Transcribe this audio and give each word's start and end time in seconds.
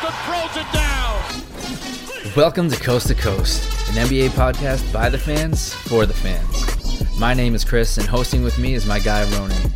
Throws 0.00 0.56
it 0.56 0.72
down. 0.72 1.20
Welcome 2.34 2.70
to 2.70 2.80
Coast 2.80 3.08
to 3.08 3.14
Coast, 3.14 3.62
an 3.90 4.06
NBA 4.06 4.30
podcast 4.30 4.90
by 4.94 5.10
the 5.10 5.18
fans 5.18 5.74
for 5.74 6.06
the 6.06 6.14
fans. 6.14 7.18
My 7.18 7.34
name 7.34 7.54
is 7.54 7.66
Chris, 7.66 7.98
and 7.98 8.08
hosting 8.08 8.42
with 8.42 8.58
me 8.58 8.72
is 8.72 8.86
my 8.86 8.98
guy 8.98 9.30
Ronan. 9.36 9.70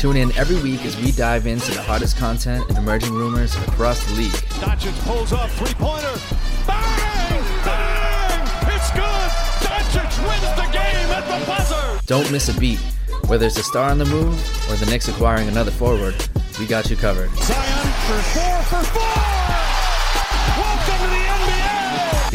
Tune 0.00 0.16
in 0.16 0.32
every 0.32 0.56
week 0.62 0.86
as 0.86 0.96
we 0.96 1.12
dive 1.12 1.46
into 1.46 1.72
the 1.72 1.82
hottest 1.82 2.16
content 2.16 2.64
and 2.70 2.78
emerging 2.78 3.12
rumors 3.12 3.54
across 3.68 4.02
the 4.06 4.14
league. 4.14 4.32
Doncic 4.60 4.98
pulls 5.04 5.34
up 5.34 5.50
three 5.50 5.74
pointer. 5.74 6.18
Bang! 6.66 7.44
Bang! 7.62 8.48
It's 8.74 8.90
good. 8.92 9.30
Doncic 9.60 10.26
wins 10.26 10.56
the 10.56 10.72
game 10.72 11.10
at 11.10 11.26
the 11.28 11.44
buzzer. 11.44 12.00
Don't 12.06 12.32
miss 12.32 12.48
a 12.48 12.58
beat. 12.58 12.80
Whether 13.26 13.44
it's 13.44 13.58
a 13.58 13.62
star 13.62 13.90
on 13.90 13.98
the 13.98 14.06
move 14.06 14.70
or 14.70 14.76
the 14.76 14.86
Knicks 14.86 15.08
acquiring 15.08 15.48
another 15.48 15.70
forward, 15.70 16.14
we 16.58 16.66
got 16.66 16.88
you 16.88 16.96
covered. 16.96 17.30
Zion 17.36 17.92
for 18.06 18.22
four 18.22 18.62
for 18.62 18.84
four. 18.86 19.25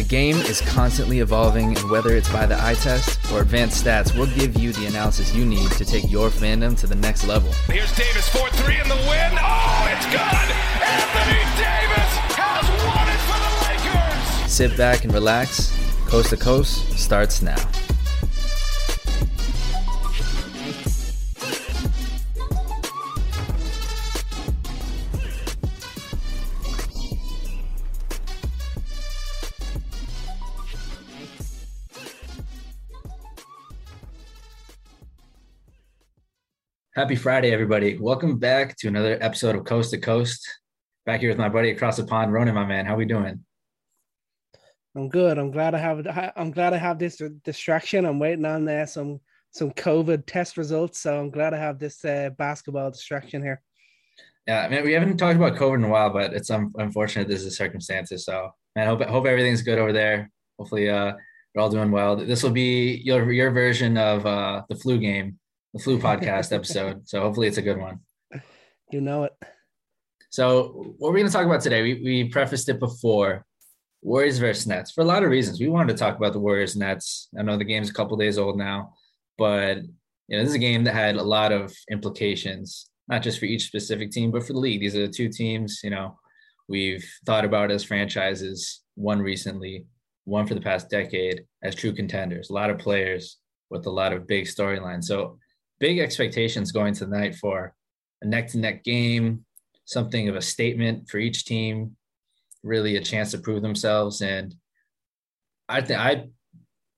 The 0.02 0.08
game 0.08 0.36
is 0.36 0.60
constantly 0.62 1.20
evolving, 1.20 1.78
and 1.78 1.88
whether 1.88 2.16
it's 2.16 2.28
by 2.28 2.44
the 2.44 2.60
eye 2.60 2.74
test 2.74 3.20
or 3.30 3.40
advanced 3.40 3.84
stats, 3.84 4.12
we'll 4.18 4.26
give 4.34 4.58
you 4.58 4.72
the 4.72 4.86
analysis 4.86 5.32
you 5.32 5.44
need 5.44 5.70
to 5.70 5.84
take 5.84 6.10
your 6.10 6.28
fandom 6.28 6.76
to 6.80 6.88
the 6.88 6.96
next 6.96 7.24
level. 7.28 7.52
Here's 7.68 7.94
Davis 7.94 8.28
4-3 8.30 8.82
in 8.82 8.88
the 8.88 8.96
win. 8.96 9.32
Oh, 9.38 9.88
it's 9.92 10.06
good. 10.06 10.48
Anthony 10.82 11.38
Davis 11.54 12.12
has 12.34 12.66
won 12.84 13.06
it 13.06 13.20
for 13.30 13.38
the 13.38 13.52
Lakers. 14.42 14.52
Sit 14.52 14.76
back 14.76 15.04
and 15.04 15.14
relax. 15.14 15.72
Coast 16.08 16.30
to 16.30 16.36
Coast 16.36 16.98
starts 16.98 17.40
now. 17.40 17.54
Happy 36.94 37.16
Friday, 37.16 37.50
everybody. 37.52 37.96
Welcome 37.96 38.36
back 38.36 38.76
to 38.76 38.88
another 38.88 39.16
episode 39.22 39.56
of 39.56 39.64
Coast 39.64 39.92
to 39.92 39.98
Coast. 39.98 40.46
Back 41.06 41.20
here 41.20 41.30
with 41.30 41.38
my 41.38 41.48
buddy 41.48 41.70
across 41.70 41.96
the 41.96 42.04
pond, 42.04 42.34
Ronan, 42.34 42.54
my 42.54 42.66
man. 42.66 42.84
How 42.84 42.96
we 42.96 43.06
doing? 43.06 43.42
I'm 44.94 45.08
good. 45.08 45.38
I'm 45.38 45.50
glad 45.50 45.74
I 45.74 45.78
have. 45.78 46.06
I'm 46.36 46.50
glad 46.50 46.74
I 46.74 46.76
have 46.76 46.98
this 46.98 47.22
distraction. 47.44 48.04
I'm 48.04 48.18
waiting 48.18 48.44
on 48.44 48.68
uh, 48.68 48.84
some 48.84 49.20
some 49.52 49.70
COVID 49.70 50.24
test 50.26 50.58
results, 50.58 51.00
so 51.00 51.18
I'm 51.18 51.30
glad 51.30 51.54
I 51.54 51.56
have 51.56 51.78
this 51.78 52.04
uh, 52.04 52.28
basketball 52.36 52.90
distraction 52.90 53.42
here. 53.42 53.62
Yeah, 54.46 54.60
I 54.60 54.68
mean, 54.68 54.84
we 54.84 54.92
haven't 54.92 55.16
talked 55.16 55.36
about 55.36 55.56
COVID 55.56 55.76
in 55.76 55.84
a 55.84 55.88
while, 55.88 56.10
but 56.10 56.34
it's 56.34 56.50
um, 56.50 56.74
unfortunate 56.76 57.26
this 57.26 57.38
is 57.38 57.46
the 57.46 57.50
circumstances. 57.52 58.26
So, 58.26 58.50
man, 58.76 58.86
hope 58.86 59.00
hope 59.00 59.24
everything's 59.24 59.62
good 59.62 59.78
over 59.78 59.94
there. 59.94 60.30
Hopefully, 60.58 60.90
uh, 60.90 61.14
we're 61.54 61.62
all 61.62 61.70
doing 61.70 61.90
well. 61.90 62.16
This 62.16 62.42
will 62.42 62.50
be 62.50 63.00
your 63.02 63.32
your 63.32 63.50
version 63.50 63.96
of 63.96 64.26
uh 64.26 64.64
the 64.68 64.76
flu 64.76 64.98
game 64.98 65.38
the 65.72 65.82
flu 65.82 65.98
podcast 65.98 66.52
episode. 66.52 67.08
So 67.08 67.20
hopefully 67.20 67.48
it's 67.48 67.58
a 67.58 67.62
good 67.62 67.78
one. 67.78 68.00
You 68.90 69.00
know 69.00 69.24
it. 69.24 69.32
So 70.30 70.94
what 70.98 71.12
we're 71.12 71.18
going 71.18 71.26
to 71.26 71.32
talk 71.32 71.46
about 71.46 71.60
today, 71.60 71.82
we, 71.82 71.94
we 72.02 72.28
prefaced 72.28 72.68
it 72.68 72.78
before. 72.78 73.44
Warriors 74.04 74.38
versus 74.38 74.66
Nets 74.66 74.90
for 74.90 75.02
a 75.02 75.04
lot 75.04 75.22
of 75.22 75.30
reasons. 75.30 75.60
We 75.60 75.68
wanted 75.68 75.92
to 75.92 75.98
talk 75.98 76.16
about 76.16 76.32
the 76.32 76.40
Warriors 76.40 76.74
Nets. 76.74 77.28
I 77.38 77.42
know 77.42 77.56
the 77.56 77.64
game's 77.64 77.88
a 77.88 77.94
couple 77.94 78.16
days 78.16 78.36
old 78.36 78.58
now, 78.58 78.94
but 79.38 79.76
you 79.76 80.36
know 80.36 80.40
this 80.40 80.48
is 80.48 80.54
a 80.54 80.58
game 80.58 80.82
that 80.84 80.94
had 80.94 81.14
a 81.14 81.22
lot 81.22 81.52
of 81.52 81.72
implications, 81.88 82.90
not 83.06 83.22
just 83.22 83.38
for 83.38 83.44
each 83.44 83.66
specific 83.66 84.10
team, 84.10 84.32
but 84.32 84.44
for 84.44 84.54
the 84.54 84.58
league. 84.58 84.80
These 84.80 84.96
are 84.96 85.06
the 85.06 85.12
two 85.12 85.28
teams 85.28 85.82
you 85.84 85.90
know 85.90 86.18
we've 86.68 87.08
thought 87.26 87.44
about 87.44 87.70
as 87.70 87.84
franchises. 87.84 88.80
One 88.96 89.20
recently, 89.20 89.86
one 90.24 90.48
for 90.48 90.54
the 90.54 90.60
past 90.60 90.90
decade 90.90 91.44
as 91.62 91.76
true 91.76 91.92
contenders. 91.92 92.50
A 92.50 92.54
lot 92.54 92.70
of 92.70 92.78
players 92.78 93.36
with 93.70 93.86
a 93.86 93.90
lot 93.90 94.12
of 94.12 94.26
big 94.26 94.46
storylines. 94.46 95.04
So 95.04 95.38
big 95.82 95.98
expectations 95.98 96.70
going 96.70 96.94
tonight 96.94 97.34
for 97.34 97.74
a 98.22 98.26
neck 98.26 98.46
to 98.46 98.56
neck 98.56 98.84
game, 98.84 99.44
something 99.84 100.28
of 100.28 100.36
a 100.36 100.40
statement 100.40 101.10
for 101.10 101.18
each 101.18 101.44
team, 101.44 101.96
really 102.62 102.96
a 102.96 103.02
chance 103.02 103.32
to 103.32 103.38
prove 103.38 103.62
themselves. 103.62 104.22
And 104.22 104.54
I 105.68 105.80
think 105.80 105.98
I 105.98 106.28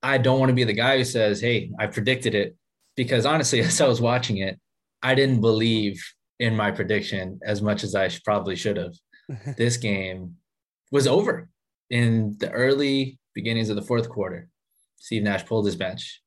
I 0.03 0.19
don't 0.19 0.39
want 0.39 0.50
to 0.50 0.55
be 0.55 0.65
the 0.65 0.75
guy 0.75 0.99
who 0.99 1.05
says, 1.05 1.41
"Hey, 1.41 1.71
I 1.78 1.87
predicted 1.87 2.34
it," 2.34 2.56
because 2.95 3.25
honestly, 3.25 3.61
as 3.69 3.81
I 3.81 3.89
was 3.89 4.03
watching 4.03 4.37
it, 4.37 4.61
I 5.03 5.15
didn't 5.15 5.41
believe 5.41 6.05
in 6.39 6.55
my 6.55 6.71
prediction 6.71 7.41
as 7.43 7.62
much 7.62 7.84
as 7.84 7.95
I 7.95 8.11
probably 8.22 8.55
should 8.55 8.77
have. 8.77 8.95
this 9.56 9.78
game 9.78 10.37
was 10.93 11.06
over 11.06 11.49
in 11.89 12.37
the 12.39 12.51
early 12.51 13.19
beginnings 13.34 13.71
of 13.71 13.77
the 13.77 13.89
fourth 13.91 14.11
quarter. 14.11 14.49
Steve 14.97 15.22
Nash 15.22 15.47
pulled 15.47 15.65
his 15.65 15.77
bench. 15.77 16.21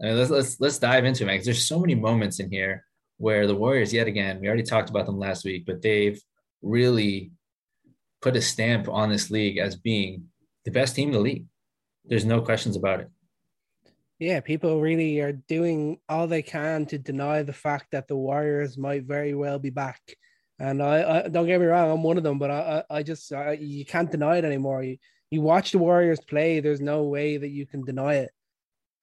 I 0.00 0.06
mean, 0.06 0.18
let's 0.18 0.30
let's 0.30 0.60
let's 0.60 0.78
dive 0.78 1.04
into 1.04 1.24
it, 1.24 1.26
man. 1.26 1.34
Because 1.36 1.46
there's 1.46 1.66
so 1.66 1.78
many 1.78 1.94
moments 1.94 2.40
in 2.40 2.50
here 2.50 2.84
where 3.18 3.46
the 3.46 3.54
Warriors, 3.54 3.92
yet 3.92 4.06
again, 4.06 4.40
we 4.40 4.48
already 4.48 4.62
talked 4.62 4.90
about 4.90 5.06
them 5.06 5.18
last 5.18 5.44
week, 5.44 5.64
but 5.66 5.80
they've 5.80 6.20
really 6.62 7.32
put 8.20 8.36
a 8.36 8.42
stamp 8.42 8.88
on 8.88 9.08
this 9.08 9.30
league 9.30 9.58
as 9.58 9.76
being 9.76 10.24
the 10.64 10.70
best 10.70 10.94
team 10.94 11.08
in 11.08 11.14
the 11.14 11.20
league. 11.20 11.46
There's 12.04 12.24
no 12.24 12.40
questions 12.42 12.76
about 12.76 13.00
it. 13.00 13.08
Yeah, 14.18 14.40
people 14.40 14.80
really 14.80 15.20
are 15.20 15.32
doing 15.32 15.98
all 16.08 16.26
they 16.26 16.42
can 16.42 16.86
to 16.86 16.98
deny 16.98 17.42
the 17.42 17.52
fact 17.52 17.88
that 17.92 18.08
the 18.08 18.16
Warriors 18.16 18.78
might 18.78 19.04
very 19.04 19.34
well 19.34 19.58
be 19.58 19.70
back. 19.70 20.00
And 20.58 20.82
I, 20.82 21.24
I 21.24 21.28
don't 21.28 21.46
get 21.46 21.60
me 21.60 21.66
wrong, 21.66 21.90
I'm 21.90 22.02
one 22.02 22.16
of 22.16 22.22
them, 22.22 22.38
but 22.38 22.50
I, 22.50 22.84
I, 22.90 22.98
I 22.98 23.02
just 23.02 23.30
I, 23.32 23.52
you 23.52 23.84
can't 23.84 24.10
deny 24.10 24.38
it 24.38 24.44
anymore. 24.44 24.82
You, 24.82 24.96
you 25.30 25.42
watch 25.42 25.72
the 25.72 25.78
Warriors 25.78 26.20
play, 26.20 26.60
there's 26.60 26.80
no 26.80 27.04
way 27.04 27.36
that 27.36 27.50
you 27.50 27.66
can 27.66 27.84
deny 27.84 28.14
it 28.14 28.30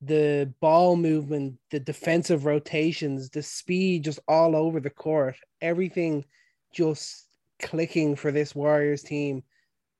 the 0.05 0.51
ball 0.59 0.95
movement, 0.95 1.57
the 1.71 1.79
defensive 1.79 2.45
rotations, 2.45 3.29
the 3.29 3.43
speed 3.43 4.03
just 4.03 4.19
all 4.27 4.55
over 4.55 4.79
the 4.79 4.89
court, 4.89 5.35
everything 5.61 6.25
just 6.73 7.27
clicking 7.61 8.15
for 8.15 8.31
this 8.31 8.55
Warriors 8.55 9.03
team. 9.03 9.43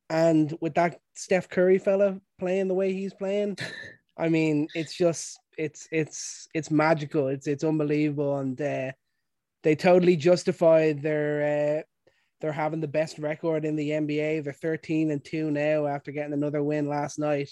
And 0.09 0.55
with 0.61 0.73
that 0.75 0.99
Steph 1.13 1.49
Curry 1.49 1.77
fella 1.77 2.19
playing 2.39 2.67
the 2.67 2.73
way 2.73 2.93
he's 2.93 3.13
playing, 3.13 3.57
I 4.17 4.29
mean, 4.29 4.67
it's 4.75 4.95
just 4.95 5.39
it's 5.57 5.87
it's 5.91 6.47
it's 6.53 6.69
magical. 6.69 7.29
It's 7.29 7.47
it's 7.47 7.63
unbelievable, 7.63 8.37
and 8.37 8.59
uh, 8.61 8.91
they 9.63 9.75
totally 9.75 10.15
justified 10.15 11.01
their 11.01 11.79
uh, 11.79 11.83
they're 12.39 12.51
having 12.51 12.81
the 12.81 12.87
best 12.87 13.17
record 13.17 13.65
in 13.65 13.75
the 13.75 13.89
NBA. 13.89 14.43
They're 14.43 14.53
thirteen 14.53 15.09
and 15.09 15.23
two 15.23 15.49
now 15.49 15.87
after 15.87 16.11
getting 16.11 16.33
another 16.33 16.61
win 16.61 16.87
last 16.87 17.17
night 17.17 17.49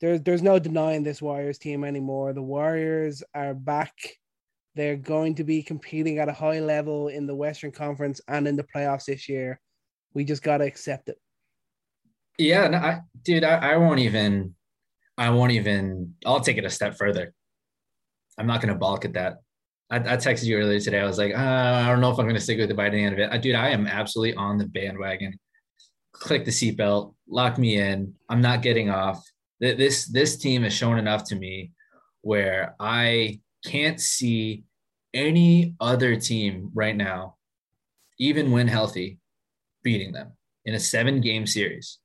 there's 0.00 0.20
there's 0.22 0.42
no 0.42 0.58
denying 0.58 1.02
this 1.02 1.22
Warriors 1.22 1.58
team 1.58 1.84
anymore. 1.84 2.32
The 2.32 2.42
Warriors 2.42 3.22
are 3.34 3.54
back. 3.54 3.94
They're 4.74 4.96
going 4.96 5.36
to 5.36 5.44
be 5.44 5.62
competing 5.62 6.18
at 6.18 6.28
a 6.28 6.34
high 6.34 6.60
level 6.60 7.08
in 7.08 7.26
the 7.26 7.34
Western 7.34 7.72
Conference 7.72 8.20
and 8.28 8.46
in 8.46 8.56
the 8.56 8.66
playoffs 8.74 9.06
this 9.06 9.28
year. 9.28 9.58
We 10.12 10.24
just 10.24 10.42
got 10.42 10.58
to 10.58 10.64
accept 10.64 11.08
it. 11.08 11.18
Yeah, 12.38 12.68
no, 12.68 12.78
I, 12.78 13.00
dude, 13.22 13.44
I, 13.44 13.72
I 13.72 13.76
won't 13.78 14.00
even. 14.00 14.54
I 15.16 15.30
won't 15.30 15.52
even. 15.52 16.14
I'll 16.26 16.40
take 16.40 16.58
it 16.58 16.66
a 16.66 16.70
step 16.70 16.98
further. 16.98 17.32
I'm 18.38 18.46
not 18.46 18.60
going 18.60 18.72
to 18.72 18.78
balk 18.78 19.06
at 19.06 19.14
that. 19.14 19.38
I, 19.90 19.96
I, 19.96 20.16
texted 20.16 20.44
you 20.44 20.58
earlier 20.58 20.78
today. 20.78 21.00
I 21.00 21.06
was 21.06 21.16
like, 21.16 21.32
uh, 21.32 21.38
I 21.38 21.86
don't 21.88 22.02
know 22.02 22.10
if 22.10 22.18
I'm 22.18 22.26
going 22.26 22.34
to 22.34 22.40
stick 22.40 22.58
with 22.58 22.70
it 22.70 22.76
by 22.76 22.90
the 22.90 23.02
end 23.02 23.14
of 23.14 23.20
it. 23.20 23.30
I, 23.32 23.38
dude, 23.38 23.54
I 23.54 23.70
am 23.70 23.86
absolutely 23.86 24.34
on 24.34 24.58
the 24.58 24.66
bandwagon. 24.66 25.38
Click 26.12 26.44
the 26.44 26.50
seatbelt, 26.50 27.14
lock 27.28 27.56
me 27.56 27.78
in. 27.78 28.14
I'm 28.28 28.42
not 28.42 28.60
getting 28.60 28.90
off 28.90 29.24
this 29.60 30.06
this 30.06 30.36
team 30.36 30.62
has 30.62 30.72
shown 30.72 30.98
enough 30.98 31.24
to 31.24 31.36
me 31.36 31.72
where 32.22 32.74
I 32.80 33.40
can't 33.64 34.00
see 34.00 34.64
any 35.14 35.74
other 35.80 36.16
team 36.16 36.70
right 36.74 36.96
now, 36.96 37.36
even 38.18 38.50
when 38.50 38.68
healthy, 38.68 39.18
beating 39.82 40.12
them 40.12 40.32
in 40.64 40.74
a 40.74 40.80
seven 40.80 41.20
game 41.20 41.46
series. 41.46 41.98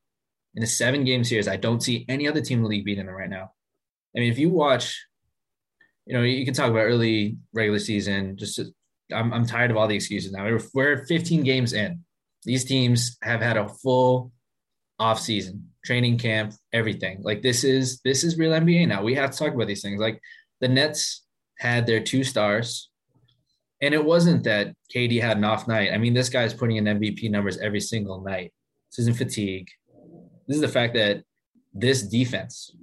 In 0.56 0.64
a 0.64 0.68
seven 0.68 1.04
game 1.04 1.24
series, 1.24 1.48
I 1.48 1.58
don't 1.58 1.82
see 1.82 2.06
any 2.10 2.28
other 2.28 2.42
team 2.42 2.60
in 2.60 2.64
the 2.64 2.70
league 2.70 2.86
beating 2.86 3.06
them 3.06 3.16
right 3.16 3.30
now. 3.30 3.52
I 4.16 4.20
mean, 4.20 4.32
if 4.32 4.38
you 4.38 4.50
watch, 4.50 5.06
you 6.06 6.14
know, 6.14 6.24
you 6.24 6.46
can 6.46 6.54
talk 6.54 6.70
about 6.70 6.80
early 6.80 7.38
regular 7.54 7.80
season. 7.80 8.38
Just, 8.38 8.58
to, 8.58 8.66
I'm, 9.14 9.34
I'm 9.34 9.46
tired 9.46 9.72
of 9.72 9.78
all 9.78 9.88
the 9.88 9.96
excuses 9.96 10.32
now. 10.32 10.44
We're, 10.44 10.62
we're 10.74 11.06
15 11.06 11.44
games 11.44 11.74
in. 11.74 12.04
These 12.44 12.66
teams 12.66 13.18
have 13.22 13.42
had 13.42 13.58
a 13.58 13.70
full 13.70 14.32
off 15.02 15.20
season 15.20 15.68
training 15.84 16.16
camp, 16.18 16.54
everything. 16.74 17.22
Like 17.24 17.42
this 17.42 17.64
is 17.64 18.02
this 18.06 18.24
is 18.24 18.38
real 18.38 18.52
NBA 18.52 18.88
now. 18.88 19.04
We 19.04 19.16
have 19.16 19.32
to 19.32 19.38
talk 19.38 19.54
about 19.54 19.68
these 19.68 19.82
things. 19.82 20.00
Like 20.00 20.22
the 20.60 20.68
Nets 20.68 21.26
had 21.58 21.88
their 21.88 22.00
two 22.00 22.24
stars, 22.24 22.90
and 23.82 23.94
it 23.94 24.06
wasn't 24.06 24.44
that 24.44 24.74
KD 24.96 25.20
had 25.20 25.38
an 25.38 25.44
off 25.44 25.68
night. 25.68 25.92
I 25.92 25.98
mean, 25.98 26.14
this 26.14 26.30
guy's 26.30 26.54
putting 26.54 26.78
in 26.78 26.86
MVP 26.86 27.32
numbers 27.32 27.58
every 27.58 27.80
single 27.80 28.22
night. 28.22 28.54
This 28.92 29.00
isn't 29.00 29.18
fatigue. 29.18 29.68
This 30.48 30.56
is 30.56 30.62
the 30.62 30.68
fact 30.68 30.94
that 30.94 31.24
this 31.74 32.04
defense 32.04 32.76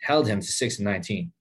held 0.00 0.28
him 0.28 0.40
to 0.40 0.46
six 0.46 0.78
and 0.78 0.84
19. 0.84 1.32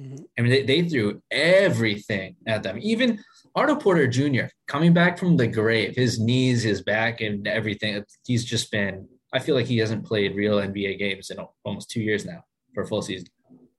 Mm-hmm. 0.00 0.24
I 0.36 0.42
mean, 0.42 0.50
they, 0.50 0.62
they 0.62 0.88
threw 0.88 1.22
everything 1.30 2.36
at 2.46 2.62
them. 2.62 2.78
Even 2.80 3.22
Otto 3.54 3.76
Porter 3.76 4.06
Jr. 4.06 4.46
coming 4.66 4.92
back 4.92 5.18
from 5.18 5.36
the 5.36 5.46
grave, 5.46 5.94
his 5.94 6.18
knees, 6.18 6.62
his 6.62 6.82
back, 6.82 7.20
and 7.20 7.46
everything. 7.46 8.02
He's 8.24 8.44
just 8.44 8.70
been. 8.70 9.06
I 9.32 9.38
feel 9.38 9.54
like 9.54 9.66
he 9.66 9.78
hasn't 9.78 10.06
played 10.06 10.34
real 10.34 10.58
NBA 10.58 10.98
games 10.98 11.30
in 11.30 11.38
almost 11.64 11.90
two 11.90 12.00
years 12.00 12.24
now 12.24 12.44
for 12.74 12.82
a 12.82 12.86
full 12.86 13.02
season. 13.02 13.28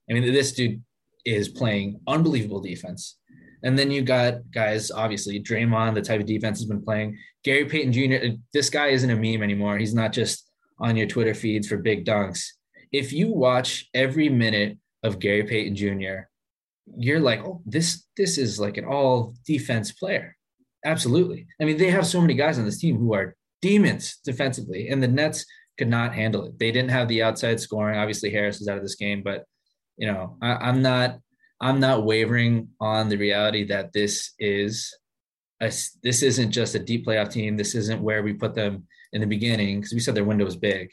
I 0.08 0.12
mean, 0.12 0.32
this 0.32 0.52
dude 0.52 0.82
is 1.24 1.48
playing 1.48 2.00
unbelievable 2.06 2.60
defense. 2.60 3.18
And 3.62 3.78
then 3.78 3.90
you 3.90 4.02
got 4.02 4.50
guys, 4.52 4.90
obviously, 4.90 5.42
Draymond, 5.42 5.94
the 5.94 6.02
type 6.02 6.20
of 6.20 6.26
defense 6.26 6.58
has 6.58 6.68
been 6.68 6.82
playing. 6.82 7.18
Gary 7.44 7.64
Payton 7.64 7.92
Jr., 7.92 8.36
this 8.52 8.68
guy 8.68 8.88
isn't 8.88 9.10
a 9.10 9.16
meme 9.16 9.42
anymore. 9.42 9.78
He's 9.78 9.94
not 9.94 10.12
just 10.12 10.50
on 10.78 10.96
your 10.96 11.06
Twitter 11.06 11.34
feeds 11.34 11.66
for 11.66 11.78
big 11.78 12.04
dunks. 12.04 12.44
If 12.92 13.12
you 13.12 13.32
watch 13.32 13.88
every 13.94 14.28
minute 14.28 14.78
of 15.02 15.18
Gary 15.18 15.44
Payton 15.44 15.76
Jr., 15.76 16.28
you're 16.96 17.20
like, 17.20 17.40
oh, 17.44 17.62
this 17.66 18.04
this 18.16 18.38
is 18.38 18.60
like 18.60 18.76
an 18.76 18.84
all 18.84 19.34
defense 19.46 19.92
player. 19.92 20.36
Absolutely. 20.84 21.46
I 21.60 21.64
mean, 21.64 21.78
they 21.78 21.90
have 21.90 22.06
so 22.06 22.20
many 22.20 22.34
guys 22.34 22.58
on 22.58 22.64
this 22.64 22.78
team 22.78 22.98
who 22.98 23.14
are 23.14 23.34
demons 23.62 24.18
defensively, 24.24 24.88
and 24.88 25.02
the 25.02 25.08
Nets 25.08 25.46
could 25.78 25.88
not 25.88 26.14
handle 26.14 26.44
it. 26.44 26.58
They 26.58 26.70
didn't 26.70 26.90
have 26.90 27.08
the 27.08 27.22
outside 27.22 27.58
scoring. 27.60 27.98
Obviously, 27.98 28.30
Harris 28.30 28.60
is 28.60 28.68
out 28.68 28.76
of 28.76 28.82
this 28.82 28.96
game, 28.96 29.22
but 29.22 29.44
you 29.96 30.06
know, 30.06 30.36
I, 30.42 30.54
I'm 30.54 30.82
not 30.82 31.18
I'm 31.60 31.80
not 31.80 32.04
wavering 32.04 32.68
on 32.80 33.08
the 33.08 33.16
reality 33.16 33.64
that 33.64 33.92
this 33.92 34.32
is 34.38 34.94
a, 35.60 35.72
this 36.02 36.22
isn't 36.22 36.50
just 36.50 36.74
a 36.74 36.78
deep 36.78 37.06
playoff 37.06 37.30
team. 37.30 37.56
This 37.56 37.74
isn't 37.74 38.02
where 38.02 38.22
we 38.22 38.34
put 38.34 38.54
them 38.54 38.86
in 39.12 39.20
the 39.20 39.26
beginning 39.26 39.80
because 39.80 39.92
we 39.92 40.00
said 40.00 40.14
their 40.14 40.24
window 40.24 40.44
was 40.44 40.56
big. 40.56 40.90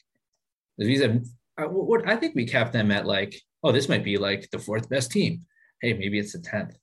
We 0.77 0.97
said, 0.97 1.25
I, 1.57 1.63
what, 1.65 2.07
I 2.07 2.15
think 2.15 2.35
we 2.35 2.45
capped 2.45 2.73
them 2.73 2.91
at 2.91 3.05
like, 3.05 3.35
oh, 3.63 3.71
this 3.71 3.89
might 3.89 4.03
be 4.03 4.17
like 4.17 4.49
the 4.51 4.59
fourth 4.59 4.88
best 4.89 5.11
team. 5.11 5.41
Hey, 5.81 5.94
maybe 5.94 6.19
it's 6.19 6.33
the 6.33 6.39
tenth. 6.39 6.78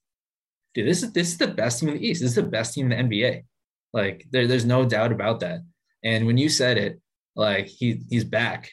Dude, 0.74 0.86
this 0.88 1.02
is 1.02 1.12
this 1.12 1.28
is 1.28 1.38
the 1.38 1.48
best 1.48 1.80
team 1.80 1.88
in 1.90 1.96
the 1.96 2.06
East. 2.06 2.20
This 2.20 2.30
is 2.30 2.36
the 2.36 2.42
best 2.42 2.74
team 2.74 2.90
in 2.90 3.08
the 3.08 3.16
NBA. 3.16 3.44
Like 3.92 4.26
there, 4.30 4.46
there's 4.46 4.64
no 4.64 4.84
doubt 4.84 5.12
about 5.12 5.40
that. 5.40 5.60
And 6.04 6.26
when 6.26 6.38
you 6.38 6.48
said 6.48 6.78
it, 6.78 7.00
like 7.34 7.66
he 7.66 8.02
he's 8.10 8.24
back. 8.24 8.70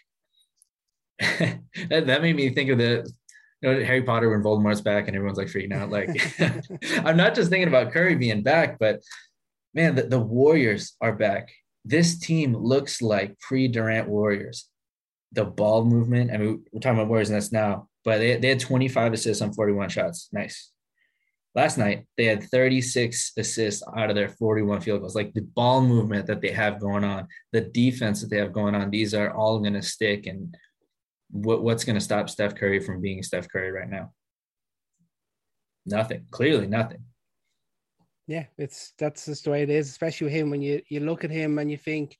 that, 1.19 1.62
that 2.07 2.22
made 2.22 2.36
me 2.36 2.50
think 2.50 2.69
of 2.69 2.77
the 2.77 3.10
you 3.62 3.72
know 3.72 3.83
Harry 3.83 4.04
Potter 4.04 4.30
when 4.30 4.44
Voldemort's 4.44 4.81
back 4.81 5.07
and 5.07 5.16
everyone's 5.16 5.38
like 5.38 5.48
freaking 5.48 5.74
out. 5.74 5.89
Like 5.89 6.10
I'm 7.06 7.18
not 7.18 7.36
just 7.36 7.50
thinking 7.50 7.69
about 7.69 7.94
Curry 7.94 8.16
being 8.16 8.44
back, 8.44 8.78
but 8.80 9.01
man, 9.74 9.95
the, 9.95 10.04
the 10.04 10.19
Warriors 10.19 10.95
are 11.01 11.13
back. 11.13 11.50
This 11.83 12.18
team 12.18 12.56
looks 12.56 13.01
like 13.01 13.39
pre-Durant 13.39 14.10
Warriors. 14.10 14.68
The 15.33 15.45
ball 15.45 15.86
movement. 15.86 16.31
I 16.31 16.38
mean, 16.38 16.63
we're 16.71 16.80
talking 16.80 16.98
about 16.98 17.10
Warriors 17.10 17.30
and 17.30 17.36
that's 17.36 17.51
now, 17.51 17.89
but 18.06 18.19
they, 18.19 18.38
they 18.38 18.50
had 18.50 18.60
25 18.60 19.13
assists 19.13 19.42
on 19.42 19.52
41 19.52 19.90
shots. 19.90 20.30
Nice. 20.31 20.72
Last 21.56 21.78
night, 21.78 22.06
they 22.18 22.25
had 22.25 22.44
36 22.44 23.31
assists 23.38 23.81
out 23.98 24.10
of 24.10 24.16
their 24.16 24.30
41 24.30 24.81
field 24.81 25.00
goals. 25.00 25.16
Like 25.16 25.34
the 25.34 25.42
ball 25.42 25.81
movement 25.81 26.28
that 26.28 26.42
they 26.42 26.52
have 26.52 26.80
going 26.80 27.04
on, 27.04 27.28
the 27.52 27.62
defense 27.62 28.22
that 28.22 28.30
they 28.30 28.38
have 28.38 28.54
going 28.54 28.75
on, 28.75 28.92
these 28.92 29.13
are 29.13 29.34
all 29.34 29.60
going 29.60 29.74
to 29.74 29.81
stick. 29.81 30.28
And 30.28 30.56
what, 31.31 31.63
what's 31.63 31.84
going 31.84 31.96
to 31.96 32.02
stop 32.02 32.30
Steph 32.30 32.56
Curry 32.56 32.80
from 32.80 33.02
being 33.02 33.24
Steph 33.24 33.50
Curry 33.50 33.72
right 33.72 33.90
now? 33.90 34.12
Nothing. 35.86 36.25
Clearly, 36.30 36.68
nothing. 36.68 37.04
Yeah, 38.28 38.46
it's 38.57 38.94
that's 38.98 39.25
just 39.25 39.44
the 39.44 39.52
way 39.52 39.62
it 39.62 39.69
is, 39.69 39.88
especially 39.88 40.25
with 40.25 40.34
him. 40.34 40.50
When 40.50 40.62
you 40.62 40.81
you 40.90 41.00
look 41.00 41.24
at 41.24 41.30
him 41.30 41.60
and 41.60 41.69
you 41.69 41.78
think 41.78 42.18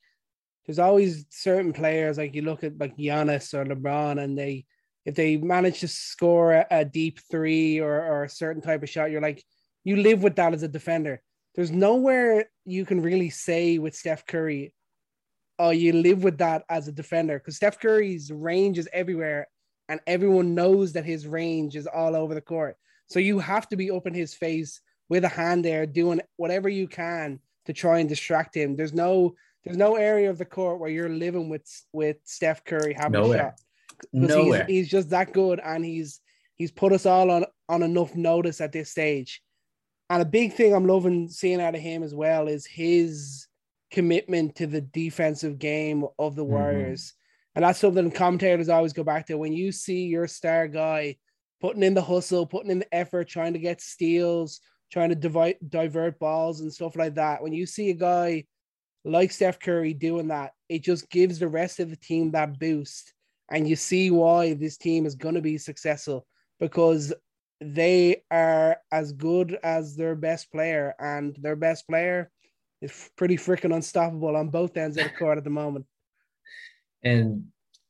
there's 0.66 0.78
always 0.78 1.26
certain 1.32 1.74
players 1.74 2.20
like 2.20 2.36
you 2.36 2.44
look 2.44 2.64
at 2.64 2.80
like 2.80 2.96
Giannis 2.96 3.56
or 3.56 3.66
LeBron, 3.66 4.22
and 4.22 4.38
they 4.38 4.66
if 5.06 5.16
they 5.16 5.38
manage 5.38 5.80
to 5.82 5.88
score 5.88 6.54
a, 6.54 6.66
a 6.72 6.86
deep 6.86 7.20
three 7.30 7.80
or, 7.80 7.94
or 7.94 8.24
a 8.24 8.30
certain 8.30 8.62
type 8.62 8.84
of 8.84 8.90
shot, 8.90 9.12
you're 9.12 9.22
like 9.22 9.44
you 9.84 9.98
live 9.98 10.24
with 10.24 10.36
that 10.36 10.54
as 10.54 10.64
a 10.64 10.68
defender. 10.68 11.22
There's 11.54 11.72
nowhere 11.72 12.46
you 12.66 12.86
can 12.86 13.02
really 13.02 13.30
say 13.30 13.78
with 13.78 13.96
Steph 13.96 14.26
Curry, 14.26 14.74
oh, 15.60 15.70
you 15.70 15.94
live 15.94 16.24
with 16.24 16.40
that 16.40 16.64
as 16.70 16.88
a 16.88 16.92
defender 16.92 17.40
because 17.40 17.56
Steph 17.56 17.80
Curry's 17.80 18.32
range 18.32 18.78
is 18.78 18.90
everywhere, 18.92 19.48
and 19.88 20.00
everyone 20.08 20.56
knows 20.56 20.94
that 20.94 21.06
his 21.06 21.28
range 21.28 21.76
is 21.76 21.88
all 21.88 22.16
over 22.16 22.34
the 22.34 22.42
court. 22.42 22.76
So 23.08 23.20
you 23.20 23.40
have 23.40 23.70
to 23.70 23.78
be 23.78 23.92
up 23.92 24.08
in 24.08 24.14
his 24.14 24.34
face 24.34 24.82
with 25.08 25.24
a 25.24 25.30
hand 25.30 25.64
there, 25.64 25.86
doing 25.86 26.22
whatever 26.38 26.68
you 26.68 26.88
can 26.88 27.40
to 27.68 27.74
try 27.74 28.00
and 28.00 28.10
distract 28.10 28.56
him. 28.56 28.76
There's 28.76 28.94
no 28.94 29.36
there's 29.64 29.78
no 29.78 29.96
area 29.96 30.30
of 30.30 30.38
the 30.38 30.46
court 30.46 30.80
where 30.80 30.90
you're 30.90 31.10
living 31.10 31.50
with 31.50 31.66
with 31.94 32.18
Steph 32.24 32.64
Curry 32.66 32.94
having 32.94 33.22
Nowhere. 33.22 33.38
a 33.38 33.42
shot. 33.42 33.60
Nowhere. 34.14 34.66
He's, 34.66 34.76
he's 34.76 34.90
just 34.90 35.10
that 35.10 35.34
good, 35.34 35.60
and 35.64 35.84
he's 35.84 36.22
he's 36.56 36.72
put 36.72 36.94
us 36.94 37.06
all 37.06 37.32
on 37.32 37.46
on 37.70 37.84
enough 37.84 38.16
notice 38.16 38.62
at 38.62 38.72
this 38.72 38.92
stage. 38.92 39.42
And 40.10 40.22
a 40.22 40.26
big 40.26 40.54
thing 40.54 40.74
I'm 40.74 40.86
loving 40.86 41.30
seeing 41.30 41.62
out 41.62 41.76
of 41.76 41.82
him 41.82 42.04
as 42.04 42.14
well 42.14 42.48
is 42.48 42.66
his 42.66 43.48
commitment 43.92 44.56
to 44.56 44.68
the 44.68 44.82
defensive 44.82 45.58
game 45.58 46.06
of 46.20 46.36
the 46.36 46.44
mm-hmm. 46.44 46.52
Warriors. 46.52 47.02
Mm-hmm. 47.02 47.22
And 47.56 47.66
that's 47.66 47.80
something 47.80 48.12
commentators 48.12 48.70
always 48.70 48.94
go 48.94 49.04
back 49.04 49.26
to. 49.28 49.38
When 49.38 49.54
you 49.54 49.72
see 49.72 50.06
your 50.06 50.28
star 50.28 50.68
guy 50.68 51.16
putting 51.62 51.84
in 51.84 51.94
the 51.94 52.02
hustle, 52.02 52.46
putting 52.46 52.70
in 52.70 52.80
the 52.80 52.94
effort, 52.94 53.30
trying 53.30 53.54
to 53.54 53.60
get 53.60 53.82
steals, 53.82 54.60
trying 54.92 55.10
to 55.10 55.16
divide, 55.16 55.56
divert 55.68 56.20
balls 56.20 56.60
and 56.60 56.72
stuff 56.72 56.96
like 56.98 57.16
that, 57.16 57.42
when 57.42 57.54
you 57.54 57.66
see 57.66 57.90
a 57.90 57.96
guy 57.96 58.44
like 59.06 59.32
Steph 59.32 59.60
Curry 59.60 59.94
doing 59.94 60.28
that, 60.28 60.52
it 60.68 60.84
just 60.84 61.10
gives 61.10 61.40
the 61.40 61.48
rest 61.48 61.80
of 61.80 61.90
the 61.90 61.96
team 61.96 62.32
that 62.32 62.60
boost. 62.60 63.14
And 63.52 63.68
you 63.68 63.76
see 63.76 64.12
why 64.12 64.54
this 64.54 64.78
team 64.78 65.06
is 65.06 65.16
going 65.16 65.36
to 65.36 65.42
be 65.42 65.58
successful 65.58 66.26
because 66.60 67.14
they 67.62 68.24
are 68.32 68.78
as 68.92 69.12
good 69.14 69.58
as 69.64 69.96
their 69.96 70.16
best 70.16 70.52
player, 70.52 70.94
and 71.00 71.36
their 71.40 71.56
best 71.56 71.88
player 71.88 72.30
is 72.82 73.10
pretty 73.16 73.38
freaking 73.38 73.74
unstoppable 73.74 74.36
on 74.36 74.50
both 74.50 74.76
ends 74.78 74.98
of 74.98 75.04
the 75.04 75.10
court 75.12 75.38
at 75.38 75.44
the 75.44 75.50
moment. 75.50 75.86
And 77.04 77.46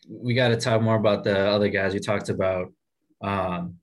we 0.10 0.34
got 0.34 0.50
to 0.50 0.58
talk 0.58 0.82
more 0.82 0.96
about 0.96 1.24
the 1.24 1.38
other 1.38 1.70
guys 1.70 1.94
we 1.94 2.00
talked 2.00 2.30
about. 2.30 2.72
Um, 3.22 3.76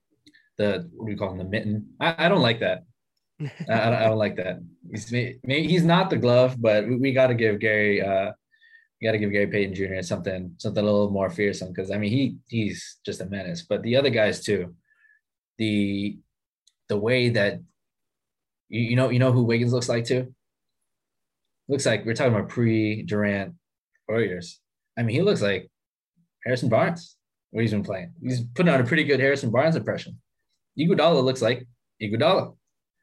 the 0.59 0.89
what 0.93 1.07
do 1.07 1.13
we 1.13 1.17
call 1.17 1.33
him? 1.33 1.39
The 1.39 1.45
mitten. 1.45 1.89
I, 1.99 2.27
I 2.27 2.29
don't 2.29 2.43
like 2.43 2.61
that. 2.61 2.85
I, 3.69 3.89
I, 3.89 4.05
don't 4.05 4.19
like 4.19 4.37
that. 4.37 4.61
He's 4.91 5.11
maybe 5.11 5.67
he's 5.67 5.85
not 5.85 6.11
the 6.11 6.17
glove, 6.17 6.57
but 6.61 6.87
we, 6.87 6.97
we 6.97 7.13
got 7.13 7.29
to 7.29 7.35
give 7.35 7.59
Gary. 7.59 8.03
Uh, 8.03 8.33
we 9.03 9.07
got 9.09 9.13
to 9.13 9.19
give 9.19 9.33
Gary 9.33 9.49
Payton 9.49 9.75
Jr. 9.75 10.01
something 10.03 10.55
something 10.59 10.81
a 10.81 10.87
little 10.87 11.11
more 11.11 11.29
fearsome 11.29 11.73
because 11.73 11.91
I 11.91 11.99
mean 11.99 12.13
he 12.13 12.37
he's 12.47 12.99
just 13.05 13.21
a 13.21 13.27
menace. 13.27 13.63
But 13.63 13.83
the 13.83 13.97
other 13.97 14.11
guys 14.11 14.45
too, 14.45 14.77
the 15.59 16.19
the 16.89 16.97
way 16.97 17.31
that 17.31 17.59
you, 18.69 18.81
you 18.81 18.97
know 18.97 19.11
you 19.11 19.19
know 19.19 19.33
who 19.33 19.43
Wiggins 19.43 19.73
looks 19.73 19.89
like 19.89 20.05
too 20.05 20.33
looks 21.67 21.85
like 21.85 22.05
we're 22.05 22.15
talking 22.15 22.33
about 22.33 22.49
pre 22.49 23.03
Durant 23.03 23.55
Warriors. 24.09 24.61
I 24.97 25.03
mean, 25.03 25.17
he 25.17 25.23
looks 25.23 25.43
like 25.43 25.69
Harrison 26.45 26.69
Barnes. 26.69 27.17
What 27.51 27.63
he's 27.63 27.73
been 27.73 27.83
playing, 27.83 28.13
he's 28.23 28.41
putting 28.55 28.73
on 28.73 28.81
a 28.81 28.85
pretty 28.85 29.05
good 29.05 29.21
Harrison 29.21 29.51
Barnes 29.51 29.75
impression. 29.75 30.19
Iguodala 30.79 31.23
looks 31.25 31.43
like 31.43 31.67
Iguodala. 32.01 32.55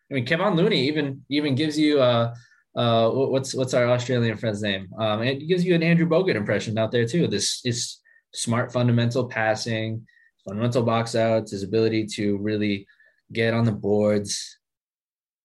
I 0.10 0.14
mean, 0.14 0.26
Kevon 0.26 0.56
Looney 0.56 0.88
even 0.88 1.26
even 1.30 1.56
gives 1.56 1.78
you 1.78 2.00
uh 2.00 2.34
uh 2.76 3.10
what's 3.10 3.54
what's 3.54 3.74
our 3.74 3.86
Australian 3.90 4.38
friend's 4.38 4.62
name? 4.62 4.90
Um, 4.98 5.24
it 5.24 5.48
gives 5.48 5.66
you 5.66 5.76
an 5.76 5.84
Andrew 5.84 6.08
Bogut 6.08 6.36
impression 6.36 6.78
out 6.78 6.92
there 6.92 7.06
too. 7.06 7.28
This 7.28 7.62
is 7.66 8.00
smart 8.34 8.72
fundamental 8.72 9.28
passing, 9.28 10.06
fundamental 10.48 10.84
box 10.84 11.16
outs, 11.16 11.52
his 11.52 11.64
ability 11.64 12.06
to 12.16 12.38
really 12.38 12.86
get 13.32 13.54
on 13.54 13.66
the 13.66 13.72
boards, 13.72 14.60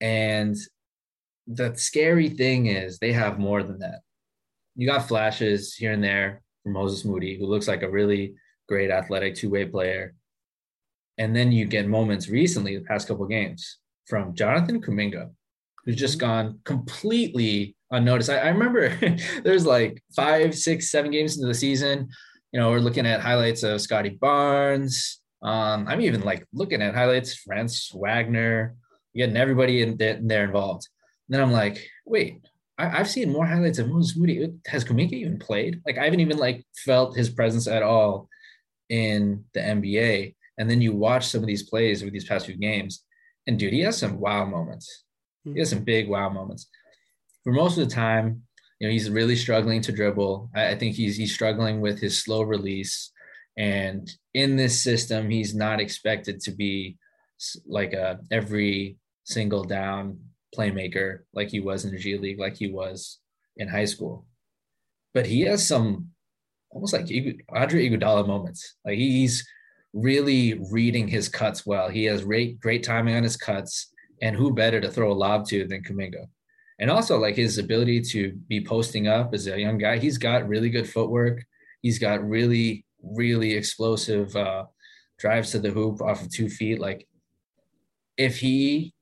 and 0.00 0.57
the 1.47 1.75
scary 1.76 2.28
thing 2.28 2.66
is 2.66 2.99
they 2.99 3.12
have 3.12 3.38
more 3.38 3.62
than 3.62 3.78
that. 3.81 4.00
You 4.76 4.87
got 4.87 5.09
flashes 5.09 5.75
here 5.75 5.93
and 5.93 6.02
there 6.02 6.43
from 6.62 6.73
Moses 6.73 7.04
Moody, 7.04 7.38
who 7.38 7.47
looks 7.47 7.69
like 7.69 7.83
a 7.83 7.90
really 7.90 8.35
great 8.69 8.90
athletic 8.90 9.35
two-way 9.35 9.66
player. 9.66 10.14
And 11.19 11.37
then 11.37 11.52
you 11.52 11.66
get 11.66 11.87
moments 11.87 12.28
recently, 12.28 12.76
the 12.76 12.85
past 12.85 13.07
couple 13.07 13.26
games, 13.26 13.78
from 14.07 14.35
Jonathan 14.35 14.81
Kuminga, 14.81 15.31
who's 15.84 15.96
just 15.96 16.18
mm-hmm. 16.18 16.26
gone 16.26 16.58
completely 16.64 17.76
unnoticed. 17.90 18.30
I, 18.30 18.38
I 18.38 18.48
remember 18.48 18.96
there's 19.44 19.66
like 19.66 20.02
five, 20.14 20.54
six, 20.54 20.90
seven 20.90 21.10
games 21.10 21.36
into 21.36 21.48
the 21.48 21.54
season. 21.54 22.08
You 22.52 22.60
know, 22.60 22.70
we're 22.70 22.78
looking 22.78 23.06
at 23.06 23.20
highlights 23.20 23.62
of 23.62 23.80
Scottie 23.80 24.18
Barnes. 24.20 25.20
Um, 25.42 25.86
I'm 25.88 26.00
even 26.00 26.22
like 26.22 26.46
looking 26.52 26.80
at 26.82 26.94
highlights, 26.94 27.34
Franz 27.34 27.90
Wagner, 27.94 28.76
getting 29.14 29.36
everybody 29.36 29.82
in, 29.82 30.00
in 30.00 30.26
there 30.26 30.44
involved 30.44 30.88
then 31.28 31.40
I'm 31.40 31.52
like, 31.52 31.86
wait, 32.04 32.46
I, 32.78 32.88
have 32.88 33.08
seen 33.08 33.32
more 33.32 33.46
highlights 33.46 33.78
of 33.78 33.88
Moses 33.88 34.16
Moody. 34.16 34.52
Has 34.66 34.84
Kuminga 34.84 35.12
even 35.12 35.38
played? 35.38 35.80
Like 35.86 35.98
I 35.98 36.04
haven't 36.04 36.20
even 36.20 36.38
like 36.38 36.64
felt 36.76 37.16
his 37.16 37.30
presence 37.30 37.66
at 37.66 37.82
all 37.82 38.28
in 38.88 39.44
the 39.54 39.60
NBA. 39.60 40.34
And 40.58 40.68
then 40.68 40.80
you 40.80 40.92
watch 40.92 41.26
some 41.26 41.40
of 41.40 41.46
these 41.46 41.68
plays 41.68 42.02
over 42.02 42.10
these 42.10 42.28
past 42.28 42.46
few 42.46 42.56
games, 42.56 43.04
and 43.46 43.58
dude, 43.58 43.72
he 43.72 43.80
has 43.80 43.98
some 43.98 44.20
wow 44.20 44.44
moments. 44.44 45.03
He 45.52 45.58
has 45.58 45.70
some 45.70 45.80
mm-hmm. 45.80 45.84
big 45.84 46.08
wow 46.08 46.28
moments. 46.28 46.68
For 47.42 47.52
most 47.52 47.76
of 47.76 47.86
the 47.86 47.94
time, 47.94 48.42
you 48.78 48.88
know, 48.88 48.92
he's 48.92 49.10
really 49.10 49.36
struggling 49.36 49.80
to 49.82 49.92
dribble. 49.92 50.50
I, 50.54 50.70
I 50.70 50.78
think 50.78 50.94
he's 50.94 51.16
he's 51.16 51.34
struggling 51.34 51.80
with 51.80 52.00
his 52.00 52.22
slow 52.22 52.42
release. 52.42 53.10
And 53.56 54.10
in 54.32 54.56
this 54.56 54.82
system, 54.82 55.30
he's 55.30 55.54
not 55.54 55.80
expected 55.80 56.40
to 56.40 56.50
be 56.50 56.96
like 57.66 57.92
a 57.92 58.20
every 58.30 58.96
single 59.24 59.64
down 59.64 60.18
playmaker 60.56 61.20
like 61.32 61.48
he 61.48 61.60
was 61.60 61.84
in 61.84 61.92
the 61.92 61.98
G 61.98 62.16
League, 62.16 62.38
like 62.38 62.56
he 62.56 62.68
was 62.68 63.18
in 63.56 63.68
high 63.68 63.84
school. 63.84 64.26
But 65.12 65.26
he 65.26 65.42
has 65.42 65.66
some 65.66 66.08
almost 66.70 66.92
like 66.92 67.06
Andre 67.50 67.88
Iguodala 67.88 68.26
moments. 68.26 68.76
Like 68.84 68.98
he's 68.98 69.46
really 69.92 70.60
reading 70.70 71.06
his 71.06 71.28
cuts 71.28 71.64
well. 71.64 71.88
He 71.88 72.04
has 72.04 72.24
great 72.24 72.58
great 72.60 72.82
timing 72.82 73.14
on 73.14 73.22
his 73.22 73.36
cuts, 73.36 73.92
and 74.23 74.37
who 74.37 74.54
better 74.54 74.80
to 74.80 74.90
throw 74.90 75.12
a 75.12 75.14
lob 75.14 75.47
to 75.49 75.66
than 75.66 75.83
Kuminga? 75.83 76.26
And 76.78 76.90
also 76.90 77.18
like 77.18 77.37
his 77.37 77.59
ability 77.59 78.00
to 78.12 78.33
be 78.49 78.64
posting 78.64 79.06
up 79.06 79.33
as 79.33 79.47
a 79.47 79.61
young 79.61 79.78
guy. 79.78 79.99
He's 79.99 80.18
got 80.18 80.49
really 80.49 80.71
good 80.71 80.88
footwork. 80.88 81.44
He's 81.83 81.99
got 81.99 82.26
really 82.26 82.85
really 83.04 83.52
explosive 83.52 84.35
uh, 84.37 84.64
drives 85.18 85.50
to 85.52 85.59
the 85.59 85.71
hoop 85.71 86.00
off 86.00 86.23
of 86.23 86.30
two 86.30 86.49
feet. 86.49 86.80
Like 86.80 87.06
if 88.16 88.38
he 88.38 88.94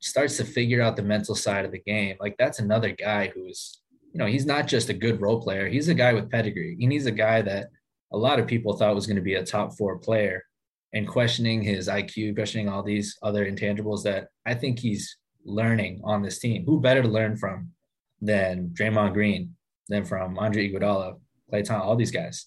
starts 0.00 0.36
to 0.36 0.44
figure 0.44 0.82
out 0.82 0.96
the 0.96 1.02
mental 1.02 1.34
side 1.34 1.64
of 1.64 1.72
the 1.72 1.80
game, 1.80 2.16
like 2.20 2.36
that's 2.38 2.58
another 2.58 2.92
guy 2.92 3.32
who's, 3.34 3.80
you 4.12 4.18
know, 4.18 4.26
he's 4.26 4.46
not 4.46 4.66
just 4.66 4.88
a 4.88 4.94
good 4.94 5.20
role 5.20 5.40
player. 5.40 5.68
He's 5.68 5.88
a 5.88 5.94
guy 5.94 6.12
with 6.12 6.30
pedigree. 6.30 6.76
He 6.78 6.86
needs 6.86 7.06
a 7.06 7.12
guy 7.12 7.42
that 7.42 7.68
a 8.12 8.16
lot 8.16 8.38
of 8.38 8.46
people 8.46 8.76
thought 8.76 8.94
was 8.94 9.06
going 9.06 9.16
to 9.16 9.22
be 9.22 9.34
a 9.34 9.44
top 9.44 9.76
four 9.76 9.98
player 9.98 10.44
and 10.94 11.08
questioning 11.08 11.60
his 11.60 11.88
IQ, 11.88 12.36
questioning 12.36 12.68
all 12.68 12.82
these 12.82 13.18
other 13.22 13.50
intangibles 13.50 14.02
that 14.04 14.28
I 14.46 14.54
think 14.54 14.78
he's 14.78 15.16
learning 15.44 16.00
on 16.04 16.22
this 16.22 16.38
team. 16.38 16.64
Who 16.64 16.80
better 16.80 17.02
to 17.02 17.08
learn 17.08 17.36
from 17.36 17.70
than 18.22 18.70
Draymond 18.72 19.12
Green, 19.12 19.54
than 19.88 20.04
from 20.04 20.38
Andre 20.38 20.70
Iguodala, 20.70 21.18
Thompson, 21.52 21.76
all 21.76 21.96
these 21.96 22.10
guys. 22.10 22.46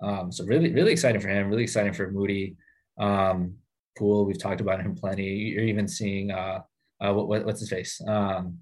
Um, 0.00 0.30
so 0.30 0.44
really, 0.44 0.72
really 0.72 0.92
exciting 0.92 1.20
for 1.20 1.28
him. 1.28 1.48
Really 1.48 1.64
exciting 1.64 1.92
for 1.92 2.10
Moody. 2.10 2.56
Um, 2.98 3.54
Poole, 3.96 4.26
we've 4.26 4.38
talked 4.38 4.60
about 4.60 4.80
him 4.80 4.94
plenty. 4.94 5.24
You're 5.24 5.64
even 5.64 5.88
seeing 5.88 6.30
uh, 6.30 6.60
uh, 7.00 7.12
what, 7.12 7.44
what's 7.44 7.60
his 7.60 7.70
face 7.70 8.00
um, 8.06 8.58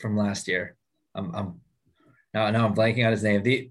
from 0.00 0.16
last 0.16 0.48
year. 0.48 0.76
I'm, 1.14 1.34
I'm 1.34 1.60
now 2.32 2.50
now 2.50 2.66
I'm 2.66 2.74
blanking 2.74 3.04
out 3.04 3.12
his 3.12 3.22
name. 3.22 3.42
The 3.42 3.70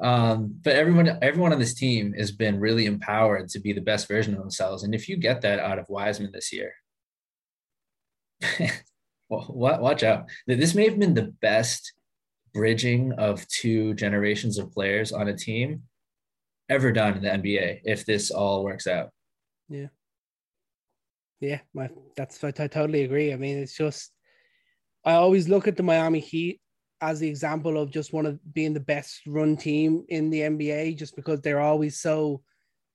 um, 0.00 0.58
but 0.64 0.76
everyone 0.76 1.18
everyone 1.20 1.52
on 1.52 1.58
this 1.58 1.74
team 1.74 2.14
has 2.14 2.32
been 2.32 2.58
really 2.58 2.86
empowered 2.86 3.48
to 3.50 3.60
be 3.60 3.72
the 3.72 3.80
best 3.80 4.08
version 4.08 4.34
of 4.34 4.40
themselves. 4.40 4.82
And 4.82 4.94
if 4.94 5.08
you 5.08 5.16
get 5.16 5.42
that 5.42 5.58
out 5.58 5.78
of 5.78 5.88
Wiseman 5.88 6.32
this 6.32 6.52
year, 6.52 6.72
watch 9.28 10.02
out. 10.02 10.24
This 10.46 10.74
may 10.74 10.88
have 10.88 10.98
been 10.98 11.14
the 11.14 11.34
best 11.40 11.92
bridging 12.54 13.12
of 13.12 13.46
two 13.48 13.94
generations 13.94 14.58
of 14.58 14.72
players 14.72 15.12
on 15.12 15.28
a 15.28 15.36
team 15.36 15.82
ever 16.68 16.92
done 16.92 17.16
in 17.16 17.22
the 17.22 17.28
NBA 17.28 17.80
if 17.84 18.06
this 18.06 18.30
all 18.30 18.64
works 18.64 18.86
out. 18.86 19.10
Yeah. 19.68 19.88
Yeah, 21.40 21.60
my, 21.72 21.88
that's 22.16 22.42
I, 22.44 22.48
I 22.48 22.66
totally 22.66 23.04
agree. 23.04 23.32
I 23.32 23.36
mean, 23.36 23.58
it's 23.58 23.76
just 23.76 24.12
I 25.04 25.14
always 25.14 25.48
look 25.48 25.66
at 25.68 25.76
the 25.76 25.82
Miami 25.82 26.20
Heat 26.20 26.60
as 27.00 27.20
the 27.20 27.28
example 27.28 27.78
of 27.78 27.90
just 27.90 28.12
one 28.12 28.26
of 28.26 28.38
being 28.52 28.74
the 28.74 28.80
best 28.80 29.20
run 29.26 29.56
team 29.56 30.04
in 30.08 30.30
the 30.30 30.40
NBA, 30.40 30.98
just 30.98 31.16
because 31.16 31.40
they're 31.40 31.60
always 31.60 31.98
so, 31.98 32.42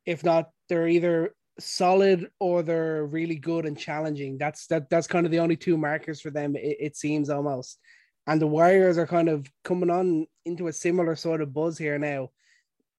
if 0.06 0.24
not, 0.24 0.50
they're 0.70 0.88
either 0.88 1.34
solid 1.60 2.30
or 2.40 2.64
they're 2.64 3.06
really 3.06 3.36
good 3.36 3.66
and 3.66 3.78
challenging. 3.78 4.38
That's 4.38 4.68
that 4.68 4.90
that's 4.90 5.08
kind 5.08 5.26
of 5.26 5.32
the 5.32 5.40
only 5.40 5.56
two 5.56 5.78
markers 5.78 6.22
for 6.22 6.30
them. 6.30 6.56
It, 6.56 6.78
it 6.80 6.98
seems 6.98 7.30
almost, 7.30 7.80
and 8.28 8.42
the 8.42 8.48
Warriors 8.48 8.98
are 8.98 9.08
kind 9.08 9.30
of 9.30 9.48
coming 9.64 9.90
on 9.90 10.28
into 10.46 10.68
a 10.68 10.74
similar 10.74 11.16
sort 11.16 11.42
of 11.42 11.54
buzz 11.54 11.78
here 11.78 11.98
now. 11.98 12.30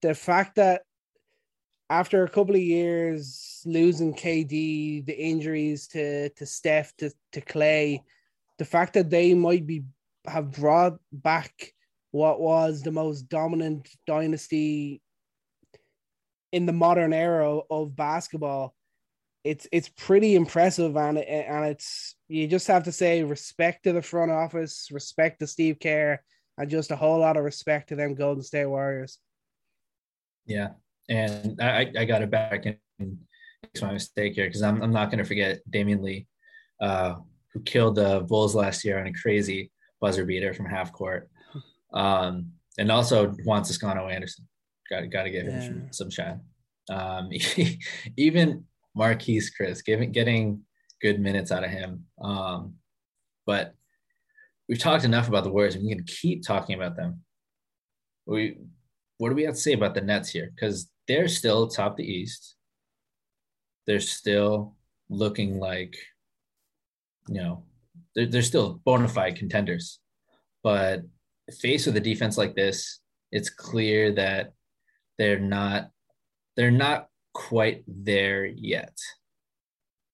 The 0.03 0.15
fact 0.15 0.57
that 0.57 0.83
after 1.89 2.25
a 2.25 2.29
couple 2.29 2.57
of 2.57 2.61
years 2.61 3.63
losing 3.65 4.15
KD, 4.15 5.07
the 5.07 5.17
injuries 5.17 5.87
to 5.89 6.31
to 6.31 6.47
Steph, 6.47 6.97
to, 6.97 7.11
to 7.33 7.41
Klay, 7.41 8.01
the 8.59 8.65
fact 8.65 8.95
that 8.95 9.11
they 9.11 9.35
might 9.35 9.67
be 9.67 9.85
have 10.29 10.53
brought 10.53 10.99
back 11.13 11.53
what 12.11 12.41
was 12.41 12.83
the 12.83 12.93
most 12.93 13.29
dominant 13.29 13.89
dynasty 14.07 15.03
in 16.53 16.67
the 16.67 16.73
modern 16.73 17.13
era 17.13 17.59
of 17.71 17.97
basketball, 17.97 18.75
it's 19.45 19.67
it's 19.71 19.89
pretty 19.91 20.35
impressive 20.35 20.97
and 20.97 21.19
and 21.19 21.67
it's 21.67 22.17
you 22.29 22.49
just 22.49 22.67
have 22.67 22.85
to 22.85 22.93
say 22.93 23.23
respect 23.23 23.85
to 23.85 23.93
the 23.93 24.03
front 24.03 24.31
office, 24.31 24.89
respect 24.91 25.41
to 25.41 25.47
Steve 25.47 25.79
Kerr, 25.81 26.19
and 26.59 26.71
just 26.71 26.91
a 26.91 26.97
whole 26.97 27.19
lot 27.19 27.37
of 27.37 27.45
respect 27.45 27.91
to 27.91 27.97
them 27.97 28.15
Golden 28.15 28.43
State 28.43 28.67
Warriors. 28.67 29.19
Yeah, 30.47 30.71
and 31.09 31.61
I, 31.61 31.93
I 31.97 32.05
got 32.05 32.23
it 32.23 32.31
back 32.31 32.67
and 32.67 32.79
it's 33.63 33.83
my 33.83 33.93
mistake 33.93 34.35
here 34.35 34.47
because 34.47 34.63
I'm, 34.63 34.83
I'm 34.83 34.93
not 34.93 35.11
going 35.11 35.19
to 35.19 35.25
forget 35.25 35.61
Damion 35.71 36.03
Lee, 36.03 36.27
uh, 36.81 37.17
who 37.53 37.61
killed 37.61 37.97
the 37.97 38.21
Bulls 38.21 38.55
last 38.55 38.85
year 38.85 38.99
on 38.99 39.07
a 39.07 39.13
crazy 39.13 39.71
buzzer 40.07 40.25
beater 40.25 40.55
from 40.55 40.67
half 40.67 40.93
court. 40.93 41.29
Um, 41.93 42.53
and 42.79 42.93
also 42.93 43.33
Juan 43.45 43.65
Toscano 43.65 44.09
Anderson. 44.09 44.47
Got 44.89 45.11
got 45.11 45.25
to 45.25 45.31
give 45.31 45.47
him 45.47 45.61
some, 45.61 45.93
some 45.93 46.11
shine. 46.11 46.41
Um, 46.89 47.31
even 48.17 48.65
Marquese 48.97 49.51
Chriss, 49.59 49.85
giving 49.85 50.13
getting 50.13 50.63
good 51.03 51.19
minutes 51.19 51.51
out 51.51 51.65
of 51.65 51.71
him. 51.71 52.05
Um, 52.21 52.75
but 53.47 53.75
we've 54.69 54.79
talked 54.79 55.05
enough 55.05 55.27
about 55.27 55.43
the 55.43 55.51
Warriors. 55.51 55.77
We 55.77 55.89
can 55.89 56.05
keep 56.05 56.47
talking 56.47 56.77
about 56.77 56.95
them. 56.95 57.23
We 58.27 58.59
what 59.19 59.31
do 59.31 59.35
we 59.35 59.43
have 59.43 59.55
to 59.55 59.61
say 59.61 59.73
about 59.73 59.95
the 59.95 60.03
Nets 60.03 60.29
here? 60.29 60.53
Because 60.55 60.89
they're 61.09 61.29
still 61.29 61.67
top 61.67 61.97
the 61.97 62.05
East. 62.05 62.55
They're 63.89 63.99
still 63.99 64.77
looking 65.09 65.59
like, 65.59 65.97
you 67.29 67.41
know, 67.41 67.65
they're, 68.17 68.27
they're 68.27 68.43
still 68.43 68.81
bona 68.85 69.07
fide 69.07 69.37
contenders. 69.37 70.01
But 70.65 71.03
faced 71.61 71.87
with 71.87 71.97
a 71.97 72.01
defense 72.01 72.37
like 72.37 72.57
this, 72.57 73.01
it's 73.31 73.51
clear 73.51 74.13
that 74.13 74.53
they're 75.19 75.39
not 75.39 75.91
they're 76.57 76.73
not 76.73 77.09
quite 77.35 77.85
there 77.87 78.47
yet. 78.47 78.97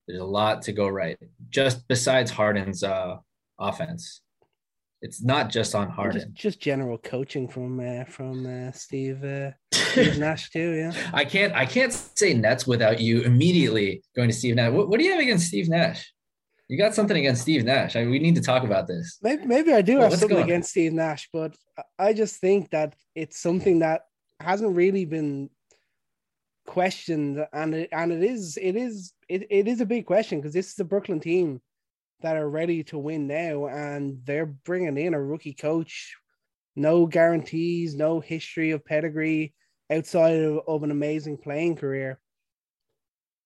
There's 0.07 0.21
a 0.21 0.25
lot 0.25 0.63
to 0.63 0.73
go 0.73 0.89
right. 0.89 1.17
Just 1.49 1.87
besides 1.89 2.31
Harden's 2.31 2.83
uh, 2.83 3.19
offense, 3.59 4.21
it's 5.01 5.23
not 5.23 5.49
just 5.49 5.75
on 5.75 5.89
Harden. 5.89 6.21
Just, 6.21 6.35
just 6.35 6.61
general 6.61 6.99
coaching 6.99 7.49
from 7.49 7.81
uh, 7.81 8.05
from 8.05 8.47
uh, 8.47 8.73
Steve, 8.73 9.23
uh, 9.25 9.53
Steve 9.73 10.19
Nash 10.19 10.51
too. 10.51 10.73
Yeah, 10.73 10.93
I 11.15 11.25
can't 11.25 11.55
I 11.55 11.65
can't 11.67 11.93
say 11.93 12.35
Nets 12.35 12.67
without 12.67 13.01
you 13.01 13.23
immediately 13.23 14.03
going 14.17 14.29
to 14.29 14.35
Steve 14.35 14.57
Nash. 14.57 14.73
What, 14.73 14.89
what 14.89 14.99
do 14.99 15.05
you 15.05 15.13
have 15.13 15.21
against 15.21 15.47
Steve 15.49 15.69
Nash? 15.69 16.13
You 16.69 16.79
got 16.79 16.95
something 16.95 17.17
against 17.17 17.43
Steve 17.43 17.65
Nash. 17.65 17.97
I 17.97 18.01
mean, 18.01 18.11
we 18.11 18.19
need 18.19 18.37
to 18.37 18.41
talk 18.41 18.63
about 18.63 18.87
this. 18.87 19.19
Maybe, 19.23 19.45
maybe 19.45 19.73
I 19.73 19.83
do 19.83 19.99
well, 19.99 20.11
have 20.11 20.19
something 20.19 20.39
against 20.39 20.71
Steve 20.71 20.93
Nash, 20.93 21.29
but 21.33 21.55
I 21.99 22.13
just 22.13 22.41
think 22.41 22.71
that 22.71 22.95
it's 23.15 23.39
something 23.39 23.81
that 23.81 24.03
hasn't 24.41 24.75
really 24.75 25.05
been 25.05 25.51
questioned, 26.67 27.45
and 27.53 27.75
it, 27.75 27.89
and 27.93 28.13
it 28.13 28.23
is 28.23 28.59
it 28.61 28.77
is 28.77 29.13
it, 29.29 29.47
it 29.51 29.69
is 29.69 29.81
a 29.81 29.87
big 29.87 30.07
question 30.07 30.41
because 30.41 30.55
this 30.55 30.73
is 30.73 30.79
a 30.79 30.85
Brooklyn 30.85 31.21
team 31.21 31.61
that 32.23 32.37
are 32.37 32.49
ready 32.49 32.85
to 32.85 32.99
win 32.99 33.27
now, 33.27 33.67
and 33.67 34.21
they're 34.25 34.47
bringing 34.47 34.97
in 34.97 35.15
a 35.15 35.23
rookie 35.23 35.55
coach, 35.55 36.15
no 36.77 37.07
guarantees, 37.07 37.95
no 37.95 38.21
history 38.21 38.71
of 38.71 38.85
pedigree 38.85 39.53
outside 39.91 40.37
of, 40.37 40.61
of 40.67 40.83
an 40.85 40.91
amazing 40.91 41.37
playing 41.37 41.77
career. 41.77 42.19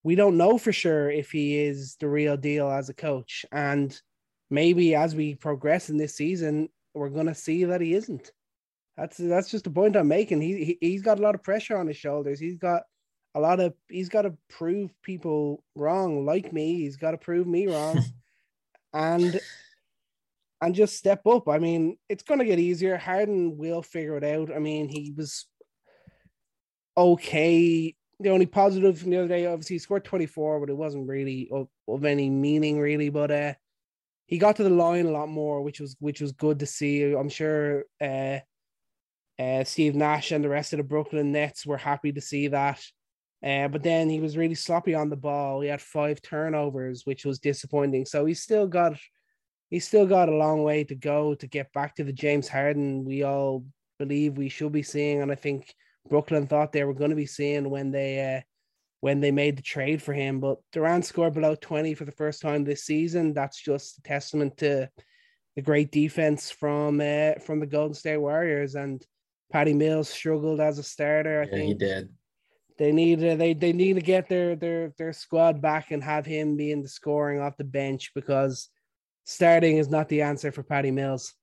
We 0.07 0.15
don't 0.15 0.37
know 0.37 0.57
for 0.57 0.73
sure 0.73 1.11
if 1.11 1.33
he 1.33 1.59
is 1.59 1.97
the 1.97 2.09
real 2.09 2.37
deal 2.37 2.71
as 2.71 2.89
a 2.89 2.95
coach, 2.95 3.45
and 3.51 4.01
maybe 4.51 4.95
as 4.95 5.17
we 5.17 5.35
progress 5.35 5.91
in 5.91 5.97
this 5.97 6.15
season, 6.15 6.69
we're 6.95 7.09
gonna 7.09 7.35
see 7.35 7.65
that 7.65 7.81
he 7.81 7.93
isn't. 7.93 8.31
That's 8.97 9.17
that's 9.17 9.51
just 9.51 9.65
the 9.65 9.71
point 9.71 9.97
I'm 9.97 10.07
making. 10.07 10.41
He, 10.43 10.65
he 10.65 10.79
he's 10.81 11.03
got 11.03 11.19
a 11.19 11.23
lot 11.23 11.35
of 11.35 11.43
pressure 11.43 11.77
on 11.77 11.89
his 11.89 11.97
shoulders. 11.97 12.39
He's 12.39 12.57
got 12.57 12.85
a 13.35 13.41
lot 13.41 13.59
of 13.59 13.75
he's 13.89 14.09
got 14.09 14.23
to 14.23 14.35
prove 14.49 14.95
people 15.03 15.65
wrong, 15.75 16.25
like 16.25 16.53
me. 16.53 16.77
He's 16.77 16.97
got 16.97 17.11
to 17.11 17.19
prove 17.19 17.49
me 17.49 17.67
wrong. 17.67 18.01
and 18.95 19.41
and 20.63 20.73
just 20.73 20.95
step 20.95 21.27
up. 21.27 21.49
I 21.49 21.59
mean, 21.59 21.99
it's 22.09 22.23
going 22.23 22.39
to 22.39 22.47
get 22.47 22.61
easier. 22.61 22.97
Harden 22.97 23.59
will 23.59 23.83
figure 23.83 24.17
it 24.19 24.23
out. 24.23 24.55
I 24.55 24.61
mean, 24.61 24.89
he 24.89 25.13
was 25.17 25.47
okay. 26.97 27.97
The 28.21 28.31
only 28.31 28.47
positive 28.47 28.99
from 28.99 29.11
the 29.11 29.19
other 29.19 29.29
day, 29.29 29.47
obviously, 29.47 29.75
he 29.75 29.79
scored 29.79 30.05
24, 30.05 30.61
but 30.61 30.71
it 30.71 30.77
wasn't 30.77 31.09
really 31.09 31.49
of, 31.53 31.69
of 31.87 32.05
any 32.05 32.31
meaning, 32.31 32.81
really. 32.81 33.11
But 33.11 33.31
uh, 33.31 33.55
he 34.27 34.39
got 34.39 34.57
to 34.57 34.65
the 34.65 34.71
line 34.71 35.07
a 35.07 35.11
lot 35.11 35.29
more, 35.29 35.63
which 35.63 35.81
was 35.81 35.97
which 36.01 36.21
was 36.21 36.33
good 36.33 36.61
to 36.61 36.67
see. 36.67 37.13
I'm 37.13 37.29
sure 37.29 37.85
uh, 38.01 38.39
uh, 39.39 39.65
Steve 39.65 39.95
Nash 39.95 40.33
and 40.33 40.43
the 40.43 40.49
rest 40.49 40.73
of 40.73 40.79
the 40.79 40.85
Brooklyn 40.85 41.33
Nets 41.33 41.67
were 41.67 41.77
happy 41.77 42.13
to 42.13 42.21
see 42.21 42.49
that. 42.49 42.83
Uh, 43.45 43.69
but 43.69 43.83
then 43.83 44.09
he 44.09 44.21
was 44.21 44.37
really 44.37 44.55
sloppy 44.55 44.95
on 44.95 45.11
the 45.11 45.17
ball. 45.17 45.61
He 45.61 45.69
had 45.69 45.83
five 45.83 46.23
turnovers, 46.23 47.05
which 47.05 47.25
was 47.25 47.39
disappointing. 47.39 48.07
So 48.07 48.25
he's 48.25 48.43
still 48.43 48.67
got 48.67 48.99
he's 49.71 49.87
still 49.87 50.07
got 50.07 50.29
a 50.29 50.37
long 50.37 50.63
way 50.63 50.85
to 50.85 50.95
go 50.95 51.35
to 51.35 51.47
get 51.47 51.73
back 51.73 51.95
to 51.97 52.05
the 52.05 52.13
James 52.13 52.49
Harden 52.49 53.05
we 53.05 53.23
all 53.23 53.65
believe 53.99 54.37
we 54.37 54.49
should 54.49 54.73
be 54.73 54.83
seeing. 54.83 55.23
And 55.23 55.31
I 55.31 55.35
think 55.35 55.75
Brooklyn 56.09 56.47
thought 56.47 56.73
they 56.73 56.85
were 56.85 56.95
going 56.95 57.11
to 57.11 57.17
be 57.17 57.27
seeing 57.27 57.71
when 57.71 57.91
they 57.91 58.37
uh, 58.37 58.41
when 59.01 59.21
they 59.21 59.31
made 59.31 59.57
the 59.57 59.63
trade 59.63 60.03
for 60.03 60.13
him. 60.13 60.41
But 60.41 60.59
Durant 60.73 61.05
scored 61.05 61.35
below 61.35 61.55
20 61.55 61.95
for 61.95 62.05
the 62.05 62.13
first 62.13 62.41
time 62.43 62.65
this 62.65 62.85
season. 62.85 63.33
That's 63.33 63.61
just 63.63 63.99
a 63.99 64.03
testament 64.03 64.57
to 64.59 64.89
the 65.55 65.63
great 65.63 65.93
defense 65.93 66.51
from 66.51 67.01
uh, 67.01 67.35
from 67.45 67.61
the 67.61 67.67
Golden 67.67 67.95
State 67.95 68.19
Warriors. 68.19 68.75
And 68.75 69.05
Patty 69.53 69.75
Mills 69.75 70.09
struggled 70.09 70.61
as 70.61 70.79
a 70.79 70.83
starter. 70.83 71.43
I 71.43 71.47
Yeah, 71.47 71.51
think 71.51 71.69
he 71.69 71.75
did. 71.75 72.09
they 72.79 72.93
need 72.93 73.21
to, 73.21 73.37
they 73.37 73.55
they 73.55 73.73
need 73.73 73.95
to 73.95 74.01
get 74.01 74.29
their 74.29 74.57
their 74.57 74.93
their 74.99 75.13
squad 75.13 75.61
back 75.63 75.91
and 75.91 76.03
have 76.03 76.27
him 76.27 76.57
being 76.57 76.83
the 76.83 76.89
scoring 76.89 77.41
off 77.41 77.57
the 77.57 77.65
bench 77.65 78.13
because 78.15 78.69
starting 79.25 79.77
is 79.79 79.89
not 79.89 80.09
the 80.09 80.23
answer 80.23 80.53
for 80.53 80.63
Patty 80.63 80.91
Mills. 80.91 81.35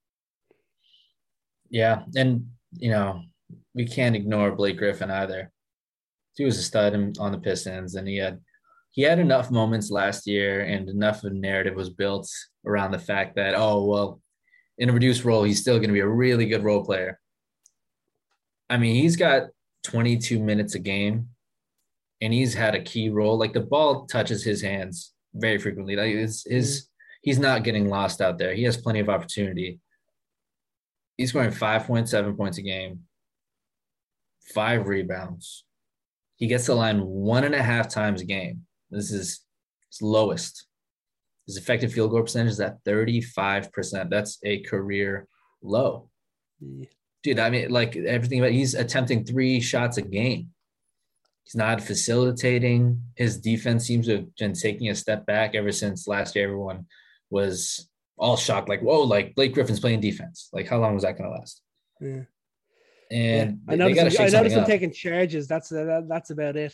Yeah, 1.69 2.03
and 2.15 2.47
you 2.77 2.91
know 2.91 3.23
we 3.73 3.85
can't 3.85 4.15
ignore 4.15 4.55
Blake 4.55 4.77
Griffin 4.77 5.11
either. 5.11 5.51
He 6.35 6.45
was 6.45 6.57
a 6.57 6.63
stud 6.63 6.93
on 7.19 7.31
the 7.31 7.37
Pistons, 7.37 7.95
and 7.95 8.07
he 8.07 8.17
had 8.17 8.39
he 8.91 9.01
had 9.01 9.19
enough 9.19 9.51
moments 9.51 9.91
last 9.91 10.27
year, 10.27 10.61
and 10.61 10.89
enough 10.89 11.23
of 11.23 11.31
a 11.31 11.35
narrative 11.35 11.75
was 11.75 11.89
built 11.89 12.29
around 12.65 12.91
the 12.91 12.99
fact 12.99 13.35
that 13.35 13.55
oh 13.55 13.85
well, 13.85 14.21
in 14.77 14.89
a 14.89 14.93
reduced 14.93 15.25
role, 15.25 15.43
he's 15.43 15.61
still 15.61 15.77
going 15.77 15.89
to 15.89 15.93
be 15.93 15.99
a 15.99 16.07
really 16.07 16.45
good 16.45 16.63
role 16.63 16.83
player. 16.83 17.19
I 18.69 18.77
mean, 18.77 18.95
he's 18.95 19.15
got 19.15 19.49
22 19.83 20.39
minutes 20.39 20.75
a 20.75 20.79
game, 20.79 21.29
and 22.21 22.33
he's 22.33 22.53
had 22.53 22.75
a 22.75 22.81
key 22.81 23.09
role. 23.09 23.37
Like 23.37 23.53
the 23.53 23.59
ball 23.59 24.05
touches 24.05 24.43
his 24.43 24.61
hands 24.61 25.13
very 25.33 25.57
frequently. 25.57 25.95
Like 25.95 26.13
it's 26.13 26.49
his, 26.49 26.81
mm-hmm. 26.81 26.87
he's 27.23 27.39
not 27.39 27.63
getting 27.63 27.89
lost 27.89 28.21
out 28.21 28.37
there. 28.37 28.53
He 28.53 28.63
has 28.63 28.77
plenty 28.77 28.99
of 28.99 29.09
opportunity 29.09 29.79
he's 31.17 31.29
scoring 31.29 31.51
5.7 31.51 32.37
points 32.37 32.57
a 32.57 32.61
game, 32.61 33.01
five 34.53 34.87
rebounds. 34.87 35.65
He 36.35 36.47
gets 36.47 36.65
the 36.65 36.75
line 36.75 36.99
one 37.01 37.43
and 37.43 37.55
a 37.55 37.61
half 37.61 37.89
times 37.89 38.21
a 38.21 38.25
game. 38.25 38.65
This 38.89 39.11
is 39.11 39.41
his 39.89 40.01
lowest. 40.01 40.67
His 41.47 41.57
effective 41.57 41.93
field 41.93 42.11
goal 42.11 42.21
percentage 42.21 42.53
is 42.53 42.59
at 42.59 42.83
35%. 42.83 44.09
That's 44.09 44.39
a 44.43 44.59
career 44.61 45.27
low. 45.61 46.09
Dude, 47.23 47.39
I 47.39 47.49
mean, 47.49 47.69
like 47.69 47.95
everything 47.95 48.39
about 48.39 48.51
he's 48.51 48.73
attempting 48.73 49.23
three 49.23 49.59
shots 49.59 49.97
a 49.97 50.01
game. 50.01 50.49
He's 51.43 51.55
not 51.55 51.81
facilitating. 51.81 53.01
His 53.15 53.37
defense 53.37 53.85
seems 53.85 54.07
to 54.07 54.17
have 54.17 54.35
been 54.35 54.53
taking 54.53 54.89
a 54.89 54.95
step 54.95 55.25
back 55.25 55.55
ever 55.55 55.71
since 55.71 56.07
last 56.07 56.35
year. 56.35 56.45
Everyone 56.45 56.85
was 57.29 57.89
all 58.17 58.37
shocked, 58.37 58.69
like, 58.69 58.81
whoa, 58.81 59.01
like 59.01 59.35
Blake 59.35 59.53
Griffin's 59.53 59.79
playing 59.79 59.99
defense. 59.99 60.49
Like, 60.53 60.67
how 60.67 60.79
long 60.79 60.93
was 60.93 61.03
that 61.03 61.17
going 61.17 61.29
to 61.29 61.35
last? 61.37 61.61
Yeah. 61.99 62.21
And 63.11 63.59
I 63.67 63.75
they 63.75 63.77
noticed, 63.77 64.17
him, 64.17 64.25
I 64.25 64.29
noticed 64.29 64.55
him 64.55 64.65
taking 64.65 64.91
charges. 64.91 65.47
That's 65.47 65.69
that, 65.69 66.05
that's 66.09 66.29
about 66.29 66.55
it. 66.55 66.73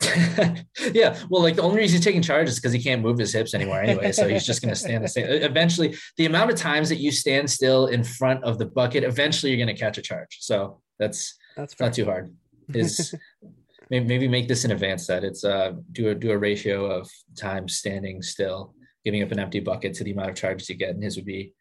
yeah, 0.92 1.18
well, 1.28 1.42
like 1.42 1.56
the 1.56 1.62
only 1.62 1.78
reason 1.78 1.96
he's 1.96 2.04
taking 2.04 2.22
charge 2.22 2.48
is 2.48 2.56
because 2.56 2.72
he 2.72 2.80
can't 2.80 3.02
move 3.02 3.18
his 3.18 3.32
hips 3.32 3.52
anywhere 3.52 3.82
anyway. 3.82 4.12
So 4.12 4.28
he's 4.28 4.46
just 4.46 4.62
going 4.62 4.72
to 4.72 4.78
stand 4.78 5.02
the 5.02 5.08
same. 5.08 5.26
Eventually, 5.26 5.96
the 6.16 6.26
amount 6.26 6.52
of 6.52 6.56
times 6.56 6.88
that 6.90 6.98
you 6.98 7.10
stand 7.10 7.50
still 7.50 7.88
in 7.88 8.04
front 8.04 8.44
of 8.44 8.58
the 8.58 8.66
bucket, 8.66 9.02
eventually 9.02 9.50
you're 9.50 9.64
going 9.64 9.74
to 9.74 9.80
catch 9.80 9.98
a 9.98 10.02
charge. 10.02 10.38
So 10.40 10.80
that's 10.98 11.36
That's 11.56 11.72
it's 11.72 11.80
not 11.80 11.94
too 11.94 12.04
hard. 12.04 12.32
Is 12.72 13.12
maybe, 13.90 14.06
maybe 14.06 14.28
make 14.28 14.46
this 14.46 14.64
an 14.64 14.70
advanced 14.70 15.06
set. 15.06 15.24
It's 15.24 15.44
uh 15.44 15.72
do 15.92 16.10
a 16.10 16.14
do 16.14 16.30
a 16.30 16.38
ratio 16.38 16.86
of 16.86 17.10
time 17.36 17.68
standing 17.68 18.22
still, 18.22 18.74
giving 19.04 19.22
up 19.22 19.32
an 19.32 19.40
empty 19.40 19.60
bucket 19.60 19.94
to 19.94 20.04
the 20.04 20.12
amount 20.12 20.30
of 20.30 20.36
charges 20.36 20.68
you 20.68 20.76
get, 20.76 20.90
and 20.90 21.02
his 21.02 21.16
would 21.16 21.24
be 21.24 21.54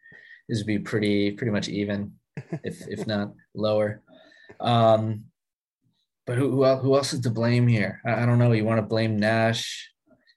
his 0.47 0.59
would 0.59 0.67
be 0.67 0.79
pretty 0.79 1.31
pretty 1.31 1.51
much 1.51 1.69
even, 1.69 2.13
if 2.63 2.87
if 2.87 3.07
not 3.07 3.33
lower. 3.55 4.01
Um, 4.59 5.25
but 6.25 6.37
who 6.37 6.51
who 6.51 6.65
else, 6.65 6.81
who 6.81 6.95
else 6.95 7.13
is 7.13 7.21
to 7.21 7.29
blame 7.29 7.67
here? 7.67 8.01
I, 8.05 8.23
I 8.23 8.25
don't 8.25 8.39
know. 8.39 8.51
You 8.51 8.65
want 8.65 8.79
to 8.79 8.85
blame 8.87 9.17
Nash? 9.17 9.91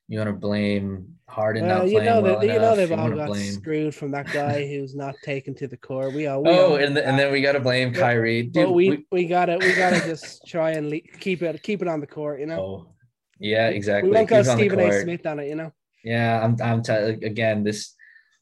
You 0.09 0.19
want 0.19 0.28
to 0.30 0.35
blame 0.37 1.14
Harden 1.28 1.66
Well, 1.66 1.78
not 1.80 1.88
you 1.88 2.02
know 2.02 2.21
well 2.21 2.40
that 2.40 2.47
you 2.47 2.59
know 2.59 2.75
they've 2.75 2.90
You 2.90 2.97
all 2.97 3.11
got 3.11 3.28
blame- 3.28 3.52
screwed 3.52 3.95
from 3.95 4.11
that 4.11 4.33
guy 4.33 4.66
who's 4.69 4.95
not 4.97 5.14
taken 5.23 5.54
to 5.57 5.69
the 5.69 5.76
core. 5.76 6.11
We 6.11 6.26
all 6.26 6.42
we 6.42 6.50
Oh, 6.50 6.71
all 6.73 6.76
and, 6.76 6.97
the, 6.97 7.07
and 7.07 7.16
then 7.19 7.30
we 7.33 7.40
got 7.40 7.52
to 7.52 7.61
blame 7.61 7.92
Kyrie. 7.95 8.42
Dude, 8.42 8.66
but 8.66 8.72
we, 8.72 8.90
we- 8.90 9.07
we 9.12 9.27
gotta 9.27 9.59
we 9.59 9.72
gotta 9.75 10.01
just 10.01 10.44
try 10.46 10.72
and 10.72 10.90
le- 10.90 11.01
keep 11.20 11.42
it 11.42 11.62
keep 11.62 11.83
it 11.83 11.88
on 11.88 12.01
the 12.01 12.07
court. 12.09 12.40
You 12.40 12.46
know, 12.46 12.61
oh, 12.61 12.94
yeah, 13.38 13.68
exactly. 13.68 14.11
we 14.11 14.16
won't 14.16 14.29
go 14.29 14.37
Keep 14.42 14.46
it 14.46 14.51
on 14.51 14.57
the 14.59 14.62
Stephen 14.64 14.81
A. 14.81 15.03
Smith 15.03 15.27
on 15.27 15.38
it. 15.38 15.48
You 15.48 15.55
know, 15.55 15.72
Yeah, 16.05 16.40
I'm. 16.44 16.57
I'm 16.62 16.83
t- 16.83 16.92
again. 16.92 17.62
This 17.62 17.94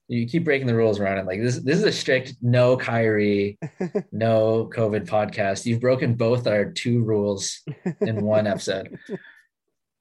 you 0.08 0.26
keep 0.26 0.44
breaking 0.44 0.66
the 0.66 0.74
rules 0.74 0.98
around 0.98 1.18
it. 1.18 1.26
Like 1.26 1.42
this. 1.42 1.58
This 1.58 1.78
is 1.78 1.84
a 1.84 1.92
strict 1.92 2.34
no 2.40 2.76
Kyrie, 2.76 3.58
no 4.12 4.70
COVID 4.74 5.06
podcast. 5.06 5.66
You've 5.66 5.80
broken 5.80 6.14
both 6.14 6.46
our 6.46 6.64
two 6.64 7.04
rules 7.04 7.60
in 8.00 8.24
one 8.24 8.46
episode. 8.46 8.98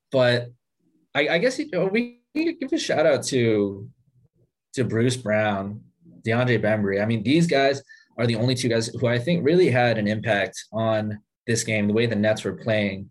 But 0.09 0.53
I, 1.13 1.27
I 1.27 1.37
guess 1.37 1.59
you 1.59 1.69
know, 1.69 1.87
we 1.87 2.21
give 2.33 2.71
a 2.71 2.77
shout 2.77 3.05
out 3.05 3.23
to 3.23 3.89
to 4.75 4.85
Bruce 4.85 5.17
Brown, 5.17 5.81
DeAndre 6.25 6.61
Bembry. 6.61 7.01
I 7.01 7.05
mean, 7.05 7.23
these 7.23 7.45
guys 7.45 7.83
are 8.17 8.25
the 8.25 8.35
only 8.35 8.55
two 8.55 8.69
guys 8.69 8.87
who 8.87 9.05
I 9.05 9.19
think 9.19 9.45
really 9.45 9.69
had 9.69 9.97
an 9.97 10.07
impact 10.07 10.63
on 10.71 11.19
this 11.45 11.65
game. 11.65 11.87
The 11.87 11.93
way 11.93 12.05
the 12.05 12.15
Nets 12.15 12.45
were 12.45 12.53
playing 12.53 13.09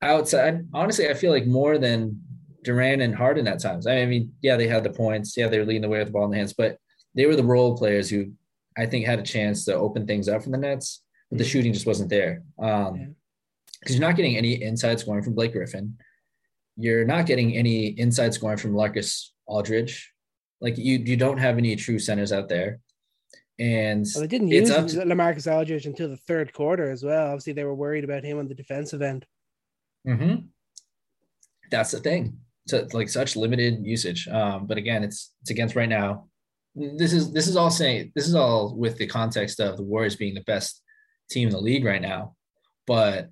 outside. 0.00 0.64
Honestly, 0.72 1.08
I 1.08 1.14
feel 1.14 1.32
like 1.32 1.46
more 1.46 1.76
than 1.76 2.22
Durant 2.64 3.02
and 3.02 3.14
Harden 3.14 3.46
at 3.48 3.60
times. 3.60 3.86
I 3.86 4.04
mean, 4.06 4.32
yeah, 4.40 4.56
they 4.56 4.68
had 4.68 4.84
the 4.84 4.90
points. 4.90 5.36
Yeah, 5.36 5.48
they 5.48 5.58
were 5.58 5.64
leading 5.66 5.82
the 5.82 5.88
way 5.88 5.98
with 5.98 6.08
the 6.08 6.12
ball 6.12 6.24
in 6.26 6.30
the 6.30 6.36
hands, 6.36 6.52
but 6.52 6.78
they 7.14 7.26
were 7.26 7.36
the 7.36 7.44
role 7.44 7.76
players 7.76 8.08
who 8.08 8.32
I 8.76 8.86
think 8.86 9.04
had 9.06 9.18
a 9.18 9.22
chance 9.22 9.64
to 9.66 9.74
open 9.74 10.06
things 10.06 10.28
up 10.28 10.42
for 10.42 10.50
the 10.50 10.56
Nets, 10.58 11.02
but 11.30 11.38
the 11.38 11.44
Mhm. 11.44 11.48
shooting 11.48 11.72
just 11.72 11.86
wasn't 11.86 12.08
there. 12.10 12.42
Yeah. 12.58 12.86
Um, 12.88 13.16
because 13.80 13.96
you're 13.96 14.06
not 14.08 14.16
getting 14.16 14.36
any 14.36 14.62
inside 14.62 15.00
scoring 15.00 15.24
from 15.24 15.34
Blake 15.34 15.52
Griffin. 15.52 15.98
You're 16.76 17.04
not 17.04 17.26
getting 17.26 17.56
any 17.56 17.86
inside 17.98 18.32
scoring 18.32 18.56
from 18.58 18.70
Marcus 18.72 19.34
Aldridge. 19.46 20.12
Like 20.60 20.78
you, 20.78 20.98
you 20.98 21.16
don't 21.16 21.38
have 21.38 21.58
any 21.58 21.74
true 21.74 21.98
centers 21.98 22.30
out 22.32 22.48
there. 22.48 22.78
And 23.58 24.06
well, 24.14 24.22
they 24.22 24.28
didn't 24.28 24.52
It's 24.52 24.70
use 24.70 24.78
up 24.78 24.86
to- 24.86 24.98
Lamarcus 25.04 25.50
Aldridge 25.52 25.84
until 25.86 26.08
the 26.08 26.16
third 26.16 26.52
quarter 26.52 26.90
as 26.90 27.02
well. 27.02 27.26
Obviously, 27.26 27.52
they 27.54 27.64
were 27.64 27.74
worried 27.74 28.04
about 28.04 28.22
him 28.24 28.38
on 28.38 28.46
the 28.48 28.54
defensive 28.54 29.02
end. 29.02 29.26
Mhm. 30.06 30.46
That's 31.70 31.90
the 31.90 32.00
thing. 32.00 32.38
So 32.66 32.78
it's 32.78 32.94
like 32.94 33.08
such 33.08 33.36
limited 33.36 33.84
usage. 33.84 34.28
Um, 34.28 34.66
but 34.66 34.78
again, 34.78 35.02
it's 35.02 35.32
it's 35.42 35.50
against 35.50 35.76
right 35.76 35.88
now. 35.88 36.28
This 36.74 37.12
is 37.12 37.32
this 37.32 37.48
is 37.48 37.56
all 37.56 37.70
saying 37.70 38.12
this 38.14 38.26
is 38.26 38.34
all 38.34 38.74
with 38.76 38.96
the 38.96 39.06
context 39.06 39.60
of 39.60 39.76
the 39.76 39.82
Warriors 39.82 40.16
being 40.16 40.34
the 40.34 40.42
best 40.42 40.80
team 41.30 41.48
in 41.48 41.54
the 41.54 41.60
league 41.60 41.84
right 41.84 42.00
now, 42.02 42.34
but 42.86 43.30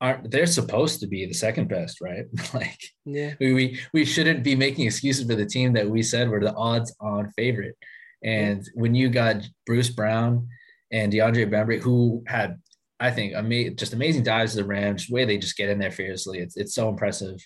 aren't 0.00 0.30
they're 0.30 0.46
supposed 0.46 1.00
to 1.00 1.06
be 1.06 1.26
the 1.26 1.34
second 1.34 1.68
best, 1.68 2.00
right? 2.00 2.24
like 2.54 2.78
Yeah, 3.04 3.34
we, 3.40 3.52
we 3.52 3.80
we 3.92 4.04
shouldn't 4.04 4.42
be 4.42 4.54
making 4.54 4.86
excuses 4.86 5.26
for 5.26 5.34
the 5.34 5.46
team 5.46 5.72
that 5.74 5.88
we 5.88 6.02
said 6.02 6.28
were 6.28 6.40
the 6.40 6.54
odds 6.54 6.94
on 7.00 7.32
favorite. 7.36 7.76
And 8.22 8.66
when 8.74 8.94
you 8.94 9.08
got 9.08 9.36
Bruce 9.66 9.90
Brown 9.90 10.48
and 10.90 11.12
DeAndre 11.12 11.50
Bembry, 11.50 11.80
who 11.80 12.22
had, 12.26 12.58
I 12.98 13.10
think, 13.10 13.34
ama- 13.34 13.70
just 13.70 13.94
amazing 13.94 14.24
dives 14.24 14.52
to 14.52 14.62
the 14.62 14.64
the 14.64 15.06
way 15.10 15.24
they 15.24 15.38
just 15.38 15.56
get 15.56 15.70
in 15.70 15.78
there 15.78 15.90
fearlessly, 15.90 16.38
it's 16.38 16.56
it's 16.56 16.74
so 16.74 16.88
impressive 16.88 17.36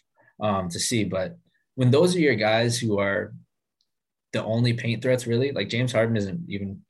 um, 0.40 0.68
to 0.68 0.78
see. 0.78 1.04
But 1.04 1.36
when 1.74 1.90
those 1.90 2.14
are 2.14 2.20
your 2.20 2.34
guys 2.34 2.78
who 2.78 2.98
are 2.98 3.32
the 4.32 4.44
only 4.44 4.72
paint 4.72 5.02
threats, 5.02 5.26
really, 5.26 5.52
like 5.52 5.68
James 5.68 5.92
Harden 5.92 6.16
isn't 6.16 6.44
even 6.48 6.80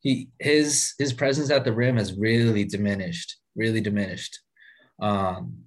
he 0.00 0.28
his 0.38 0.94
his 0.98 1.12
presence 1.12 1.50
at 1.50 1.64
the 1.64 1.72
rim 1.72 1.96
has 1.96 2.18
really 2.18 2.64
diminished, 2.64 3.36
really 3.54 3.80
diminished. 3.80 4.40
Um, 5.00 5.58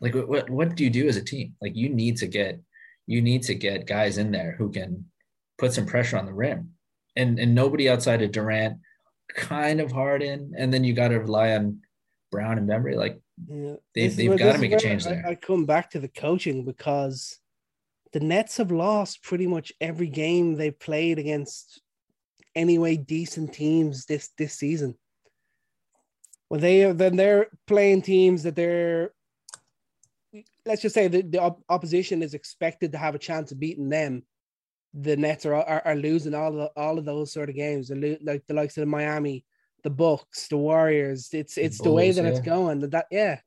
like 0.00 0.14
what, 0.14 0.48
what 0.50 0.76
do 0.76 0.84
you 0.84 0.90
do 0.90 1.08
as 1.08 1.16
a 1.16 1.24
team? 1.24 1.54
Like 1.60 1.74
you 1.74 1.88
need 1.88 2.16
to 2.18 2.26
get 2.26 2.60
you 3.06 3.20
need 3.20 3.42
to 3.44 3.54
get 3.54 3.86
guys 3.86 4.18
in 4.18 4.30
there 4.30 4.54
who 4.58 4.70
can 4.70 5.06
put 5.58 5.72
some 5.72 5.86
pressure 5.86 6.16
on 6.16 6.26
the 6.26 6.34
rim. 6.34 6.70
And 7.16 7.38
and 7.38 7.54
nobody 7.54 7.88
outside 7.88 8.22
of 8.22 8.32
Durant, 8.32 8.78
kind 9.34 9.80
of 9.80 9.90
Harden, 9.90 10.52
and 10.56 10.72
then 10.72 10.84
you 10.84 10.92
got 10.92 11.08
to 11.08 11.20
rely 11.20 11.54
on 11.54 11.80
Brown 12.30 12.58
and 12.58 12.68
Bembry. 12.68 12.94
Like 12.94 13.18
yeah. 13.48 13.74
They've- 13.94 14.16
they've 14.16 14.38
gotta 14.38 14.58
make 14.58 14.72
a 14.72 14.78
change 14.78 15.06
I- 15.06 15.10
there. 15.10 15.26
I 15.26 15.34
come 15.34 15.66
back 15.66 15.90
to 15.90 16.00
the 16.00 16.08
coaching 16.08 16.64
because 16.64 17.38
the 18.12 18.20
Nets 18.20 18.56
have 18.56 18.70
lost 18.70 19.22
pretty 19.22 19.46
much 19.46 19.72
every 19.80 20.08
game 20.08 20.54
they've 20.54 20.78
played 20.78 21.18
against 21.18 21.82
anyway 22.54 22.96
decent 22.96 23.52
teams 23.52 24.06
this 24.06 24.30
this 24.38 24.54
season. 24.54 24.96
When 26.48 26.60
they 26.60 26.84
are 26.84 26.94
then 26.94 27.16
they're 27.16 27.48
playing 27.66 28.02
teams 28.02 28.44
that 28.44 28.56
they're 28.56 29.12
let's 30.64 30.82
just 30.82 30.94
say 30.94 31.08
the, 31.08 31.22
the 31.22 31.40
op- 31.40 31.62
opposition 31.68 32.22
is 32.22 32.34
expected 32.34 32.92
to 32.92 32.98
have 32.98 33.14
a 33.14 33.18
chance 33.18 33.52
of 33.52 33.60
beating 33.60 33.88
them. 33.88 34.22
The 34.94 35.16
Nets 35.16 35.44
are 35.44 35.54
are, 35.54 35.82
are 35.84 35.96
losing 35.96 36.34
all 36.34 36.58
of 36.60 36.70
all 36.76 36.98
of 36.98 37.04
those 37.04 37.32
sort 37.32 37.50
of 37.50 37.54
games. 37.56 37.88
They're 37.88 37.98
lo- 37.98 38.16
like 38.22 38.46
the 38.46 38.54
likes 38.54 38.76
of 38.78 38.82
the 38.82 38.86
Miami, 38.86 39.44
the 39.86 39.90
Bucks, 39.90 40.48
the 40.48 40.56
Warriors. 40.56 41.28
It's 41.32 41.56
it's 41.56 41.80
the 41.80 41.92
way 41.92 42.06
Bulls, 42.08 42.16
that 42.16 42.24
it's 42.24 42.40
going. 42.40 42.80
That, 42.80 42.90
that 42.90 43.06
yeah, 43.12 43.38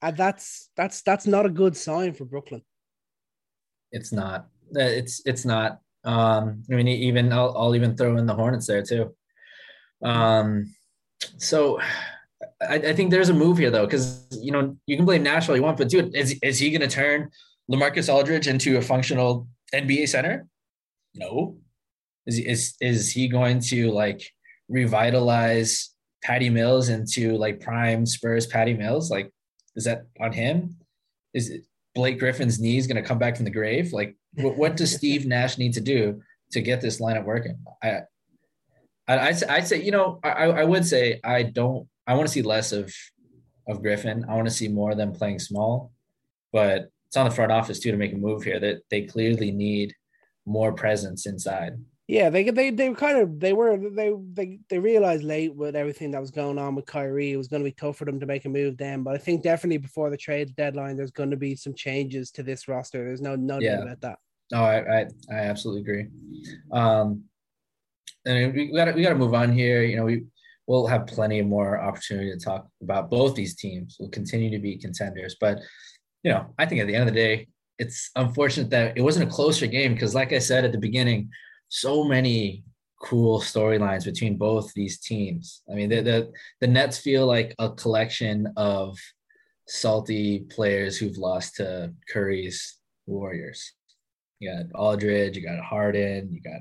and 0.00 0.16
that's 0.16 0.70
that's 0.74 1.02
that's 1.02 1.26
not 1.26 1.44
a 1.44 1.50
good 1.50 1.76
sign 1.76 2.14
for 2.14 2.24
Brooklyn. 2.24 2.62
it's 3.92 4.10
not. 4.10 4.48
Uh, 4.74 4.92
It's 5.00 5.20
it's 5.26 5.44
not. 5.44 5.80
Um, 6.04 6.64
I 6.70 6.76
mean, 6.76 6.88
even 6.88 7.30
I'll 7.30 7.54
I'll 7.58 7.76
even 7.76 7.94
throw 7.94 8.16
in 8.16 8.24
the 8.24 8.34
Hornets 8.34 8.66
there 8.66 8.82
too. 8.82 9.14
Um, 10.02 10.74
so 11.36 11.78
I, 12.74 12.76
I 12.76 12.92
think 12.94 13.10
there's 13.10 13.28
a 13.28 13.34
move 13.34 13.58
here 13.58 13.70
though, 13.70 13.84
because 13.84 14.26
you 14.30 14.50
know 14.50 14.74
you 14.86 14.96
can 14.96 15.04
blame 15.04 15.22
Nash 15.22 15.46
all 15.50 15.56
you 15.56 15.62
want, 15.62 15.76
but 15.76 15.90
dude, 15.90 16.16
is 16.16 16.38
is 16.42 16.58
he 16.58 16.70
going 16.70 16.88
to 16.88 16.88
turn 16.88 17.30
LaMarcus 17.70 18.08
Aldridge 18.12 18.48
into 18.48 18.78
a 18.78 18.82
functional 18.82 19.46
NBA 19.74 20.08
center? 20.08 20.46
No. 21.14 21.58
Is 22.26 22.38
is 22.38 22.74
is 22.80 23.10
he 23.12 23.28
going 23.28 23.60
to 23.72 23.92
like 23.92 24.22
revitalize 24.72 25.90
Patty 26.24 26.50
Mills 26.50 26.88
into 26.88 27.36
like 27.36 27.60
prime 27.60 28.06
Spurs 28.06 28.46
Patty 28.46 28.74
Mills? 28.74 29.10
Like, 29.10 29.30
is 29.76 29.84
that 29.84 30.06
on 30.20 30.32
him? 30.32 30.76
Is 31.34 31.50
it 31.50 31.62
Blake 31.94 32.18
Griffin's 32.18 32.58
knees 32.58 32.86
going 32.86 33.00
to 33.00 33.06
come 33.06 33.18
back 33.18 33.36
from 33.36 33.44
the 33.44 33.50
grave? 33.50 33.92
Like, 33.92 34.16
what, 34.34 34.56
what 34.56 34.76
does 34.76 34.94
Steve 34.96 35.26
Nash 35.26 35.58
need 35.58 35.74
to 35.74 35.80
do 35.80 36.22
to 36.52 36.60
get 36.60 36.80
this 36.80 37.00
lineup 37.00 37.24
working? 37.24 37.58
I, 37.82 38.00
I, 39.08 39.28
I'd, 39.28 39.44
I'd 39.44 39.68
say, 39.68 39.82
you 39.82 39.90
know, 39.90 40.18
I, 40.22 40.46
I 40.46 40.64
would 40.64 40.86
say 40.86 41.20
I 41.22 41.42
don't, 41.42 41.86
I 42.06 42.14
want 42.14 42.26
to 42.26 42.32
see 42.32 42.42
less 42.42 42.72
of, 42.72 42.92
of 43.68 43.82
Griffin. 43.82 44.24
I 44.28 44.34
want 44.34 44.48
to 44.48 44.54
see 44.54 44.68
more 44.68 44.90
of 44.90 44.96
them 44.96 45.12
playing 45.12 45.38
small, 45.38 45.92
but 46.52 46.90
it's 47.06 47.16
on 47.16 47.28
the 47.28 47.34
front 47.34 47.52
office 47.52 47.78
too 47.78 47.90
to 47.90 47.96
make 47.96 48.12
a 48.12 48.16
move 48.16 48.42
here 48.42 48.58
that 48.58 48.82
they 48.90 49.02
clearly 49.02 49.50
need 49.50 49.94
more 50.46 50.72
presence 50.72 51.26
inside. 51.26 51.74
Yeah, 52.12 52.28
they 52.28 52.50
they 52.50 52.68
they 52.68 52.92
kind 52.92 53.16
of 53.16 53.40
they 53.40 53.54
were 53.54 53.78
they 53.78 54.12
they 54.34 54.58
they 54.68 54.78
realized 54.78 55.24
late 55.24 55.54
with 55.54 55.74
everything 55.74 56.10
that 56.10 56.20
was 56.20 56.30
going 56.30 56.58
on 56.58 56.74
with 56.74 56.84
Kyrie, 56.84 57.32
it 57.32 57.38
was 57.38 57.48
going 57.48 57.62
to 57.62 57.70
be 57.70 57.72
tough 57.72 57.96
for 57.96 58.04
them 58.04 58.20
to 58.20 58.26
make 58.26 58.44
a 58.44 58.50
move 58.50 58.76
then. 58.76 59.02
But 59.02 59.14
I 59.14 59.18
think 59.18 59.42
definitely 59.42 59.78
before 59.78 60.10
the 60.10 60.18
trade 60.18 60.54
deadline, 60.54 60.98
there's 60.98 61.10
going 61.10 61.30
to 61.30 61.38
be 61.38 61.56
some 61.56 61.72
changes 61.72 62.30
to 62.32 62.42
this 62.42 62.68
roster. 62.68 63.02
There's 63.02 63.22
no 63.22 63.34
no 63.34 63.58
yeah. 63.58 63.76
doubt 63.76 63.82
about 63.84 64.00
that. 64.02 64.18
No, 64.52 64.62
I, 64.62 64.98
I 64.98 65.06
I 65.30 65.36
absolutely 65.36 65.80
agree. 65.80 66.06
Um, 66.70 67.22
and 68.26 68.52
we 68.52 68.70
got 68.74 68.94
we 68.94 69.02
got 69.02 69.08
to 69.08 69.14
move 69.14 69.32
on 69.32 69.50
here. 69.50 69.82
You 69.82 69.96
know, 69.96 70.04
we 70.04 70.24
we'll 70.66 70.86
have 70.88 71.06
plenty 71.06 71.38
of 71.38 71.46
more 71.46 71.80
opportunity 71.80 72.30
to 72.30 72.38
talk 72.38 72.68
about 72.82 73.08
both 73.08 73.34
these 73.34 73.56
teams. 73.56 73.96
We'll 73.98 74.10
continue 74.10 74.50
to 74.50 74.58
be 74.58 74.76
contenders, 74.76 75.36
but 75.40 75.60
you 76.24 76.30
know, 76.30 76.52
I 76.58 76.66
think 76.66 76.82
at 76.82 76.88
the 76.88 76.94
end 76.94 77.08
of 77.08 77.14
the 77.14 77.18
day, 77.18 77.48
it's 77.78 78.10
unfortunate 78.16 78.68
that 78.68 78.98
it 78.98 79.00
wasn't 79.00 79.30
a 79.30 79.32
closer 79.32 79.66
game 79.66 79.94
because, 79.94 80.14
like 80.14 80.34
I 80.34 80.40
said 80.40 80.66
at 80.66 80.72
the 80.72 80.78
beginning 80.78 81.30
so 81.72 82.04
many 82.04 82.62
cool 83.02 83.40
storylines 83.40 84.04
between 84.04 84.36
both 84.36 84.74
these 84.74 84.98
teams. 84.98 85.62
I 85.70 85.74
mean, 85.74 85.88
the, 85.88 86.02
the 86.02 86.32
the 86.60 86.66
Nets 86.66 86.98
feel 86.98 87.26
like 87.26 87.54
a 87.58 87.70
collection 87.70 88.52
of 88.58 88.98
salty 89.66 90.40
players 90.50 90.98
who've 90.98 91.16
lost 91.16 91.56
to 91.56 91.94
Curry's 92.10 92.76
Warriors. 93.06 93.72
You 94.38 94.52
got 94.52 94.78
Aldridge, 94.78 95.34
you 95.34 95.42
got 95.42 95.64
Harden, 95.64 96.30
you 96.30 96.42
got 96.42 96.60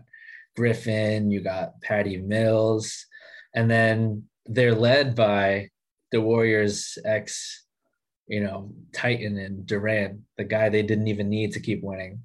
Griffin, 0.56 1.30
you 1.30 1.42
got 1.42 1.82
Patty 1.82 2.16
Mills, 2.16 3.06
and 3.54 3.70
then 3.70 4.24
they're 4.46 4.74
led 4.74 5.14
by 5.14 5.68
the 6.14 6.22
Warriors 6.22 6.98
ex, 7.04 7.66
you 8.28 8.42
know, 8.42 8.72
Titan 8.94 9.38
and 9.38 9.66
Durant, 9.66 10.22
the 10.38 10.46
guy 10.46 10.70
they 10.70 10.84
didn't 10.84 11.10
even 11.10 11.28
need 11.28 11.52
to 11.52 11.60
keep 11.60 11.84
winning 11.84 12.24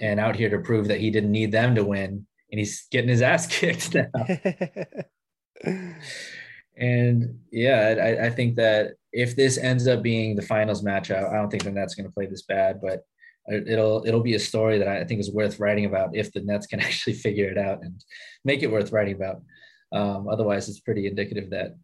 and 0.00 0.20
out 0.20 0.36
here 0.36 0.50
to 0.50 0.58
prove 0.58 0.88
that 0.88 1.00
he 1.00 1.10
didn't 1.10 1.32
need 1.32 1.52
them 1.52 1.74
to 1.74 1.84
win, 1.84 2.26
and 2.50 2.58
he's 2.58 2.86
getting 2.90 3.10
his 3.10 3.22
ass 3.22 3.46
kicked 3.58 3.94
now. 3.94 4.10
and 6.76 7.38
yeah, 7.50 7.94
I, 8.00 8.26
I, 8.26 8.30
think 8.30 8.56
that 8.56 8.94
if 9.12 9.36
this 9.36 9.58
ends 9.58 9.86
up 9.86 10.02
being 10.02 10.36
the 10.36 10.42
finals 10.42 10.82
matchup, 10.82 11.32
I 11.32 11.36
don't 11.36 11.50
think 11.50 11.64
the 11.64 11.70
Nets 11.70 11.94
going 11.94 12.06
to 12.06 12.12
play 12.12 12.26
this 12.26 12.42
bad, 12.42 12.80
but 12.82 13.02
it'll 13.48 14.04
it'll 14.06 14.22
be 14.22 14.34
a 14.34 14.40
story 14.40 14.78
that 14.78 14.88
I 14.88 15.04
think 15.04 15.20
is 15.20 15.32
worth 15.32 15.60
writing 15.60 15.84
about 15.84 16.16
if 16.16 16.32
the 16.32 16.40
Nets 16.40 16.66
can 16.66 16.80
actually 16.88 17.14
figure 17.14 17.48
it 17.48 17.58
out 17.58 17.82
and 17.82 18.02
make 18.44 18.62
it 18.62 18.70
worth 18.70 18.92
writing 18.92 19.14
about. 19.14 19.42
Um, 19.92 20.28
otherwise, 20.28 20.68
it's 20.68 20.80
pretty 20.80 21.06
indicative 21.06 21.50
that 21.50 21.76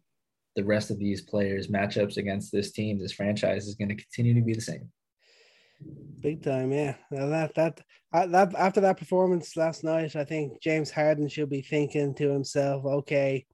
the 0.55 0.65
rest 0.65 0.91
of 0.91 0.99
these 0.99 1.21
players' 1.21 1.67
matchups 1.67 2.17
against 2.17 2.51
this 2.51 2.71
team, 2.71 2.99
this 2.99 3.13
franchise, 3.13 3.67
is 3.67 3.75
going 3.75 3.89
to 3.89 3.95
continue 3.95 4.33
to 4.33 4.41
be 4.41 4.53
the 4.53 4.61
same. 4.61 4.91
Big 6.21 6.43
time, 6.43 6.71
yeah. 6.71 6.95
That 7.09 7.55
that 7.55 7.81
that 8.13 8.55
after 8.55 8.81
that 8.81 8.97
performance 8.97 9.57
last 9.57 9.83
night, 9.83 10.15
I 10.15 10.23
think 10.23 10.61
James 10.61 10.91
Harden 10.91 11.27
should 11.27 11.49
be 11.49 11.61
thinking 11.61 12.13
to 12.15 12.29
himself, 12.29 12.85
"Okay, 12.85 13.45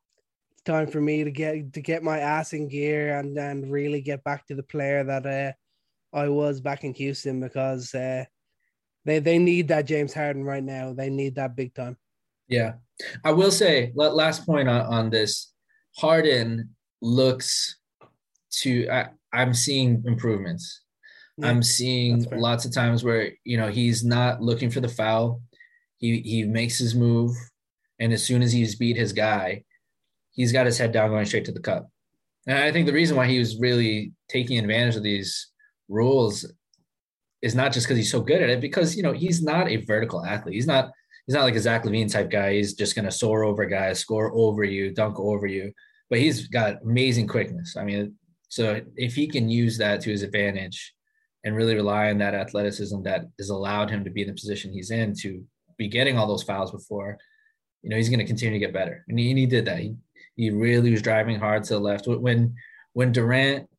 it's 0.52 0.64
time 0.64 0.88
for 0.88 1.00
me 1.00 1.24
to 1.24 1.32
get 1.32 1.72
to 1.74 1.82
get 1.82 2.04
my 2.04 2.20
ass 2.20 2.52
in 2.52 2.68
gear 2.68 3.18
and 3.18 3.38
and 3.38 3.72
really 3.72 4.02
get 4.02 4.24
back 4.26 4.46
to 4.48 4.56
the 4.56 4.64
player 4.64 5.04
that 5.06 5.26
uh, 5.26 6.18
I 6.18 6.28
was 6.28 6.60
back 6.60 6.84
in 6.84 6.94
Houston 6.96 7.40
because 7.40 7.96
uh, 7.96 8.26
they 9.06 9.20
they 9.20 9.40
need 9.40 9.70
that 9.70 9.86
James 9.86 10.14
Harden 10.14 10.44
right 10.44 10.64
now. 10.64 10.94
They 10.94 11.10
need 11.10 11.36
that 11.36 11.56
big 11.56 11.74
time." 11.74 11.96
Yeah, 12.50 12.74
I 13.24 13.32
will 13.32 13.52
say 13.52 13.94
last 13.96 14.46
point 14.46 14.68
on, 14.68 14.86
on 14.88 15.10
this. 15.10 15.54
Harden 15.98 16.76
looks 17.02 17.78
to 18.52 18.90
I, 18.90 19.08
I'm 19.32 19.54
seeing 19.54 20.04
improvements 20.06 20.82
yeah, 21.38 21.50
I'm 21.50 21.62
seeing 21.62 22.26
lots 22.32 22.66
of 22.66 22.74
times 22.74 23.04
where 23.04 23.32
you 23.44 23.58
know 23.58 23.68
he's 23.68 24.04
not 24.04 24.42
looking 24.42 24.70
for 24.70 24.80
the 24.80 24.90
foul. 24.90 25.42
He 25.98 26.22
he 26.22 26.44
makes 26.44 26.78
his 26.78 26.96
move, 26.96 27.36
and 28.00 28.12
as 28.12 28.24
soon 28.24 28.42
as 28.42 28.52
he's 28.52 28.76
beat 28.76 28.98
his 28.98 29.14
guy, 29.14 29.64
he's 30.32 30.52
got 30.52 30.66
his 30.66 30.78
head 30.78 30.92
down, 30.92 31.10
going 31.10 31.26
straight 31.26 31.46
to 31.46 31.52
the 31.52 31.60
cup. 31.60 31.90
And 32.48 32.58
I 32.58 32.72
think 32.72 32.86
the 32.86 32.94
reason 32.94 33.18
why 33.18 33.28
he 33.28 33.40
was 33.40 33.60
really 33.60 34.14
taking 34.30 34.58
advantage 34.58 34.96
of 34.96 35.04
these 35.04 35.52
rules 35.90 36.46
is 37.42 37.56
not 37.56 37.72
just 37.72 37.86
because 37.86 37.98
he's 37.98 38.12
so 38.12 38.22
good 38.22 38.42
at 38.42 38.50
it, 38.50 38.62
because 38.62 38.96
you 38.96 39.04
know 39.04 39.14
he's 39.14 39.44
not 39.44 39.68
a 39.68 39.78
vertical 39.78 40.26
athlete. 40.26 40.56
He's 40.56 40.68
not 40.68 40.92
he's 41.26 41.36
not 41.36 41.44
like 41.44 41.56
a 41.56 41.60
Zach 41.60 41.84
LaVine 41.84 42.12
type 42.12 42.32
guy. 42.32 42.54
He's 42.54 42.74
just 42.74 42.96
gonna 42.96 43.12
soar 43.12 43.44
over 43.44 43.66
guys, 43.66 44.00
score 44.00 44.32
over 44.34 44.64
you, 44.64 44.94
dunk 44.94 45.20
over 45.20 45.46
you. 45.46 45.72
But 46.10 46.20
he's 46.20 46.48
got 46.48 46.82
amazing 46.84 47.28
quickness. 47.28 47.76
I 47.76 47.84
mean, 47.84 48.16
so 48.50 48.82
if 48.96 49.14
he 49.14 49.28
can 49.28 49.50
use 49.50 49.78
that 49.78 50.02
to 50.02 50.10
his 50.10 50.24
advantage, 50.24 50.94
and 51.44 51.56
really 51.56 51.76
rely 51.76 52.10
on 52.10 52.18
that 52.18 52.34
athleticism 52.34 53.02
that 53.04 53.26
has 53.38 53.50
allowed 53.50 53.90
him 53.90 54.04
to 54.04 54.10
be 54.10 54.22
in 54.22 54.28
the 54.28 54.34
position 54.34 54.74
he's 54.74 54.92
in 54.92 55.14
to 55.22 55.44
be 55.78 55.88
getting 55.88 56.18
all 56.18 56.28
those 56.28 56.44
fouls 56.44 56.72
before, 56.72 57.18
you 57.84 57.90
know, 57.90 57.96
he's 57.96 58.10
going 58.10 58.20
to 58.20 58.26
continue 58.26 58.60
to 58.60 58.66
get 58.66 58.74
better. 58.74 59.06
And 59.08 59.18
he, 59.20 59.30
and 59.30 59.38
he 59.40 59.46
did 59.46 59.66
that. 59.66 59.80
He, 59.80 59.96
he 60.36 60.50
really 60.50 60.92
was 60.92 61.02
driving 61.02 61.40
hard 61.40 61.64
to 61.66 61.74
the 61.74 61.80
left. 61.80 62.08
When 62.08 62.56
when 62.94 63.12
Durant 63.12 63.70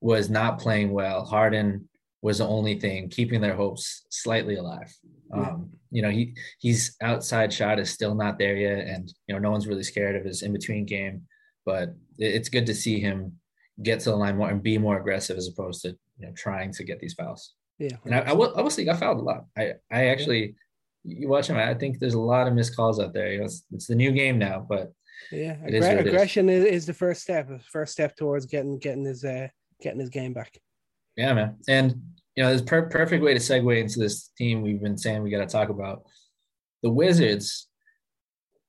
was 0.00 0.30
not 0.30 0.58
playing 0.58 0.92
well, 0.92 1.24
Harden 1.24 1.88
was 2.22 2.38
the 2.38 2.46
only 2.46 2.78
thing 2.78 3.08
keeping 3.08 3.40
their 3.40 3.56
hopes 3.56 4.06
slightly 4.10 4.56
alive. 4.56 4.94
Um, 5.34 5.70
you 5.90 6.02
know, 6.02 6.10
he 6.10 6.34
he's 6.58 6.96
outside 7.02 7.52
shot 7.52 7.78
is 7.78 7.90
still 7.90 8.14
not 8.14 8.38
there 8.38 8.56
yet, 8.56 8.86
and 8.86 9.12
you 9.26 9.34
know, 9.34 9.40
no 9.40 9.50
one's 9.50 9.66
really 9.66 9.82
scared 9.82 10.16
of 10.16 10.24
his 10.24 10.42
in 10.42 10.52
between 10.52 10.84
game. 10.84 11.22
But 11.64 11.94
it's 12.18 12.48
good 12.48 12.66
to 12.66 12.74
see 12.74 13.00
him 13.00 13.38
get 13.82 14.00
to 14.00 14.10
the 14.10 14.16
line 14.16 14.36
more 14.36 14.50
and 14.50 14.62
be 14.62 14.78
more 14.78 14.98
aggressive 14.98 15.36
as 15.36 15.48
opposed 15.48 15.82
to 15.82 15.96
you 16.22 16.28
know 16.28 16.34
trying 16.36 16.72
to 16.72 16.84
get 16.84 17.00
these 17.00 17.14
fouls. 17.14 17.54
Yeah, 17.78 17.96
and 18.04 18.14
I, 18.14 18.20
I 18.20 18.32
will 18.32 18.52
obviously 18.54 18.88
I 18.88 18.94
fouled 18.94 19.18
a 19.18 19.22
lot. 19.22 19.44
I 19.56 19.72
I 19.90 20.06
actually 20.08 20.54
you 21.04 21.28
watch 21.28 21.48
him. 21.48 21.56
I 21.56 21.74
think 21.74 21.98
there's 21.98 22.14
a 22.14 22.20
lot 22.20 22.46
of 22.46 22.54
missed 22.54 22.76
calls 22.76 23.00
out 23.00 23.12
there. 23.12 23.32
You 23.32 23.38
know, 23.38 23.44
it's, 23.44 23.64
it's 23.72 23.86
the 23.88 23.94
new 23.94 24.12
game 24.12 24.38
now, 24.38 24.64
but 24.68 24.92
yeah, 25.32 25.56
Aggr- 25.56 26.06
aggression 26.06 26.48
is. 26.48 26.64
is. 26.64 26.86
the 26.86 26.94
first 26.94 27.22
step. 27.22 27.48
First 27.70 27.92
step 27.92 28.16
towards 28.16 28.46
getting 28.46 28.78
getting 28.78 29.04
his 29.04 29.24
uh, 29.24 29.48
getting 29.80 30.00
his 30.00 30.10
game 30.10 30.32
back. 30.32 30.56
Yeah, 31.16 31.34
man, 31.34 31.56
and 31.68 32.00
you 32.36 32.42
know, 32.42 32.50
there's 32.50 32.62
per- 32.62 32.88
perfect 32.88 33.22
way 33.22 33.34
to 33.34 33.40
segue 33.40 33.80
into 33.80 33.98
this 33.98 34.28
team 34.38 34.62
we've 34.62 34.80
been 34.80 34.96
saying 34.96 35.22
we 35.22 35.30
got 35.30 35.46
to 35.46 35.52
talk 35.52 35.68
about. 35.68 36.04
The 36.82 36.90
Wizards, 36.90 37.68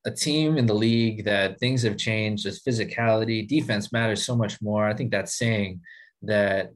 a 0.04 0.10
team 0.10 0.58
in 0.58 0.66
the 0.66 0.74
league 0.74 1.24
that 1.24 1.58
things 1.60 1.82
have 1.82 1.96
changed. 1.96 2.44
There's 2.44 2.62
physicality, 2.62 3.46
defense 3.46 3.92
matters 3.92 4.24
so 4.24 4.36
much 4.36 4.60
more. 4.60 4.86
I 4.86 4.94
think 4.94 5.10
that's 5.10 5.38
saying 5.38 5.80
that 6.22 6.72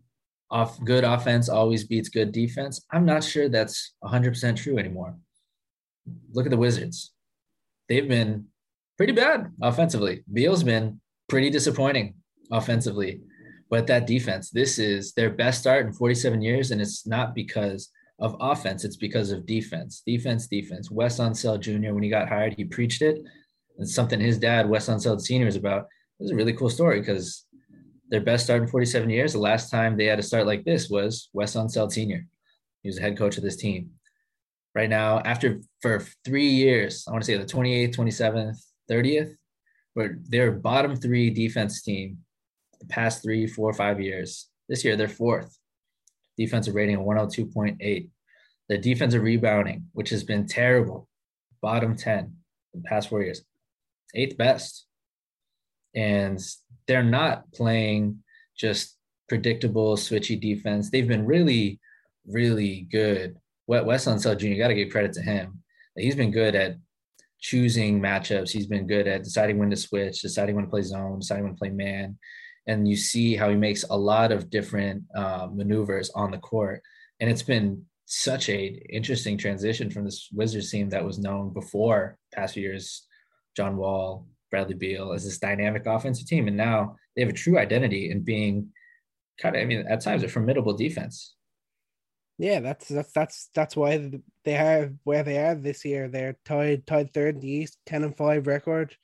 off 0.50 0.82
good 0.84 1.04
offense 1.04 1.48
always 1.48 1.84
beats 1.84 2.08
good 2.08 2.32
defense. 2.32 2.84
I'm 2.90 3.04
not 3.04 3.22
sure 3.22 3.48
that's 3.48 3.94
100% 4.04 4.56
true 4.56 4.78
anymore. 4.78 5.16
Look 6.32 6.46
at 6.46 6.50
the 6.50 6.56
Wizards. 6.56 7.12
They've 7.88 8.08
been 8.08 8.46
pretty 8.96 9.12
bad 9.12 9.52
offensively. 9.62 10.24
Beal's 10.32 10.62
been 10.62 11.00
pretty 11.28 11.50
disappointing 11.50 12.14
offensively. 12.50 13.20
But 13.70 13.87
that 13.88 14.06
defense, 14.06 14.50
this 14.50 14.78
is 14.78 15.12
their 15.12 15.30
best 15.30 15.61
start 15.61 15.87
in 15.87 15.92
47 15.92 16.40
years, 16.40 16.70
and 16.70 16.80
it's 16.80 17.06
not 17.06 17.34
because 17.34 17.90
of 18.18 18.37
offense, 18.40 18.84
it's 18.84 18.96
because 18.96 19.30
of 19.30 19.46
defense. 19.46 20.02
Defense, 20.06 20.46
defense. 20.46 20.90
Wes 20.90 21.20
Unseld 21.20 21.61
Jr., 21.61 21.92
when 21.92 22.02
he 22.02 22.08
got 22.08 22.28
hired, 22.28 22.54
he 22.54 22.64
preached 22.64 23.02
it. 23.02 23.22
It's 23.78 23.94
something 23.94 24.18
his 24.18 24.38
dad, 24.38 24.68
Wes 24.68 24.88
Unseld 24.88 25.20
Sr., 25.20 25.46
is 25.46 25.56
about. 25.56 25.87
It 26.18 26.24
was 26.24 26.32
a 26.32 26.37
really 26.37 26.54
cool 26.54 26.70
story 26.70 26.98
because 26.98 27.46
their 28.09 28.21
best 28.21 28.44
start 28.44 28.62
in 28.62 28.68
47 28.68 29.11
years. 29.11 29.33
The 29.33 29.38
last 29.38 29.71
time 29.71 29.97
they 29.97 30.07
had 30.07 30.18
a 30.18 30.23
start 30.23 30.47
like 30.47 30.64
this 30.64 30.88
was 30.88 31.29
Wes 31.33 31.55
Unseld 31.55 31.92
Sr. 31.92 32.27
He 32.83 32.88
was 32.88 32.97
the 32.97 33.03
head 33.03 33.18
coach 33.18 33.37
of 33.37 33.42
this 33.42 33.57
team. 33.57 33.90
Right 34.75 34.88
now, 34.88 35.21
after 35.21 35.61
for 35.83 36.05
three 36.25 36.49
years, 36.49 37.05
I 37.07 37.12
want 37.12 37.25
to 37.25 37.27
say 37.27 37.37
the 37.37 37.44
28th, 37.44 37.97
27th, 37.97 38.59
30th, 38.90 39.35
but 39.94 40.11
they're 40.29 40.53
bottom 40.53 40.97
three 40.97 41.31
defense 41.31 41.83
team 41.83 42.18
the 42.81 42.87
past 42.87 43.23
three, 43.23 43.47
four, 43.47 43.73
five 43.73 44.01
years. 44.01 44.49
This 44.68 44.85
year, 44.85 44.97
they're 44.97 45.09
fourth. 45.09 45.59
Defensive 46.37 46.75
rating 46.75 46.97
of 46.97 47.03
102.8. 47.03 48.09
The 48.68 48.79
defensive 48.79 49.23
rebounding, 49.23 49.87
which 49.92 50.11
has 50.11 50.23
been 50.23 50.47
terrible, 50.47 51.09
bottom 51.61 51.97
10 51.97 52.18
in 52.75 52.83
the 52.83 52.88
past 52.88 53.09
four 53.09 53.23
years, 53.23 53.42
eighth 54.14 54.37
best. 54.37 54.87
And 55.94 56.40
they're 56.87 57.03
not 57.03 57.51
playing 57.53 58.22
just 58.57 58.96
predictable 59.29 59.96
switchy 59.96 60.40
defense. 60.40 60.90
They've 60.90 61.07
been 61.07 61.27
really, 61.27 61.79
really 62.27 62.88
good. 62.90 63.37
Wes 63.66 64.07
Unseld 64.07 64.38
Jr. 64.38 64.59
Got 64.59 64.68
to 64.68 64.74
give 64.74 64.90
credit 64.90 65.12
to 65.14 65.22
him. 65.22 65.62
He's 65.96 66.16
been 66.16 66.31
good 66.31 66.55
at 66.55 66.77
choosing 67.40 68.01
matchups. 68.01 68.51
He's 68.51 68.66
been 68.66 68.87
good 68.87 69.07
at 69.07 69.24
deciding 69.24 69.59
when 69.59 69.70
to 69.70 69.77
switch, 69.77 70.20
deciding 70.20 70.55
when 70.55 70.64
to 70.64 70.70
play 70.70 70.83
zone, 70.83 71.20
deciding 71.20 71.44
when 71.44 71.55
to 71.55 71.59
play 71.59 71.70
man. 71.70 72.18
And 72.66 72.88
you 72.88 72.96
see 72.96 73.37
how 73.37 73.48
he 73.48 73.57
makes 73.57 73.85
a 73.85 73.96
lot 73.96 74.33
of 74.33 74.51
different 74.51 75.05
uh, 75.14 75.48
maneuvers 75.53 76.11
on 76.11 76.31
the 76.31 76.38
court. 76.38 76.83
And 77.20 77.31
it's 77.31 77.42
been 77.42 77.85
such 78.07 78.48
a 78.48 78.66
interesting 78.90 79.37
transition 79.37 79.90
from 79.90 80.05
this 80.05 80.29
Wizards 80.33 80.70
team 80.70 80.88
that 80.90 81.05
was 81.05 81.18
known 81.18 81.53
before 81.53 82.16
past 82.35 82.57
years, 82.57 83.07
John 83.57 83.77
Wall, 83.77 84.27
Bradley 84.50 84.74
Beal 84.74 85.12
as 85.12 85.24
this 85.24 85.38
dynamic 85.38 85.87
offensive 85.87 86.26
team. 86.26 86.48
And 86.48 86.56
now 86.56 86.96
they 87.14 87.22
have 87.22 87.30
a 87.30 87.34
true 87.34 87.58
identity 87.58 88.11
in 88.11 88.22
being 88.22 88.68
kind 89.40 89.56
of, 89.56 89.62
I 89.62 89.64
mean, 89.64 89.87
at 89.88 90.00
times 90.00 90.22
a 90.22 90.28
formidable 90.28 90.74
defense. 90.74 91.34
Yeah, 92.38 92.61
that's 92.61 92.87
that's 92.87 93.12
that's 93.12 93.50
that's 93.52 93.76
why 93.76 94.12
they 94.44 94.56
are 94.56 94.92
where 95.02 95.24
they 95.24 95.38
are 95.38 95.56
this 95.56 95.84
year. 95.84 96.08
They're 96.08 96.37
tied 96.44 96.87
tied 96.87 97.12
third 97.12 97.34
in 97.34 97.40
the 97.40 97.50
East, 97.50 97.78
ten 97.84 98.04
and 98.04 98.16
five 98.16 98.46
record. 98.46 98.96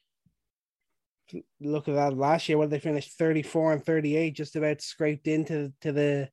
Look 1.60 1.88
at 1.88 1.96
that 1.96 2.16
last 2.16 2.48
year 2.48 2.58
when 2.58 2.70
they 2.70 2.78
finished 2.78 3.18
thirty 3.18 3.42
four 3.42 3.72
and 3.72 3.84
thirty 3.84 4.16
eight, 4.16 4.36
just 4.36 4.54
about 4.54 4.80
scraped 4.82 5.26
into 5.26 5.72
to 5.80 5.90
the 5.90 6.28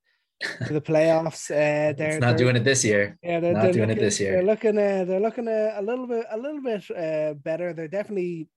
to 0.66 0.72
the 0.72 0.80
playoffs. 0.80 1.50
Uh, 1.50 1.92
they're 1.98 2.20
not 2.20 2.36
doing 2.36 2.54
it 2.54 2.62
this 2.62 2.84
year. 2.84 3.18
Yeah, 3.20 3.40
they're 3.40 3.52
not 3.52 3.62
they're 3.64 3.72
doing 3.72 3.88
looking, 3.88 4.02
it 4.02 4.06
this 4.06 4.20
year. 4.20 4.32
They're 4.32 4.44
looking 4.44 4.78
uh, 4.78 5.04
they're 5.04 5.20
looking 5.20 5.48
uh, 5.48 5.72
a 5.74 5.82
little 5.82 6.06
bit 6.06 6.26
a 6.30 6.38
little 6.38 6.62
bit 6.62 6.90
uh, 6.90 7.34
better. 7.34 7.72
They're 7.72 7.88
definitely 7.88 8.48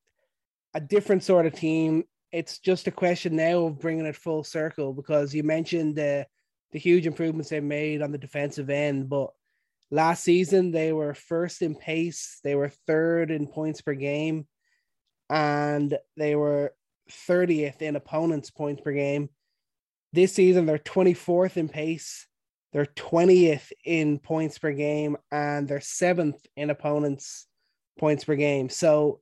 a 0.76 0.82
different 0.82 1.24
sort 1.24 1.48
of 1.48 1.54
team. 1.54 2.04
It's 2.32 2.60
just 2.60 2.88
a 2.88 2.92
question 2.92 3.38
now 3.38 3.66
of 3.66 3.80
bringing 3.80 4.06
it 4.06 4.16
full 4.16 4.44
circle 4.44 4.94
because 4.94 5.34
you 5.34 5.42
mentioned 5.42 5.98
uh, 5.98 6.26
the 6.74 6.80
huge 6.80 7.08
improvements 7.08 7.50
they 7.50 7.62
made 7.62 8.02
on 8.02 8.12
the 8.12 8.18
defensive 8.18 8.70
end, 8.70 9.10
but 9.10 9.32
last 9.90 10.24
season 10.24 10.72
they 10.72 10.92
were 10.92 11.14
first 11.14 11.62
in 11.62 11.76
pace, 11.76 12.40
they 12.44 12.54
were 12.54 12.70
third 12.88 13.32
in 13.32 13.48
points 13.48 13.82
per 13.82 13.94
game, 13.94 14.46
and 15.30 15.98
they 16.18 16.36
were 16.36 16.74
30th 17.10 17.82
in 17.82 17.96
opponents' 17.96 18.52
points 18.52 18.82
per 18.82 18.92
game. 18.92 19.30
This 20.12 20.34
season 20.34 20.66
they're 20.66 20.78
24th 20.78 21.56
in 21.56 21.70
pace, 21.70 22.28
they're 22.74 22.86
20th 22.86 23.72
in 23.86 24.20
points 24.20 24.58
per 24.58 24.74
game, 24.74 25.16
and 25.32 25.70
they're 25.70 25.80
seventh 25.80 26.46
in 26.58 26.70
opponents' 26.70 27.48
points 27.98 28.26
per 28.26 28.36
game. 28.36 28.68
So 28.68 29.22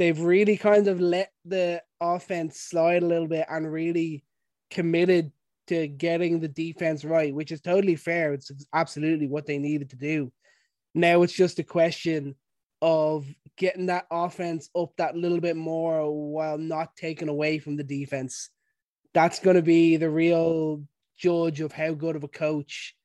they've 0.00 0.22
really 0.22 0.56
kind 0.56 0.88
of 0.88 0.98
let 0.98 1.30
the 1.44 1.82
offense 2.00 2.58
slide 2.58 3.02
a 3.02 3.06
little 3.06 3.28
bit 3.28 3.44
and 3.50 3.70
really 3.70 4.24
committed 4.70 5.30
to 5.66 5.86
getting 5.88 6.40
the 6.40 6.48
defense 6.48 7.04
right, 7.04 7.34
which 7.34 7.52
is 7.52 7.60
totally 7.60 7.96
fair. 7.96 8.32
It's 8.32 8.50
absolutely 8.72 9.28
what 9.28 9.44
they 9.44 9.58
needed 9.58 9.90
to 9.90 9.96
do. 9.96 10.32
Now 10.94 11.20
it's 11.20 11.34
just 11.34 11.58
a 11.58 11.64
question 11.64 12.34
of 12.80 13.26
getting 13.58 13.86
that 13.86 14.06
offense 14.10 14.70
up 14.74 14.90
that 14.96 15.16
little 15.16 15.38
bit 15.38 15.54
more 15.54 16.10
while 16.10 16.56
not 16.56 16.96
taking 16.96 17.28
away 17.28 17.58
from 17.58 17.76
the 17.76 17.84
defense. 17.84 18.48
That's 19.12 19.38
going 19.38 19.56
to 19.56 19.62
be 19.62 19.98
the 19.98 20.08
real 20.08 20.82
judge 21.18 21.60
of 21.60 21.72
how 21.72 21.92
good 21.92 22.16
of 22.16 22.24
a 22.24 22.28
coach 22.28 22.96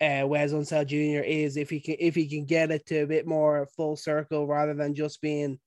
uh, 0.00 0.24
Wes 0.26 0.54
Unseld 0.54 0.86
Jr. 0.86 1.22
is 1.22 1.58
if 1.58 1.68
he 1.68 1.80
can 1.80 1.96
if 1.98 2.14
he 2.14 2.26
can 2.26 2.46
get 2.46 2.70
it 2.70 2.86
to 2.86 3.00
a 3.00 3.06
bit 3.06 3.26
more 3.26 3.68
full 3.76 3.96
circle 3.96 4.46
rather 4.46 4.72
than 4.72 4.94
just 4.94 5.20
being 5.20 5.58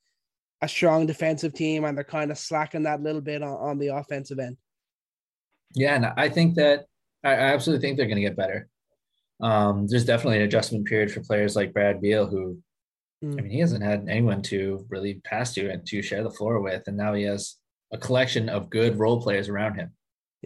a 0.62 0.67
strong 0.67 1.06
defensive 1.06 1.54
team 1.54 1.86
and 1.86 1.97
they're 1.97 2.04
kind 2.04 2.32
of 2.32 2.38
slacking 2.38 2.84
that 2.84 3.02
little 3.02 3.21
bit 3.21 3.41
on, 3.41 3.54
on 3.54 3.80
the 3.80 3.88
offensive 3.88 4.39
end. 4.39 4.58
Yeah, 5.74 5.95
and 5.95 6.06
I 6.06 6.30
think 6.30 6.56
that 6.56 6.86
I 7.24 7.34
absolutely 7.34 7.86
think 7.86 7.97
they're 7.97 8.08
going 8.08 8.17
to 8.17 8.21
get 8.21 8.36
better. 8.36 8.67
Um, 9.41 9.88
there's 9.88 10.06
definitely 10.06 10.38
an 10.38 10.43
adjustment 10.43 10.86
period 10.86 11.12
for 11.12 11.21
players 11.21 11.56
like 11.56 11.74
Brad 11.74 12.02
Beal, 12.02 12.28
who, 12.28 12.60
mm. 13.24 13.39
I 13.39 13.41
mean, 13.41 13.52
he 13.52 13.60
hasn't 13.60 13.84
had 13.84 14.08
anyone 14.08 14.41
to 14.43 14.86
really 14.89 15.15
pass 15.24 15.54
to 15.56 15.69
and 15.69 15.86
to 15.88 16.02
share 16.02 16.24
the 16.24 16.30
floor 16.30 16.60
with, 16.62 16.84
and 16.88 16.97
now 16.97 17.13
he 17.13 17.24
has 17.24 17.56
a 17.91 17.97
collection 17.97 18.50
of 18.50 18.69
good 18.69 19.00
role 19.00 19.21
players 19.21 19.50
around 19.50 19.76
him. 19.76 19.91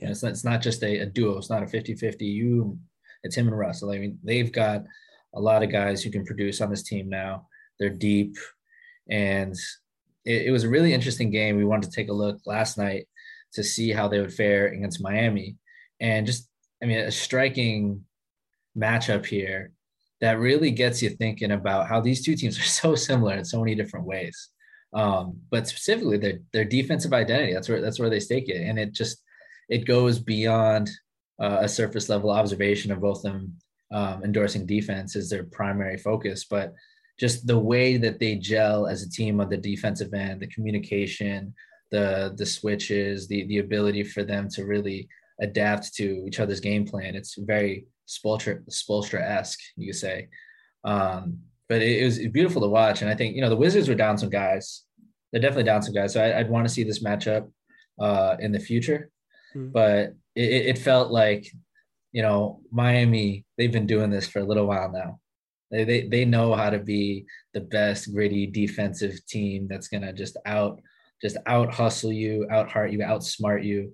Yeah, 0.01 0.09
it's 0.09 0.23
not, 0.23 0.31
it's 0.31 0.43
not 0.43 0.61
just 0.61 0.83
a, 0.83 0.99
a 0.99 1.05
duo. 1.05 1.37
It's 1.37 1.49
not 1.49 1.63
a 1.63 1.65
50-50. 1.65 2.21
You, 2.21 2.77
it's 3.23 3.35
him 3.35 3.47
and 3.47 3.57
Russell. 3.57 3.91
I 3.91 3.99
mean, 3.99 4.19
they've 4.23 4.51
got 4.51 4.83
a 5.33 5.39
lot 5.39 5.63
of 5.63 5.71
guys 5.71 6.03
who 6.03 6.11
can 6.11 6.25
produce 6.25 6.61
on 6.61 6.69
this 6.69 6.83
team 6.83 7.09
now. 7.09 7.47
They're 7.79 7.89
deep, 7.89 8.37
and 9.09 9.55
it, 10.25 10.47
it 10.47 10.51
was 10.51 10.63
a 10.63 10.69
really 10.69 10.93
interesting 10.93 11.29
game. 11.29 11.57
We 11.57 11.65
wanted 11.65 11.89
to 11.89 11.95
take 11.95 12.09
a 12.09 12.13
look 12.13 12.39
last 12.45 12.77
night 12.77 13.07
to 13.53 13.63
see 13.63 13.91
how 13.91 14.07
they 14.07 14.19
would 14.19 14.33
fare 14.33 14.67
against 14.67 15.01
Miami. 15.01 15.57
And 15.99 16.25
just, 16.25 16.49
I 16.81 16.85
mean, 16.85 16.99
a 16.99 17.11
striking 17.11 18.03
matchup 18.77 19.25
here 19.25 19.71
that 20.21 20.39
really 20.39 20.71
gets 20.71 21.01
you 21.01 21.09
thinking 21.09 21.51
about 21.51 21.87
how 21.87 22.01
these 22.01 22.23
two 22.23 22.35
teams 22.35 22.59
are 22.59 22.63
so 22.81 22.95
similar 22.95 23.35
in 23.35 23.45
so 23.45 23.59
many 23.59 23.75
different 23.75 24.05
ways. 24.05 24.49
Um, 24.93 25.41
but 25.51 25.67
specifically 25.67 26.17
their 26.17 26.39
their 26.53 26.63
defensive 26.63 27.11
identity. 27.11 27.53
That's 27.53 27.67
where 27.67 27.81
that's 27.81 27.99
where 27.99 28.09
they 28.09 28.21
stake 28.21 28.47
it, 28.47 28.61
and 28.61 28.79
it 28.79 28.93
just 28.93 29.21
it 29.67 29.85
goes 29.85 30.19
beyond 30.19 30.89
uh, 31.41 31.57
a 31.61 31.67
surface 31.67 32.07
level 32.07 32.31
observation 32.31 32.93
of 32.93 33.01
both 33.01 33.21
them 33.21 33.57
um, 33.91 34.23
endorsing 34.23 34.65
defense 34.65 35.17
as 35.17 35.29
their 35.29 35.43
primary 35.43 35.97
focus, 35.97 36.45
but 36.45 36.73
just 37.19 37.47
the 37.47 37.57
way 37.57 37.97
that 37.97 38.19
they 38.19 38.35
gel 38.35 38.87
as 38.87 39.01
a 39.01 39.09
team 39.09 39.39
on 39.39 39.49
the 39.49 39.57
defensive 39.57 40.13
end, 40.13 40.41
the 40.41 40.47
communication, 40.47 41.53
the 41.91 42.33
the 42.37 42.45
switches, 42.45 43.27
the 43.27 43.45
the 43.47 43.59
ability 43.59 44.03
for 44.03 44.23
them 44.23 44.49
to 44.49 44.65
really 44.65 45.07
adapt 45.41 45.93
to 45.95 46.25
each 46.27 46.39
other's 46.39 46.59
game 46.59 46.85
plan. 46.85 47.15
It's 47.15 47.35
very 47.35 47.85
Spoelstra 48.07 49.21
esque, 49.21 49.59
you 49.75 49.87
could 49.87 49.99
say. 49.99 50.27
Um, 50.83 51.39
but 51.67 51.81
it, 51.81 52.01
it, 52.01 52.05
was 52.05 52.19
beautiful 52.27 52.61
to 52.61 52.67
watch, 52.67 53.01
and 53.01 53.09
I 53.09 53.15
think 53.15 53.35
you 53.35 53.41
know 53.41 53.49
the 53.49 53.55
Wizards 53.55 53.89
were 53.89 53.95
down 53.95 54.17
some 54.17 54.29
guys. 54.29 54.83
They're 55.31 55.41
definitely 55.41 55.63
down 55.63 55.81
some 55.81 55.93
guys, 55.93 56.13
so 56.13 56.23
I, 56.23 56.37
would 56.37 56.51
want 56.51 56.67
to 56.67 56.73
see 56.73 56.83
this 56.83 57.03
matchup 57.03 57.49
uh, 57.99 58.35
in 58.39 58.51
the 58.51 58.59
future. 58.59 59.09
Mm-hmm. 59.55 59.71
But 59.71 60.13
it, 60.35 60.67
it 60.67 60.77
felt 60.77 61.11
like 61.11 61.51
you 62.11 62.21
know 62.21 62.61
Miami. 62.71 63.45
They've 63.57 63.71
been 63.71 63.87
doing 63.87 64.11
this 64.11 64.27
for 64.27 64.39
a 64.39 64.45
little 64.45 64.67
while 64.67 64.91
now. 64.91 65.19
They, 65.71 65.83
they, 65.83 66.07
they 66.07 66.25
know 66.25 66.53
how 66.53 66.69
to 66.69 66.79
be 66.79 67.25
the 67.53 67.61
best 67.61 68.13
gritty 68.13 68.45
defensive 68.47 69.25
team 69.25 69.67
that's 69.67 69.87
gonna 69.87 70.13
just 70.13 70.37
out 70.45 70.79
just 71.21 71.37
out 71.47 71.73
hustle 71.73 72.11
you, 72.11 72.47
out 72.51 72.69
heart 72.69 72.91
you, 72.91 72.99
outsmart 72.99 73.63
you. 73.63 73.93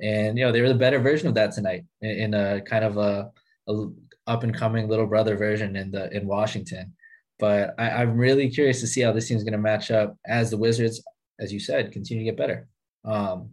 And 0.00 0.36
you 0.36 0.44
know, 0.44 0.52
they 0.52 0.60
were 0.60 0.68
the 0.68 0.74
better 0.74 0.98
version 0.98 1.28
of 1.28 1.34
that 1.34 1.52
tonight 1.52 1.84
in, 2.02 2.34
a 2.34 2.60
kind 2.62 2.84
of 2.84 2.96
a, 2.96 3.30
a, 3.68 3.86
up 4.26 4.42
and 4.42 4.54
coming 4.54 4.88
little 4.88 5.06
brother 5.06 5.36
version 5.36 5.76
in 5.76 5.90
the 5.90 6.14
in 6.14 6.26
Washington. 6.26 6.94
But 7.38 7.74
I, 7.78 7.90
I'm 7.90 8.16
really 8.16 8.50
curious 8.50 8.80
to 8.80 8.86
see 8.86 9.02
how 9.02 9.12
this 9.12 9.28
team's 9.28 9.44
going 9.44 9.52
to 9.52 9.58
match 9.58 9.90
up 9.90 10.16
as 10.26 10.50
the 10.50 10.56
Wizards, 10.56 11.02
as 11.40 11.52
you 11.52 11.60
said, 11.60 11.92
continue 11.92 12.24
to 12.24 12.30
get 12.30 12.38
better. 12.38 12.68
Um, 13.04 13.50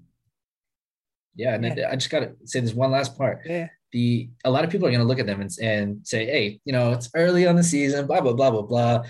yeah, 1.36 1.56
and 1.56 1.78
yeah. 1.78 1.90
I 1.92 1.96
just 1.96 2.10
got 2.10 2.20
to 2.20 2.36
say 2.46 2.60
this 2.60 2.74
one 2.74 2.92
last 2.92 3.18
part. 3.18 3.42
Yeah. 3.46 3.68
The 3.94 4.30
a 4.46 4.52
lot 4.52 4.64
of 4.64 4.70
people 4.70 4.88
are 4.88 4.92
going 4.92 5.02
to 5.02 5.08
look 5.08 5.20
at 5.20 5.26
them 5.26 5.42
and, 5.42 5.52
and 5.62 6.08
say, 6.08 6.26
"Hey, 6.26 6.62
you 6.66 6.74
know, 6.74 6.94
it's 6.94 7.10
early 7.16 7.48
on 7.48 7.56
the 7.56 7.64
season, 7.64 8.08
blah 8.08 8.22
blah 8.22 8.34
blah 8.34 8.52
blah 8.52 8.62
blah 8.62 9.04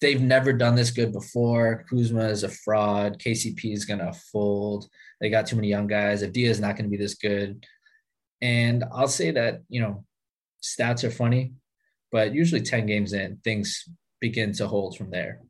they've 0.00 0.20
never 0.20 0.52
done 0.52 0.74
this 0.74 0.90
good 0.90 1.12
before. 1.12 1.84
Kuzma 1.88 2.28
is 2.28 2.42
a 2.42 2.48
fraud. 2.48 3.18
KCP 3.18 3.72
is 3.72 3.84
going 3.84 4.00
to 4.00 4.12
fold. 4.32 4.88
They 5.20 5.28
got 5.28 5.46
too 5.46 5.56
many 5.56 5.68
young 5.68 5.86
guys. 5.86 6.22
Avdija 6.22 6.48
is 6.48 6.60
not 6.60 6.76
going 6.76 6.84
to 6.84 6.90
be 6.90 7.02
this 7.02 7.14
good. 7.14 7.66
And 8.40 8.84
I'll 8.92 9.08
say 9.08 9.30
that, 9.32 9.60
you 9.68 9.80
know, 9.80 10.04
stats 10.62 11.04
are 11.04 11.10
funny, 11.10 11.52
but 12.10 12.34
usually 12.34 12.62
10 12.62 12.86
games 12.86 13.12
in, 13.12 13.38
things 13.44 13.84
begin 14.20 14.52
to 14.54 14.66
hold 14.66 14.96
from 14.96 15.10
there 15.10 15.40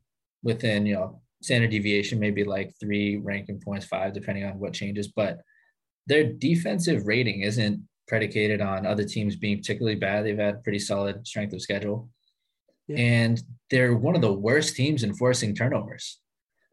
within, 0.43 0.85
you 0.85 0.95
know, 0.95 1.21
standard 1.41 1.71
deviation, 1.71 2.19
maybe 2.19 2.43
like 2.43 2.73
three 2.79 3.17
ranking 3.17 3.61
points, 3.61 3.85
five, 3.85 4.13
depending 4.13 4.43
on 4.43 4.59
what 4.59 4.73
changes. 4.73 5.07
But 5.07 5.39
their 6.07 6.25
defensive 6.33 7.07
rating 7.07 7.41
isn't 7.41 7.81
predicated 8.11 8.59
on 8.59 8.85
other 8.85 9.05
teams 9.05 9.37
being 9.37 9.55
particularly 9.55 9.95
bad. 9.95 10.25
They've 10.25 10.37
had 10.37 10.63
pretty 10.63 10.79
solid 10.79 11.25
strength 11.25 11.53
of 11.53 11.61
schedule 11.61 12.09
and 12.89 13.41
they're 13.69 13.95
one 13.95 14.15
of 14.15 14.21
the 14.21 14.33
worst 14.33 14.75
teams 14.75 15.03
in 15.03 15.13
forcing 15.13 15.55
turnovers. 15.55 16.19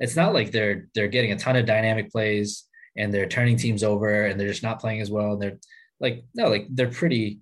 It's 0.01 0.17
not 0.17 0.35
like 0.35 0.51
they're 0.51 0.89
they're 0.97 1.07
getting 1.07 1.31
a 1.31 1.39
ton 1.39 1.55
of 1.55 1.65
dynamic 1.65 2.11
plays 2.11 2.65
and 2.97 3.15
they're 3.15 3.29
turning 3.29 3.57
teams 3.57 3.85
over 3.85 4.27
and 4.27 4.39
they're 4.39 4.49
just 4.49 4.65
not 4.65 4.81
playing 4.81 5.01
as 5.01 5.13
well. 5.13 5.35
And 5.35 5.43
they're 5.43 5.59
like 6.01 6.25
no, 6.35 6.49
like 6.49 6.67
they're 6.71 6.91
pretty 6.91 7.39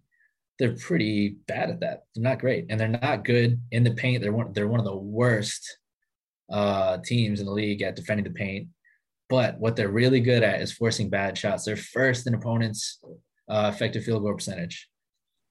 they're 0.59 0.77
pretty 0.77 1.37
bad 1.47 1.71
at 1.71 1.81
that. 1.81 2.05
They're 2.15 2.23
not 2.23 2.39
great 2.39 2.67
and 2.69 2.79
they're 2.79 2.89
not 2.89 3.25
good 3.25 3.59
in 3.71 3.83
the 3.83 3.95
paint. 3.95 4.23
They're 4.23 4.33
one 4.33 4.53
they're 4.53 4.69
one 4.69 4.81
of 4.81 4.87
the 4.87 4.95
worst 4.95 5.79
uh, 6.51 6.99
teams 7.03 7.41
in 7.41 7.47
the 7.47 7.53
league 7.53 7.81
at 7.81 7.97
defending 7.97 8.25
the 8.25 8.39
paint. 8.45 8.69
But 9.31 9.59
what 9.59 9.75
they're 9.75 9.89
really 9.89 10.21
good 10.21 10.43
at 10.43 10.61
is 10.61 10.71
forcing 10.71 11.09
bad 11.09 11.39
shots. 11.39 11.65
They're 11.65 11.77
first 11.77 12.27
in 12.27 12.35
opponents' 12.35 13.01
uh, 13.49 13.71
effective 13.73 14.05
field 14.05 14.23
goal 14.23 14.35
percentage 14.35 14.89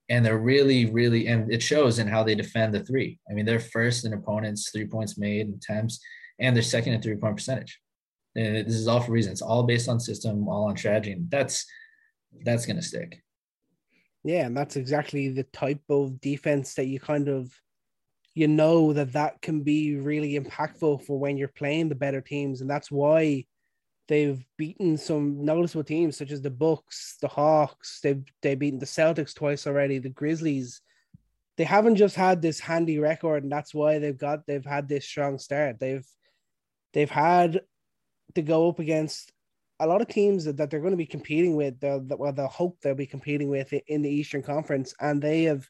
and 0.10 0.26
they're 0.26 0.38
really, 0.38 0.86
really, 0.86 1.28
and 1.28 1.52
it 1.52 1.64
shows 1.64 2.00
in 2.00 2.08
how 2.08 2.24
they 2.24 2.36
defend 2.36 2.74
the 2.74 2.82
three. 2.82 3.20
I 3.30 3.34
mean, 3.34 3.46
they're 3.46 3.60
first 3.60 4.06
in 4.06 4.14
opponents' 4.14 4.70
three 4.70 4.86
points 4.86 5.18
made 5.18 5.48
and 5.48 5.56
attempts, 5.56 6.00
and 6.40 6.56
they're 6.56 6.64
second 6.64 6.94
in 6.94 7.02
three 7.02 7.16
point 7.16 7.38
percentage. 7.38 7.80
And 8.36 8.68
this 8.68 8.76
is 8.76 8.88
all 8.88 9.00
for 9.00 9.12
reason. 9.12 9.32
It's 9.32 9.42
all 9.42 9.64
based 9.64 9.90
on 9.90 10.00
system, 10.00 10.48
all 10.48 10.66
on 10.66 10.78
strategy. 10.78 11.14
And 11.14 11.30
that's 11.32 11.66
that's 12.44 12.66
gonna 12.66 12.82
stick. 12.82 13.22
Yeah, 14.24 14.46
and 14.46 14.56
that's 14.56 14.76
exactly 14.76 15.30
the 15.30 15.44
type 15.44 15.82
of 15.90 16.20
defense 16.20 16.76
that 16.76 16.86
you 16.86 17.00
kind 17.00 17.28
of 17.28 17.52
you 18.36 18.48
know 18.48 18.94
that 18.94 19.14
that 19.14 19.42
can 19.42 19.62
be 19.62 19.96
really 19.96 20.38
impactful 20.38 21.04
for 21.04 21.18
when 21.18 21.38
you're 21.38 21.48
playing 21.48 21.88
the 21.88 21.96
better 21.96 22.20
teams 22.20 22.60
and 22.60 22.70
that's 22.70 22.92
why 22.92 23.46
they've 24.08 24.44
beaten 24.58 24.98
some 24.98 25.44
noticeable 25.44 25.84
teams 25.84 26.18
such 26.18 26.32
as 26.32 26.42
the 26.42 26.50
Bucks, 26.50 27.18
the 27.22 27.28
Hawks, 27.28 28.00
they've 28.02 28.24
they've 28.42 28.60
beaten 28.60 28.80
the 28.80 28.86
Celtics 28.86 29.34
twice 29.34 29.68
already, 29.68 30.00
the 30.00 30.10
Grizzlies. 30.10 30.82
They 31.58 31.64
haven't 31.64 31.96
just 31.96 32.16
had 32.16 32.42
this 32.42 32.60
handy 32.60 33.00
record, 33.00 33.44
and 33.44 33.52
that's 33.52 33.74
why 33.74 34.00
they've 34.00 34.18
got 34.18 34.46
they've 34.46 34.66
had 34.66 34.88
this 34.88 35.06
strong 35.06 35.38
start. 35.40 35.80
They've 35.80 36.06
they've 36.94 37.10
had 37.10 37.62
to 38.36 38.42
go 38.42 38.70
up 38.70 38.80
against 38.80 39.32
a 39.80 39.88
lot 39.88 40.02
of 40.02 40.08
teams 40.08 40.46
that, 40.46 40.58
that 40.58 40.70
they're 40.70 40.80
going 40.80 40.92
to 40.92 40.98
be 40.98 41.06
competing 41.06 41.56
with, 41.56 41.80
the, 41.82 42.16
well, 42.18 42.32
they'll 42.32 42.48
hope 42.48 42.78
they'll 42.82 42.96
be 42.96 43.06
competing 43.06 43.50
with 43.50 43.74
in 43.74 44.02
the 44.02 44.10
Eastern 44.10 44.42
Conference, 44.42 44.94
and 45.02 45.22
they 45.22 45.44
have 45.44 45.68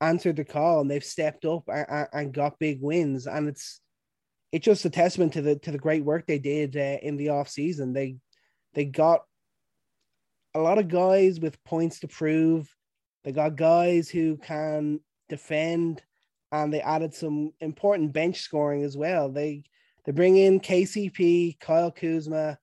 answered 0.00 0.36
the 0.36 0.44
call 0.44 0.80
and 0.80 0.90
they've 0.90 1.04
stepped 1.04 1.44
up 1.44 1.64
and, 1.68 2.08
and 2.12 2.32
got 2.32 2.58
big 2.58 2.80
wins. 2.80 3.26
And 3.26 3.48
it's 3.48 3.80
it's 4.52 4.64
just 4.64 4.84
a 4.84 4.90
testament 4.90 5.32
to 5.34 5.42
the 5.42 5.56
to 5.56 5.70
the 5.70 5.78
great 5.78 6.04
work 6.04 6.26
they 6.26 6.38
did 6.38 6.76
uh, 6.76 6.98
in 7.02 7.16
the 7.16 7.30
off 7.30 7.48
season. 7.48 7.92
They 7.92 8.16
they 8.74 8.84
got 8.84 9.22
a 10.54 10.60
lot 10.60 10.78
of 10.78 10.88
guys 10.88 11.40
with 11.40 11.62
points 11.64 12.00
to 12.00 12.08
prove. 12.08 12.74
They 13.24 13.32
got 13.32 13.56
guys 13.56 14.08
who 14.08 14.38
can 14.38 15.00
defend, 15.28 16.02
and 16.50 16.72
they 16.72 16.80
added 16.80 17.14
some 17.14 17.52
important 17.60 18.12
bench 18.12 18.40
scoring 18.40 18.84
as 18.84 18.96
well. 18.96 19.30
They 19.30 19.64
they 20.04 20.12
bring 20.12 20.36
in 20.36 20.60
KCP, 20.60 21.60
Kyle 21.60 21.90
Kuzma, 21.90 22.58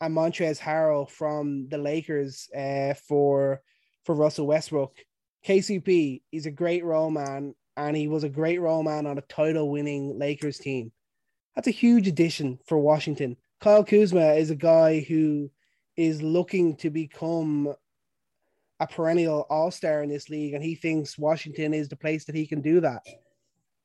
and 0.00 0.16
Montrezl 0.16 0.60
Harrell 0.60 1.10
from 1.10 1.68
the 1.68 1.78
Lakers 1.78 2.48
uh, 2.56 2.94
for 3.08 3.60
for 4.04 4.14
Russell 4.14 4.46
Westbrook. 4.46 4.96
KCP, 5.46 6.22
he's 6.30 6.46
a 6.46 6.50
great 6.50 6.84
role 6.84 7.10
man, 7.10 7.54
and 7.76 7.96
he 7.96 8.06
was 8.06 8.22
a 8.22 8.28
great 8.28 8.60
role 8.60 8.82
man 8.82 9.06
on 9.06 9.18
a 9.18 9.22
title 9.22 9.70
winning 9.70 10.18
Lakers 10.18 10.58
team. 10.58 10.92
That's 11.54 11.68
a 11.68 11.72
huge 11.72 12.08
addition 12.08 12.58
for 12.66 12.78
Washington. 12.78 13.36
Kyle 13.60 13.84
Kuzma 13.84 14.32
is 14.34 14.50
a 14.50 14.56
guy 14.56 15.00
who 15.00 15.50
is 15.96 16.22
looking 16.22 16.76
to 16.76 16.90
become 16.90 17.74
a 18.80 18.86
perennial 18.86 19.46
all 19.48 19.70
star 19.70 20.02
in 20.02 20.08
this 20.08 20.28
league, 20.28 20.54
and 20.54 20.62
he 20.62 20.74
thinks 20.74 21.16
Washington 21.16 21.72
is 21.72 21.88
the 21.88 21.96
place 21.96 22.24
that 22.24 22.34
he 22.34 22.46
can 22.46 22.60
do 22.60 22.80
that. 22.80 23.02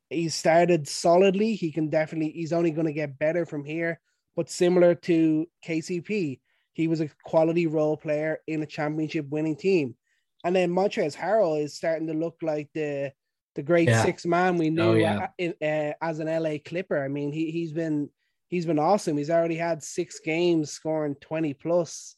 He 0.09 0.27
started 0.29 0.87
solidly. 0.87 1.53
He 1.53 1.71
can 1.71 1.89
definitely, 1.89 2.31
he's 2.31 2.53
only 2.53 2.71
going 2.71 2.87
to 2.87 2.93
get 2.93 3.19
better 3.19 3.45
from 3.45 3.63
here. 3.63 3.99
But 4.35 4.49
similar 4.49 4.95
to 4.95 5.47
KCP, 5.65 6.39
he 6.73 6.87
was 6.87 7.01
a 7.01 7.09
quality 7.23 7.67
role 7.67 7.97
player 7.97 8.39
in 8.47 8.63
a 8.63 8.65
championship 8.65 9.27
winning 9.29 9.55
team. 9.55 9.95
And 10.43 10.55
then 10.55 10.71
Montrezl 10.71 11.15
Harrell 11.15 11.61
is 11.61 11.75
starting 11.75 12.07
to 12.07 12.13
look 12.13 12.37
like 12.41 12.69
the 12.73 13.11
the 13.55 13.63
great 13.63 13.87
yeah. 13.87 14.03
six 14.03 14.25
man 14.25 14.57
we 14.57 14.69
knew 14.69 14.91
oh, 14.91 14.93
yeah. 14.93 15.27
in, 15.37 15.53
uh, 15.61 15.93
as 16.01 16.19
an 16.19 16.27
LA 16.27 16.57
Clipper. 16.63 17.03
I 17.03 17.07
mean, 17.07 17.31
he 17.31 17.51
he's 17.51 17.71
been 17.71 18.09
he's 18.47 18.65
been 18.65 18.79
awesome. 18.79 19.17
He's 19.17 19.29
already 19.29 19.55
had 19.55 19.83
six 19.83 20.19
games 20.19 20.71
scoring 20.71 21.15
20 21.21 21.53
plus, 21.55 22.15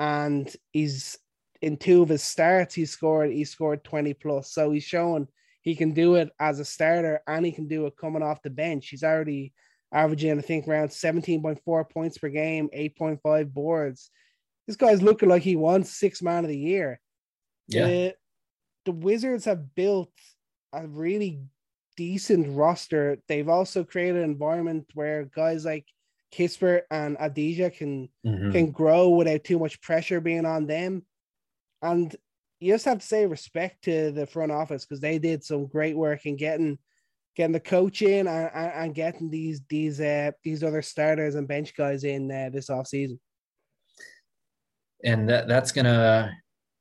and 0.00 0.52
he's 0.72 1.18
in 1.62 1.76
two 1.76 2.02
of 2.02 2.08
his 2.08 2.22
starts, 2.22 2.74
he 2.74 2.84
scored 2.84 3.30
he 3.32 3.44
scored 3.44 3.84
20 3.84 4.14
plus. 4.14 4.52
So 4.52 4.70
he's 4.70 4.84
shown 4.84 5.28
he 5.62 5.74
can 5.74 5.92
do 5.92 6.14
it 6.14 6.30
as 6.38 6.60
a 6.60 6.64
starter 6.64 7.20
and 7.26 7.44
he 7.44 7.50
can 7.50 7.66
do 7.66 7.86
it 7.86 7.96
coming 7.96 8.22
off 8.22 8.42
the 8.42 8.50
bench. 8.50 8.88
He's 8.88 9.02
already 9.02 9.52
averaging, 9.92 10.38
I 10.38 10.42
think, 10.42 10.68
around 10.68 10.88
17.4 10.88 11.90
points 11.90 12.18
per 12.18 12.28
game, 12.28 12.68
8.5 12.76 13.52
boards. 13.52 14.10
This 14.66 14.76
guy's 14.76 15.02
looking 15.02 15.28
like 15.28 15.42
he 15.42 15.56
wants 15.56 15.90
six 15.90 16.22
man 16.22 16.44
of 16.44 16.50
the 16.50 16.58
year. 16.58 17.00
Yeah. 17.68 17.86
The, 17.86 18.14
the 18.84 18.92
Wizards 18.92 19.44
have 19.46 19.74
built 19.74 20.12
a 20.76 20.86
really 20.86 21.40
decent 21.96 22.54
roster. 22.56 23.18
They've 23.28 23.48
also 23.48 23.84
created 23.84 24.16
an 24.16 24.30
environment 24.30 24.86
where 24.94 25.24
guys 25.24 25.64
like 25.64 25.86
Kispert 26.32 26.82
and 26.90 27.16
Avdija 27.16 27.76
can 27.76 28.08
mm-hmm. 28.24 28.52
can 28.52 28.70
grow 28.70 29.10
without 29.10 29.44
too 29.44 29.58
much 29.58 29.80
pressure 29.80 30.20
being 30.20 30.44
on 30.44 30.66
them. 30.66 31.04
And 31.82 32.14
you 32.60 32.72
just 32.72 32.84
have 32.84 32.98
to 32.98 33.06
say 33.06 33.26
respect 33.26 33.84
to 33.84 34.10
the 34.12 34.26
front 34.26 34.52
office 34.52 34.84
because 34.84 35.00
they 35.00 35.18
did 35.18 35.44
some 35.44 35.66
great 35.66 35.96
work 35.96 36.26
in 36.26 36.36
getting 36.36 36.78
getting 37.36 37.52
the 37.52 37.60
coach 37.60 38.02
in 38.02 38.26
and, 38.26 38.50
and, 38.54 38.72
and 38.72 38.94
getting 38.94 39.30
these 39.30 39.60
these 39.68 40.00
uh, 40.00 40.32
these 40.42 40.62
other 40.62 40.82
starters 40.82 41.34
and 41.34 41.48
bench 41.48 41.74
guys 41.76 42.04
in 42.04 42.30
uh, 42.30 42.50
this 42.52 42.70
off 42.70 42.86
season. 42.86 43.20
And 45.04 45.28
that, 45.28 45.46
that's 45.46 45.72
gonna 45.72 46.32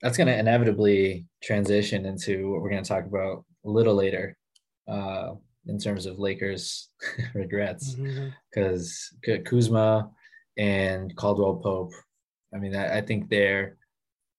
that's 0.02 0.18
going 0.18 0.28
to 0.28 0.38
inevitably 0.38 1.26
transition 1.42 2.06
into 2.06 2.52
what 2.52 2.62
we're 2.62 2.70
going 2.70 2.84
to 2.84 2.88
talk 2.88 3.06
about 3.06 3.44
a 3.66 3.70
little 3.70 3.96
later 3.96 4.38
uh, 4.88 5.32
in 5.68 5.80
terms 5.80 6.06
of 6.06 6.20
Lakers 6.20 6.90
regrets 7.34 7.96
because 8.52 9.14
mm-hmm. 9.28 9.44
Kuzma 9.44 10.10
and 10.58 11.16
Caldwell 11.16 11.58
Pope. 11.58 11.94
I 12.54 12.58
mean, 12.58 12.76
I, 12.76 13.00
I, 13.00 13.02
think 13.02 13.30
their 13.30 13.78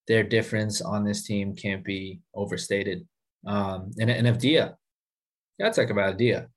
their 0.09 0.23
difference 0.23 0.81
on 0.81 1.05
this 1.05 1.27
team 1.27 1.55
can't 1.55 1.85
be 1.85 2.21
overstated. 2.35 3.07
Um, 3.47 3.91
and 3.99 4.11
and 4.11 4.27
Avdija, 4.27 4.75
yeah, 5.59 5.71
talk 5.71 5.91
about 5.91 6.17
Dia. 6.17 6.49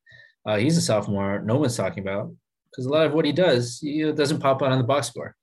Uh, 0.46 0.58
he's 0.58 0.78
a 0.78 0.82
sophomore. 0.82 1.40
No 1.40 1.58
one's 1.58 1.76
talking 1.76 2.04
about 2.04 2.32
because 2.72 2.86
a 2.86 2.90
lot 2.90 3.06
of 3.06 3.14
what 3.14 3.26
he 3.26 3.34
does, 3.34 3.80
he 3.80 4.10
doesn't 4.12 4.40
pop 4.40 4.62
out 4.62 4.72
on 4.72 4.78
the 4.78 4.84
box 4.84 5.08
score 5.08 5.36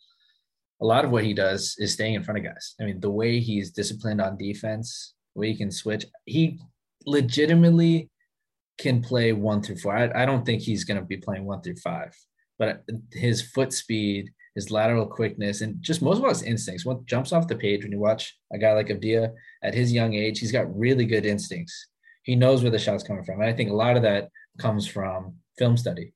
a 0.81 0.85
lot 0.85 1.05
of 1.05 1.11
what 1.11 1.25
he 1.25 1.33
does 1.33 1.75
is 1.79 1.93
staying 1.93 2.15
in 2.15 2.23
front 2.23 2.39
of 2.39 2.45
guys. 2.45 2.75
I 2.81 2.85
mean, 2.85 3.01
the 3.01 3.11
way 3.11 3.41
he's 3.41 3.71
disciplined 3.71 4.21
on 4.21 4.37
defense, 4.37 5.15
the 5.35 5.41
way 5.41 5.53
he 5.53 5.57
can 5.57 5.71
switch, 5.71 6.05
he 6.25 6.59
legitimately 7.07 8.11
can 8.79 9.01
play 9.01 9.33
one 9.33 9.63
through 9.63 9.77
four. 9.77 9.97
I, 9.97 10.23
I 10.23 10.27
don't 10.27 10.45
think 10.45 10.63
he's 10.63 10.85
going 10.85 11.01
to 11.01 11.07
be 11.07 11.17
playing 11.17 11.45
one 11.45 11.63
through 11.63 11.77
five, 11.77 12.15
but 12.59 12.83
his 13.13 13.41
foot 13.41 13.73
speed, 13.73 14.31
his 14.55 14.71
lateral 14.71 15.07
quickness, 15.07 15.61
and 15.61 15.81
just 15.81 16.03
most 16.03 16.19
of 16.19 16.25
all 16.25 16.31
his 16.31 16.43
instincts. 16.43 16.85
What 16.85 17.07
jumps 17.07 17.33
off 17.33 17.49
the 17.49 17.57
page 17.57 17.83
when 17.83 17.93
you 17.93 17.99
watch 17.99 18.37
a 18.53 18.59
guy 18.59 18.73
like 18.73 18.89
Avdija 18.89 19.33
at 19.63 19.75
his 19.75 19.93
young 19.93 20.15
age, 20.15 20.39
he's 20.39 20.53
got 20.53 20.77
really 20.77 21.07
good 21.07 21.25
instincts. 21.25 21.89
He 22.23 22.35
knows 22.35 22.63
where 22.63 22.73
the 22.73 22.79
shot's 22.79 23.05
coming 23.05 23.25
from. 23.25 23.41
And 23.41 23.49
I 23.49 23.53
think 23.53 23.71
a 23.71 23.75
lot 23.75 23.97
of 23.97 24.03
that 24.03 24.29
comes 24.59 24.87
from 24.87 25.37
film 25.59 25.77
study. 25.77 26.13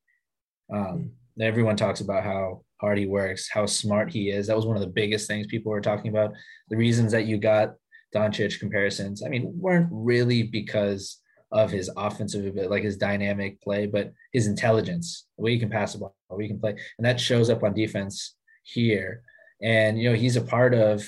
Um, 0.73 1.13
everyone 1.41 1.77
talks 1.77 2.01
about 2.01 2.25
how 2.25 2.63
hard 2.81 2.99
he 2.99 3.07
works, 3.07 3.49
how 3.51 3.67
smart 3.67 4.13
he 4.13 4.31
is. 4.31 4.47
That 4.47 4.57
was 4.57 4.67
one 4.67 4.77
of 4.77 4.83
the 4.83 4.89
biggest 4.89 5.27
things 5.27 5.47
people 5.47 5.71
were 5.71 5.81
talking 5.81 6.11
about. 6.11 6.33
The 6.69 6.77
reasons 6.77 7.13
that 7.13 7.27
you 7.27 7.39
got 7.39 7.75
Doncic 8.15 8.59
comparisons, 8.59 9.23
I 9.23 9.29
mean, 9.29 9.53
weren't 9.55 9.89
really 9.91 10.43
because 10.43 11.19
of 11.53 11.71
his 11.71 11.91
offensive 11.97 12.55
like 12.69 12.83
his 12.83 12.97
dynamic 12.97 13.61
play, 13.61 13.87
but 13.87 14.13
his 14.33 14.47
intelligence, 14.47 15.27
the 15.37 15.45
way 15.45 15.53
he 15.53 15.59
can 15.59 15.71
pass 15.71 15.93
the 15.93 15.99
ball, 15.99 16.15
the 16.29 16.37
way 16.37 16.45
he 16.45 16.49
can 16.49 16.61
play. 16.61 16.77
And 16.99 17.05
that 17.05 17.21
shows 17.21 17.51
up 17.51 17.63
on 17.63 17.75
defense 17.75 18.37
here. 18.63 19.23
And, 19.63 20.01
you 20.01 20.11
know, 20.11 20.17
he's 20.17 20.37
a 20.37 20.43
part 20.43 20.75
of 20.75 21.05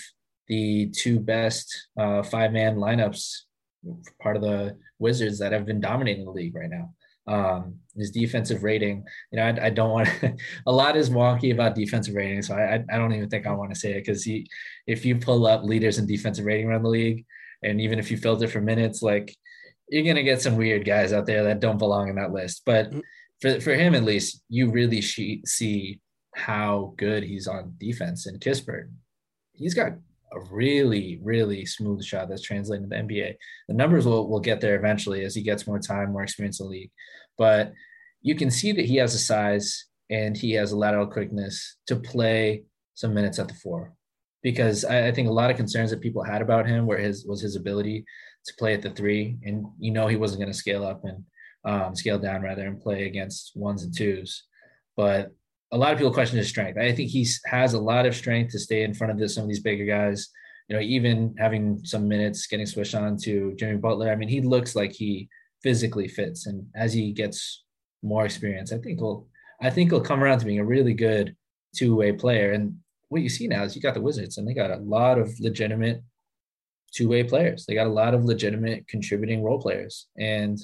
the 0.48 0.90
two 0.90 1.20
best 1.20 1.88
uh, 1.98 2.22
five 2.22 2.52
man 2.52 2.76
lineups, 2.76 3.42
part 4.20 4.36
of 4.36 4.42
the 4.42 4.76
Wizards 4.98 5.38
that 5.38 5.52
have 5.52 5.64
been 5.64 5.80
dominating 5.80 6.24
the 6.24 6.30
league 6.30 6.54
right 6.54 6.70
now 6.70 6.92
um, 7.26 7.76
his 7.96 8.10
defensive 8.10 8.62
rating. 8.62 9.04
You 9.30 9.38
know, 9.38 9.44
I, 9.44 9.66
I 9.66 9.70
don't 9.70 9.90
want 9.90 10.08
a 10.66 10.72
lot 10.72 10.96
is 10.96 11.10
wonky 11.10 11.52
about 11.52 11.74
defensive 11.74 12.14
rating, 12.14 12.42
so 12.42 12.54
I, 12.54 12.82
I 12.92 12.98
don't 12.98 13.12
even 13.12 13.28
think 13.28 13.46
I 13.46 13.52
want 13.52 13.72
to 13.72 13.78
say 13.78 13.92
it 13.92 14.04
because 14.04 14.24
he, 14.24 14.48
if 14.86 15.04
you 15.04 15.16
pull 15.16 15.46
up 15.46 15.64
leaders 15.64 15.98
in 15.98 16.06
defensive 16.06 16.44
rating 16.44 16.66
around 16.66 16.82
the 16.82 16.88
league, 16.88 17.24
and 17.62 17.80
even 17.80 17.98
if 17.98 18.10
you 18.10 18.16
filter 18.16 18.48
for 18.48 18.60
minutes, 18.60 19.02
like 19.02 19.36
you're 19.88 20.04
gonna 20.04 20.22
get 20.22 20.42
some 20.42 20.56
weird 20.56 20.84
guys 20.84 21.12
out 21.12 21.26
there 21.26 21.44
that 21.44 21.60
don't 21.60 21.78
belong 21.78 22.08
in 22.08 22.16
that 22.16 22.32
list. 22.32 22.62
But 22.66 22.90
mm. 22.90 23.02
for 23.40 23.60
for 23.60 23.74
him 23.74 23.94
at 23.94 24.04
least, 24.04 24.42
you 24.48 24.70
really 24.70 25.02
see 25.02 26.00
how 26.34 26.94
good 26.96 27.22
he's 27.22 27.46
on 27.46 27.74
defense. 27.78 28.26
And 28.26 28.40
Kispert, 28.40 28.88
he's 29.52 29.74
got 29.74 29.92
a 30.32 30.40
really, 30.50 31.20
really 31.22 31.66
smooth 31.66 32.02
shot 32.02 32.28
that's 32.28 32.42
translating 32.42 32.88
to 32.88 32.88
the 32.88 33.02
NBA. 33.02 33.34
The 33.68 33.74
numbers 33.74 34.06
will, 34.06 34.28
will 34.28 34.40
get 34.40 34.60
there 34.60 34.76
eventually 34.76 35.24
as 35.24 35.34
he 35.34 35.42
gets 35.42 35.66
more 35.66 35.78
time, 35.78 36.12
more 36.12 36.22
experience 36.22 36.60
in 36.60 36.66
the 36.66 36.70
league. 36.70 36.90
But 37.38 37.72
you 38.20 38.34
can 38.34 38.50
see 38.50 38.72
that 38.72 38.84
he 38.84 38.96
has 38.96 39.14
a 39.14 39.18
size 39.18 39.86
and 40.10 40.36
he 40.36 40.52
has 40.52 40.72
a 40.72 40.76
lateral 40.76 41.06
quickness 41.06 41.76
to 41.86 41.96
play 41.96 42.64
some 42.94 43.14
minutes 43.14 43.38
at 43.38 43.48
the 43.48 43.54
four. 43.54 43.94
Because 44.42 44.84
I, 44.84 45.08
I 45.08 45.12
think 45.12 45.28
a 45.28 45.32
lot 45.32 45.50
of 45.50 45.56
concerns 45.56 45.90
that 45.90 46.00
people 46.00 46.22
had 46.22 46.42
about 46.42 46.66
him 46.66 46.86
were 46.86 46.98
his 46.98 47.24
was 47.26 47.40
his 47.40 47.56
ability 47.56 48.04
to 48.46 48.54
play 48.58 48.74
at 48.74 48.82
the 48.82 48.90
three. 48.90 49.38
And 49.44 49.66
you 49.78 49.92
know 49.92 50.06
he 50.06 50.16
wasn't 50.16 50.40
going 50.40 50.52
to 50.52 50.58
scale 50.58 50.84
up 50.84 51.02
and 51.04 51.24
um, 51.64 51.94
scale 51.94 52.18
down 52.18 52.42
rather 52.42 52.66
and 52.66 52.80
play 52.80 53.06
against 53.06 53.52
ones 53.56 53.82
and 53.84 53.96
twos. 53.96 54.44
But 54.96 55.30
a 55.72 55.78
lot 55.78 55.92
of 55.92 55.98
people 55.98 56.12
question 56.12 56.36
his 56.36 56.48
strength. 56.48 56.78
I 56.78 56.92
think 56.92 57.10
he 57.10 57.26
has 57.46 57.72
a 57.72 57.80
lot 57.80 58.04
of 58.04 58.14
strength 58.14 58.52
to 58.52 58.58
stay 58.58 58.82
in 58.82 58.94
front 58.94 59.12
of 59.12 59.18
this, 59.18 59.34
some 59.34 59.44
of 59.44 59.48
these 59.48 59.62
bigger 59.62 59.86
guys. 59.86 60.28
You 60.68 60.76
know, 60.76 60.82
even 60.82 61.34
having 61.38 61.80
some 61.84 62.08
minutes, 62.08 62.46
getting 62.46 62.66
switched 62.66 62.94
on 62.94 63.16
to 63.18 63.54
Jimmy 63.56 63.78
Butler. 63.78 64.10
I 64.10 64.16
mean, 64.16 64.28
he 64.28 64.40
looks 64.40 64.76
like 64.76 64.92
he 64.92 65.28
physically 65.62 66.08
fits, 66.08 66.46
and 66.46 66.66
as 66.74 66.92
he 66.92 67.12
gets 67.12 67.64
more 68.02 68.24
experience, 68.24 68.72
I 68.72 68.78
think 68.78 68.98
he'll, 68.98 69.26
I 69.60 69.70
think 69.70 69.90
he'll 69.90 70.00
come 70.00 70.22
around 70.22 70.40
to 70.40 70.46
being 70.46 70.60
a 70.60 70.64
really 70.64 70.94
good 70.94 71.36
two 71.74 71.94
way 71.96 72.12
player. 72.12 72.52
And 72.52 72.76
what 73.08 73.22
you 73.22 73.28
see 73.28 73.46
now 73.46 73.64
is 73.64 73.76
you 73.76 73.82
got 73.82 73.94
the 73.94 74.00
Wizards, 74.00 74.38
and 74.38 74.46
they 74.46 74.54
got 74.54 74.70
a 74.70 74.76
lot 74.76 75.18
of 75.18 75.38
legitimate 75.40 76.02
two 76.92 77.08
way 77.08 77.24
players. 77.24 77.64
They 77.66 77.74
got 77.74 77.86
a 77.86 77.90
lot 77.90 78.14
of 78.14 78.24
legitimate 78.24 78.86
contributing 78.86 79.42
role 79.42 79.60
players. 79.60 80.06
And 80.18 80.60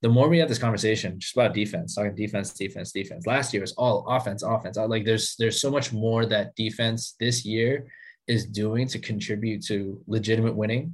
the 0.00 0.08
more 0.08 0.28
we 0.28 0.38
have 0.38 0.48
this 0.48 0.58
conversation 0.58 1.18
just 1.18 1.34
about 1.34 1.54
defense, 1.54 1.94
talking 1.94 2.14
defense, 2.14 2.52
defense, 2.52 2.92
defense. 2.92 3.26
Last 3.26 3.52
year 3.52 3.62
was 3.62 3.72
all 3.72 4.06
offense, 4.08 4.42
offense. 4.42 4.76
Like 4.76 5.04
there's 5.04 5.34
there's 5.38 5.60
so 5.60 5.70
much 5.70 5.92
more 5.92 6.24
that 6.26 6.54
defense 6.54 7.16
this 7.18 7.44
year 7.44 7.88
is 8.28 8.46
doing 8.46 8.86
to 8.88 8.98
contribute 8.98 9.64
to 9.66 10.00
legitimate 10.06 10.54
winning. 10.54 10.92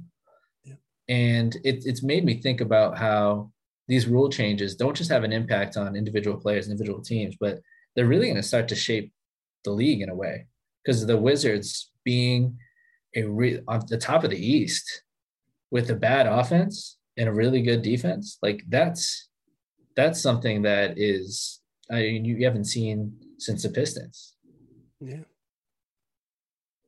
And 1.07 1.55
it, 1.63 1.85
it's 1.85 2.03
made 2.03 2.25
me 2.25 2.41
think 2.41 2.61
about 2.61 2.97
how 2.97 3.51
these 3.87 4.07
rule 4.07 4.29
changes 4.29 4.75
don't 4.75 4.95
just 4.95 5.11
have 5.11 5.23
an 5.23 5.31
impact 5.31 5.77
on 5.77 5.95
individual 5.95 6.37
players, 6.37 6.67
individual 6.67 7.01
teams, 7.01 7.35
but 7.39 7.59
they're 7.95 8.07
really 8.07 8.25
going 8.25 8.35
to 8.35 8.43
start 8.43 8.67
to 8.69 8.75
shape 8.75 9.13
the 9.63 9.71
league 9.71 10.01
in 10.01 10.09
a 10.09 10.15
way. 10.15 10.47
Because 10.83 11.05
the 11.05 11.17
Wizards 11.17 11.91
being 12.03 12.57
a 13.15 13.23
re- 13.23 13.61
on 13.67 13.81
the 13.87 13.97
top 13.97 14.23
of 14.23 14.29
the 14.29 14.53
East 14.53 15.03
with 15.71 15.89
a 15.89 15.95
bad 15.95 16.27
offense 16.27 16.97
and 17.17 17.29
a 17.29 17.33
really 17.33 17.61
good 17.61 17.81
defense, 17.81 18.37
like 18.41 18.63
that's 18.69 19.29
that's 19.95 20.21
something 20.21 20.61
that 20.63 20.97
is 20.97 21.61
I 21.89 22.01
mean 22.01 22.25
you 22.25 22.43
haven't 22.43 22.65
seen 22.65 23.13
since 23.39 23.63
the 23.63 23.69
Pistons. 23.69 24.35
Yeah. 24.99 25.23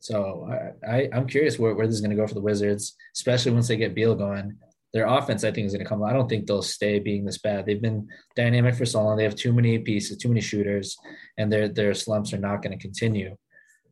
So 0.08 0.48
I, 0.88 0.90
I 0.90 1.10
am 1.12 1.28
curious 1.28 1.60
where, 1.60 1.76
where 1.76 1.86
this 1.86 1.96
is 1.96 2.00
going 2.00 2.12
to 2.12 2.16
go 2.16 2.26
for 2.26 2.34
the 2.34 2.40
Wizards, 2.40 2.96
especially 3.14 3.52
once 3.52 3.68
they 3.68 3.76
get 3.76 3.94
Beal 3.94 4.16
going. 4.16 4.56
Their 4.94 5.06
offense, 5.06 5.44
I 5.44 5.52
think, 5.52 5.68
is 5.68 5.74
going 5.74 5.84
to 5.84 5.90
come. 5.90 6.02
I 6.02 6.14
don't 6.14 6.30
think 6.30 6.48
they'll 6.48 6.62
stay 6.62 6.98
being 7.00 7.26
this 7.26 7.40
bad. 7.40 7.66
They've 7.66 7.82
been 7.82 8.08
dynamic 8.34 8.76
for 8.76 8.86
so 8.86 9.04
long. 9.04 9.18
They 9.18 9.26
have 9.26 9.36
too 9.36 9.52
many 9.52 9.78
pieces, 9.80 10.16
too 10.16 10.30
many 10.30 10.40
shooters, 10.40 10.96
and 11.38 11.52
their 11.52 11.68
their 11.68 11.94
slumps 11.94 12.32
are 12.32 12.38
not 12.38 12.62
going 12.62 12.72
to 12.72 12.82
continue. 12.82 13.36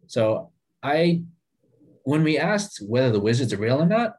So 0.07 0.51
I, 0.81 1.23
when 2.03 2.23
we 2.23 2.37
asked 2.37 2.81
whether 2.81 3.11
the 3.11 3.19
Wizards 3.19 3.51
are 3.51 3.57
real 3.57 3.81
or 3.81 3.85
not, 3.85 4.13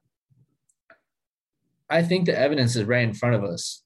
I 1.89 2.03
think 2.03 2.27
the 2.27 2.39
evidence 2.39 2.77
is 2.77 2.85
right 2.85 3.09
in 3.09 3.15
front 3.15 3.37
of 3.37 3.43
us. 3.43 3.83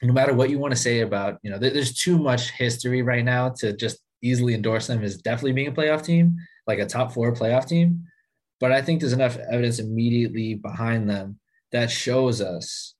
No 0.00 0.12
matter 0.12 0.32
what 0.32 0.48
you 0.50 0.60
want 0.60 0.74
to 0.74 0.80
say 0.80 1.00
about, 1.00 1.40
you 1.42 1.50
know, 1.50 1.58
there's 1.58 1.92
too 1.92 2.18
much 2.18 2.52
history 2.52 3.02
right 3.02 3.24
now 3.24 3.48
to 3.58 3.72
just 3.72 3.98
easily 4.22 4.54
endorse 4.54 4.86
them 4.86 5.02
as 5.02 5.16
definitely 5.16 5.54
being 5.54 5.68
a 5.68 5.72
playoff 5.72 6.04
team, 6.04 6.36
like 6.66 6.78
a 6.78 6.86
top 6.86 7.12
four 7.12 7.32
playoff 7.32 7.66
team. 7.66 8.04
But 8.60 8.72
I 8.72 8.82
think 8.82 9.00
there's 9.00 9.12
enough 9.12 9.36
evidence 9.50 9.78
immediately 9.78 10.54
behind 10.54 11.10
them 11.10 11.40
that 11.72 11.90
shows 11.90 12.40
us 12.40 12.94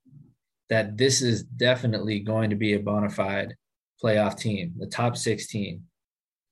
that 0.69 0.97
this 0.97 1.23
is 1.23 1.45
definitely 1.45 2.21
going 2.21 2.51
to 2.51 2.57
be 2.57 2.75
a 2.75 2.81
bona 2.81 3.11
fide 3.11 3.57
playoff 4.03 4.37
team, 4.39 4.73
the 4.79 4.87
top 4.87 5.17
16. 5.17 5.83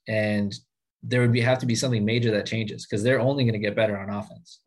And 0.07 0.55
there 1.03 1.21
would 1.23 1.33
be 1.33 1.41
have 1.41 1.59
to 1.59 1.67
be 1.67 1.75
something 1.75 2.05
major 2.05 2.31
that 2.33 2.47
changes 2.47 2.87
because 2.87 3.03
they're 3.03 3.21
only 3.21 3.45
going 3.45 3.55
to 3.55 3.59
get 3.59 3.75
better 3.75 3.99
on 3.99 4.11
offense. 4.11 4.61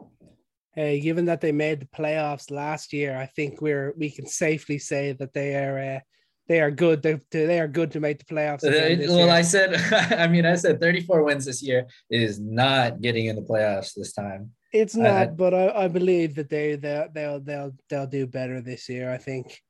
Hey, 0.74 1.00
given 1.00 1.26
that 1.26 1.40
they 1.40 1.52
made 1.52 1.80
the 1.80 1.86
playoffs 1.86 2.50
last 2.50 2.94
year, 2.94 3.16
I 3.16 3.28
think 3.28 3.62
we're 3.62 3.94
we 3.96 4.10
can 4.10 4.26
safely 4.26 4.80
say 4.80 5.12
that 5.14 5.34
they 5.34 5.56
are 5.56 5.98
uh, 5.98 6.00
they 6.48 6.60
are 6.60 6.72
good. 6.72 7.02
They, 7.02 7.20
they 7.32 7.60
are 7.60 7.68
good 7.68 7.92
to 7.92 8.00
make 8.00 8.20
the 8.20 8.26
playoffs. 8.26 8.64
well, 8.64 9.18
year. 9.18 9.30
I 9.30 9.42
said, 9.42 9.76
I 10.20 10.28
mean, 10.28 10.46
I 10.46 10.56
said 10.56 10.82
34 10.82 11.24
wins 11.24 11.46
this 11.46 11.64
year 11.64 11.88
is 12.10 12.40
not 12.40 13.02
getting 13.02 13.28
in 13.28 13.36
the 13.36 13.42
playoffs 13.42 13.94
this 13.96 14.14
time. 14.14 14.52
It's 14.74 14.96
not, 14.96 15.12
I, 15.12 15.26
but 15.28 15.54
I, 15.54 15.84
I 15.84 15.88
believe 15.88 16.36
that 16.36 16.50
they 16.50 16.76
they'll 16.76 17.08
they'll 17.14 17.40
they'll 17.40 17.72
they'll 17.90 18.08
do 18.08 18.26
better 18.28 18.62
this 18.62 18.90
year. 18.90 19.12
I 19.12 19.18
think. 19.18 19.62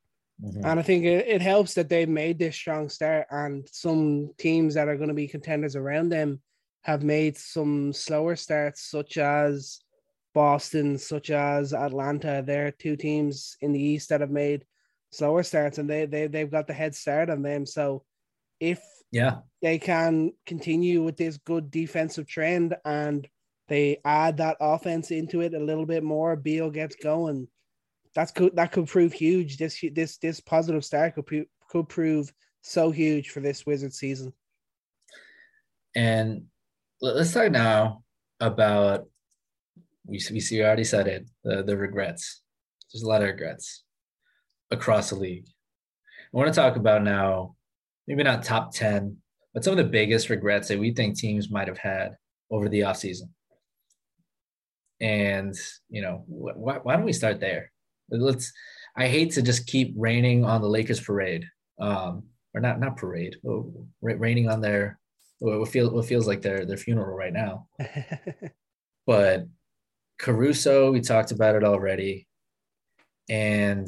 Mm-hmm. 0.44 0.66
And 0.66 0.80
I 0.80 0.84
think 0.84 1.06
it, 1.06 1.28
it 1.28 1.42
helps 1.42 1.76
that 1.76 1.90
they 1.90 2.06
made 2.06 2.40
this 2.40 2.56
strong 2.56 2.90
start, 2.90 3.28
and 3.30 3.68
some 3.72 4.32
teams 4.38 4.74
that 4.74 4.88
are 4.88 4.96
going 4.96 5.10
to 5.10 5.14
be 5.14 5.28
contenders 5.28 5.76
around 5.76 6.10
them 6.10 6.42
have 6.82 7.04
made 7.04 7.38
some 7.38 7.94
slower 7.94 8.36
starts, 8.36 8.90
such 8.90 9.18
as 9.18 9.80
Boston, 10.34 10.98
such 10.98 11.30
as 11.30 11.74
Atlanta. 11.74 12.44
They're 12.46 12.72
two 12.72 12.96
teams 12.96 13.58
in 13.62 13.74
the 13.74 13.82
East 13.82 14.10
that 14.10 14.22
have 14.22 14.32
made 14.32 14.66
slower 15.14 15.44
starts, 15.44 15.78
and 15.78 15.90
they 15.90 16.06
they 16.06 16.28
they've 16.28 16.52
got 16.52 16.68
the 16.68 16.74
head 16.74 16.96
start 16.96 17.30
on 17.30 17.42
them. 17.42 17.66
So 17.66 18.04
if 18.60 18.82
yeah 19.12 19.38
they 19.62 19.78
can 19.78 20.32
continue 20.46 21.04
with 21.04 21.18
this 21.18 21.38
good 21.38 21.70
defensive 21.72 22.28
trend 22.28 22.76
and 22.84 23.28
they 23.68 24.02
add 24.04 24.38
that 24.38 24.58
offense 24.60 25.12
into 25.12 25.42
it 25.42 25.54
a 25.54 25.60
little 25.60 25.86
bit 25.86 26.04
more, 26.04 26.36
Beal 26.36 26.70
gets 26.70 26.96
going. 26.96 27.48
That's 28.14 28.32
could 28.32 28.56
that 28.56 28.72
could 28.72 28.88
prove 28.88 29.14
huge. 29.14 29.58
This 29.58 29.84
this 29.94 30.18
this 30.18 30.40
positive 30.40 30.84
start 30.84 31.16
could 31.16 31.46
could 31.70 31.90
prove 31.90 32.34
so 32.62 32.92
huge 32.92 33.30
for 33.30 33.40
this 33.40 33.66
Wizard 33.66 33.94
season. 33.94 34.34
And 35.96 36.46
let's 37.02 37.34
talk 37.34 37.52
now 37.52 38.04
about 38.40 39.08
we 40.06 40.20
we 40.32 40.40
see 40.40 40.58
you 40.58 40.66
already 40.66 40.84
said 40.84 41.08
it 41.08 41.28
the 41.44 41.64
the 41.64 41.78
regrets. 41.78 42.42
There's 42.92 43.04
a 43.04 43.08
lot 43.08 43.22
of 43.22 43.30
regrets 43.30 43.84
across 44.74 45.10
the 45.10 45.16
league. 45.16 45.46
I 46.34 46.38
want 46.38 46.54
to 46.54 46.60
talk 46.60 46.76
about 46.76 47.04
now, 47.04 47.56
maybe 48.08 48.24
not 48.24 48.44
top 48.44 48.74
10, 48.74 49.18
but 49.54 49.64
some 49.64 49.72
of 49.72 49.78
the 49.78 49.84
biggest 49.84 50.30
regrets 50.30 50.68
that 50.68 50.80
we 50.80 50.94
think 50.94 51.18
teams 51.18 51.52
might 51.52 51.68
have 51.68 51.78
had 51.78 52.18
over 52.50 52.68
the 52.68 52.82
offseason. 52.82 53.30
And, 55.00 55.56
you 55.90 56.02
know, 56.02 56.24
why, 56.28 56.80
why 56.82 56.96
don't 56.96 57.06
we 57.06 57.14
start 57.14 57.40
there? 57.40 57.72
Let's, 58.10 58.52
I 58.96 59.08
hate 59.08 59.32
to 59.34 59.42
just 59.42 59.68
keep 59.68 59.94
raining 59.98 60.44
on 60.44 60.62
the 60.62 60.68
Lakers 60.68 61.00
parade, 61.00 61.46
um, 61.80 62.24
or 62.54 62.62
not, 62.62 62.80
not 62.80 62.98
parade, 62.98 63.38
raining 64.02 64.50
on 64.50 64.62
their, 64.62 65.00
what, 65.40 65.70
feel, 65.70 65.94
what 65.94 66.06
feels 66.06 66.28
like 66.28 66.42
their, 66.42 66.66
their 66.66 66.78
funeral 66.78 67.16
right 67.16 67.34
now. 67.34 67.68
but 69.06 69.46
Caruso, 70.20 70.92
we 70.92 71.02
talked 71.02 71.32
about 71.32 71.56
it 71.56 71.64
already. 71.64 72.28
And 73.30 73.88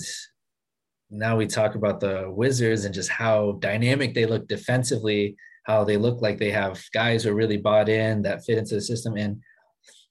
now 1.09 1.37
we 1.37 1.47
talk 1.47 1.75
about 1.75 1.99
the 1.99 2.31
Wizards 2.31 2.85
and 2.85 2.93
just 2.93 3.09
how 3.09 3.53
dynamic 3.59 4.13
they 4.13 4.25
look 4.25 4.47
defensively, 4.47 5.35
how 5.63 5.83
they 5.83 5.97
look 5.97 6.21
like 6.21 6.37
they 6.37 6.51
have 6.51 6.83
guys 6.93 7.23
who 7.23 7.31
are 7.31 7.35
really 7.35 7.57
bought 7.57 7.89
in 7.89 8.21
that 8.23 8.43
fit 8.43 8.57
into 8.57 8.75
the 8.75 8.81
system. 8.81 9.15
And 9.17 9.41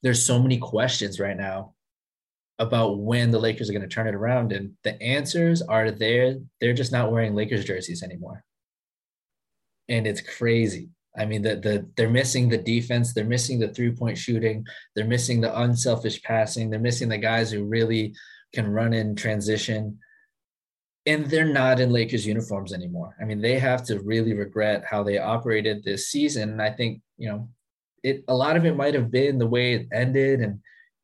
there's 0.03 0.25
so 0.25 0.41
many 0.41 0.57
questions 0.57 1.19
right 1.19 1.37
now 1.37 1.73
about 2.59 2.99
when 2.99 3.31
the 3.31 3.39
Lakers 3.39 3.69
are 3.69 3.73
going 3.73 3.87
to 3.87 3.93
turn 3.93 4.07
it 4.07 4.15
around. 4.15 4.53
And 4.53 4.71
the 4.83 5.01
answers 5.01 5.61
are 5.61 5.91
there. 5.91 6.35
They're 6.61 6.73
just 6.73 6.91
not 6.91 7.11
wearing 7.11 7.35
Lakers 7.35 7.65
jerseys 7.65 8.03
anymore. 8.03 8.43
And 9.89 10.07
it's 10.07 10.21
crazy. 10.21 10.89
I 11.17 11.25
mean, 11.25 11.41
the, 11.41 11.55
the 11.55 11.89
they're 11.95 12.09
missing 12.09 12.49
the 12.49 12.57
defense, 12.57 13.13
they're 13.13 13.23
missing 13.23 13.59
the 13.59 13.69
three-point 13.69 14.17
shooting, 14.17 14.65
they're 14.95 15.05
missing 15.05 15.39
the 15.39 15.61
unselfish 15.61 16.21
passing, 16.23 16.69
they're 16.69 16.79
missing 16.79 17.07
the 17.07 17.17
guys 17.17 17.51
who 17.51 17.63
really 17.63 18.13
can 18.53 18.67
run 18.67 18.93
in 18.93 19.15
transition 19.15 19.97
and 21.05 21.25
they're 21.27 21.45
not 21.45 21.79
in 21.79 21.91
Lakers 21.91 22.25
uniforms 22.25 22.73
anymore. 22.73 23.15
I 23.21 23.25
mean, 23.25 23.39
they 23.39 23.59
have 23.59 23.83
to 23.85 23.99
really 23.99 24.33
regret 24.33 24.83
how 24.89 25.03
they 25.03 25.17
operated 25.19 25.83
this 25.83 26.07
season. 26.07 26.49
And 26.49 26.61
I 26.61 26.71
think, 26.71 27.01
you 27.17 27.29
know, 27.29 27.49
it 28.03 28.23
a 28.27 28.35
lot 28.35 28.55
of 28.55 28.65
it 28.65 28.75
might 28.75 28.93
have 28.93 29.11
been 29.11 29.37
the 29.37 29.47
way 29.47 29.73
it 29.73 29.87
ended. 29.93 30.41
And 30.41 30.59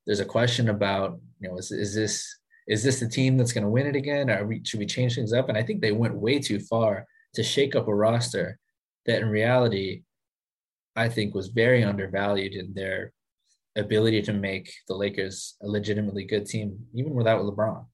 there's 0.06 0.20
a 0.20 0.26
question 0.26 0.70
about, 0.70 1.20
you 1.40 1.50
know, 1.50 1.58
is, 1.58 1.72
is 1.72 1.94
this 1.94 2.40
is 2.68 2.84
this 2.84 3.00
the 3.00 3.10
team 3.10 3.38
that's 3.38 3.54
going 3.54 3.64
to 3.64 3.70
win 3.70 3.88
it 3.88 3.96
again? 3.96 4.30
Or 4.30 4.46
we, 4.46 4.64
should 4.64 4.80
we 4.80 4.86
change 4.86 5.16
things 5.16 5.34
up? 5.34 5.50
And 5.50 5.58
I 5.58 5.64
think 5.64 5.82
they 5.82 5.92
went 5.92 6.16
way 6.16 6.40
too 6.40 6.60
far 6.60 7.06
to 7.34 7.44
shake 7.44 7.76
up 7.76 7.88
a 7.88 7.94
roster 7.94 8.58
that 9.06 9.22
in 9.22 9.30
reality, 9.30 10.04
I 10.96 11.10
think 11.10 11.34
was 11.34 11.48
very 11.48 11.84
undervalued 11.84 12.54
in 12.54 12.74
their 12.74 13.14
ability 13.76 14.22
to 14.24 14.34
make 14.34 14.72
the 14.88 14.96
Lakers 14.96 15.56
a 15.62 15.68
legitimately 15.68 16.26
good 16.26 16.46
team, 16.46 16.78
even 16.94 17.14
without 17.14 17.44
LeBron. 17.44 17.86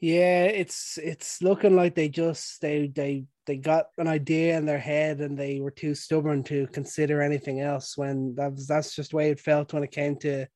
Yeah, 0.00 0.44
it's 0.44 0.98
it's 0.98 1.42
looking 1.42 1.76
like 1.76 1.94
they 1.94 2.08
just 2.08 2.62
they 2.62 2.88
they 2.88 3.26
they 3.46 3.56
got 3.56 3.88
an 3.98 4.08
idea 4.08 4.56
in 4.56 4.64
their 4.64 4.78
head 4.78 5.20
and 5.20 5.38
they 5.38 5.60
were 5.60 5.70
too 5.70 5.94
stubborn 5.94 6.42
to 6.44 6.66
consider 6.68 7.20
anything 7.20 7.60
else. 7.60 7.98
When 7.98 8.34
that's 8.34 8.66
that's 8.66 8.96
just 8.96 9.10
the 9.10 9.16
way 9.18 9.30
it 9.30 9.40
felt 9.40 9.74
when 9.74 9.82
it 9.82 9.90
came 9.90 10.16
to 10.20 10.46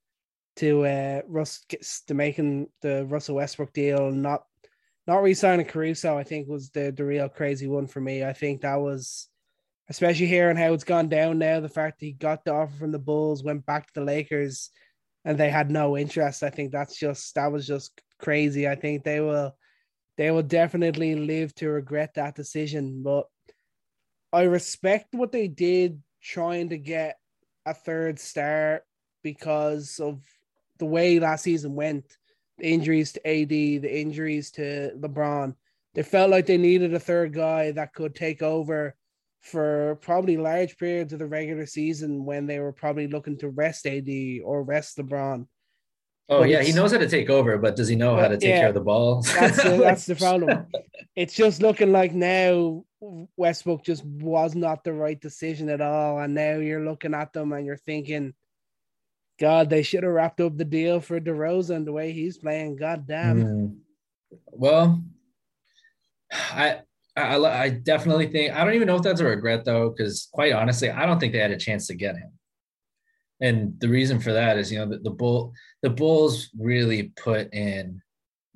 to 0.57 0.87
uh 0.87 1.21
Russ 1.27 1.63
to 2.07 2.15
making 2.15 2.69
the 2.81 3.05
Russell 3.05 3.37
Westbrook 3.37 3.75
deal, 3.75 4.11
not 4.11 4.45
not 5.07 5.23
re-signing 5.23 5.67
Caruso. 5.67 6.17
I 6.17 6.25
think 6.25 6.49
was 6.49 6.71
the 6.71 6.91
the 6.97 7.05
real 7.05 7.29
crazy 7.29 7.67
one 7.67 7.87
for 7.87 8.01
me. 8.01 8.25
I 8.25 8.33
think 8.33 8.63
that 8.63 8.77
was 8.81 9.29
especially 9.91 10.27
hearing 10.27 10.57
how 10.57 10.73
it's 10.73 10.85
gone 10.85 11.11
down 11.11 11.39
now. 11.39 11.61
The 11.61 11.69
fact 11.69 12.01
that 12.01 12.07
he 12.07 12.13
got 12.13 12.47
the 12.47 12.55
offer 12.55 12.75
from 12.79 12.93
the 12.93 12.99
Bulls, 12.99 13.45
went 13.45 13.67
back 13.67 13.89
to 13.89 14.01
the 14.01 14.07
Lakers, 14.07 14.71
and 15.25 15.39
they 15.39 15.51
had 15.51 15.71
no 15.71 15.97
interest. 15.97 16.43
I 16.43 16.51
think 16.51 16.71
that's 16.71 16.99
just 16.99 17.35
that 17.35 17.51
was 17.51 17.67
just 17.67 18.01
crazy. 18.19 18.69
I 18.69 18.75
think 18.75 19.05
they 19.05 19.21
will 19.21 19.57
they 20.17 20.31
will 20.31 20.43
definitely 20.43 21.15
live 21.15 21.55
to 21.57 21.69
regret 21.69 22.15
that 22.15 22.35
decision. 22.35 23.03
But 23.03 23.27
I 24.33 24.43
respect 24.43 25.15
what 25.15 25.33
they 25.33 25.49
did 25.49 26.03
trying 26.23 26.71
to 26.71 26.79
get 26.79 27.19
a 27.67 27.75
third 27.75 28.19
star 28.19 28.83
because 29.23 29.99
of 30.01 30.23
the 30.79 30.87
way 30.87 31.19
last 31.19 31.45
season 31.45 31.75
went. 31.75 32.05
The 32.59 32.73
injuries 32.73 33.13
to 33.13 33.27
AD, 33.27 33.49
the 33.49 34.01
injuries 34.01 34.53
to 34.53 34.93
LeBron. 34.97 35.57
They 35.95 36.05
felt 36.05 36.31
like 36.31 36.47
they 36.47 36.57
needed 36.57 36.95
a 36.95 37.01
third 37.01 37.33
guy 37.33 37.73
that 37.73 37.95
could 37.95 38.15
take 38.15 38.43
over 38.43 38.95
for 39.45 39.99
probably 40.01 40.39
large 40.39 40.79
periods 40.79 41.13
of 41.13 41.19
the 41.19 41.27
regular 41.27 41.67
season 41.67 42.25
when 42.25 42.47
they 42.47 42.59
were 42.61 42.73
probably 42.73 43.07
looking 43.07 43.37
to 43.39 43.51
rest 43.51 43.87
AD 43.87 44.09
or 44.43 44.63
rest 44.63 44.97
LeBron. 44.97 45.47
Oh 46.31 46.41
but 46.41 46.49
yeah, 46.49 46.63
he 46.63 46.73
knows 46.73 46.93
how 46.93 46.99
to 46.99 47.09
take 47.09 47.29
over, 47.29 47.59
but 47.59 47.77
does 47.77 47.87
he 47.87 47.97
know 47.97 48.17
how 48.17 48.29
to 48.29 48.39
take 48.39 48.49
yeah, 48.49 48.61
care 48.61 48.69
of 48.69 48.75
the 48.75 48.81
ball? 48.81 49.21
That's 49.21 49.63
the, 49.63 49.77
that's 49.77 50.07
the 50.07 50.17
problem. 50.17 50.67
It's 51.15 51.35
just 51.35 51.61
looking 51.61 51.93
like 51.93 52.15
now 52.15 52.85
Westbrook 53.37 53.85
just 53.85 54.03
was 54.07 54.55
not 54.55 54.83
the 54.83 54.95
right 54.95 55.21
decision 55.21 55.69
at 55.69 55.83
all, 55.83 56.19
and 56.19 56.35
now 56.35 56.57
you're 56.57 56.85
looking 56.85 57.13
at 57.13 57.35
them 57.35 57.53
and 57.53 57.67
you're 57.67 57.77
thinking, 57.77 58.33
God, 59.39 59.69
they 59.69 59.83
should 59.83 60.03
have 60.03 60.13
wrapped 60.13 60.41
up 60.41 60.57
the 60.57 60.65
deal 60.65 61.01
for 61.01 61.21
DeRozan 61.21 61.85
the 61.85 61.93
way 61.93 62.13
he's 62.13 62.39
playing. 62.39 62.77
God 62.77 63.07
damn. 63.07 63.45
Mm. 63.45 63.77
Well, 64.53 65.03
I 66.33 66.81
I, 67.17 67.37
I 67.37 67.69
definitely 67.71 68.27
think 68.27 68.53
I 68.55 68.65
don't 68.65 68.75
even 68.75 68.89
know 68.89 68.97
if 68.97 69.03
that's 69.03 69.21
a 69.21 69.25
regret 69.25 69.65
though, 69.65 69.91
because 69.91 70.29
quite 70.33 70.53
honestly, 70.53 70.91
I 70.91 71.07
don't 71.07 71.21
think 71.21 71.33
they 71.33 71.39
had 71.39 71.53
a 71.53 71.57
chance 71.57 71.87
to 71.87 71.95
get 71.95 72.17
him. 72.17 72.33
And 73.41 73.79
the 73.79 73.89
reason 73.89 74.21
for 74.21 74.33
that 74.33 74.59
is, 74.59 74.73
you 74.73 74.79
know, 74.79 74.87
the, 74.87 74.99
the 74.99 75.11
bull 75.11 75.53
the 75.83 75.91
Bulls 75.91 76.51
really 76.59 77.13
put 77.17 77.53
in 77.53 78.01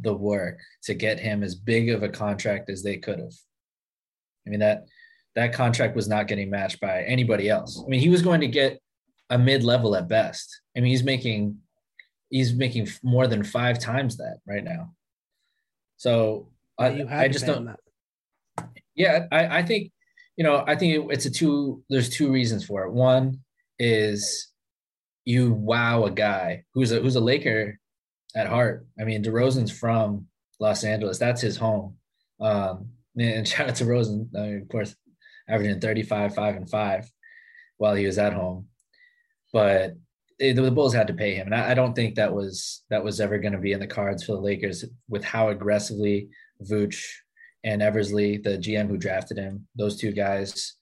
the 0.01 0.15
work 0.15 0.61
to 0.85 0.95
get 0.95 1.21
him 1.21 1.43
as 1.43 1.55
big 1.55 1.91
of 1.91 2.03
a 2.03 2.09
contract 2.09 2.71
as 2.71 2.83
they 2.83 2.97
could 2.97 3.19
have. 3.19 3.35
I 4.47 4.51
mean 4.51 4.61
that 4.61 4.87
that 5.35 5.53
contract 5.53 5.95
was 5.95 6.09
not 6.09 6.27
getting 6.27 6.51
matched 6.51 6.81
by 6.81 7.03
anybody 7.03 7.49
else. 7.49 7.81
I 7.85 7.89
mean, 7.89 8.01
he 8.01 8.09
was 8.09 8.23
going 8.23 8.41
to 8.41 8.49
get 8.49 8.81
a 9.31 9.39
mid 9.39 9.63
level 9.63 9.95
at 9.95 10.09
best. 10.09 10.63
I 10.77 10.81
mean, 10.81 10.91
he's 10.91 11.05
making 11.05 11.59
he's 12.31 12.55
making 12.55 12.89
more 13.03 13.27
than 13.27 13.45
five 13.45 13.79
times 13.79 14.17
that 14.17 14.39
right 14.47 14.65
now. 14.65 14.95
So 15.97 16.49
I, 16.79 17.05
I 17.09 17.29
just 17.29 17.47
don't. 17.47 17.67
That. 17.67 17.79
Yeah, 18.99 19.27
I, 19.33 19.59
I 19.59 19.63
think 19.63 19.93
you 20.37 20.45
know 20.45 20.65
I 20.67 20.77
think 20.77 21.11
it's 21.11 21.27
a 21.27 21.31
two. 21.31 21.83
There's 21.89 22.11
two 22.11 22.31
reasons 22.31 22.65
for 22.65 22.85
it. 22.85 22.93
One 22.93 23.41
is 23.79 24.53
you 25.25 25.53
wow 25.53 26.05
a 26.05 26.11
guy 26.11 26.65
who's 26.75 26.93
a 26.93 27.01
who's 27.01 27.17
a 27.17 27.21
Laker 27.21 27.79
at 28.35 28.49
heart. 28.49 28.87
I 29.01 29.05
mean, 29.05 29.23
DeRozan's 29.23 29.71
from 29.71 30.27
Los 30.61 30.85
Angeles. 30.85 31.19
That's 31.19 31.41
his 31.41 31.57
home. 31.57 31.97
Um, 32.41 32.89
and 33.19 33.47
shout 33.49 33.69
out 33.69 33.77
to 33.77 33.85
Rosen, 33.85 34.31
I 34.37 34.41
mean, 34.41 34.63
of 34.63 34.69
course, 34.69 34.95
averaging 35.49 35.81
35, 35.81 36.35
5, 36.35 36.57
and 36.57 36.71
5 36.71 37.11
while 37.79 37.95
he 37.95 38.07
was 38.07 38.19
at 38.19 38.33
home. 38.33 38.67
But 39.53 39.95
it, 40.39 40.55
the 40.55 40.71
Bulls 40.71 40.95
had 40.95 41.09
to 41.09 41.15
pay 41.15 41.35
him. 41.35 41.47
And 41.47 41.55
I, 41.55 41.71
I 41.71 41.75
don't 41.75 41.95
think 41.95 42.15
that 42.15 42.35
was 42.35 42.85
that 42.91 43.03
was 43.03 43.21
ever 43.21 43.39
going 43.39 43.55
to 43.55 43.59
be 43.59 43.73
in 43.73 43.81
the 43.81 43.87
cards 43.87 44.25
for 44.25 44.33
the 44.33 44.41
Lakers 44.41 44.85
with 45.09 45.25
how 45.25 45.49
aggressively 45.49 46.29
Vooch 46.63 47.03
and 47.65 47.83
Eversley, 47.83 48.39
the 48.39 48.59
GM 48.59 48.89
who 48.89 48.97
drafted 48.97 49.39
him, 49.39 49.67
those 49.77 49.97
two 49.97 50.13
guys 50.13 50.77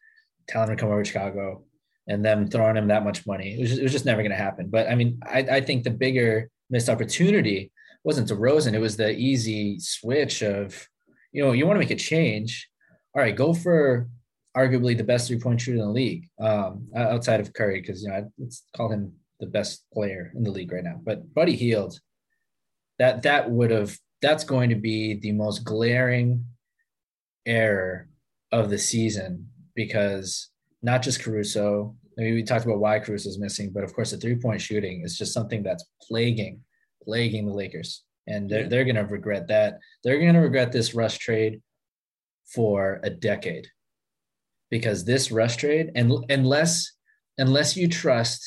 telling 0.48 0.70
him 0.70 0.76
to 0.76 0.80
come 0.80 0.90
over 0.90 1.02
to 1.02 1.08
Chicago 1.08 1.64
and 2.08 2.24
them 2.24 2.48
throwing 2.48 2.76
him 2.76 2.88
that 2.88 3.04
much 3.04 3.26
money. 3.26 3.54
It 3.54 3.60
was 3.60 3.70
just, 3.70 3.80
it 3.80 3.82
was 3.82 3.92
just 3.92 4.04
never 4.04 4.22
going 4.22 4.30
to 4.30 4.36
happen. 4.36 4.68
But 4.68 4.88
I 4.88 4.94
mean, 4.94 5.20
I, 5.24 5.38
I 5.38 5.60
think 5.60 5.82
the 5.82 5.90
bigger 5.90 6.50
missed 6.70 6.88
opportunity 6.88 7.72
wasn't 8.04 8.28
DeRozan. 8.28 8.74
It 8.74 8.78
was 8.78 8.96
the 8.96 9.10
easy 9.10 9.78
switch 9.80 10.42
of, 10.42 10.86
you 11.32 11.44
know, 11.44 11.52
you 11.52 11.66
want 11.66 11.76
to 11.76 11.80
make 11.80 11.90
a 11.90 11.96
change. 11.96 12.68
All 13.14 13.22
right, 13.22 13.34
go 13.34 13.52
for 13.52 14.08
arguably 14.56 14.96
the 14.96 15.04
best 15.04 15.28
three 15.28 15.40
point 15.40 15.60
shooter 15.60 15.78
in 15.78 15.84
the 15.84 15.90
league 15.90 16.28
um, 16.40 16.88
outside 16.94 17.40
of 17.40 17.52
Curry, 17.52 17.80
because, 17.80 18.02
you 18.02 18.08
know, 18.08 18.30
let's 18.38 18.62
call 18.76 18.90
him 18.90 19.12
the 19.40 19.46
best 19.46 19.84
player 19.92 20.32
in 20.34 20.44
the 20.44 20.50
league 20.50 20.72
right 20.72 20.84
now. 20.84 21.00
But 21.02 21.34
Buddy 21.34 21.56
Hield, 21.56 21.98
that 22.98 23.22
that 23.22 23.50
would 23.50 23.70
have 23.70 23.98
that's 24.22 24.44
going 24.44 24.70
to 24.70 24.76
be 24.76 25.14
the 25.14 25.32
most 25.32 25.64
glaring 25.64 26.44
error 27.46 28.08
of 28.52 28.70
the 28.70 28.78
season 28.78 29.48
because 29.74 30.50
not 30.82 31.02
just 31.02 31.22
Caruso. 31.22 31.94
I 32.18 32.22
mean, 32.22 32.34
we 32.34 32.42
talked 32.42 32.64
about 32.64 32.80
why 32.80 32.98
Caruso 32.98 33.28
is 33.28 33.38
missing, 33.38 33.70
but 33.72 33.84
of 33.84 33.94
course, 33.94 34.10
the 34.10 34.16
three 34.16 34.36
point 34.36 34.60
shooting 34.60 35.02
is 35.04 35.18
just 35.18 35.34
something 35.34 35.62
that's 35.62 35.84
plaguing, 36.02 36.60
plaguing 37.02 37.46
the 37.46 37.54
Lakers, 37.54 38.04
and 38.26 38.48
they're, 38.48 38.68
they're 38.68 38.84
going 38.84 38.96
to 38.96 39.04
regret 39.04 39.48
that. 39.48 39.78
They're 40.02 40.18
going 40.18 40.34
to 40.34 40.40
regret 40.40 40.72
this 40.72 40.94
rush 40.94 41.18
trade 41.18 41.60
for 42.46 43.00
a 43.02 43.10
decade 43.10 43.66
because 44.70 45.04
this 45.04 45.30
rush 45.30 45.56
trade, 45.56 45.92
and 45.94 46.12
unless 46.30 46.92
unless 47.38 47.76
you 47.76 47.88
trust 47.88 48.42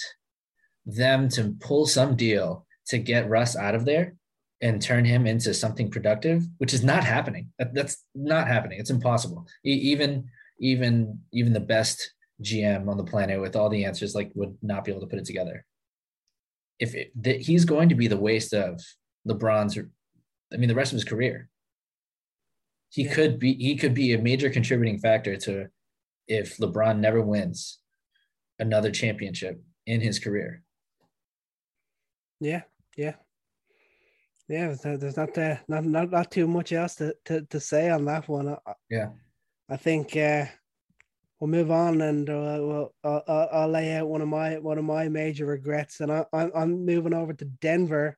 them 0.85 1.29
to 1.29 1.55
pull 1.59 1.85
some 1.85 2.15
deal 2.15 2.65
to 2.87 2.97
get 2.97 3.29
Russ 3.29 3.55
out 3.55 3.75
of 3.75 3.85
there, 3.85 4.15
and 4.61 4.81
turn 4.81 5.05
him 5.05 5.25
into 5.25 5.53
something 5.53 5.89
productive, 5.89 6.43
which 6.57 6.73
is 6.73 6.83
not 6.83 7.03
happening. 7.03 7.49
That, 7.59 7.73
that's 7.73 8.03
not 8.13 8.47
happening. 8.47 8.79
It's 8.79 8.89
impossible. 8.89 9.47
E- 9.65 9.91
even 9.91 10.29
even 10.59 11.19
even 11.31 11.53
the 11.53 11.59
best 11.59 12.13
GM 12.43 12.89
on 12.89 12.97
the 12.97 13.03
planet 13.03 13.39
with 13.39 13.55
all 13.55 13.69
the 13.69 13.85
answers 13.85 14.15
like 14.15 14.31
would 14.35 14.57
not 14.61 14.83
be 14.85 14.91
able 14.91 15.01
to 15.01 15.07
put 15.07 15.19
it 15.19 15.25
together. 15.25 15.65
If 16.79 16.95
it, 16.95 17.11
the, 17.15 17.37
he's 17.37 17.65
going 17.65 17.89
to 17.89 17.95
be 17.95 18.07
the 18.07 18.17
waste 18.17 18.53
of 18.53 18.81
LeBron's, 19.27 19.77
I 20.53 20.57
mean, 20.57 20.69
the 20.69 20.75
rest 20.75 20.93
of 20.93 20.95
his 20.95 21.03
career. 21.03 21.49
He 22.89 23.03
yeah. 23.03 23.13
could 23.13 23.39
be 23.39 23.53
he 23.53 23.75
could 23.75 23.93
be 23.93 24.13
a 24.13 24.21
major 24.21 24.49
contributing 24.49 24.99
factor 24.99 25.37
to 25.37 25.67
if 26.27 26.57
LeBron 26.57 26.99
never 26.99 27.21
wins 27.21 27.79
another 28.57 28.91
championship 28.91 29.61
in 29.85 30.01
his 30.01 30.19
career. 30.19 30.63
Yeah, 32.39 32.61
yeah, 32.95 33.15
yeah, 34.49 34.73
there's 34.83 35.15
not 35.15 35.37
uh, 35.37 35.57
not 35.67 35.85
not 35.85 36.09
not 36.09 36.31
too 36.31 36.47
much 36.47 36.73
else 36.73 36.95
to, 36.95 37.15
to, 37.25 37.41
to 37.45 37.59
say 37.59 37.89
on 37.91 38.05
that 38.05 38.27
one. 38.27 38.57
Yeah, 38.89 39.09
I 39.69 39.77
think 39.77 40.17
uh, 40.17 40.45
we'll 41.39 41.51
move 41.51 41.69
on, 41.69 42.01
and 42.01 42.27
uh, 42.27 42.57
we'll 42.59 42.93
I'll, 43.03 43.49
I'll, 43.51 43.69
lay 43.69 43.93
out 43.93 44.07
one 44.07 44.21
of 44.21 44.27
my 44.27 44.57
one 44.57 44.79
of 44.79 44.85
my 44.85 45.07
major 45.07 45.45
regrets, 45.45 45.99
and 45.99 46.11
I, 46.11 46.25
I'm 46.33 46.51
I'm 46.55 46.85
moving 46.85 47.13
over 47.13 47.31
to 47.31 47.45
Denver, 47.45 48.17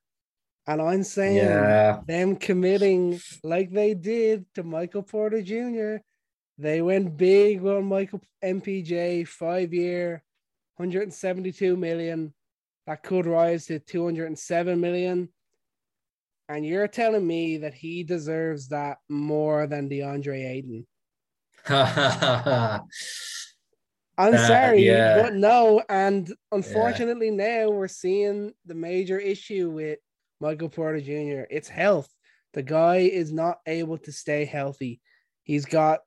and 0.67 0.81
I'm 0.81 1.03
saying 1.03 1.35
yeah. 1.35 1.99
them 2.07 2.37
committing 2.37 3.19
like 3.43 3.69
they 3.71 3.93
did 3.93 4.45
to 4.55 4.63
Michael 4.63 5.03
Porter 5.03 5.41
Jr. 5.41 5.97
They 6.57 6.81
went 6.81 7.17
big 7.17 7.65
on 7.65 7.85
Michael 7.85 8.21
MPJ, 8.41 9.27
five 9.27 9.73
year, 9.73 10.23
172 10.77 11.75
million. 11.75 12.33
That 12.87 13.03
could 13.03 13.25
rise 13.25 13.65
to 13.65 13.79
207 13.79 14.79
million 14.79 15.29
and 16.51 16.65
you're 16.65 16.87
telling 16.87 17.25
me 17.25 17.57
that 17.57 17.73
he 17.73 18.03
deserves 18.03 18.67
that 18.69 18.97
more 19.09 19.67
than 19.67 19.89
DeAndre 19.89 20.49
Ayton. 20.49 20.85
I'm 24.17 24.33
uh, 24.35 24.47
sorry, 24.47 24.85
yeah. 24.85 25.21
but 25.21 25.33
no. 25.35 25.81
And 25.87 26.31
unfortunately, 26.51 27.29
yeah. 27.29 27.63
now 27.63 27.69
we're 27.69 27.87
seeing 27.87 28.51
the 28.65 28.75
major 28.75 29.17
issue 29.17 29.69
with 29.69 29.99
Michael 30.41 30.69
Porter 30.69 30.99
Jr. 30.99 31.45
It's 31.49 31.69
health. 31.69 32.09
The 32.53 32.63
guy 32.63 32.97
is 32.97 33.31
not 33.31 33.59
able 33.65 33.97
to 33.99 34.11
stay 34.11 34.43
healthy. 34.43 34.99
He's 35.43 35.65
got 35.65 36.01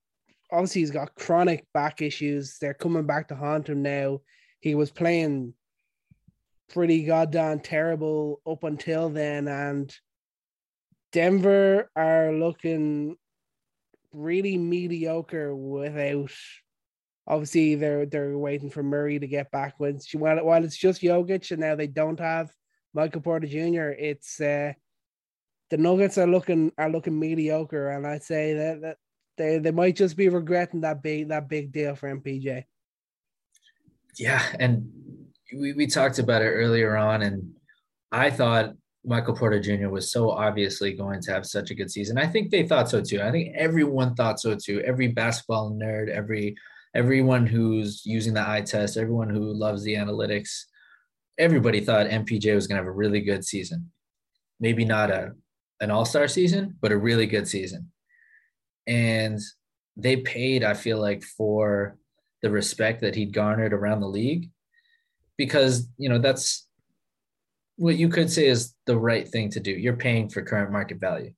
obviously 0.53 0.83
he's 0.83 0.91
got 0.91 1.15
chronic 1.15 1.67
back 1.73 2.03
issues. 2.03 2.59
They're 2.61 2.75
coming 2.75 3.07
back 3.07 3.29
to 3.29 3.35
haunt 3.35 3.69
him 3.69 3.83
now. 3.83 4.21
He 4.61 4.75
was 4.75 4.91
playing 4.91 5.55
pretty 6.69 7.05
goddamn 7.05 7.61
terrible 7.61 8.43
up 8.47 8.65
until 8.65 9.09
then, 9.09 9.49
and 9.49 9.95
Denver 11.15 11.89
are 11.95 12.33
looking 12.33 13.17
really 14.13 14.59
mediocre 14.59 15.55
without. 15.55 16.33
Obviously, 17.27 17.77
they're 17.77 18.05
they're 18.05 18.37
waiting 18.37 18.69
for 18.69 18.83
Murray 18.83 19.21
to 19.21 19.27
get 19.29 19.51
back. 19.53 19.75
When 19.79 20.01
while, 20.15 20.45
while 20.45 20.65
it's 20.65 20.77
just 20.77 21.03
Jokic, 21.03 21.53
and 21.53 21.61
now 21.61 21.77
they 21.77 21.87
don't 21.87 22.19
have 22.19 22.51
Michael 22.93 23.21
Porter 23.21 23.47
Jr., 23.47 23.95
it's 23.97 24.41
uh, 24.41 24.73
the 25.71 25.77
Nuggets 25.77 26.19
are 26.19 26.27
looking 26.27 26.73
are 26.77 26.91
looking 26.91 27.19
mediocre, 27.19 27.91
and 27.91 28.05
I'd 28.05 28.25
say 28.25 28.55
that, 28.55 28.81
that 28.83 28.97
they 29.39 29.59
they 29.59 29.71
might 29.71 29.95
just 29.95 30.17
be 30.17 30.29
regretting 30.29 30.81
that 30.81 31.01
big 31.01 31.29
that 31.29 31.49
big 31.49 31.71
deal 31.71 31.95
for 31.95 32.13
MPJ. 32.13 32.65
Yeah, 34.19 34.43
and 34.59 34.91
we, 35.57 35.75
we 35.75 35.87
talked 35.87 36.19
about 36.19 36.43
it 36.43 36.51
earlier 36.51 36.97
on, 36.97 37.23
and 37.23 37.55
I 38.11 38.31
thought 38.31 38.75
Michael 39.05 39.35
Porter 39.35 39.61
Jr. 39.61 39.89
was 39.89 40.11
so 40.11 40.31
obviously 40.31 40.93
going 40.95 41.21
to 41.23 41.33
have 41.33 41.47
such 41.47 41.71
a 41.71 41.75
good 41.75 41.91
season. 41.91 42.17
I 42.19 42.27
think 42.27 42.51
they 42.51 42.67
thought 42.67 42.89
so 42.89 43.03
too. 43.03 43.21
I 43.21 43.31
think 43.31 43.55
everyone 43.55 44.15
thought 44.15 44.41
so 44.41 44.57
too. 44.57 44.81
Every 44.81 45.09
basketball 45.09 45.73
nerd, 45.73 46.09
every 46.09 46.57
everyone 46.95 47.45
who's 47.47 48.03
using 48.07 48.35
the 48.35 48.49
eye 48.49 48.63
test, 48.63 48.97
everyone 48.97 49.29
who 49.29 49.53
loves 49.53 49.83
the 49.83 49.95
analytics, 49.95 50.63
everybody 51.39 51.81
thought 51.81 52.07
MPJ 52.07 52.55
was 52.55 52.67
going 52.67 52.77
to 52.77 52.83
have 52.83 52.89
a 52.89 52.93
really 52.93 53.21
good 53.21 53.45
season. 53.45 53.91
Maybe 54.61 54.85
not 54.85 55.11
a 55.11 55.33
an 55.81 55.91
all-star 55.91 56.29
season, 56.29 56.77
but 56.81 56.93
a 56.93 56.97
really 56.97 57.27
good 57.27 57.49
season. 57.49 57.91
And 58.87 59.41
they 59.97 60.17
paid, 60.17 60.65
I 60.65 60.75
feel 60.75 61.01
like, 61.01 61.23
for 61.23 61.99
the 62.43 62.51
respect 62.51 63.01
that 63.01 63.15
he'd 63.15 63.33
garnered 63.33 63.73
around 63.73 64.01
the 64.01 64.09
league 64.09 64.51
because, 65.37 65.89
you 65.99 66.09
know, 66.09 66.19
that's 66.19 66.69
what 67.77 67.97
you 67.97 68.09
could 68.09 68.31
say 68.31 68.47
is 68.47 68.75
the 68.87 68.97
right 68.97 69.29
thing 69.29 69.51
to 69.51 69.61
do. 69.61 69.71
You're 69.71 69.97
paying 69.97 70.29
for 70.29 70.43
current 70.43 70.71
market 70.73 70.99
value 70.99 71.33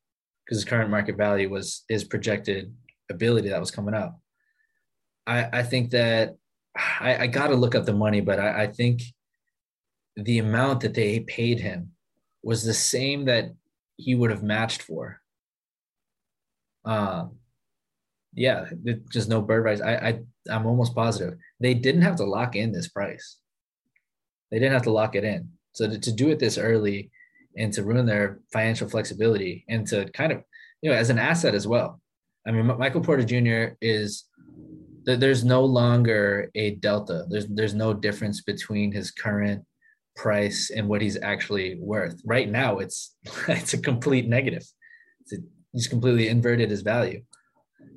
because 0.45 0.65
current 0.65 0.91
market 0.91 1.17
value 1.17 1.49
was 1.49 1.85
his 1.89 2.05
projected 2.05 2.75
ability 3.11 3.49
that 3.49 3.61
was 3.61 3.71
coming 3.71 3.95
up. 3.95 4.19
I, 5.27 5.49
I 5.53 5.63
think 5.63 5.91
that 5.91 6.37
I, 7.01 7.17
I 7.17 7.27
got 7.27 7.49
to 7.49 7.57
look 7.57 7.75
up 7.75 7.85
the 7.85 7.93
money, 7.93 8.21
but 8.21 8.39
I, 8.39 8.65
I 8.65 8.67
think 8.69 9.03
the 10.17 10.39
amount 10.39 10.81
that 10.81 10.95
they 10.95 11.21
paid 11.21 11.61
him 11.61 11.93
was 12.43 12.65
the 12.65 12.75
same 12.75 13.25
that 13.25 13.53
he 13.97 14.15
would 14.15 14.31
have 14.31 14.43
matched 14.43 14.83
for. 14.83 15.21
Um, 16.85 17.39
yeah, 18.35 18.67
just 19.11 19.29
no 19.29 19.41
bird 19.41 19.65
rights. 19.65 19.81
I, 19.81 19.95
I 19.95 20.21
I'm 20.49 20.67
almost 20.67 20.95
positive 20.95 21.39
they 21.59 21.75
didn't 21.75 22.03
have 22.03 22.17
to 22.17 22.25
lock 22.25 22.55
in 22.55 22.73
this 22.73 22.89
price. 22.89 23.39
They 24.51 24.59
didn't 24.59 24.75
have 24.75 24.83
to 24.83 24.93
lock 24.93 25.17
it 25.17 25.25
in. 25.25 25.56
So 25.77 25.87
to, 25.87 25.99
to 25.99 26.13
do 26.13 26.31
it 26.31 26.39
this 26.39 26.57
early 26.57 27.11
and 27.59 27.71
to 27.75 27.85
ruin 27.85 28.07
their 28.07 28.41
financial 28.51 28.89
flexibility 28.89 29.63
and 29.69 29.87
to 29.89 30.11
kind 30.13 30.33
of, 30.33 30.43
you 30.81 30.91
know, 30.91 30.97
as 30.97 31.11
an 31.11 31.19
asset 31.19 31.55
as 31.55 31.69
well. 31.69 32.01
I 32.47 32.53
mean, 32.53 32.67
Michael 32.79 33.03
Porter 33.03 33.25
Jr. 33.25 33.75
is 33.83 34.25
there's 35.05 35.45
no 35.45 35.63
longer 35.63 36.51
a 36.55 36.77
delta. 36.77 37.27
There's 37.29 37.47
there's 37.49 37.75
no 37.75 37.93
difference 37.93 38.41
between 38.41 38.91
his 38.91 39.11
current 39.11 39.65
price 40.17 40.71
and 40.71 40.89
what 40.89 41.03
he's 41.03 41.21
actually 41.23 41.77
worth. 41.79 42.21
Right 42.25 42.49
now, 42.49 42.79
it's 42.79 43.15
it's 43.49 43.75
a 43.75 43.79
complete 43.79 44.29
negative. 44.29 44.65
A, 45.33 45.37
he's 45.73 45.89
completely 45.89 46.29
inverted 46.29 46.71
his 46.71 46.81
value, 46.81 47.23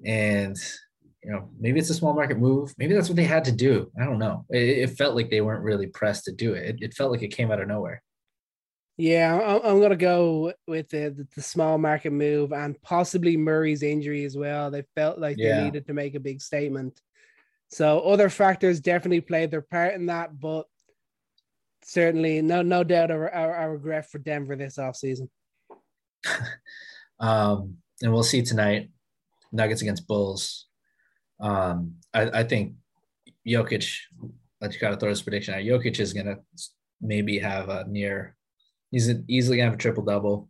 and 0.06 0.58
you 1.24 1.32
know 1.32 1.50
maybe 1.60 1.80
it's 1.80 1.90
a 1.90 1.96
small 1.96 2.14
market 2.14 2.38
move. 2.38 2.74
Maybe 2.78 2.94
that's 2.94 3.10
what 3.10 3.16
they 3.16 3.24
had 3.24 3.46
to 3.46 3.52
do. 3.52 3.92
I 4.00 4.06
don't 4.06 4.20
know. 4.20 4.46
It, 4.50 4.90
it 4.90 4.98
felt 4.98 5.16
like 5.16 5.30
they 5.30 5.42
weren't 5.42 5.64
really 5.64 5.88
pressed 5.88 6.26
to 6.26 6.32
do 6.32 6.54
it. 6.54 6.70
it. 6.70 6.76
It 6.82 6.94
felt 6.94 7.12
like 7.12 7.22
it 7.22 7.36
came 7.36 7.52
out 7.52 7.62
of 7.62 7.68
nowhere. 7.68 8.02
Yeah, 8.98 9.34
I'm, 9.34 9.62
I'm 9.64 9.82
gonna 9.82 9.96
go 9.96 10.54
with 10.68 10.90
the, 10.90 11.10
the, 11.10 11.28
the 11.36 11.42
small 11.42 11.78
market 11.78 12.12
move 12.12 12.52
and 12.52 12.82
possibly 12.82 13.38
Murray's 13.38 13.84
injury 13.84 14.26
as 14.26 14.36
well. 14.36 14.72
They 14.72 14.84
felt 14.96 15.20
like 15.20 15.38
yeah. 15.38 15.58
they 15.58 15.64
needed 15.66 15.88
to 15.88 15.94
make 15.94 16.16
a 16.16 16.20
big 16.20 16.42
statement. 16.42 17.00
So 17.70 18.00
other 18.02 18.30
factors 18.30 18.80
definitely 18.80 19.22
played 19.22 19.52
their 19.52 19.62
part 19.62 19.94
in 19.94 20.08
that, 20.08 20.40
but 20.40 20.66
certainly 21.84 22.42
no 22.42 22.62
no 22.62 22.84
doubt 22.84 23.12
our, 23.12 23.30
our, 23.34 23.56
our 23.56 23.72
regret 23.74 24.10
for 24.10 24.20
Denver 24.20 24.56
this 24.56 24.78
offseason. 24.78 25.30
um, 27.20 27.78
and 28.02 28.12
we'll 28.14 28.24
see 28.24 28.42
tonight. 28.42 28.90
Nuggets 29.52 29.82
against 29.82 30.08
Bulls. 30.08 30.68
Um, 31.40 31.96
I, 32.14 32.40
I 32.40 32.44
think 32.44 32.74
Jokic. 33.48 33.96
I 34.62 34.68
just 34.68 34.82
got 34.82 34.90
to 34.90 34.98
throw 34.98 35.10
this 35.10 35.22
prediction 35.22 35.54
out. 35.54 35.62
Jokic 35.62 36.00
is 36.00 36.14
gonna 36.14 36.38
maybe 37.02 37.40
have 37.40 37.70
a 37.70 37.86
near 37.88 38.36
he's 38.92 39.10
easily 39.28 39.58
gonna 39.58 39.70
have 39.70 39.80
a 39.80 39.82
triple 39.82 40.04
double, 40.04 40.50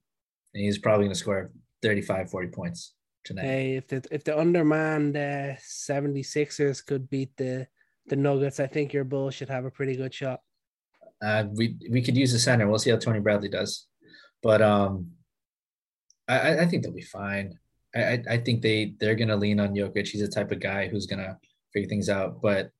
and 0.53 0.63
he's 0.63 0.77
probably 0.77 1.05
gonna 1.05 1.15
score 1.15 1.51
35, 1.81 2.29
40 2.29 2.47
points 2.49 2.93
tonight. 3.23 3.45
Hey, 3.45 3.75
if 3.75 3.87
the 3.87 4.05
if 4.11 4.23
the 4.23 4.37
undermanned 4.37 5.15
uh, 5.15 5.55
76ers 5.57 6.85
could 6.85 7.09
beat 7.09 7.35
the 7.37 7.67
the 8.07 8.15
Nuggets, 8.15 8.59
I 8.59 8.67
think 8.67 8.93
your 8.93 9.03
Bulls 9.03 9.35
should 9.35 9.49
have 9.49 9.65
a 9.65 9.71
pretty 9.71 9.95
good 9.95 10.13
shot. 10.13 10.41
Uh, 11.21 11.45
we 11.53 11.77
we 11.89 12.01
could 12.01 12.17
use 12.17 12.31
the 12.31 12.39
center. 12.39 12.67
We'll 12.67 12.79
see 12.79 12.89
how 12.89 12.97
Tony 12.97 13.19
Bradley 13.19 13.49
does, 13.49 13.87
but 14.41 14.61
um, 14.61 15.11
I 16.27 16.59
I 16.59 16.65
think 16.65 16.83
they'll 16.83 16.93
be 16.93 17.01
fine. 17.01 17.59
I 17.95 18.21
I 18.29 18.37
think 18.37 18.61
they 18.61 18.95
they're 18.99 19.15
gonna 19.15 19.35
lean 19.35 19.59
on 19.59 19.73
Jokic. 19.73 20.07
He's 20.07 20.21
the 20.21 20.27
type 20.27 20.51
of 20.51 20.59
guy 20.59 20.87
who's 20.87 21.07
gonna 21.07 21.37
figure 21.73 21.89
things 21.89 22.09
out, 22.09 22.41
but 22.41 22.71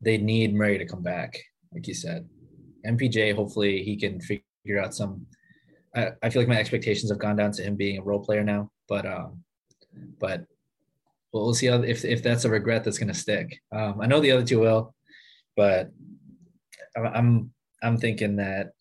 they 0.00 0.18
need 0.18 0.54
Murray 0.54 0.78
to 0.78 0.86
come 0.86 1.02
back, 1.02 1.38
like 1.72 1.86
you 1.86 1.94
said. 1.94 2.28
MPJ, 2.86 3.34
hopefully 3.34 3.82
he 3.82 3.96
can 3.96 4.20
figure 4.20 4.80
out 4.82 4.94
some. 4.94 5.26
I, 5.96 6.10
I 6.22 6.30
feel 6.30 6.42
like 6.42 6.48
my 6.48 6.58
expectations 6.58 7.10
have 7.10 7.20
gone 7.20 7.36
down 7.36 7.52
to 7.52 7.62
him 7.62 7.76
being 7.76 7.98
a 7.98 8.02
role 8.02 8.22
player 8.22 8.44
now, 8.44 8.70
but 8.88 9.06
um, 9.06 9.42
but 10.18 10.44
we'll, 11.32 11.44
we'll 11.44 11.54
see 11.54 11.66
how 11.66 11.82
if 11.82 12.04
if 12.04 12.22
that's 12.22 12.44
a 12.44 12.50
regret 12.50 12.84
that's 12.84 12.98
to 12.98 13.14
stick. 13.14 13.60
Um, 13.72 14.00
I 14.00 14.06
know 14.06 14.20
the 14.20 14.32
other 14.32 14.44
two 14.44 14.60
will, 14.60 14.94
but 15.56 15.90
I'm 16.96 17.52
I'm 17.82 17.98
thinking 17.98 18.36
that 18.36 18.72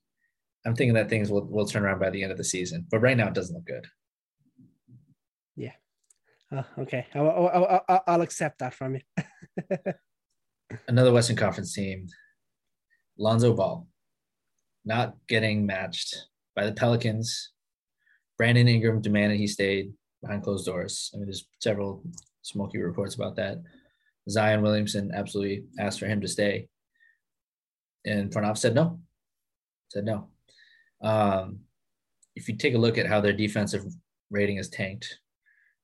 I'm 0.65 0.75
thinking 0.75 0.95
that 0.95 1.09
things 1.09 1.29
will 1.29 1.45
will 1.45 1.65
turn 1.65 1.83
around 1.83 1.99
by 1.99 2.09
the 2.09 2.23
end 2.23 2.31
of 2.31 2.37
the 2.37 2.43
season. 2.43 2.85
But 2.89 2.99
right 2.99 3.17
now, 3.17 3.27
it 3.27 3.33
doesn't 3.33 3.55
look 3.55 3.65
good. 3.65 3.85
Uh, 6.53 6.63
okay, 6.79 7.07
I'll, 7.15 7.83
I'll, 7.87 8.03
I'll, 8.05 8.21
accept 8.21 8.59
that 8.59 8.73
from 8.73 8.95
you. 8.95 9.01
Another 10.87 11.11
Western 11.11 11.35
Conference 11.35 11.73
team, 11.73 12.07
Lonzo 13.17 13.53
Ball 13.53 13.87
not 14.85 15.15
getting 15.27 15.65
matched 15.65 16.27
by 16.55 16.65
the 16.65 16.73
Pelicans. 16.73 17.51
Brandon 18.37 18.67
Ingram 18.67 19.01
demanded 19.01 19.39
he 19.39 19.47
stayed 19.47 19.93
behind 20.21 20.43
closed 20.43 20.65
doors. 20.65 21.11
I 21.13 21.17
mean, 21.17 21.25
there's 21.25 21.47
several 21.61 22.03
smoky 22.41 22.79
reports 22.79 23.15
about 23.15 23.35
that. 23.37 23.61
Zion 24.29 24.61
Williamson 24.61 25.11
absolutely 25.13 25.63
asked 25.79 25.99
for 25.99 26.07
him 26.07 26.21
to 26.21 26.27
stay. 26.27 26.67
And 28.05 28.31
Farnoff 28.31 28.57
said 28.57 28.75
no. 28.75 28.99
Said 29.89 30.05
no. 30.05 30.29
Um, 31.01 31.59
if 32.35 32.47
you 32.47 32.55
take 32.55 32.73
a 32.73 32.79
look 32.79 32.97
at 32.97 33.07
how 33.07 33.21
their 33.21 33.33
defensive 33.33 33.85
rating 34.29 34.57
is 34.57 34.69
tanked, 34.69 35.19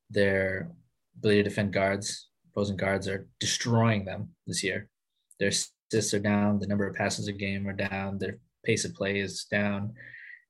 their 0.10 0.70
ability 1.18 1.44
to 1.44 1.50
defend 1.50 1.74
guards, 1.74 2.30
opposing 2.52 2.78
guards 2.78 3.08
are 3.08 3.28
destroying 3.40 4.06
them 4.06 4.30
this 4.48 4.64
year. 4.64 4.90
Their 5.40 5.50
assists 5.50 6.14
are 6.14 6.20
down, 6.20 6.60
the 6.60 6.68
number 6.68 6.88
of 6.88 6.96
passes 6.96 7.28
a 7.28 7.34
game 7.34 7.68
are 7.68 7.74
down, 7.74 8.18
their 8.18 8.40
pace 8.66 8.86
of 8.86 8.94
play 8.94 9.20
is 9.20 9.46
down, 9.46 9.94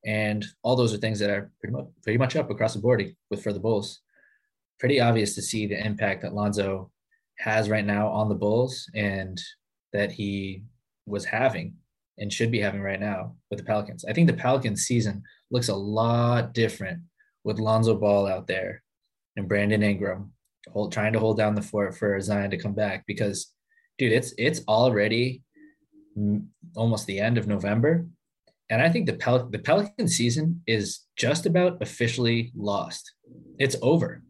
and 0.05 0.45
all 0.63 0.75
those 0.75 0.93
are 0.93 0.97
things 0.97 1.19
that 1.19 1.29
are 1.29 1.51
pretty 1.59 1.73
much 1.73 1.85
pretty 2.03 2.17
much 2.17 2.35
up 2.35 2.49
across 2.49 2.73
the 2.73 2.79
board 2.79 3.03
with 3.29 3.43
for 3.43 3.53
the 3.53 3.59
Bulls. 3.59 4.01
Pretty 4.79 5.01
obvious 5.01 5.35
to 5.35 5.41
see 5.41 5.67
the 5.67 5.85
impact 5.85 6.21
that 6.21 6.33
Lonzo 6.33 6.89
has 7.39 7.69
right 7.69 7.85
now 7.85 8.07
on 8.07 8.29
the 8.29 8.35
Bulls, 8.35 8.89
and 8.95 9.39
that 9.93 10.11
he 10.11 10.63
was 11.05 11.25
having 11.25 11.73
and 12.17 12.31
should 12.31 12.51
be 12.51 12.59
having 12.59 12.81
right 12.81 12.99
now 12.99 13.35
with 13.49 13.59
the 13.59 13.65
Pelicans. 13.65 14.05
I 14.05 14.13
think 14.13 14.27
the 14.27 14.33
Pelicans 14.33 14.83
season 14.83 15.23
looks 15.51 15.69
a 15.69 15.75
lot 15.75 16.53
different 16.53 17.01
with 17.43 17.59
Lonzo 17.59 17.95
Ball 17.95 18.27
out 18.27 18.45
there 18.47 18.83
and 19.39 19.47
Brandon 19.47 19.81
Ingram 19.81 20.31
hold, 20.71 20.91
trying 20.91 21.13
to 21.13 21.19
hold 21.19 21.37
down 21.37 21.55
the 21.55 21.61
fort 21.61 21.97
for 21.97 22.19
Zion 22.21 22.51
to 22.51 22.57
come 22.57 22.73
back 22.73 23.05
because 23.07 23.53
dude, 23.97 24.11
it's 24.11 24.33
it's 24.37 24.61
already 24.67 25.41
almost 26.75 27.07
the 27.07 27.19
end 27.19 27.37
of 27.37 27.47
November. 27.47 28.05
And 28.71 28.81
I 28.81 28.89
think 28.89 29.07
the, 29.07 29.13
Pel- 29.13 29.49
the 29.49 29.57
Pelican 29.57 30.07
season 30.07 30.61
is 30.67 31.07
just 31.15 31.47
about 31.47 31.81
officially 31.81 32.51
lost. 32.55 33.13
It's 33.57 33.75
over. 33.81 34.21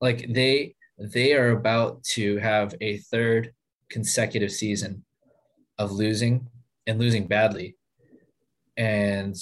Like 0.00 0.26
they 0.28 0.74
they 0.98 1.32
are 1.32 1.50
about 1.50 2.02
to 2.04 2.36
have 2.38 2.74
a 2.80 2.98
third 2.98 3.54
consecutive 3.88 4.52
season 4.52 5.04
of 5.78 5.92
losing 5.92 6.48
and 6.86 6.98
losing 6.98 7.26
badly. 7.26 7.76
And 8.76 9.34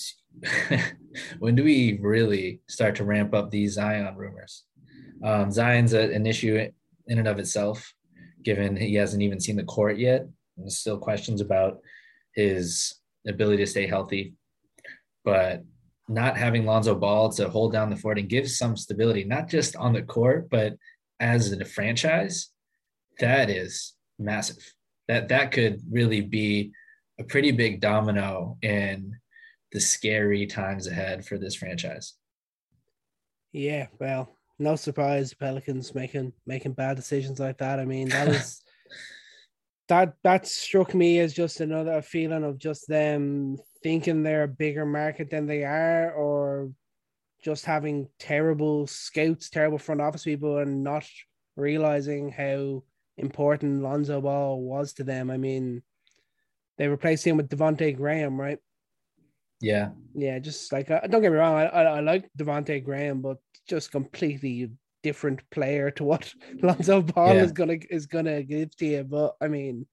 when 1.39 1.55
do 1.55 1.65
we 1.65 1.99
really 2.01 2.61
start 2.69 2.95
to 2.97 3.05
ramp 3.05 3.35
up 3.35 3.51
these 3.51 3.75
Zion 3.75 4.15
rumors? 4.17 4.65
Um, 5.23 5.51
Zion's 5.51 5.93
a, 5.95 6.13
an 6.13 6.27
issue 6.27 6.69
in 7.07 7.19
and 7.19 7.29
of 7.29 7.39
itself, 7.39 7.93
given 8.43 8.77
he 8.77 8.95
hasn't 8.95 9.23
even 9.23 9.41
seen 9.41 9.57
the 9.57 9.65
court 9.65 9.99
yet. 9.99 10.27
There's 10.57 10.79
still 10.79 10.99
questions 10.99 11.41
about 11.41 11.79
his 12.35 12.95
ability 13.27 13.63
to 13.65 13.71
stay 13.71 13.87
healthy, 13.87 14.35
but 15.25 15.65
not 16.09 16.37
having 16.37 16.65
Lonzo 16.65 16.95
Ball 16.95 17.31
to 17.33 17.49
hold 17.49 17.73
down 17.73 17.91
the 17.91 17.97
fort 17.97 18.19
and 18.19 18.29
give 18.29 18.51
some 18.51 18.77
stability, 18.77 19.25
not 19.25 19.49
just 19.49 19.77
on 19.77 19.93
the 19.93 20.03
court, 20.03 20.49
but 20.51 20.75
as 21.21 21.53
a 21.53 21.65
franchise, 21.65 22.51
that 23.19 23.51
is 23.51 23.95
massive. 24.19 24.75
That 25.09 25.29
that 25.29 25.53
could 25.53 25.81
really 25.91 26.21
be 26.21 26.73
a 27.19 27.25
pretty 27.25 27.51
big 27.51 27.81
domino 27.81 28.57
in 28.63 29.17
the 29.73 29.81
scary 29.81 30.47
times 30.47 30.87
ahead 30.87 31.25
for 31.25 31.39
this 31.39 31.55
franchise. 31.55 32.15
Yeah, 33.53 33.87
well, 33.99 34.37
no 34.59 34.77
surprise 34.77 35.35
Pelicans 35.35 35.95
making 35.95 36.33
making 36.47 36.73
bad 36.73 36.97
decisions 36.97 37.39
like 37.39 37.59
that. 37.59 37.79
I 37.79 37.85
mean, 37.85 38.09
that 38.09 38.29
was 38.29 38.63
that 39.89 40.15
that 40.25 40.47
struck 40.47 40.95
me 40.95 41.19
as 41.21 41.33
just 41.33 41.61
another 41.61 42.03
feeling 42.03 42.45
of 42.45 42.59
just 42.59 42.89
them 42.89 43.57
thinking 43.83 44.23
they're 44.23 44.45
a 44.45 44.49
bigger 44.49 44.85
market 44.85 45.31
than 45.31 45.47
they 45.47 45.65
are, 45.65 46.13
or 46.13 46.71
just 47.43 47.65
having 47.65 48.09
terrible 48.19 48.87
scouts, 48.87 49.49
terrible 49.49 49.79
front 49.79 50.01
office 50.01 50.25
people, 50.25 50.59
and 50.59 50.83
not 50.83 51.07
realizing 51.57 52.31
how 52.31 52.83
important 53.17 53.83
Lonzo 53.83 54.21
Ball 54.21 54.61
was 54.61 54.93
to 54.95 55.05
them. 55.05 55.31
I 55.31 55.37
mean, 55.37 55.83
they 56.77 56.89
replaced 56.89 57.27
him 57.27 57.37
with 57.37 57.49
Devonte 57.49 57.97
Graham, 57.97 58.41
right? 58.41 58.59
Yeah, 59.61 59.91
yeah. 60.15 60.39
Just 60.39 60.73
like 60.73 60.91
uh, 60.91 61.01
don't 61.01 61.23
get 61.23 61.33
me 61.33 61.39
wrong, 61.39 61.55
I 61.55 61.67
I, 61.67 61.83
I 61.83 62.01
like 62.01 62.29
Devonte 62.39 62.85
Graham, 62.85 63.21
but 63.21 63.39
just 63.69 63.91
completely 63.91 64.71
different 65.03 65.41
player 65.51 65.91
to 65.93 66.05
what 66.05 66.33
Lonzo 66.63 67.03
Ball 67.03 67.35
yeah. 67.35 67.43
is 67.43 67.53
gonna 67.53 67.79
is 67.91 68.07
gonna 68.07 68.43
give 68.43 68.77
to 68.77 68.87
you. 68.87 69.05
But 69.05 69.37
I 69.41 69.49
mean, 69.49 69.87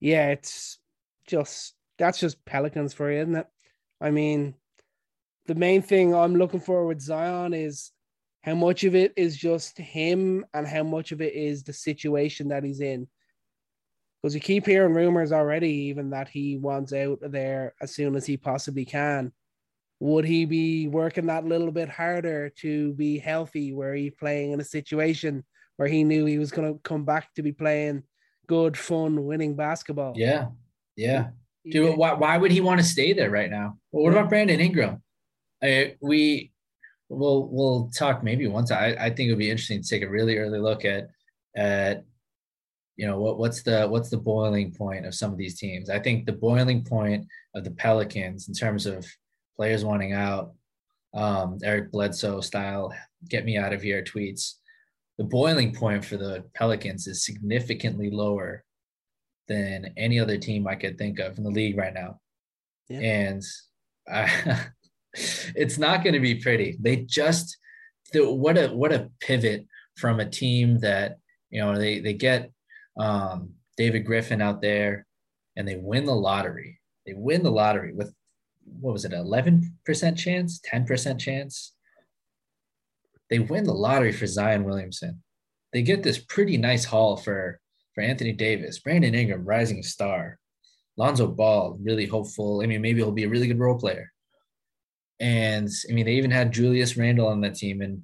yeah, 0.00 0.30
it's 0.30 0.78
just 1.26 1.74
that's 1.98 2.18
just 2.18 2.44
Pelicans 2.44 2.92
for 2.92 3.10
you, 3.10 3.20
isn't 3.20 3.36
it? 3.36 3.46
I 4.00 4.10
mean, 4.10 4.54
the 5.46 5.54
main 5.54 5.82
thing 5.82 6.14
I'm 6.14 6.36
looking 6.36 6.60
for 6.60 6.86
with 6.86 7.00
Zion 7.00 7.54
is 7.54 7.92
how 8.42 8.54
much 8.54 8.84
of 8.84 8.94
it 8.94 9.12
is 9.16 9.36
just 9.36 9.78
him 9.78 10.44
and 10.52 10.66
how 10.66 10.82
much 10.82 11.12
of 11.12 11.20
it 11.20 11.34
is 11.34 11.62
the 11.62 11.72
situation 11.72 12.48
that 12.48 12.64
he's 12.64 12.80
in. 12.80 13.08
Because 14.24 14.36
we 14.36 14.40
keep 14.40 14.64
hearing 14.64 14.94
rumors 14.94 15.32
already, 15.32 15.68
even 15.68 16.08
that 16.08 16.30
he 16.30 16.56
wants 16.56 16.94
out 16.94 17.20
of 17.20 17.30
there 17.30 17.74
as 17.82 17.94
soon 17.94 18.16
as 18.16 18.24
he 18.24 18.38
possibly 18.38 18.86
can. 18.86 19.30
Would 20.00 20.24
he 20.24 20.46
be 20.46 20.88
working 20.88 21.26
that 21.26 21.44
little 21.44 21.70
bit 21.70 21.90
harder 21.90 22.48
to 22.60 22.94
be 22.94 23.18
healthy, 23.18 23.74
where 23.74 23.94
he's 23.94 24.14
playing 24.18 24.52
in 24.52 24.60
a 24.62 24.64
situation 24.64 25.44
where 25.76 25.88
he 25.88 26.04
knew 26.04 26.24
he 26.24 26.38
was 26.38 26.50
going 26.50 26.72
to 26.72 26.80
come 26.80 27.04
back 27.04 27.34
to 27.34 27.42
be 27.42 27.52
playing 27.52 28.02
good, 28.46 28.78
fun, 28.78 29.26
winning 29.26 29.56
basketball? 29.56 30.14
Yeah, 30.16 30.46
yeah. 30.96 31.28
Dude, 31.70 31.98
why, 31.98 32.14
why 32.14 32.38
would 32.38 32.50
he 32.50 32.62
want 32.62 32.80
to 32.80 32.86
stay 32.86 33.12
there 33.12 33.28
right 33.28 33.50
now? 33.50 33.76
Well, 33.92 34.04
what 34.04 34.14
about 34.14 34.30
Brandon 34.30 34.58
Ingram? 34.58 35.02
I, 35.62 35.96
we 36.00 36.50
we'll 37.10 37.46
we'll 37.50 37.90
talk 37.94 38.24
maybe 38.24 38.46
once. 38.46 38.70
I, 38.70 38.96
I 38.98 39.10
think 39.10 39.28
it 39.28 39.32
would 39.32 39.38
be 39.38 39.50
interesting 39.50 39.82
to 39.82 39.86
take 39.86 40.02
a 40.02 40.08
really 40.08 40.38
early 40.38 40.60
look 40.60 40.86
at 40.86 41.08
at 41.54 42.04
you 42.96 43.06
know 43.06 43.18
what 43.18 43.38
what's 43.38 43.62
the 43.62 43.86
what's 43.86 44.10
the 44.10 44.16
boiling 44.16 44.72
point 44.72 45.06
of 45.06 45.14
some 45.14 45.32
of 45.32 45.38
these 45.38 45.58
teams. 45.58 45.90
I 45.90 45.98
think 45.98 46.26
the 46.26 46.32
boiling 46.32 46.84
point 46.84 47.26
of 47.54 47.64
the 47.64 47.72
Pelicans 47.72 48.48
in 48.48 48.54
terms 48.54 48.86
of 48.86 49.06
players 49.56 49.84
wanting 49.84 50.12
out, 50.12 50.52
um, 51.14 51.58
Eric 51.62 51.90
Bledsoe 51.90 52.40
style, 52.40 52.94
get 53.28 53.44
me 53.44 53.56
out 53.56 53.72
of 53.72 53.82
here 53.82 54.02
tweets. 54.02 54.54
The 55.18 55.24
boiling 55.24 55.74
point 55.74 56.04
for 56.04 56.16
the 56.16 56.44
Pelicans 56.54 57.06
is 57.06 57.24
significantly 57.24 58.10
lower 58.10 58.64
than 59.46 59.92
any 59.96 60.18
other 60.18 60.38
team 60.38 60.66
I 60.66 60.74
could 60.74 60.98
think 60.98 61.18
of 61.18 61.38
in 61.38 61.44
the 61.44 61.50
league 61.50 61.76
right 61.76 61.94
now. 61.94 62.20
Yeah. 62.88 63.00
And 63.00 63.42
I, 64.08 64.66
it's 65.14 65.78
not 65.78 66.02
going 66.02 66.14
to 66.14 66.20
be 66.20 66.36
pretty. 66.36 66.76
They 66.80 66.96
just 66.96 67.56
the, 68.12 68.32
what 68.32 68.58
a 68.58 68.68
what 68.68 68.92
a 68.92 69.10
pivot 69.20 69.66
from 69.96 70.20
a 70.20 70.28
team 70.28 70.78
that 70.80 71.18
you 71.50 71.60
know 71.60 71.76
they 71.78 72.00
they 72.00 72.12
get 72.12 72.50
um, 72.98 73.54
David 73.76 74.04
Griffin 74.04 74.40
out 74.40 74.60
there 74.60 75.06
and 75.56 75.66
they 75.66 75.76
win 75.76 76.04
the 76.04 76.14
lottery. 76.14 76.80
They 77.06 77.14
win 77.14 77.42
the 77.42 77.50
lottery 77.50 77.92
with 77.92 78.14
what 78.64 78.92
was 78.92 79.04
it, 79.04 79.12
eleven 79.12 79.76
percent 79.84 80.16
chance, 80.18 80.60
ten 80.64 80.86
percent 80.86 81.20
chance. 81.20 81.74
They 83.30 83.38
win 83.38 83.64
the 83.64 83.74
lottery 83.74 84.12
for 84.12 84.26
Zion 84.26 84.64
Williamson. 84.64 85.22
They 85.72 85.82
get 85.82 86.02
this 86.02 86.18
pretty 86.18 86.56
nice 86.56 86.84
haul 86.84 87.16
for 87.16 87.60
for 87.94 88.02
Anthony 88.02 88.32
Davis, 88.32 88.80
Brandon 88.80 89.14
Ingram, 89.14 89.44
rising 89.44 89.82
star, 89.82 90.38
Lonzo 90.96 91.28
Ball, 91.28 91.78
really 91.82 92.06
hopeful. 92.06 92.60
I 92.62 92.66
mean, 92.66 92.82
maybe 92.82 93.00
he'll 93.00 93.12
be 93.12 93.24
a 93.24 93.28
really 93.28 93.46
good 93.46 93.58
role 93.58 93.78
player. 93.78 94.12
And 95.20 95.68
I 95.88 95.92
mean, 95.92 96.06
they 96.06 96.14
even 96.14 96.30
had 96.30 96.52
Julius 96.52 96.96
Randle 96.96 97.28
on 97.28 97.40
that 97.42 97.54
team. 97.54 97.82
And 97.82 98.02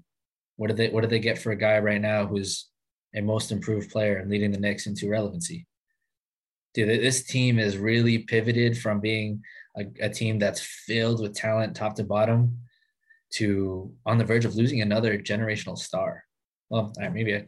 what 0.57 0.69
did 0.69 0.77
they 0.77 0.89
what 0.91 1.03
did 1.03 1.11
they 1.11 1.19
get 1.19 1.39
for 1.39 1.53
a 1.53 1.57
guy 1.57 1.79
right 1.79 2.01
now 2.01 2.27
who's 2.27 2.69
a 3.15 3.21
most 3.21 3.53
improved 3.53 3.91
player 3.91 4.19
and 4.19 4.31
leading 4.31 4.53
the 4.53 4.61
Knicks 4.61 4.87
into 4.87 5.09
relevancy? 5.09 5.67
Dude, 6.75 6.89
this 6.89 7.25
team 7.25 7.59
is 7.59 7.77
really 7.77 8.19
pivoted 8.19 8.79
from 8.79 9.01
being 9.01 9.43
a, 9.77 9.85
a 10.01 10.09
team 10.09 10.39
that's 10.39 10.61
filled 10.61 11.21
with 11.21 11.35
talent 11.35 11.75
top 11.75 11.97
to 11.97 12.05
bottom 12.05 12.59
to 13.35 13.93
on 14.07 14.19
the 14.19 14.25
verge 14.25 14.45
of 14.45 14.55
losing 14.55 14.81
another 14.81 15.19
generational 15.19 15.79
star. 15.79 16.25
Well, 16.69 16.93
maybe 17.13 17.35
I, 17.37 17.45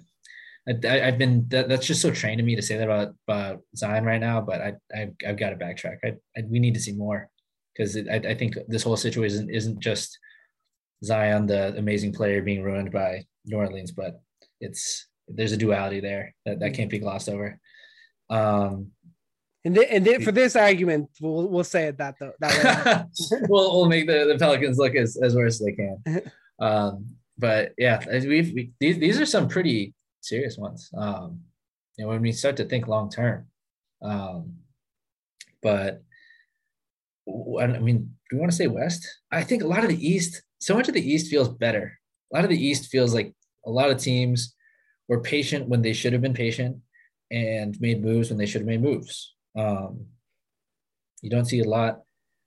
I, 0.69 0.99
have 0.99 1.19
been 1.19 1.47
that, 1.49 1.69
that's 1.69 1.87
just 1.87 2.03
so 2.03 2.11
trained 2.11 2.39
to 2.39 2.45
me 2.45 2.57
to 2.57 2.63
say 2.63 2.77
that 2.77 2.85
about 2.85 3.15
about 3.27 3.61
Zion 3.77 4.05
right 4.05 4.21
now, 4.21 4.41
but 4.41 4.61
I, 4.61 4.75
I 4.95 5.11
I've, 5.27 5.39
got 5.39 5.51
to 5.51 5.57
backtrack. 5.57 5.99
I, 6.05 6.15
I 6.37 6.43
we 6.49 6.59
need 6.59 6.75
to 6.75 6.81
see 6.81 6.93
more 6.93 7.29
because 7.75 7.97
I, 7.97 8.17
I 8.17 8.35
think 8.35 8.57
this 8.69 8.83
whole 8.83 8.97
situation 8.97 9.51
isn't 9.51 9.81
just 9.81 10.19
Zion, 11.05 11.47
the 11.47 11.77
amazing 11.77 12.13
player, 12.13 12.43
being 12.43 12.63
ruined 12.63 12.93
by 12.93 13.25
New 13.45 13.57
Orleans, 13.57 13.91
but 13.91 14.21
it's 14.61 15.09
there's 15.35 15.53
a 15.53 15.57
duality 15.57 16.01
there 16.01 16.35
that, 16.45 16.61
that 16.61 16.75
can't 16.75 16.91
be 16.91 16.99
glossed 16.99 17.29
over. 17.29 17.59
Um, 18.31 18.93
and 19.65 19.77
then, 19.77 19.85
and 19.91 20.05
then 20.05 20.23
for 20.23 20.33
this 20.33 20.57
argument, 20.57 21.09
we'll 21.21 21.49
we'll 21.49 21.65
say 21.65 21.85
it 21.85 21.99
that 21.99 22.17
though. 22.19 22.33
That 22.41 23.07
we'll 23.49 23.73
we'll 23.73 23.89
make 23.89 24.09
the, 24.09 24.27
the 24.27 24.39
Pelicans 24.39 24.79
look 24.79 24.97
as, 24.97 25.17
as 25.17 25.37
worse 25.37 25.61
as 25.61 25.67
they 25.67 25.73
can. 25.73 26.03
Um, 26.59 27.17
but 27.39 27.73
yeah, 27.77 28.05
we've 28.09 28.53
we, 28.55 28.73
these 28.79 28.97
these 28.97 29.21
are 29.21 29.27
some 29.27 29.49
pretty 29.49 29.95
serious 30.21 30.57
ones. 30.57 30.91
Um, 30.97 31.41
you 31.97 32.05
know, 32.05 32.11
when 32.11 32.23
we 32.23 32.31
start 32.31 32.57
to 32.59 32.65
think 32.65 32.87
long 32.87 33.11
term. 33.11 33.47
Um, 34.01 34.59
but 35.61 36.03
I 37.29 37.67
mean, 37.67 38.15
do 38.31 38.37
we 38.37 38.39
want 38.39 38.53
to 38.53 38.57
say 38.57 38.67
West? 38.67 39.07
I 39.31 39.43
think 39.43 39.63
a 39.63 39.67
lot 39.67 39.83
of 39.83 39.91
the 39.91 40.07
East, 40.07 40.43
so 40.61 40.75
much 40.75 40.89
of 40.89 40.95
the 40.95 41.13
East 41.13 41.31
feels 41.31 41.49
better. 41.49 41.99
A 42.33 42.37
lot 42.37 42.45
of 42.45 42.51
the 42.51 42.65
East 42.65 42.91
feels 42.91 43.15
like 43.15 43.33
a 43.67 43.71
lot 43.71 43.91
of 43.91 43.99
teams 43.99 44.55
were 45.09 45.21
patient 45.21 45.69
when 45.69 45.83
they 45.83 45.93
should 45.93 46.13
have 46.13 46.23
been 46.23 46.35
patient 46.35 46.79
and 47.31 47.81
made 47.81 48.03
moves 48.03 48.29
when 48.31 48.39
they 48.39 48.47
should 48.47 48.61
have 48.61 48.69
made 48.69 48.83
moves. 48.83 49.35
Um, 49.57 50.07
you 51.21 51.31
don't 51.31 51.45
see 51.45 51.61
a 51.61 51.69
lot 51.69 51.95
of 51.95 52.03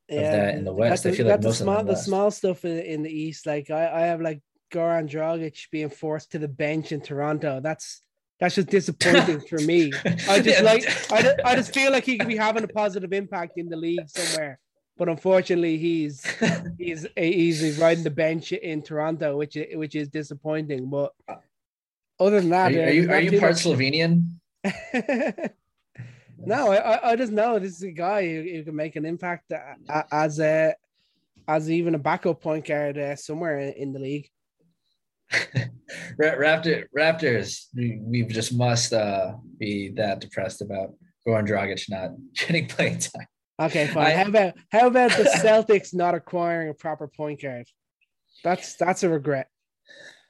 yeah, 0.10 0.32
that 0.32 0.56
in 0.56 0.66
the 0.66 0.74
West. 0.74 1.04
The, 1.04 1.10
I 1.10 1.12
feel 1.14 1.28
like 1.28 1.42
most 1.42 1.60
the 1.60 1.64
small, 1.64 1.80
of 1.80 1.88
the, 1.88 1.94
the 1.94 2.00
small 2.00 2.32
stuff 2.32 2.66
in 2.66 3.04
the 3.04 3.10
East. 3.10 3.46
Like 3.46 3.70
I, 3.70 3.88
I 3.88 4.02
have 4.02 4.22
like 4.22 4.42
Goran 4.72 5.10
Dragic 5.10 5.70
being 5.72 5.90
forced 5.90 6.32
to 6.32 6.40
the 6.40 6.48
bench 6.48 6.92
in 6.92 7.02
Toronto. 7.02 7.62
That's 7.62 8.02
that's 8.40 8.56
just 8.56 8.70
disappointing 8.70 9.42
for 9.42 9.60
me. 9.60 9.92
I 10.30 10.42
just 10.42 10.64
like 10.64 11.12
I, 11.12 11.36
I 11.46 11.56
just 11.56 11.74
feel 11.74 11.92
like 11.92 12.04
he 12.04 12.18
could 12.18 12.28
be 12.28 12.38
having 12.38 12.64
a 12.64 12.68
positive 12.68 13.14
impact 13.14 13.58
in 13.58 13.70
the 13.70 13.78
league 13.78 14.10
somewhere 14.10 14.60
but 14.98 15.10
unfortunately 15.10 15.78
he's 15.78 16.26
he's 16.78 17.06
he's 17.16 17.78
riding 17.78 18.04
the 18.04 18.10
bench 18.10 18.52
in 18.52 18.82
Toronto, 18.82 19.38
which 19.38 19.58
which 19.74 19.96
is 19.96 20.08
disappointing. 20.10 20.90
But 20.90 21.14
other 22.20 22.40
than 22.40 22.50
that, 22.50 22.72
are 22.72 22.76
you 22.76 22.82
are 22.82 22.90
you, 22.92 23.10
are 23.12 23.20
you 23.20 23.40
part 23.40 23.54
Slovenian? 23.54 24.24
no, 26.38 26.72
I 26.72 27.12
I 27.12 27.16
just 27.16 27.32
know 27.32 27.60
this 27.60 27.74
is 27.74 27.84
a 27.84 27.92
guy 27.92 28.26
who, 28.26 28.42
who 28.44 28.64
can 28.64 28.76
make 28.76 28.96
an 28.96 29.06
impact 29.06 29.52
as 30.12 30.40
a 30.40 30.76
as 31.48 31.70
even 31.70 31.96
a 31.96 32.00
backup 32.00 32.42
point 32.42 32.66
guard 32.66 32.98
uh, 32.98 33.16
somewhere 33.16 33.60
in 33.60 33.94
the 33.94 34.00
league. 34.00 34.30
Raptor 36.20 36.86
Raptors, 36.96 37.66
we, 37.76 38.00
we 38.02 38.24
just 38.24 38.54
must 38.54 38.94
uh, 38.94 39.34
be 39.58 39.90
that 39.96 40.22
depressed 40.22 40.62
about 40.62 40.94
Goran 41.28 41.48
Dragic 41.48 41.90
not 41.90 42.12
getting 42.34 42.68
playing 42.68 43.00
time. 43.00 43.28
Okay, 43.60 43.88
fine. 43.88 44.08
I, 44.08 44.12
how 44.12 44.28
about 44.28 44.54
how 44.72 44.88
about 44.88 45.12
the 45.12 45.24
Celtics 45.24 45.94
not 45.94 46.14
acquiring 46.14 46.70
a 46.70 46.74
proper 46.74 47.08
point 47.08 47.42
guard? 47.42 47.68
That's 48.44 48.76
that's 48.76 49.04
a 49.04 49.10
regret. 49.10 49.48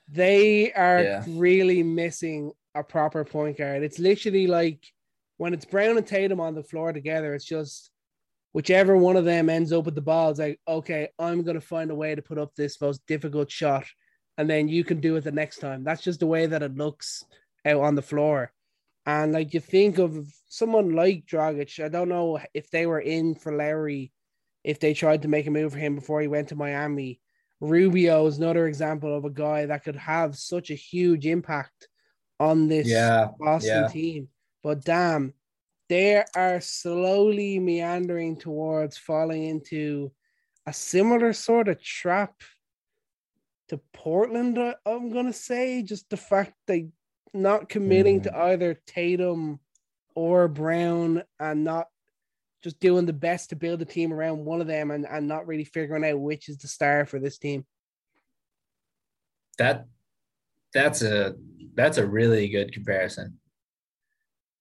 They 0.08 0.72
are 0.74 1.01
yeah. 1.01 1.24
really 1.28 1.82
missing 1.84 2.51
a 2.76 2.84
proper 2.84 3.24
point 3.24 3.58
guard. 3.58 3.84
It's 3.84 3.99
literally 3.99 4.47
like 4.47 4.86
when 5.38 5.53
it's 5.53 5.66
Brown 5.66 5.97
and 5.97 6.06
Tatum 6.06 6.39
on 6.39 6.56
the 6.56 6.64
floor 6.64 6.93
together, 6.93 7.34
it's 7.34 7.45
just 7.45 7.89
whichever 8.56 8.95
one 8.95 9.18
of 9.18 9.26
them 9.26 9.49
ends 9.49 9.74
up 9.74 9.84
with 9.84 9.95
the 9.95 10.01
ball, 10.01 10.30
it's 10.30 10.39
like, 10.39 10.60
okay, 10.68 11.10
I'm 11.20 11.43
gonna 11.43 11.60
find 11.60 11.91
a 11.91 11.95
way 11.95 12.16
to 12.16 12.22
put 12.22 12.38
up 12.38 12.56
this 12.56 12.80
most 12.80 13.06
difficult 13.06 13.51
shot, 13.51 13.86
and 14.38 14.49
then 14.49 14.70
you 14.70 14.84
can 14.84 15.01
do 15.01 15.18
it 15.18 15.26
the 15.26 15.32
next 15.32 15.58
time. 15.58 15.84
That's 15.84 16.01
just 16.01 16.22
the 16.22 16.28
way 16.28 16.45
that 16.45 16.64
it 16.64 16.78
looks 16.78 17.26
out 17.66 17.82
on 17.82 17.95
the 17.95 18.01
floor. 18.01 18.53
And 19.06 19.34
like 19.34 19.53
you 19.53 19.60
think 19.60 19.97
of 19.97 20.26
someone 20.47 20.95
like 20.95 21.26
Dragic, 21.26 21.84
I 21.84 21.89
don't 21.89 22.10
know 22.10 22.39
if 22.53 22.70
they 22.72 22.86
were 22.86 23.01
in 23.01 23.36
for 23.36 23.56
Lowry, 23.56 24.14
if 24.64 24.80
they 24.80 24.93
tried 24.93 25.24
to 25.24 25.28
make 25.28 25.47
a 25.47 25.51
move 25.51 25.74
for 25.74 25.80
him 25.80 25.95
before 25.95 26.22
he 26.22 26.28
went 26.28 26.47
to 26.49 26.56
Miami. 26.56 27.20
Rubio 27.62 28.26
is 28.28 28.38
another 28.38 28.68
example 28.68 29.16
of 29.16 29.26
a 29.26 29.30
guy 29.30 29.66
that 29.66 29.84
could 29.84 29.95
have 29.95 30.36
such 30.36 30.70
a 30.70 30.76
huge 30.76 31.26
impact 31.26 31.88
on 32.39 32.68
this 32.68 32.88
yeah, 32.88 33.28
Boston 33.39 33.84
yeah. 33.84 33.88
team. 33.88 34.28
But 34.62 34.84
damn, 34.84 35.34
they 35.89 36.24
are 36.36 36.60
slowly 36.62 37.60
meandering 37.60 38.38
towards 38.38 38.97
falling 38.97 39.45
into 39.45 40.12
a 40.66 40.74
similar 40.74 41.34
sort 41.34 41.68
of 41.68 41.82
trap 41.82 42.34
to 43.70 43.80
Portland. 43.93 44.58
I'm 44.86 45.12
gonna 45.12 45.34
say 45.34 45.82
just 45.84 46.10
the 46.10 46.18
fact 46.18 46.53
they 46.68 46.89
not 47.34 47.70
committing 47.70 48.22
mm. 48.22 48.24
to 48.24 48.38
either 48.38 48.82
Tatum 48.88 49.60
or 50.16 50.47
Brown 50.47 51.24
and 51.39 51.64
not 51.64 51.88
just 52.64 52.80
doing 52.80 53.06
the 53.06 53.14
best 53.14 53.49
to 53.49 53.56
build 53.56 53.82
a 53.82 53.86
team 53.86 54.12
around 54.12 54.43
one 54.43 54.62
of 54.62 54.68
them 54.68 54.91
and, 54.91 55.06
and 55.10 55.28
not 55.28 55.47
really 55.47 55.64
figuring 55.64 56.06
out 56.06 56.20
which 56.20 56.49
is 56.49 56.58
the 56.58 56.68
star 56.68 57.06
for 57.06 57.20
this 57.20 57.38
team. 57.38 57.66
That 59.58 59.86
that's 60.74 61.01
a 61.01 61.36
that's 61.76 61.97
a 61.97 62.06
really 62.06 62.49
good 62.49 62.74
comparison. 62.74 63.39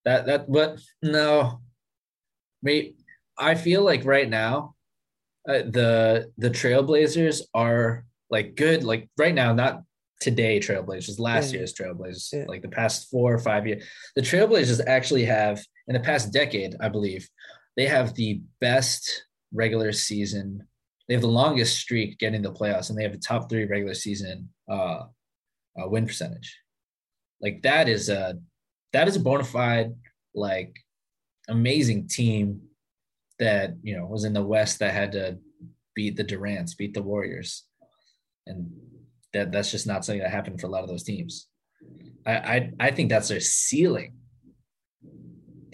That 0.04 0.26
that 0.26 0.50
but 0.50 0.80
no, 1.02 1.60
me 2.62 2.94
I 3.38 3.54
feel 3.54 3.82
like 3.82 4.04
right 4.04 4.28
now 4.28 4.74
uh, 5.48 5.62
the 5.68 6.30
the 6.38 6.50
Trailblazers 6.50 7.42
are 7.54 8.04
like 8.30 8.54
good 8.54 8.84
like 8.84 9.08
right 9.16 9.34
now 9.34 9.52
not 9.52 9.82
today 10.24 10.58
Trailblazers, 10.58 11.18
last 11.18 11.52
yeah. 11.52 11.58
year's 11.58 11.74
Trailblazers, 11.74 12.32
yeah. 12.32 12.44
like 12.48 12.62
the 12.62 12.68
past 12.68 13.10
four 13.10 13.32
or 13.32 13.38
five 13.38 13.66
years. 13.66 13.84
The 14.16 14.22
Trailblazers 14.22 14.80
actually 14.86 15.26
have, 15.26 15.62
in 15.86 15.94
the 15.94 16.00
past 16.00 16.32
decade, 16.32 16.74
I 16.80 16.88
believe, 16.88 17.28
they 17.76 17.86
have 17.86 18.14
the 18.14 18.42
best 18.60 19.24
regular 19.52 19.92
season. 19.92 20.66
They 21.08 21.14
have 21.14 21.22
the 21.22 21.28
longest 21.28 21.78
streak 21.78 22.18
getting 22.18 22.42
the 22.42 22.52
playoffs, 22.52 22.88
and 22.88 22.98
they 22.98 23.02
have 23.02 23.12
the 23.12 23.18
top 23.18 23.48
three 23.48 23.64
regular 23.64 23.94
season 23.94 24.48
uh, 24.70 25.04
uh, 25.78 25.88
win 25.88 26.06
percentage. 26.06 26.58
Like 27.40 27.62
that 27.62 27.88
is 27.88 28.08
a 28.08 28.38
that 28.92 29.08
is 29.08 29.16
a 29.16 29.20
bona 29.20 29.44
fide 29.44 29.94
like 30.34 30.76
amazing 31.48 32.08
team 32.08 32.60
that 33.38 33.74
you 33.82 33.96
know 33.96 34.06
was 34.06 34.24
in 34.24 34.32
the 34.32 34.42
West 34.42 34.78
that 34.78 34.94
had 34.94 35.12
to 35.12 35.38
beat 35.94 36.16
the 36.16 36.24
Durants, 36.24 36.76
beat 36.76 36.94
the 36.94 37.02
Warriors, 37.02 37.64
and 38.46 38.70
that 39.32 39.52
that's 39.52 39.70
just 39.70 39.86
not 39.86 40.04
something 40.04 40.22
that 40.22 40.30
happened 40.30 40.60
for 40.60 40.66
a 40.68 40.70
lot 40.70 40.82
of 40.82 40.88
those 40.88 41.02
teams. 41.02 41.48
I 42.26 42.32
I, 42.32 42.70
I 42.80 42.90
think 42.90 43.10
that's 43.10 43.28
their 43.28 43.40
ceiling. 43.40 44.14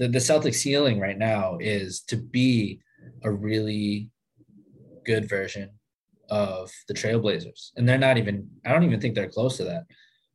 The 0.01 0.09
the 0.09 0.19
Celtics 0.19 0.55
ceiling 0.55 0.99
right 0.99 1.19
now 1.19 1.59
is 1.61 2.01
to 2.09 2.17
be 2.17 2.81
a 3.23 3.31
really 3.31 4.09
good 5.05 5.29
version 5.29 5.71
of 6.31 6.73
the 6.89 6.95
Trailblazers, 6.95 7.73
and 7.77 7.87
they're 7.87 7.99
not 7.99 8.17
even. 8.17 8.49
I 8.65 8.73
don't 8.73 8.85
even 8.85 9.01
think 9.01 9.15
they're 9.15 9.29
close 9.29 9.59
to 9.59 9.65
that. 9.65 9.85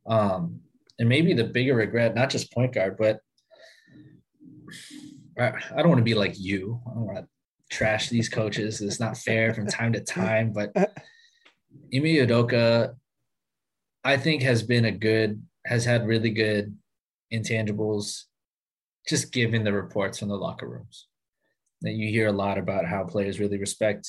Um, 0.06 0.62
and 1.00 1.10
maybe 1.10 1.34
the 1.34 1.46
bigger 1.46 1.76
regret, 1.76 2.14
not 2.14 2.30
just 2.30 2.54
point 2.54 2.74
guard, 2.74 2.96
but 2.98 3.20
I, 5.38 5.54
I 5.76 5.78
don't 5.78 5.90
want 5.90 5.98
to 5.98 6.04
be 6.04 6.14
like 6.14 6.36
you. 6.38 6.80
I 6.86 6.94
don't 6.94 7.08
want 7.08 7.18
to 7.18 7.28
trash 7.76 8.10
these 8.10 8.30
coaches. 8.30 8.82
It's 8.82 9.00
not 9.00 9.18
fair 9.18 9.54
from 9.56 9.66
time 9.66 9.94
to 9.94 10.00
time, 10.00 10.54
but 10.54 10.72
Ime 10.78 12.22
Udoka, 12.22 12.94
I 14.04 14.18
think 14.18 14.44
has 14.44 14.62
been 14.62 14.86
a 14.86 14.92
good, 14.92 15.42
has 15.66 15.86
had 15.86 16.08
really 16.08 16.30
good 16.30 16.78
intangibles, 17.34 18.26
just 19.08 19.32
given 19.32 19.64
the 19.64 19.74
reports 19.74 20.20
from 20.20 20.30
the 20.30 20.36
locker 20.36 20.68
rooms. 20.68 21.08
That 21.82 21.94
you 21.94 22.10
hear 22.10 22.28
a 22.28 22.32
lot 22.32 22.58
about 22.58 22.86
how 22.86 23.04
players 23.04 23.40
really 23.40 23.60
respect 23.60 24.08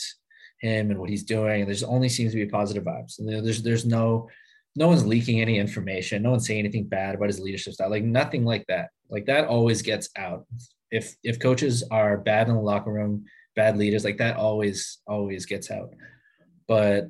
him 0.61 0.91
and 0.91 0.99
what 0.99 1.11
he's 1.11 1.25
doing. 1.25 1.61
And 1.61 1.69
there's 1.69 1.83
only 1.83 2.09
seems 2.09 2.33
to 2.33 2.37
be 2.37 2.47
positive 2.47 2.85
vibes. 2.85 3.19
And 3.19 3.29
there's 3.29 3.63
there's 3.63 3.85
no 3.85 4.29
no 4.77 4.89
one's 4.89 5.07
leaking 5.07 5.41
any 5.41 5.59
information. 5.59 6.23
No 6.23 6.31
one's 6.31 6.47
saying 6.47 6.61
anything 6.61 6.85
bad 6.85 7.15
about 7.15 7.29
his 7.29 7.41
leadership 7.41 7.75
style. 7.75 7.91
Like 7.91 8.05
nothing 8.05 8.45
like 8.45 8.65
that. 8.69 8.91
Like 9.09 9.27
that 9.27 9.47
always 9.47 9.83
gets 9.83 10.09
out. 10.17 10.47
If 10.91 11.15
if 11.23 11.41
coaches 11.41 11.83
are 11.91 12.19
bad 12.19 12.49
in 12.49 12.55
the 12.55 12.61
locker 12.61 12.93
room, 12.93 13.25
bad 13.55 13.77
leaders, 13.77 14.05
like 14.05 14.19
that 14.19 14.37
always 14.37 14.99
always 15.07 15.47
gets 15.47 15.71
out. 15.71 15.91
But 16.69 17.07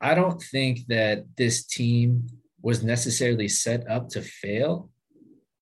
I 0.00 0.14
don't 0.14 0.40
think 0.40 0.86
that 0.88 1.24
this 1.36 1.66
team 1.66 2.26
was 2.62 2.82
necessarily 2.82 3.48
set 3.48 3.88
up 3.88 4.08
to 4.10 4.22
fail 4.22 4.90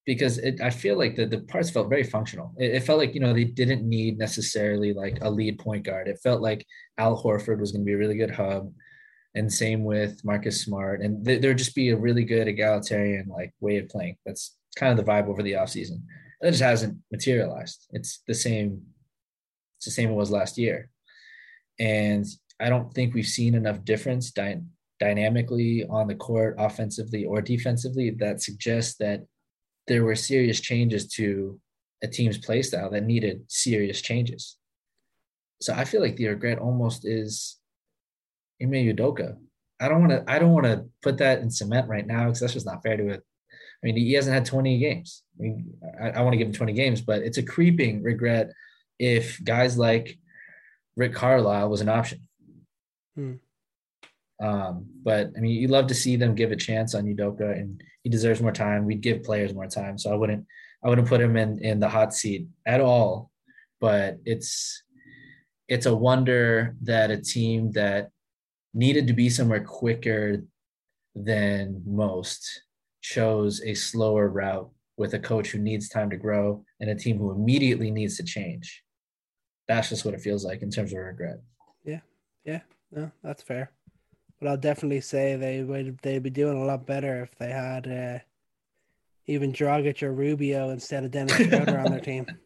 because 0.09 0.39
it, 0.39 0.59
I 0.63 0.71
feel 0.71 0.97
like 0.97 1.17
the, 1.17 1.27
the 1.27 1.41
parts 1.41 1.69
felt 1.69 1.91
very 1.91 2.03
functional. 2.03 2.55
It, 2.57 2.77
it, 2.77 2.83
felt 2.83 2.99
like, 2.99 3.13
you 3.13 3.21
know, 3.21 3.35
they 3.35 3.45
didn't 3.45 3.87
need 3.87 4.17
necessarily 4.17 4.95
like 4.95 5.19
a 5.21 5.29
lead 5.29 5.59
point 5.59 5.85
guard. 5.85 6.09
It 6.09 6.19
felt 6.23 6.41
like 6.41 6.65
Al 6.97 7.23
Horford 7.23 7.61
was 7.61 7.73
going 7.73 7.83
to 7.83 7.85
be 7.85 7.93
a 7.93 7.99
really 7.99 8.17
good 8.17 8.31
hub. 8.31 8.73
And 9.35 9.53
same 9.53 9.85
with 9.85 10.25
Marcus 10.25 10.63
Smart. 10.63 11.03
And 11.03 11.23
th- 11.27 11.43
there'd 11.43 11.59
just 11.59 11.75
be 11.75 11.91
a 11.91 11.97
really 11.97 12.25
good 12.25 12.49
egalitarian 12.49 13.29
like 13.29 13.53
way 13.61 13.77
of 13.77 13.91
playing. 13.91 14.17
That's 14.25 14.57
kind 14.77 14.99
of 14.99 15.05
the 15.05 15.13
vibe 15.13 15.29
over 15.29 15.43
the 15.43 15.53
offseason. 15.53 16.01
It 16.41 16.53
just 16.53 16.63
hasn't 16.63 16.97
materialized. 17.13 17.87
It's 17.93 18.23
the 18.27 18.35
same. 18.35 18.81
It's 19.77 19.85
the 19.85 19.91
same 19.91 20.09
it 20.09 20.15
was 20.15 20.31
last 20.31 20.57
year. 20.57 20.89
And 21.79 22.25
I 22.59 22.71
don't 22.71 22.95
think 22.95 23.13
we've 23.13 23.27
seen 23.27 23.55
enough 23.55 23.85
difference 23.85 24.31
dy- 24.31 24.63
dynamically 25.01 25.85
on 25.91 26.09
the 26.09 26.15
court, 26.15 26.57
offensively 26.59 27.27
or 27.27 27.43
defensively, 27.43 28.09
that 28.21 28.41
suggests 28.41 28.97
that 29.01 29.27
there 29.89 30.05
were 30.05 30.15
serious 30.15 30.61
changes 30.61 31.07
to 31.15 31.61
a 32.03 32.07
team's 32.07 32.39
play 32.39 32.63
style 32.63 32.91
that 32.91 33.05
needed 33.05 33.43
serious 33.49 34.01
changes. 34.01 34.57
So 35.61 35.75
I 35.75 35.85
feel 35.85 36.01
like 36.01 36.17
the 36.17 36.29
regret 36.29 36.59
almost 36.59 37.05
is 37.05 37.57
Ime 38.63 38.73
Udoka. 38.73 39.37
I 39.81 39.89
don't 39.89 40.01
want 40.01 40.13
to. 40.13 40.33
I 40.33 40.39
don't 40.39 40.53
want 40.53 40.67
to 40.67 40.87
put 41.03 41.19
that 41.19 41.41
in 41.41 41.51
cement 41.51 41.89
right 41.89 42.07
now 42.07 42.27
because 42.27 42.41
that's 42.41 42.53
just 42.53 42.67
not 42.67 42.83
fair 42.83 42.97
to 42.97 43.09
it. 43.11 43.23
I 43.83 43.87
mean, 43.87 43.97
he 43.97 44.13
hasn't 44.15 44.35
had 44.35 44.45
20 44.45 44.79
games. 44.79 45.23
I 45.39 45.43
mean, 45.43 45.75
I, 46.01 46.11
I 46.11 46.23
want 46.23 46.33
to 46.33 46.37
give 46.37 46.49
him 46.49 46.53
20 46.53 46.73
games, 46.73 47.01
but 47.01 47.23
it's 47.23 47.39
a 47.39 47.45
creeping 47.45 48.03
regret 48.03 48.51
if 48.99 49.43
guys 49.45 49.79
like 49.79 50.19
Rick 50.97 51.15
Carlisle 51.15 51.71
was 51.71 51.81
an 51.81 51.89
option. 51.89 52.27
Hmm. 53.15 53.35
Um, 54.41 54.87
but 55.03 55.31
I 55.37 55.41
mean, 55.41 55.53
you 55.53 55.69
love 55.69 55.89
to 55.89 55.95
see 55.95 56.17
them 56.17 56.35
give 56.35 56.53
a 56.53 56.57
chance 56.57 56.95
on 56.95 57.05
Udoka, 57.05 57.53
and 57.53 57.83
he 58.09 58.11
deserves 58.11 58.41
more 58.41 58.53
time. 58.53 58.87
We'd 58.87 59.03
give 59.03 59.23
players 59.23 59.53
more 59.53 59.67
time, 59.67 59.99
so 59.99 60.11
I 60.11 60.15
wouldn't, 60.15 60.47
I 60.83 60.89
wouldn't 60.89 61.09
put 61.09 61.21
him 61.21 61.37
in 61.37 61.59
in 61.63 61.79
the 61.79 61.91
hot 61.91 62.15
seat 62.15 62.47
at 62.65 62.81
all. 62.81 63.31
But 63.83 64.17
it's, 64.25 64.83
it's 65.69 65.85
a 65.85 65.95
wonder 65.95 66.75
that 66.85 67.11
a 67.11 67.21
team 67.21 67.71
that 67.73 68.09
needed 68.73 69.07
to 69.09 69.13
be 69.13 69.29
somewhere 69.29 69.63
quicker 69.63 70.43
than 71.15 71.83
most 71.85 72.63
chose 73.03 73.61
a 73.63 73.75
slower 73.75 74.29
route 74.29 74.71
with 74.97 75.13
a 75.13 75.19
coach 75.19 75.51
who 75.51 75.59
needs 75.59 75.91
time 75.91 76.09
to 76.09 76.17
grow 76.17 76.65
and 76.81 76.89
a 76.89 76.95
team 76.95 77.19
who 77.19 77.31
immediately 77.31 77.91
needs 77.91 78.17
to 78.17 78.25
change. 78.25 78.83
That's 79.69 79.91
just 79.91 80.07
what 80.07 80.15
it 80.15 80.23
feels 80.23 80.47
like 80.47 80.63
in 80.63 80.71
terms 80.71 80.93
of 80.93 80.99
regret. 80.99 81.41
Yeah, 81.85 82.01
yeah, 82.47 82.61
no, 82.91 83.13
that's 83.23 83.43
fair 83.43 83.71
but 84.41 84.49
I'll 84.49 84.57
definitely 84.57 85.01
say 85.01 85.37
they 85.37 85.63
would 85.63 85.99
they'd 86.03 86.23
be 86.23 86.31
doing 86.31 86.61
a 86.61 86.65
lot 86.65 86.87
better 86.87 87.23
if 87.23 87.35
they 87.37 87.51
had 87.51 87.87
uh, 87.87 88.19
even 89.27 89.53
Dragic 89.53 90.03
or 90.03 90.13
Rubio 90.13 90.71
instead 90.71 91.05
of 91.05 91.11
Dennis 91.11 91.37
Schroeder 91.37 91.79
on 91.79 91.91
their 91.91 92.01
team. 92.01 92.27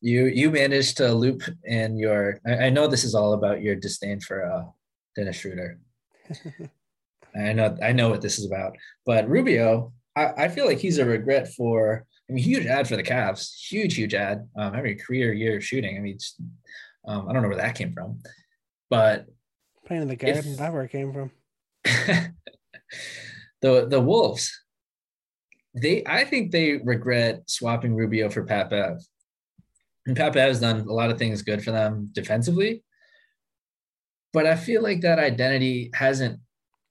You 0.00 0.24
you 0.28 0.50
managed 0.50 0.96
to 0.96 1.12
loop 1.12 1.42
in 1.64 1.98
your. 1.98 2.40
I, 2.46 2.52
I 2.52 2.70
know 2.70 2.86
this 2.86 3.04
is 3.04 3.14
all 3.14 3.34
about 3.34 3.60
your 3.60 3.76
disdain 3.76 4.18
for 4.18 4.50
uh, 4.50 4.62
Dennis 5.14 5.36
Schroeder. 5.36 5.78
I 7.36 7.52
know 7.52 7.76
I 7.82 7.92
know 7.92 8.08
what 8.08 8.22
this 8.22 8.38
is 8.38 8.46
about, 8.46 8.74
but 9.04 9.28
Rubio, 9.28 9.92
I, 10.16 10.44
I 10.44 10.48
feel 10.48 10.64
like 10.64 10.78
he's 10.78 10.96
a 10.96 11.04
regret 11.04 11.52
for. 11.52 12.06
I 12.30 12.32
mean, 12.32 12.42
huge 12.42 12.64
add 12.64 12.88
for 12.88 12.96
the 12.96 13.02
Cavs, 13.02 13.52
huge 13.70 13.94
huge 13.94 14.14
add. 14.14 14.48
Um, 14.56 14.74
a 14.74 14.94
career 14.94 15.34
year 15.34 15.60
shooting. 15.60 15.98
I 15.98 16.00
mean, 16.00 16.16
um, 17.06 17.28
I 17.28 17.34
don't 17.34 17.42
know 17.42 17.48
where 17.48 17.58
that 17.58 17.74
came 17.74 17.92
from, 17.92 18.22
but 18.88 19.26
Playing 19.92 20.02
in 20.04 20.08
the 20.08 20.16
garden, 20.16 20.52
if, 20.52 20.56
that 20.56 20.72
where 20.72 20.84
it 20.84 20.90
came 20.90 21.12
from. 21.12 21.30
the 23.60 23.86
the 23.86 24.00
Wolves, 24.00 24.50
they 25.74 26.02
I 26.06 26.24
think 26.24 26.50
they 26.50 26.78
regret 26.78 27.42
swapping 27.46 27.94
Rubio 27.94 28.30
for 28.30 28.42
Pat 28.42 28.70
Bev. 28.70 29.02
And 30.06 30.16
Pat 30.16 30.32
Bev 30.32 30.48
has 30.48 30.60
done 30.60 30.80
a 30.80 30.92
lot 30.94 31.10
of 31.10 31.18
things 31.18 31.42
good 31.42 31.62
for 31.62 31.72
them 31.72 32.08
defensively. 32.12 32.82
But 34.32 34.46
I 34.46 34.56
feel 34.56 34.82
like 34.82 35.02
that 35.02 35.18
identity 35.18 35.90
hasn't, 35.92 36.40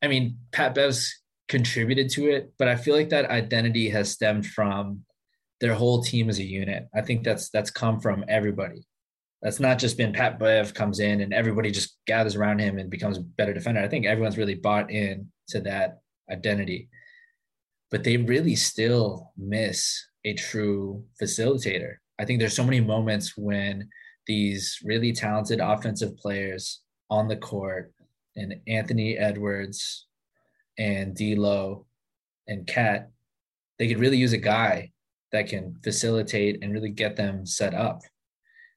I 0.03 0.07
mean, 0.07 0.37
Pat 0.51 0.75
Bev's 0.75 1.11
contributed 1.47 2.07
to 2.11 2.29
it, 2.29 2.53
but 2.59 2.67
I 2.67 2.75
feel 2.75 2.95
like 2.95 3.09
that 3.09 3.31
identity 3.31 3.89
has 3.89 4.11
stemmed 4.11 4.45
from 4.45 5.05
their 5.59 5.73
whole 5.73 6.03
team 6.03 6.29
as 6.29 6.37
a 6.37 6.43
unit. 6.43 6.87
I 6.93 7.01
think 7.01 7.23
that's 7.23 7.49
that's 7.49 7.71
come 7.71 7.99
from 7.99 8.25
everybody. 8.27 8.83
That's 9.41 9.59
not 9.59 9.79
just 9.79 9.97
been 9.97 10.13
Pat 10.13 10.37
Bev 10.37 10.73
comes 10.73 10.99
in 10.99 11.21
and 11.21 11.33
everybody 11.33 11.71
just 11.71 11.97
gathers 12.05 12.35
around 12.35 12.59
him 12.59 12.77
and 12.77 12.89
becomes 12.89 13.17
a 13.17 13.21
better 13.21 13.53
defender. 13.53 13.81
I 13.81 13.87
think 13.87 14.05
everyone's 14.05 14.37
really 14.37 14.55
bought 14.55 14.91
in 14.91 15.31
to 15.49 15.61
that 15.61 16.01
identity, 16.31 16.89
but 17.89 18.03
they 18.03 18.17
really 18.17 18.55
still 18.55 19.31
miss 19.35 20.05
a 20.25 20.33
true 20.33 21.03
facilitator. 21.19 21.95
I 22.19 22.25
think 22.25 22.39
there's 22.39 22.55
so 22.55 22.63
many 22.63 22.79
moments 22.81 23.35
when 23.35 23.89
these 24.27 24.77
really 24.83 25.11
talented 25.11 25.59
offensive 25.59 26.15
players 26.17 26.81
on 27.09 27.27
the 27.27 27.35
court 27.35 27.91
and 28.35 28.55
Anthony 28.67 29.17
Edwards 29.17 30.05
and 30.77 31.15
D'Lo 31.15 31.87
and 32.47 32.67
KAT, 32.67 33.09
they 33.79 33.87
could 33.87 33.99
really 33.99 34.17
use 34.17 34.33
a 34.33 34.37
guy 34.37 34.91
that 35.31 35.47
can 35.47 35.75
facilitate 35.83 36.59
and 36.61 36.73
really 36.73 36.89
get 36.89 37.15
them 37.15 37.45
set 37.45 37.73
up 37.73 38.01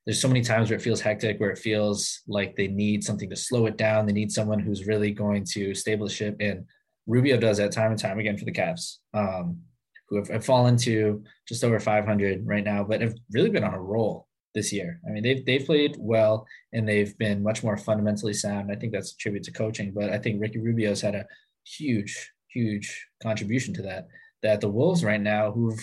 there's 0.04 0.20
so 0.20 0.28
many 0.28 0.42
times 0.42 0.68
where 0.68 0.78
it 0.78 0.82
feels 0.82 1.00
hectic, 1.00 1.40
where 1.40 1.50
it 1.50 1.58
feels 1.58 2.20
like 2.28 2.56
they 2.56 2.68
need 2.68 3.02
something 3.02 3.30
to 3.30 3.36
slow 3.36 3.66
it 3.66 3.78
down. 3.78 4.06
They 4.06 4.12
need 4.12 4.30
someone 4.30 4.58
who's 4.58 4.86
really 4.86 5.10
going 5.12 5.44
to 5.52 5.74
stable 5.74 6.06
the 6.06 6.12
ship. 6.12 6.36
And 6.40 6.66
Rubio 7.06 7.38
does 7.38 7.56
that 7.56 7.72
time 7.72 7.90
and 7.90 8.00
time 8.00 8.18
again 8.18 8.36
for 8.36 8.44
the 8.44 8.52
Cavs, 8.52 8.98
um, 9.14 9.60
who 10.08 10.16
have, 10.16 10.28
have, 10.28 10.44
fallen 10.44 10.76
to 10.78 11.22
just 11.48 11.64
over 11.64 11.80
500 11.80 12.46
right 12.46 12.64
now, 12.64 12.84
but 12.84 13.00
have 13.00 13.14
really 13.32 13.50
been 13.50 13.64
on 13.64 13.72
a 13.72 13.80
roll 13.80 14.28
this 14.54 14.72
year. 14.72 15.00
I 15.08 15.10
mean, 15.10 15.22
they've 15.22 15.44
they've 15.44 15.64
played 15.64 15.96
well 15.98 16.46
and 16.72 16.88
they've 16.88 17.16
been 17.18 17.42
much 17.42 17.62
more 17.62 17.76
fundamentally 17.76 18.34
sound. 18.34 18.70
I 18.70 18.76
think 18.76 18.92
that's 18.92 19.12
a 19.12 19.16
tribute 19.16 19.44
to 19.44 19.52
coaching, 19.52 19.92
but 19.92 20.10
I 20.10 20.18
think 20.18 20.40
Ricky 20.40 20.60
Rubio's 20.60 21.00
had 21.00 21.14
a 21.14 21.26
huge, 21.64 22.32
huge 22.48 23.06
contribution 23.22 23.74
to 23.74 23.82
that. 23.82 24.08
That 24.42 24.60
the 24.60 24.68
Wolves 24.68 25.02
right 25.02 25.20
now, 25.20 25.50
who've 25.50 25.82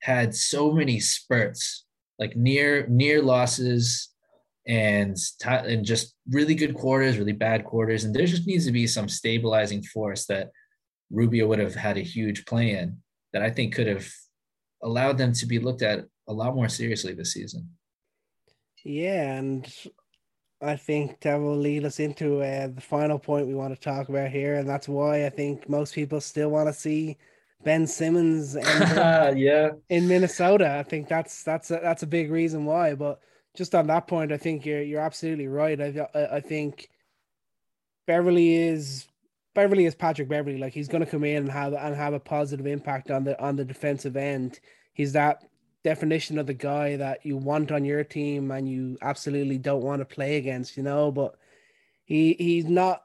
had 0.00 0.34
so 0.34 0.72
many 0.72 0.98
spurts 0.98 1.84
like 2.18 2.36
near 2.36 2.86
near 2.88 3.22
losses 3.22 4.10
and 4.66 5.16
and 5.44 5.84
just 5.84 6.14
really 6.30 6.54
good 6.54 6.74
quarters, 6.74 7.18
really 7.18 7.32
bad 7.32 7.64
quarters, 7.64 8.04
and 8.04 8.14
there 8.14 8.26
just 8.26 8.46
needs 8.46 8.66
to 8.66 8.72
be 8.72 8.86
some 8.86 9.08
stabilizing 9.08 9.82
force 9.82 10.26
that 10.26 10.50
Rubio 11.10 11.46
would 11.48 11.58
have 11.58 11.74
had 11.74 11.96
a 11.96 12.02
huge 12.02 12.44
play 12.46 12.72
in 12.72 12.98
that 13.32 13.42
I 13.42 13.50
think 13.50 13.74
could 13.74 13.86
have 13.86 14.08
allowed 14.82 15.18
them 15.18 15.32
to 15.32 15.46
be 15.46 15.58
looked 15.58 15.82
at 15.82 16.04
a 16.28 16.32
lot 16.32 16.54
more 16.54 16.68
seriously 16.68 17.14
this 17.14 17.32
season. 17.32 17.68
Yeah, 18.84 19.34
and 19.34 19.72
I 20.60 20.76
think 20.76 21.20
that 21.20 21.36
will 21.36 21.56
lead 21.56 21.84
us 21.84 21.98
into 22.00 22.40
uh, 22.42 22.68
the 22.68 22.80
final 22.80 23.18
point 23.18 23.46
we 23.46 23.54
want 23.54 23.74
to 23.74 23.80
talk 23.80 24.08
about 24.08 24.30
here, 24.30 24.56
and 24.56 24.68
that's 24.68 24.88
why 24.88 25.26
I 25.26 25.30
think 25.30 25.68
most 25.68 25.94
people 25.94 26.20
still 26.20 26.50
want 26.50 26.68
to 26.68 26.72
see 26.72 27.16
Ben 27.64 27.86
Simmons 27.86 28.56
uh, 28.56 29.32
yeah 29.36 29.70
in 29.88 30.08
Minnesota. 30.08 30.76
I 30.78 30.82
think 30.82 31.08
that's 31.08 31.42
that's 31.42 31.70
a, 31.70 31.80
that's 31.82 32.02
a 32.02 32.06
big 32.06 32.30
reason 32.30 32.64
why. 32.64 32.94
But 32.94 33.20
just 33.56 33.74
on 33.74 33.86
that 33.88 34.06
point, 34.06 34.32
I 34.32 34.36
think 34.36 34.64
you're 34.66 34.82
you're 34.82 35.00
absolutely 35.00 35.48
right. 35.48 35.80
I 35.80 36.06
I, 36.14 36.36
I 36.36 36.40
think 36.40 36.88
Beverley 38.06 38.54
is 38.54 39.06
Beverley 39.54 39.84
is 39.84 39.94
Patrick 39.94 40.28
Beverley. 40.28 40.58
Like 40.58 40.72
he's 40.72 40.88
going 40.88 41.04
to 41.04 41.10
come 41.10 41.24
in 41.24 41.44
and 41.44 41.50
have 41.50 41.72
and 41.74 41.94
have 41.94 42.14
a 42.14 42.20
positive 42.20 42.66
impact 42.66 43.10
on 43.10 43.24
the 43.24 43.40
on 43.40 43.56
the 43.56 43.64
defensive 43.64 44.16
end. 44.16 44.60
He's 44.94 45.12
that 45.12 45.44
definition 45.84 46.38
of 46.38 46.46
the 46.46 46.54
guy 46.54 46.96
that 46.96 47.24
you 47.26 47.36
want 47.36 47.72
on 47.72 47.84
your 47.84 48.04
team 48.04 48.50
and 48.50 48.68
you 48.68 48.96
absolutely 49.02 49.58
don't 49.58 49.82
want 49.82 50.00
to 50.00 50.04
play 50.04 50.36
against, 50.36 50.76
you 50.76 50.82
know. 50.82 51.10
But 51.10 51.36
he 52.04 52.34
he's 52.38 52.66
not 52.66 53.04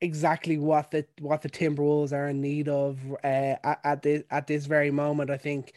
exactly 0.00 0.58
what 0.58 0.90
the 0.90 1.06
what 1.20 1.42
the 1.42 1.50
Timberwolves 1.50 2.12
are 2.12 2.28
in 2.28 2.40
need 2.40 2.68
of 2.68 2.98
uh, 3.24 3.56
at, 3.62 3.80
at 3.84 4.02
this 4.02 4.22
at 4.30 4.46
this 4.46 4.66
very 4.66 4.90
moment. 4.90 5.30
I 5.30 5.36
think 5.36 5.72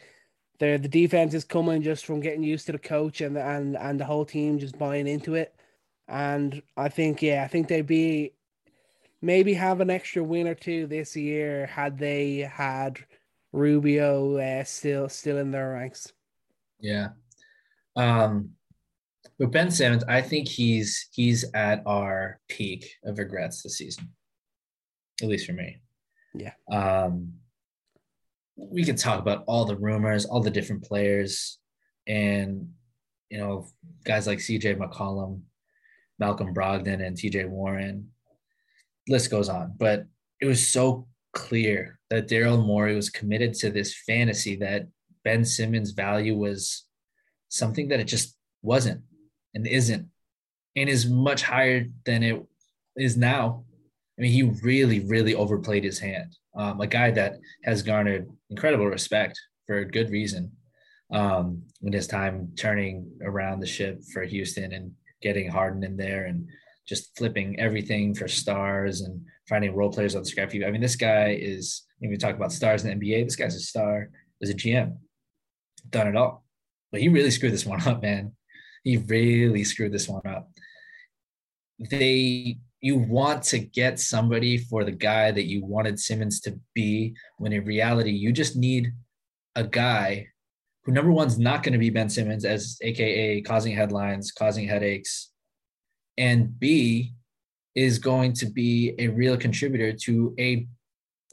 the 0.58 0.76
the 0.76 0.88
defense 0.88 1.34
is 1.34 1.44
coming 1.44 1.82
just 1.82 2.06
from 2.06 2.20
getting 2.20 2.42
used 2.42 2.66
to 2.66 2.72
the 2.72 2.78
coach 2.78 3.20
and 3.20 3.36
and 3.36 3.76
and 3.76 3.98
the 3.98 4.04
whole 4.04 4.24
team 4.24 4.58
just 4.58 4.78
buying 4.78 5.06
into 5.06 5.34
it. 5.34 5.54
And 6.08 6.62
I 6.76 6.88
think 6.88 7.22
yeah, 7.22 7.42
I 7.44 7.48
think 7.48 7.68
they'd 7.68 7.86
be 7.86 8.32
maybe 9.20 9.54
have 9.54 9.80
an 9.80 9.90
extra 9.90 10.22
win 10.22 10.48
or 10.48 10.54
two 10.54 10.86
this 10.86 11.16
year 11.16 11.66
had 11.66 11.98
they 11.98 12.38
had 12.38 12.98
Rubio 13.52 14.36
uh, 14.36 14.64
still 14.64 15.08
still 15.08 15.38
in 15.38 15.50
their 15.50 15.72
ranks. 15.72 16.12
Yeah. 16.80 17.08
Um 17.96 18.50
with 19.42 19.50
Ben 19.50 19.72
Simmons, 19.72 20.04
I 20.04 20.22
think 20.22 20.46
he's 20.46 21.08
he's 21.10 21.44
at 21.52 21.82
our 21.84 22.38
peak 22.48 22.94
of 23.04 23.18
regrets 23.18 23.62
this 23.62 23.76
season. 23.76 24.08
At 25.20 25.26
least 25.26 25.46
for 25.46 25.52
me. 25.52 25.78
Yeah. 26.32 26.52
Um 26.70 27.32
we 28.56 28.84
can 28.84 28.94
talk 28.94 29.18
about 29.18 29.42
all 29.48 29.64
the 29.64 29.76
rumors, 29.76 30.26
all 30.26 30.40
the 30.40 30.50
different 30.50 30.84
players, 30.84 31.58
and 32.06 32.68
you 33.30 33.38
know, 33.38 33.66
guys 34.04 34.28
like 34.28 34.38
CJ 34.38 34.76
McCollum, 34.76 35.40
Malcolm 36.20 36.54
Brogdon, 36.54 37.04
and 37.04 37.16
TJ 37.16 37.48
Warren. 37.48 38.10
List 39.08 39.28
goes 39.28 39.48
on. 39.48 39.74
But 39.76 40.04
it 40.40 40.46
was 40.46 40.68
so 40.68 41.08
clear 41.32 41.98
that 42.10 42.28
Daryl 42.28 42.64
Morey 42.64 42.94
was 42.94 43.10
committed 43.10 43.54
to 43.54 43.70
this 43.70 43.96
fantasy 44.06 44.54
that 44.56 44.86
Ben 45.24 45.44
Simmons' 45.44 45.90
value 45.90 46.36
was 46.36 46.84
something 47.48 47.88
that 47.88 47.98
it 47.98 48.04
just 48.04 48.36
wasn't 48.62 49.02
and 49.54 49.66
isn't, 49.66 50.08
and 50.76 50.88
is 50.88 51.08
much 51.08 51.42
higher 51.42 51.86
than 52.04 52.22
it 52.22 52.42
is 52.96 53.16
now. 53.16 53.64
I 54.18 54.22
mean, 54.22 54.32
he 54.32 54.42
really, 54.42 55.00
really 55.00 55.34
overplayed 55.34 55.84
his 55.84 55.98
hand. 55.98 56.36
Um, 56.54 56.80
a 56.80 56.86
guy 56.86 57.10
that 57.12 57.36
has 57.64 57.82
garnered 57.82 58.30
incredible 58.50 58.86
respect 58.86 59.40
for 59.66 59.78
a 59.78 59.90
good 59.90 60.10
reason 60.10 60.52
um, 61.12 61.62
in 61.82 61.92
his 61.92 62.06
time 62.06 62.52
turning 62.56 63.10
around 63.22 63.60
the 63.60 63.66
ship 63.66 64.02
for 64.12 64.22
Houston 64.22 64.72
and 64.72 64.92
getting 65.22 65.48
Harden 65.48 65.82
in 65.82 65.96
there 65.96 66.26
and 66.26 66.48
just 66.86 67.16
flipping 67.16 67.58
everything 67.60 68.14
for 68.14 68.28
stars 68.28 69.02
and 69.02 69.24
finding 69.48 69.74
role 69.74 69.92
players 69.92 70.14
on 70.14 70.22
the 70.22 70.28
scrap 70.28 70.50
heap. 70.50 70.64
I 70.66 70.70
mean, 70.70 70.80
this 70.80 70.96
guy 70.96 71.38
is, 71.40 71.82
when 71.98 72.10
we 72.10 72.16
talk 72.16 72.34
about 72.34 72.52
stars 72.52 72.84
in 72.84 72.98
the 72.98 73.06
NBA, 73.06 73.24
this 73.24 73.36
guy's 73.36 73.54
a 73.54 73.60
star 73.60 74.10
as 74.42 74.50
a 74.50 74.54
GM, 74.54 74.96
done 75.88 76.08
it 76.08 76.16
all. 76.16 76.44
But 76.90 77.00
he 77.00 77.08
really 77.08 77.30
screwed 77.30 77.52
this 77.52 77.66
one 77.66 77.86
up, 77.86 78.02
man. 78.02 78.32
He 78.82 78.96
really 78.96 79.64
screwed 79.64 79.92
this 79.92 80.08
one 80.08 80.26
up. 80.26 80.50
They, 81.78 82.58
you 82.80 82.98
want 82.98 83.42
to 83.44 83.58
get 83.58 84.00
somebody 84.00 84.58
for 84.58 84.84
the 84.84 84.92
guy 84.92 85.30
that 85.30 85.44
you 85.44 85.64
wanted 85.64 85.98
Simmons 85.98 86.40
to 86.40 86.58
be, 86.74 87.14
when 87.38 87.52
in 87.52 87.64
reality, 87.64 88.10
you 88.10 88.32
just 88.32 88.56
need 88.56 88.92
a 89.54 89.64
guy 89.64 90.28
who, 90.84 90.92
number 90.92 91.12
one's 91.12 91.38
not 91.38 91.62
going 91.62 91.72
to 91.72 91.78
be 91.78 91.90
Ben 91.90 92.08
Simmons, 92.08 92.44
as 92.44 92.78
AKA 92.82 93.42
causing 93.42 93.74
headlines, 93.74 94.32
causing 94.32 94.66
headaches, 94.66 95.30
and 96.18 96.58
B 96.58 97.14
is 97.74 97.98
going 97.98 98.32
to 98.34 98.46
be 98.46 98.94
a 98.98 99.08
real 99.08 99.36
contributor 99.36 99.92
to 99.92 100.34
a, 100.38 100.66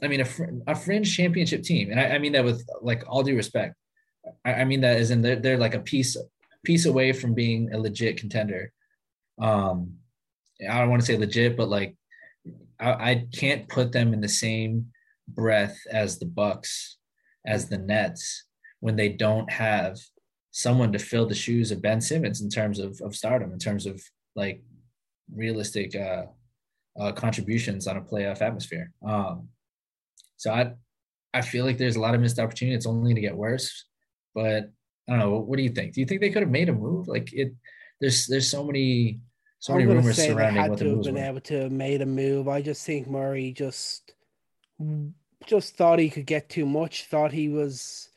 I 0.02 0.08
mean, 0.08 0.22
a, 0.22 0.26
fr- 0.26 0.44
a 0.68 0.76
fringe 0.76 1.16
championship 1.16 1.64
team. 1.64 1.92
And 1.92 2.00
I, 2.00 2.10
I, 2.12 2.20
mean 2.20 2.32
that 2.34 2.46
with 2.46 2.66
like 2.82 3.04
all 3.08 3.24
due 3.24 3.36
respect. 3.36 3.76
I, 4.46 4.54
I 4.54 4.66
mean 4.66 4.82
that 4.82 4.98
as 4.98 5.12
in 5.12 5.22
they're, 5.22 5.36
they're 5.36 5.58
like 5.58 5.74
a 5.74 5.80
piece, 5.80 6.16
piece 6.64 6.86
away 6.86 7.14
from 7.14 7.34
being 7.34 7.74
a 7.74 7.78
legit 7.78 8.18
contender. 8.18 8.72
Um, 9.40 9.96
I 10.70 10.80
don't 10.80 10.90
want 10.90 11.02
to 11.02 11.06
say 11.06 11.18
legit, 11.18 11.56
but 11.56 11.70
like 11.70 11.96
I, 12.80 13.12
I 13.12 13.28
can't 13.34 13.68
put 13.68 13.92
them 13.92 14.14
in 14.14 14.22
the 14.22 14.30
same 14.30 14.88
breath 15.28 15.78
as 15.92 16.20
the 16.20 16.26
Bucks, 16.26 16.98
as 17.46 17.70
the 17.70 17.78
Nets, 17.78 18.46
when 18.80 18.96
they 18.96 19.10
don't 19.10 19.50
have 19.52 19.98
someone 20.52 20.92
to 20.92 21.00
fill 21.00 21.28
the 21.28 21.36
shoes 21.36 21.72
of 21.72 21.82
Ben 21.82 22.02
Simmons 22.02 22.42
in 22.42 22.50
terms 22.50 22.80
of, 22.80 23.00
of 23.02 23.16
stardom, 23.16 23.52
in 23.54 23.60
terms 23.60 23.86
of 23.86 24.02
like 24.36 24.62
realistic 25.34 25.96
uh, 25.96 26.24
uh, 27.00 27.12
contributions 27.12 27.88
on 27.88 27.98
a 27.98 28.02
playoff 28.02 28.42
atmosphere. 28.42 28.92
Um, 29.06 29.50
so 30.38 30.52
I 30.52 30.74
I 31.34 31.42
feel 31.42 31.66
like 31.66 31.78
there's 31.78 31.96
a 31.96 32.02
lot 32.02 32.16
of 32.16 32.22
missed 32.22 32.40
opportunity. 32.40 32.76
It's 32.76 32.88
only 32.88 33.14
to 33.14 33.22
get 33.22 33.36
worse. 33.36 33.86
But 34.34 34.72
I 35.10 35.14
don't 35.14 35.20
know. 35.20 35.40
What 35.40 35.58
do 35.58 35.64
you 35.64 35.70
think? 35.70 35.94
Do 35.94 36.02
you 36.02 36.06
think 36.06 36.22
they 36.22 36.30
could 36.30 36.44
have 36.44 36.52
made 36.52 36.70
a 36.70 36.74
move? 36.74 37.08
Like 37.08 37.34
it, 37.34 37.54
there's 38.00 38.28
there's 38.28 38.50
so 38.50 38.64
many 38.64 39.20
so 39.60 39.74
many 39.74 39.86
rumors 39.86 40.18
surrounding 40.18 40.70
what 40.70 40.80
the 40.80 40.86
moves 40.86 41.08
been 41.08 41.16
were. 41.16 41.24
able 41.24 41.42
to 41.42 41.64
have 41.64 41.72
made 41.72 42.02
a 42.02 42.06
move. 42.06 42.48
I 42.48 42.62
just 42.62 42.86
think 42.86 43.08
Morey 43.08 43.52
just 43.52 44.14
just 45.46 45.76
thought 45.76 46.00
he 46.00 46.10
could 46.10 46.26
get 46.26 46.50
too 46.50 46.66
much. 46.66 47.06
Thought 47.06 47.32
he 47.32 47.50
was 47.50 48.10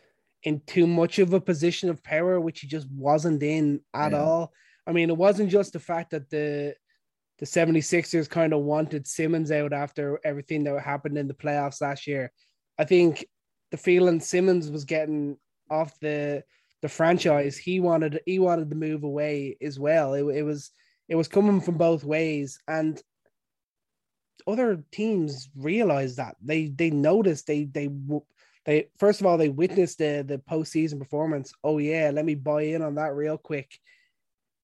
in 0.43 0.61
too 0.67 0.87
much 0.87 1.19
of 1.19 1.33
a 1.33 1.41
position 1.41 1.89
of 1.89 2.03
power, 2.03 2.41
which 2.41 2.61
he 2.61 2.67
just 2.67 2.89
wasn't 2.91 3.43
in 3.43 3.81
at 3.95 4.13
yeah. 4.13 4.21
all. 4.23 4.53
I 4.87 4.93
mean, 4.93 5.09
it 5.09 5.17
wasn't 5.17 5.51
just 5.51 5.73
the 5.73 5.81
fact 5.81 6.11
that 6.11 6.29
the 6.29 6.75
the 7.39 7.47
76ers 7.47 8.29
kind 8.29 8.53
of 8.53 8.61
wanted 8.61 9.07
Simmons 9.07 9.51
out 9.51 9.73
after 9.73 10.21
everything 10.25 10.63
that 10.65 10.81
happened 10.81 11.19
in 11.19 11.27
the 11.27 11.35
playoffs 11.35 11.81
last 11.81 12.07
year. 12.07 12.31
I 12.79 12.85
think 12.85 13.27
the 13.73 13.77
feeling 13.77 14.21
Simmons 14.21 14.71
was 14.71 14.85
getting 14.85 15.39
off 15.69 15.99
the 15.99 16.45
the 16.83 16.89
franchise, 16.89 17.57
he 17.57 17.81
wanted 17.81 18.21
he 18.27 18.39
wanted 18.39 18.71
to 18.71 18.77
move 18.77 19.05
away 19.05 19.57
as 19.63 19.79
well. 19.79 20.15
It, 20.15 20.25
it 20.37 20.43
was 20.43 20.71
it 21.09 21.15
was 21.15 21.29
coming 21.29 21.61
from 21.61 21.79
both 21.79 22.05
ways, 22.05 22.61
and 22.69 23.01
other 24.47 24.85
teams 24.93 25.49
realized 25.57 26.17
that 26.17 26.37
they 26.43 26.67
they 26.67 26.91
noticed 26.91 27.47
they 27.47 27.65
they 27.65 27.89
they 28.67 28.89
first 28.99 29.21
of 29.21 29.27
all 29.27 29.39
they 29.39 29.49
witnessed 29.49 29.99
the 29.99 30.25
the 30.27 30.39
postseason 30.39 30.99
performance. 30.99 31.53
Oh 31.65 31.79
yeah, 31.79 32.11
let 32.13 32.25
me 32.25 32.35
buy 32.35 32.63
in 32.63 32.83
on 32.83 32.97
that 32.97 33.15
real 33.15 33.39
quick 33.39 33.79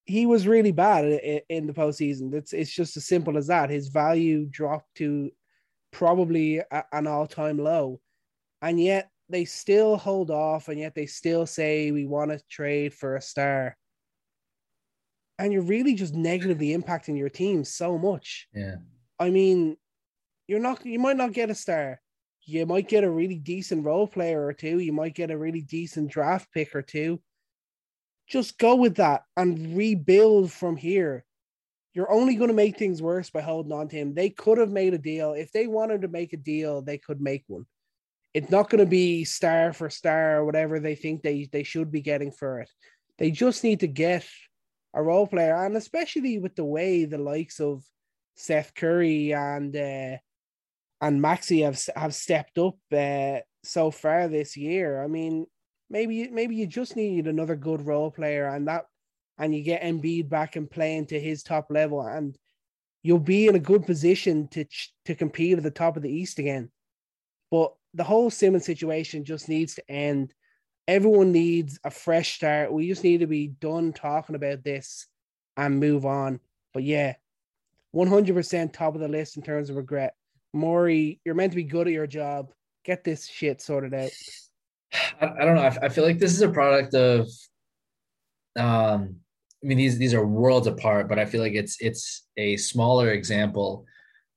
he 0.09 0.25
was 0.25 0.47
really 0.47 0.73
bad 0.73 1.05
in, 1.05 1.41
in 1.51 1.67
the 1.67 1.73
postseason. 1.73 2.33
It's 2.33 2.55
it's 2.55 2.73
just 2.73 2.97
as 2.97 3.05
simple 3.05 3.37
as 3.37 3.47
that. 3.49 3.69
His 3.69 3.89
value 3.89 4.47
dropped 4.47 4.95
to 4.97 5.31
probably 5.93 6.59
a, 6.59 6.85
an 6.93 7.07
all 7.07 7.27
time 7.27 7.59
low, 7.59 8.01
and 8.63 8.81
yet 8.81 9.11
they 9.29 9.45
still 9.45 9.97
hold 9.97 10.31
off, 10.31 10.69
and 10.69 10.79
yet 10.79 10.95
they 10.95 11.07
still 11.07 11.47
say 11.47 11.91
we 11.91 12.07
want 12.07 12.31
to 12.31 12.41
trade 12.49 12.95
for 12.95 13.17
a 13.17 13.21
star. 13.21 13.77
And 15.39 15.53
you're 15.53 15.63
really 15.63 15.95
just 15.95 16.15
negatively 16.15 16.77
impacting 16.77 17.17
your 17.17 17.29
team 17.29 17.65
so 17.65 17.97
much. 17.97 18.49
Yeah. 18.53 18.77
I 19.21 19.31
mean, 19.31 19.77
you're 20.47 20.61
not. 20.61 20.85
You 20.85 20.99
might 20.99 21.17
not 21.17 21.33
get 21.33 21.51
a 21.51 21.55
star. 21.55 22.01
You 22.43 22.67
might 22.67 22.89
get 22.89 23.05
a 23.05 23.11
really 23.11 23.39
decent 23.39 23.85
role 23.85 24.07
player 24.07 24.45
or 24.45 24.53
two. 24.53 24.79
You 24.79 24.93
might 24.93 25.15
get 25.15 25.31
a 25.31 25.39
really 25.39 25.61
decent 25.61 26.11
draft 26.11 26.51
pick 26.53 26.75
or 26.75 26.83
two 26.83 27.21
just 28.29 28.59
go 28.59 28.77
with 28.77 28.97
that 28.97 29.23
and 29.37 29.77
rebuild 29.77 30.53
from 30.53 30.77
here. 30.77 31.25
You're 31.95 32.13
only 32.13 32.37
going 32.37 32.49
to 32.49 32.55
make 32.55 32.79
things 32.79 33.03
worse 33.03 33.31
by 33.31 33.41
holding 33.41 33.73
on 33.73 33.89
to 33.89 33.97
him. 33.97 34.15
They 34.15 34.31
could 34.31 34.59
have 34.59 34.71
made 34.71 34.95
a 34.95 34.99
deal. 34.99 35.33
If 35.33 35.51
they 35.51 35.67
wanted 35.67 36.03
to 36.03 36.09
make 36.09 36.33
a 36.33 36.37
deal, 36.37 36.83
they 36.83 36.99
could 36.99 37.21
make 37.21 37.45
one. 37.49 37.67
It's 38.35 38.51
not 38.51 38.71
going 38.71 38.85
to 38.85 38.91
be 38.91 39.25
star 39.25 39.73
for 39.73 39.91
star 39.91 40.39
or 40.39 40.45
whatever 40.45 40.79
they 40.79 40.95
think 40.95 41.23
they, 41.23 41.49
they 41.51 41.63
should 41.63 41.91
be 41.91 42.03
getting 42.03 42.31
for 42.31 42.61
it. 42.61 42.71
They 43.19 43.31
just 43.31 43.65
need 43.65 43.81
to 43.81 43.87
get 43.87 44.27
a 44.95 45.03
role 45.03 45.27
player, 45.27 45.55
and 45.65 45.77
especially 45.77 46.39
with 46.39 46.55
the 46.55 46.65
way 46.65 47.05
the 47.05 47.19
likes 47.19 47.61
of 47.61 47.85
Seth 48.37 48.75
Curry 48.75 49.35
and 49.35 49.75
uh, 49.75 50.17
and 51.01 51.23
Maxey 51.23 51.63
have 51.63 51.81
have 51.97 52.15
stepped 52.15 52.59
up 52.59 52.77
uh, 52.97 53.39
so 53.65 53.91
far 53.91 54.29
this 54.29 54.57
year. 54.57 55.03
I 55.03 55.09
mean, 55.09 55.47
maybe 55.91 56.29
maybe 56.29 56.57
you 56.57 56.67
just 56.67 56.97
need 56.97 57.27
another 57.27 57.57
good 57.57 57.87
role 57.87 58.11
player 58.11 58.47
and 58.49 58.69
that 58.69 58.85
and 59.39 59.55
you 59.55 59.63
get 59.63 59.83
Embiid 59.83 60.29
back 60.29 60.57
and 60.57 60.71
playing 60.71 61.07
to 61.07 61.21
his 61.21 61.43
top 61.43 61.67
level 61.71 62.03
and 62.03 62.37
you'll 63.03 63.21
be 63.21 63.47
in 63.47 63.55
a 63.55 63.61
good 63.61 63.87
position 63.87 64.49
to 64.49 64.65
to 65.05 65.15
compete 65.15 65.57
at 65.57 65.63
the 65.63 65.71
top 65.71 65.97
of 65.97 66.03
the 66.03 66.13
East 66.13 66.39
again. 66.39 66.71
But 67.51 67.73
the 67.95 68.05
whole 68.05 68.31
Simmons 68.31 68.65
situation 68.65 69.25
just 69.25 69.49
needs 69.49 69.75
to 69.75 69.91
end. 69.91 70.35
Everyone 70.87 71.33
needs 71.33 71.79
a 71.85 71.91
fresh 71.91 72.37
start. 72.37 72.73
We 72.73 72.89
just 72.89 73.05
need 73.05 73.21
to 73.21 73.27
be 73.27 73.49
done 73.49 73.93
talking 73.93 74.37
about 74.37 74.65
this 74.65 75.07
and 75.57 75.81
move 75.81 76.07
on. 76.07 76.41
But 76.73 76.85
yeah, 76.85 77.15
100% 77.95 78.73
top 78.73 78.95
of 78.95 79.01
the 79.01 79.09
list 79.09 79.37
in 79.37 79.43
terms 79.43 79.71
of 79.71 79.77
regret. 79.77 80.15
Morey, 80.53 81.21
you're 81.25 81.35
meant 81.35 81.53
to 81.53 81.57
be 81.57 81.65
good 81.65 81.87
at 81.87 81.93
your 81.93 82.07
job. 82.07 82.53
Get 82.85 83.05
this 83.05 83.27
shit 83.27 83.61
sorted 83.61 83.95
out. 83.95 84.11
I, 85.21 85.45
don't 85.45 85.57
know. 85.57 85.63
I, 85.63 85.77
I 85.83 85.89
feel 85.89 86.05
like 86.05 86.19
this 86.19 86.33
is 86.33 86.43
a 86.43 86.49
product 86.49 86.95
of, 86.95 87.29
um, 88.57 89.17
I 89.63 89.67
mean 89.67 89.79
these 89.79 89.99
these 89.99 90.15
are 90.15 90.25
worlds 90.25 90.69
apart, 90.69 91.09
but 91.09 91.19
I 91.19 91.25
feel 91.25 91.41
like 91.41 91.55
it's 91.55 91.79
it's 91.81 92.27
a 92.37 92.57
smaller 92.57 93.11
example 93.11 93.87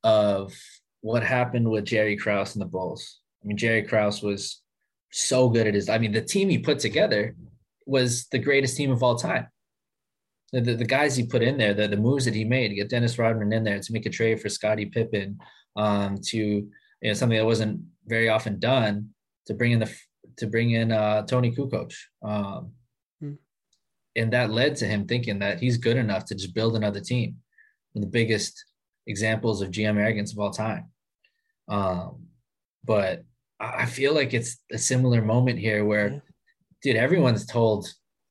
of 0.03 0.53
what 1.01 1.23
happened 1.23 1.69
with 1.69 1.85
Jerry 1.85 2.17
Krause 2.17 2.55
and 2.55 2.61
the 2.61 2.65
Bulls. 2.65 3.20
I 3.43 3.47
mean, 3.47 3.57
Jerry 3.57 3.83
Krause 3.83 4.21
was 4.21 4.61
so 5.11 5.49
good 5.49 5.67
at 5.67 5.73
his. 5.73 5.89
I 5.89 5.97
mean, 5.97 6.11
the 6.11 6.21
team 6.21 6.49
he 6.49 6.57
put 6.57 6.79
together 6.79 7.35
was 7.85 8.27
the 8.27 8.39
greatest 8.39 8.77
team 8.77 8.91
of 8.91 9.03
all 9.03 9.15
time. 9.15 9.47
The, 10.53 10.61
the, 10.61 10.75
the 10.75 10.85
guys 10.85 11.15
he 11.15 11.25
put 11.25 11.41
in 11.41 11.57
there, 11.57 11.73
the, 11.73 11.87
the 11.87 11.97
moves 11.97 12.25
that 12.25 12.35
he 12.35 12.43
made 12.43 12.69
to 12.69 12.75
get 12.75 12.89
Dennis 12.89 13.17
Rodman 13.17 13.53
in 13.53 13.63
there 13.63 13.79
to 13.79 13.93
make 13.93 14.05
a 14.05 14.09
trade 14.09 14.41
for 14.41 14.49
Scottie 14.49 14.85
Pippen, 14.85 15.39
um, 15.75 16.17
to 16.25 16.37
you 16.37 16.69
know 17.01 17.13
something 17.13 17.37
that 17.37 17.45
wasn't 17.45 17.81
very 18.05 18.29
often 18.29 18.59
done 18.59 19.09
to 19.47 19.53
bring 19.53 19.71
in 19.71 19.79
the 19.79 19.91
to 20.37 20.47
bring 20.47 20.71
in 20.71 20.91
uh, 20.91 21.23
Toni 21.23 21.51
Kukoc. 21.51 21.93
Um, 22.21 22.71
hmm. 23.19 23.33
And 24.15 24.33
that 24.33 24.51
led 24.51 24.75
to 24.77 24.85
him 24.85 25.07
thinking 25.07 25.39
that 25.39 25.59
he's 25.59 25.77
good 25.77 25.97
enough 25.97 26.25
to 26.25 26.35
just 26.35 26.53
build 26.53 26.75
another 26.75 26.99
team. 26.99 27.37
And 27.95 28.03
the 28.03 28.07
biggest 28.07 28.65
examples 29.07 29.61
of 29.61 29.71
GM 29.71 29.97
arrogance 29.97 30.31
of 30.31 30.39
all 30.39 30.51
time. 30.51 30.85
Um, 31.67 32.27
but 32.83 33.23
I 33.61 33.85
feel 33.85 34.13
like 34.13 34.33
it's 34.33 34.57
a 34.71 34.77
similar 34.77 35.21
moment 35.21 35.59
here 35.59 35.85
where, 35.85 36.09
yeah. 36.09 36.19
dude, 36.81 36.95
everyone's 36.95 37.45
told 37.45 37.87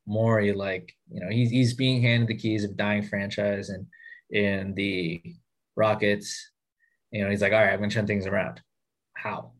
Morey 0.07 0.53
like, 0.53 0.93
you 1.11 1.20
know, 1.20 1.31
he's 1.31 1.51
he's 1.51 1.74
being 1.74 2.03
handed 2.03 2.28
the 2.28 2.37
keys 2.37 2.64
of 2.64 2.76
dying 2.76 3.03
franchise 3.03 3.68
and 3.68 3.87
in 4.31 4.74
the 4.74 5.22
Rockets, 5.76 6.51
you 7.11 7.22
know, 7.22 7.31
he's 7.31 7.43
like, 7.43 7.53
all 7.53 7.61
right, 7.61 7.72
I'm 7.72 7.81
gonna 7.81 7.91
turn 7.91 8.07
things 8.07 8.26
around. 8.26 8.61
How? 9.16 9.53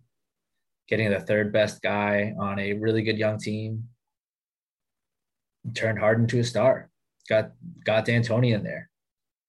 Getting 0.89 1.11
the 1.11 1.21
third 1.21 1.53
best 1.53 1.83
guy 1.83 2.35
on 2.39 2.59
a 2.59 2.73
really 2.75 3.03
good 3.03 3.19
young 3.19 3.39
team, 3.39 3.89
turned 5.75 5.99
Harden 5.99 6.27
to 6.29 6.41
a 6.41 6.45
star. 6.45 6.91
Got 7.29 7.53
got 7.85 8.07
D'Antoni 8.07 8.55
in 8.55 8.65
there, 8.65 8.91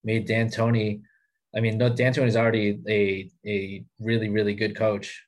made 0.04 0.28
D'Antoni 0.28 1.02
I 1.54 1.60
mean, 1.60 1.78
D'Antoni 1.78 2.26
is 2.26 2.36
already 2.36 2.80
a 2.88 3.30
a 3.46 3.84
really 3.98 4.28
really 4.28 4.54
good 4.54 4.76
coach. 4.76 5.22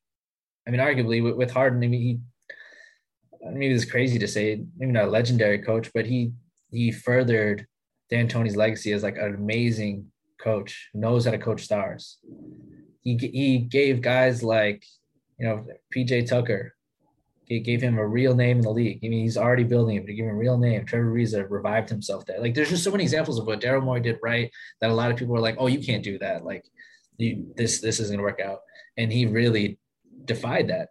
I 0.67 0.71
mean, 0.71 0.81
arguably 0.81 1.23
with, 1.23 1.35
with 1.37 1.51
Harden, 1.51 1.83
I 1.83 1.89
mean, 1.89 2.01
he 2.01 2.19
maybe 3.53 3.75
it's 3.75 3.85
crazy 3.85 4.19
to 4.19 4.29
say, 4.29 4.65
maybe 4.77 4.93
not 4.93 5.05
a 5.05 5.11
legendary 5.11 5.59
coach, 5.59 5.91
but 5.95 6.07
he 6.07 6.33
he 6.71 6.91
furthered 6.91 7.67
D'Antoni's 8.11 8.57
legacy 8.57 8.93
as 8.93 9.03
like 9.03 9.17
an 9.17 9.35
amazing 9.35 10.07
coach, 10.41 10.91
knows 10.95 11.25
how 11.25 11.31
to 11.31 11.39
coach 11.39 11.63
stars. 11.63 12.19
He 13.03 13.17
he 13.17 13.59
gave 13.59 14.01
guys 14.01 14.43
like 14.43 14.85
you 15.39 15.47
know 15.47 15.67
PJ 15.95 16.27
Tucker, 16.29 16.75
he 17.47 17.61
gave 17.61 17.83
him 17.83 17.99
a 17.99 18.07
real 18.07 18.35
name 18.35 18.59
in 18.59 18.63
the 18.63 18.71
league. 18.71 19.01
I 19.05 19.09
mean, 19.09 19.23
he's 19.23 19.37
already 19.37 19.65
building 19.65 19.97
it, 19.97 20.07
but 20.07 20.15
gave 20.15 20.25
him 20.25 20.31
a 20.31 20.35
real 20.35 20.57
name. 20.57 20.87
Trevor 20.87 21.13
Ariza 21.13 21.47
revived 21.49 21.91
himself 21.91 22.25
there. 22.25 22.41
Like, 22.41 22.55
there's 22.55 22.71
just 22.71 22.85
so 22.85 22.91
many 22.91 23.05
examples 23.05 23.39
of 23.39 23.47
what 23.47 23.61
Daryl 23.61 23.83
Morey 23.83 24.01
did 24.01 24.19
right 24.23 24.51
that 24.81 24.91
a 24.91 24.95
lot 24.95 25.11
of 25.11 25.19
people 25.19 25.35
were 25.35 25.41
like, 25.41 25.57
"Oh, 25.59 25.67
you 25.67 25.81
can't 25.81 26.03
do 26.03 26.19
that. 26.19 26.45
Like, 26.45 26.65
you, 27.19 27.53
this 27.57 27.81
this 27.81 28.01
isn't 28.01 28.17
gonna 28.17 28.23
work 28.23 28.41
out." 28.41 28.61
And 28.97 29.13
he 29.13 29.27
really 29.27 29.79
defied 30.25 30.69
that. 30.69 30.89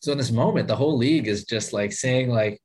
So 0.00 0.12
in 0.12 0.18
this 0.18 0.30
moment, 0.30 0.68
the 0.68 0.76
whole 0.76 0.96
league 0.96 1.28
is 1.28 1.44
just 1.44 1.72
like 1.72 1.92
saying, 1.92 2.30
like, 2.30 2.60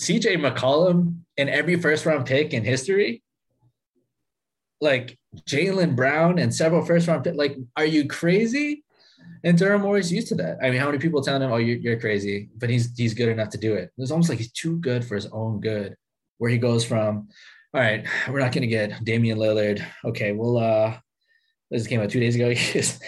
CJ 0.00 0.36
McCollum 0.36 1.20
and 1.38 1.48
every 1.48 1.76
first 1.76 2.06
round 2.06 2.26
pick 2.26 2.52
in 2.52 2.64
history, 2.64 3.22
like 4.80 5.18
Jaylen 5.48 5.96
Brown 5.96 6.38
and 6.38 6.54
several 6.54 6.84
first 6.84 7.08
round 7.08 7.24
pick, 7.24 7.34
like, 7.34 7.56
are 7.76 7.84
you 7.84 8.06
crazy? 8.08 8.84
And 9.44 9.58
Daryl 9.58 9.80
Morey's 9.80 10.12
used 10.12 10.28
to 10.28 10.34
that. 10.36 10.58
I 10.62 10.70
mean, 10.70 10.78
how 10.78 10.86
many 10.86 10.98
people 10.98 11.22
telling 11.22 11.42
him, 11.42 11.52
"Oh, 11.52 11.56
you're, 11.56 11.78
you're 11.78 11.98
crazy," 11.98 12.48
but 12.56 12.70
he's 12.70 12.96
he's 12.96 13.14
good 13.14 13.28
enough 13.28 13.50
to 13.50 13.58
do 13.58 13.74
it. 13.74 13.90
It's 13.98 14.10
almost 14.10 14.28
like 14.28 14.38
he's 14.38 14.52
too 14.52 14.76
good 14.78 15.04
for 15.04 15.14
his 15.14 15.26
own 15.26 15.60
good. 15.60 15.96
Where 16.38 16.50
he 16.50 16.58
goes 16.58 16.84
from, 16.84 17.28
"All 17.74 17.80
right, 17.80 18.06
we're 18.28 18.40
not 18.40 18.52
going 18.52 18.62
to 18.62 18.68
get 18.68 19.04
Damian 19.04 19.38
Lillard. 19.38 19.84
Okay, 20.04 20.32
we'll 20.32 20.58
uh, 20.58 20.96
this 21.72 21.86
came 21.86 22.00
out 22.00 22.10
two 22.10 22.20
days 22.20 22.36
ago. 22.36 22.52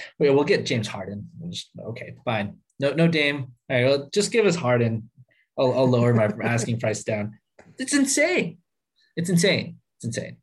we'll 0.19 0.45
get 0.45 0.65
James 0.65 0.89
Harden. 0.89 1.29
We'll 1.39 1.51
just, 1.51 1.71
okay, 1.79 2.15
fine. 2.25 2.57
No, 2.81 2.93
no 2.93 3.07
Dame. 3.07 3.53
All 3.71 3.77
right, 3.77 3.85
well, 3.85 4.09
just 4.13 4.33
give 4.33 4.47
us 4.47 4.57
Harden. 4.57 5.11
I'll, 5.59 5.73
I'll 5.75 5.89
lower 5.89 6.15
my 6.15 6.25
asking 6.43 6.81
price 6.81 7.05
down. 7.05 7.39
It's 7.79 7.95
insane. 7.95 8.59
It's 9.17 9.29
insane. 9.29 9.77
It's 9.97 10.07
insane. 10.07 10.39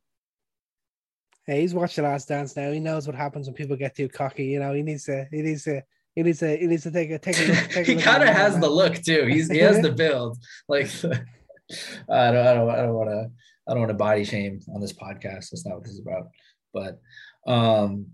Hey, 1.47 1.61
he's 1.61 1.73
watched 1.73 1.95
the 1.95 2.03
last 2.03 2.27
dance 2.27 2.55
now. 2.55 2.71
He 2.71 2.79
knows 2.79 3.07
what 3.07 3.15
happens 3.15 3.47
when 3.47 3.55
people 3.55 3.75
get 3.75 3.95
too 3.95 4.07
cocky. 4.07 4.45
You 4.45 4.59
know, 4.59 4.73
he 4.73 4.83
needs 4.83 5.05
to 5.05 5.27
he 5.31 5.41
needs 5.41 5.63
to 5.63 5.83
he 6.15 6.23
needs 6.23 6.39
to 6.39 6.55
he 6.55 6.67
needs 6.67 6.83
to 6.83 6.91
take 6.91 7.09
a 7.09 7.17
take 7.17 7.39
a 7.39 7.43
look. 7.43 7.69
Take 7.69 7.87
he 7.87 7.95
kind 7.95 8.21
of 8.21 8.29
has 8.29 8.59
the 8.59 8.69
look 8.69 8.95
too. 8.95 9.25
He's 9.25 9.49
he 9.49 9.57
has 9.57 9.81
the 9.81 9.91
build. 10.03 10.37
Like 10.69 10.89
I 11.03 12.31
don't 12.31 12.47
I 12.47 12.53
don't 12.53 12.69
I 12.69 12.75
don't 12.77 12.93
want 12.93 13.09
to 13.09 13.31
I 13.67 13.71
don't 13.71 13.79
want 13.79 13.89
to 13.89 13.95
body 13.95 14.23
shame 14.23 14.59
on 14.73 14.79
this 14.79 14.93
podcast. 14.93 15.49
That's 15.49 15.65
not 15.65 15.75
what 15.75 15.83
this 15.83 15.93
is 15.93 16.01
about. 16.01 16.27
But 16.73 16.99
um 17.47 18.07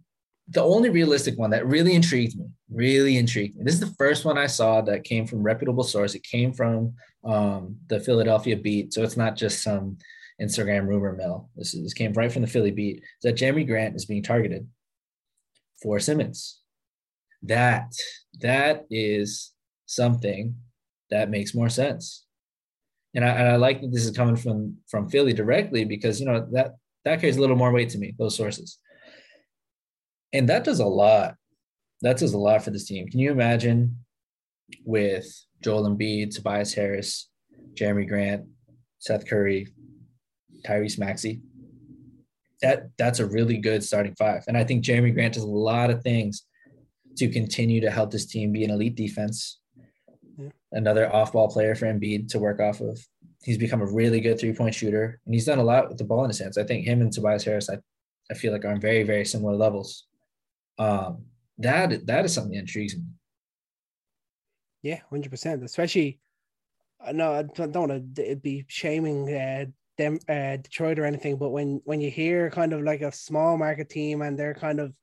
the 0.49 0.63
only 0.63 0.89
realistic 0.89 1.38
one 1.38 1.49
that 1.49 1.67
really 1.67 1.93
intrigued 1.93 2.38
me, 2.38 2.45
really 2.71 3.17
intrigued 3.17 3.57
me. 3.57 3.63
This 3.65 3.73
is 3.73 3.82
the 3.82 3.95
first 3.97 4.23
one 4.23 4.38
I 4.38 4.47
saw 4.47 4.80
that 4.82 5.03
came 5.03 5.28
from 5.28 5.43
reputable 5.43 5.84
source. 5.84 6.15
It 6.15 6.23
came 6.23 6.53
from 6.53 6.93
um, 7.25 7.75
the 7.88 7.99
Philadelphia 7.99 8.55
Beat, 8.55 8.93
so 8.93 9.03
it's 9.03 9.17
not 9.17 9.36
just 9.36 9.61
some 9.61 9.97
Instagram 10.41 10.88
rumor 10.88 11.13
mill. 11.13 11.49
This, 11.55 11.73
is, 11.73 11.84
this 11.84 11.93
came 11.93 12.13
right 12.13 12.32
from 12.32 12.43
the 12.43 12.47
Philly 12.47 12.71
beat. 12.71 13.03
That 13.23 13.36
Jerami 13.36 13.65
Grant 13.65 13.95
is 13.95 14.05
being 14.05 14.23
targeted 14.23 14.67
for 15.82 15.99
Simmons. 15.99 16.61
That 17.43 17.93
that 18.39 18.86
is 18.89 19.53
something 19.86 20.55
that 21.09 21.30
makes 21.30 21.55
more 21.55 21.69
sense. 21.69 22.25
And 23.15 23.23
I, 23.25 23.30
and 23.30 23.47
I 23.47 23.55
like 23.55 23.82
that 23.82 23.91
this 23.91 24.05
is 24.05 24.15
coming 24.15 24.36
from 24.36 24.78
from 24.89 25.09
Philly 25.09 25.34
directly 25.34 25.86
because 25.86 26.19
you 26.19 26.25
know 26.25 26.47
that 26.51 26.75
that 27.05 27.21
carries 27.21 27.38
a 27.38 27.41
little 27.41 27.55
more 27.55 27.71
weight 27.71 27.89
to 27.89 27.97
me. 27.97 28.13
Those 28.17 28.36
sources, 28.36 28.80
and 30.34 30.49
that 30.49 30.63
does 30.63 30.80
a 30.80 30.86
lot. 30.86 31.36
That 32.01 32.17
does 32.17 32.34
a 32.34 32.38
lot 32.38 32.63
for 32.63 32.71
this 32.71 32.86
team. 32.86 33.07
Can 33.07 33.19
you 33.19 33.32
imagine 33.32 33.97
with 34.86 35.28
Joel 35.63 35.89
Embiid, 35.89 36.36
Tobias 36.36 36.73
Harris, 36.73 37.30
Jerami 37.73 38.07
Grant, 38.07 38.45
Seth 38.99 39.28
Curry, 39.28 39.67
Tyrese 40.65 40.99
Maxey. 40.99 41.41
That 42.61 42.89
that's 42.97 43.19
a 43.19 43.25
really 43.25 43.57
good 43.57 43.84
starting 43.84 44.15
five. 44.15 44.43
And 44.47 44.57
I 44.57 44.63
think 44.63 44.84
Jerami 44.84 45.13
Grant 45.13 45.36
does 45.36 45.43
a 45.43 45.47
lot 45.47 45.89
of 45.89 46.01
things 46.01 46.43
to 47.17 47.30
continue 47.30 47.82
to 47.82 47.91
help 47.91 48.11
this 48.11 48.25
team 48.25 48.51
be 48.51 48.63
an 48.63 48.71
elite 48.71 48.95
defense. 48.95 49.59
Yeah. 50.38 50.49
Another 50.71 51.13
off-ball 51.13 51.49
player 51.49 51.75
for 51.75 51.86
Embiid 51.86 52.30
to 52.30 52.39
work 52.39 52.59
off 52.59 52.82
of. 52.82 52.99
He's 53.43 53.57
become 53.57 53.81
a 53.81 53.85
really 53.91 54.19
good 54.19 54.39
three-point 54.39 54.73
shooter, 54.73 55.19
and 55.26 55.34
he's 55.34 55.45
done 55.45 55.60
a 55.60 55.64
lot 55.64 55.88
with 55.88 55.97
the 55.97 56.03
ball 56.03 56.23
in 56.23 56.30
his 56.30 56.39
hands. 56.39 56.57
I 56.57 56.64
think 56.64 56.85
him 56.85 57.01
and 57.01 57.11
Tobias 57.11 57.43
Harris, 57.43 57.69
I, 57.69 57.77
I 58.30 58.34
feel 58.34 58.51
like 58.51 58.65
are 58.65 58.72
on 58.72 58.81
very, 58.81 59.03
very 59.03 59.26
similar 59.26 59.56
levels. 59.56 60.07
Um, 60.77 61.25
that 61.59 62.05
that 62.05 62.25
is 62.25 62.33
something 62.33 62.53
that 62.53 62.59
intrigues 62.59 62.95
me. 62.95 63.03
Yeah, 64.83 64.99
hundred 65.09 65.31
percent. 65.31 65.63
Especially, 65.63 66.19
no, 67.13 67.33
I 67.33 67.43
don't 67.43 67.89
want 67.89 68.15
to 68.15 68.35
be 68.35 68.65
shaming 68.67 69.33
uh, 69.33 69.65
them 69.97 70.19
uh, 70.29 70.57
Detroit 70.57 70.99
or 70.99 71.05
anything, 71.05 71.37
but 71.37 71.49
when 71.49 71.81
when 71.85 71.99
you 71.99 72.11
hear 72.11 72.49
kind 72.49 72.73
of 72.73 72.81
like 72.81 73.01
a 73.01 73.11
small 73.11 73.57
market 73.57 73.89
team 73.89 74.21
and 74.21 74.37
they're 74.37 74.53
kind 74.53 74.79
of 74.79 74.93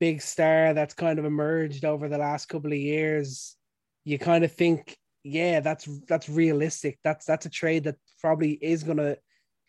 big 0.00 0.20
star 0.20 0.74
that's 0.74 0.94
kind 0.94 1.18
of 1.18 1.24
emerged 1.24 1.84
over 1.84 2.08
the 2.08 2.18
last 2.18 2.48
couple 2.48 2.72
of 2.72 2.78
years, 2.78 3.56
you 4.04 4.18
kind 4.18 4.42
of 4.42 4.50
think, 4.50 4.96
yeah, 5.22 5.60
that's 5.60 5.88
that's 6.08 6.28
realistic. 6.28 6.98
That's 7.04 7.26
that's 7.26 7.46
a 7.46 7.50
trade 7.50 7.84
that 7.84 7.96
probably 8.20 8.52
is 8.52 8.82
gonna 8.82 9.16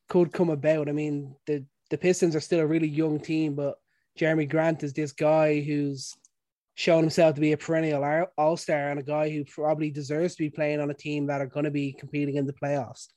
could 0.10 0.32
come 0.32 0.50
about. 0.50 0.90
I 0.90 0.94
mean, 0.94 1.36
the 1.46 1.66
the 1.90 1.98
Pistons 1.98 2.36
are 2.36 2.40
still 2.40 2.62
a 2.62 2.66
really 2.66 2.88
young 2.88 3.20
team, 3.20 3.54
but 3.56 3.76
Jerami 4.20 4.50
Grant 4.50 4.84
is 4.84 4.94
this 4.94 5.12
guy 5.12 5.62
who's 5.62 6.16
shown 6.76 7.02
himself 7.02 7.36
to 7.36 7.42
be 7.42 7.52
a 7.52 7.58
perennial 7.58 8.28
all 8.38 8.58
star 8.58 8.90
and 8.90 9.00
a 9.00 9.04
guy 9.04 9.30
who 9.30 9.46
probably 9.46 9.92
deserves 9.92 10.36
to 10.36 10.44
be 10.44 10.50
playing 10.50 10.80
on 10.80 10.90
a 10.90 10.96
team 10.96 11.28
that 11.28 11.42
are 11.42 11.48
going 11.48 11.66
to 11.66 11.72
be 11.72 11.94
competing 11.94 12.36
in 12.36 12.46
the 12.46 12.54
playoffs. 12.54 13.08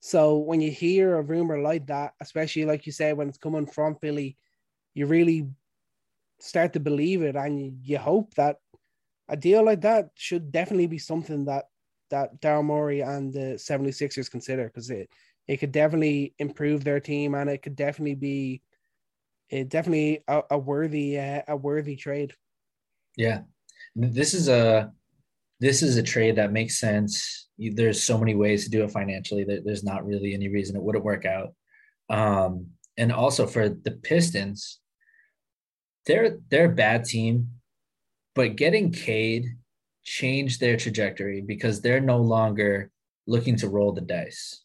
So 0.00 0.38
when 0.38 0.60
you 0.60 0.70
hear 0.70 1.16
a 1.16 1.22
rumor 1.22 1.60
like 1.60 1.86
that, 1.86 2.12
especially 2.20 2.64
like 2.64 2.86
you 2.86 2.92
said, 2.92 3.16
when 3.16 3.28
it's 3.28 3.38
coming 3.38 3.66
from 3.66 3.96
Philly, 3.96 4.36
you 4.94 5.06
really 5.06 5.48
start 6.38 6.72
to 6.72 6.80
believe 6.80 7.22
it 7.22 7.36
and 7.36 7.78
you 7.82 7.98
hope 7.98 8.34
that 8.34 8.56
a 9.28 9.36
deal 9.36 9.64
like 9.64 9.82
that 9.82 10.10
should 10.14 10.50
definitely 10.50 10.86
be 10.86 10.98
something 10.98 11.44
that 11.44 11.66
that 12.10 12.40
Daryl 12.40 12.64
Morey 12.64 13.02
and 13.02 13.32
the 13.32 13.54
76ers 13.56 14.30
consider 14.30 14.64
because 14.64 14.90
it 14.90 15.08
it 15.46 15.58
could 15.58 15.72
definitely 15.72 16.34
improve 16.38 16.82
their 16.82 16.98
team 17.00 17.34
and 17.34 17.48
it 17.48 17.62
could 17.62 17.76
definitely 17.76 18.14
be 18.14 18.62
it 19.50 19.68
definitely 19.68 20.22
a, 20.28 20.42
a 20.50 20.58
worthy 20.58 21.18
uh, 21.18 21.42
a 21.48 21.56
worthy 21.56 21.96
trade. 21.96 22.32
Yeah. 23.16 23.42
This 23.94 24.34
is 24.34 24.48
a 24.48 24.92
this 25.58 25.82
is 25.82 25.96
a 25.96 26.02
trade 26.02 26.36
that 26.36 26.52
makes 26.52 26.78
sense. 26.78 27.48
There's 27.58 28.02
so 28.02 28.16
many 28.16 28.34
ways 28.34 28.64
to 28.64 28.70
do 28.70 28.82
it 28.84 28.90
financially 28.90 29.44
that 29.44 29.64
there's 29.64 29.84
not 29.84 30.06
really 30.06 30.32
any 30.32 30.48
reason 30.48 30.76
it 30.76 30.82
wouldn't 30.82 31.04
work 31.04 31.26
out. 31.26 31.54
Um, 32.08 32.68
and 32.96 33.12
also 33.12 33.46
for 33.46 33.68
the 33.68 33.98
Pistons, 34.02 34.80
they're 36.06 36.38
they're 36.48 36.70
a 36.70 36.74
bad 36.74 37.04
team, 37.04 37.48
but 38.34 38.56
getting 38.56 38.92
Cade 38.92 39.46
changed 40.02 40.60
their 40.60 40.76
trajectory 40.76 41.40
because 41.40 41.80
they're 41.80 42.00
no 42.00 42.18
longer 42.18 42.90
looking 43.26 43.56
to 43.56 43.68
roll 43.68 43.92
the 43.92 44.00
dice. 44.00 44.62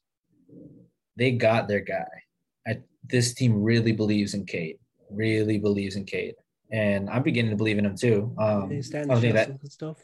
They 1.17 1.31
got 1.31 1.67
their 1.67 1.81
guy. 1.81 2.24
I, 2.67 2.81
this 3.03 3.33
team 3.33 3.61
really 3.61 3.91
believes 3.91 4.33
in 4.33 4.45
Cade, 4.45 4.77
Really 5.09 5.57
believes 5.57 5.95
in 5.95 6.05
Cade. 6.05 6.35
and 6.71 7.09
I'm 7.09 7.23
beginning 7.23 7.51
to 7.51 7.57
believe 7.57 7.77
in 7.77 7.85
him 7.85 7.95
too. 7.95 8.33
Um, 8.37 8.71
I 8.71 9.05
don't 9.05 9.21
think 9.21 9.35
that 9.35 9.71
stuff. 9.71 9.97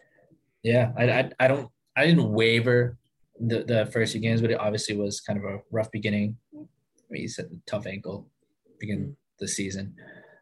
Yeah, 0.63 0.91
I, 0.97 1.03
I 1.09 1.31
I 1.39 1.47
don't 1.47 1.69
I 1.95 2.05
didn't 2.05 2.31
waver 2.31 2.97
the 3.39 3.63
the 3.63 3.85
first 3.87 4.11
few 4.11 4.21
games, 4.21 4.41
but 4.41 4.51
it 4.51 4.59
obviously 4.59 4.95
was 4.95 5.21
kind 5.21 5.39
of 5.39 5.45
a 5.45 5.59
rough 5.71 5.91
beginning. 5.91 6.37
I 6.53 6.57
mean, 7.09 7.21
he's 7.23 7.39
a 7.39 7.45
tough 7.65 7.87
ankle 7.87 8.27
begin 8.79 8.99
mm-hmm. 8.99 9.11
the 9.39 9.47
season, 9.47 9.95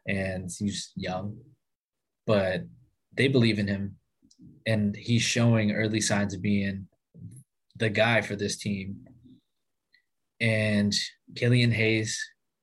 and 0.08 0.50
he's 0.58 0.92
young, 0.96 1.38
but 2.26 2.64
they 3.14 3.28
believe 3.28 3.60
in 3.60 3.68
him, 3.68 3.96
and 4.66 4.96
he's 4.96 5.22
showing 5.22 5.72
early 5.72 6.02
signs 6.02 6.34
of 6.34 6.42
being 6.42 6.88
the 7.76 7.90
guy 7.90 8.22
for 8.22 8.36
this 8.36 8.58
team. 8.58 9.06
And 10.42 10.94
Killian 11.36 11.72
Hayes, 11.72 12.20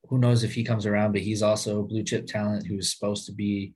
who 0.09 0.19
knows 0.19 0.45
if 0.45 0.55
he 0.55 0.65
comes 0.65 0.87
around, 0.87 1.13
but 1.13 1.21
he's 1.21 1.43
also 1.43 1.81
a 1.81 1.85
blue 1.85 2.03
chip 2.03 2.27
talent 2.27 2.67
who's 2.67 2.93
supposed 2.93 3.27
to 3.27 3.33
be, 3.33 3.75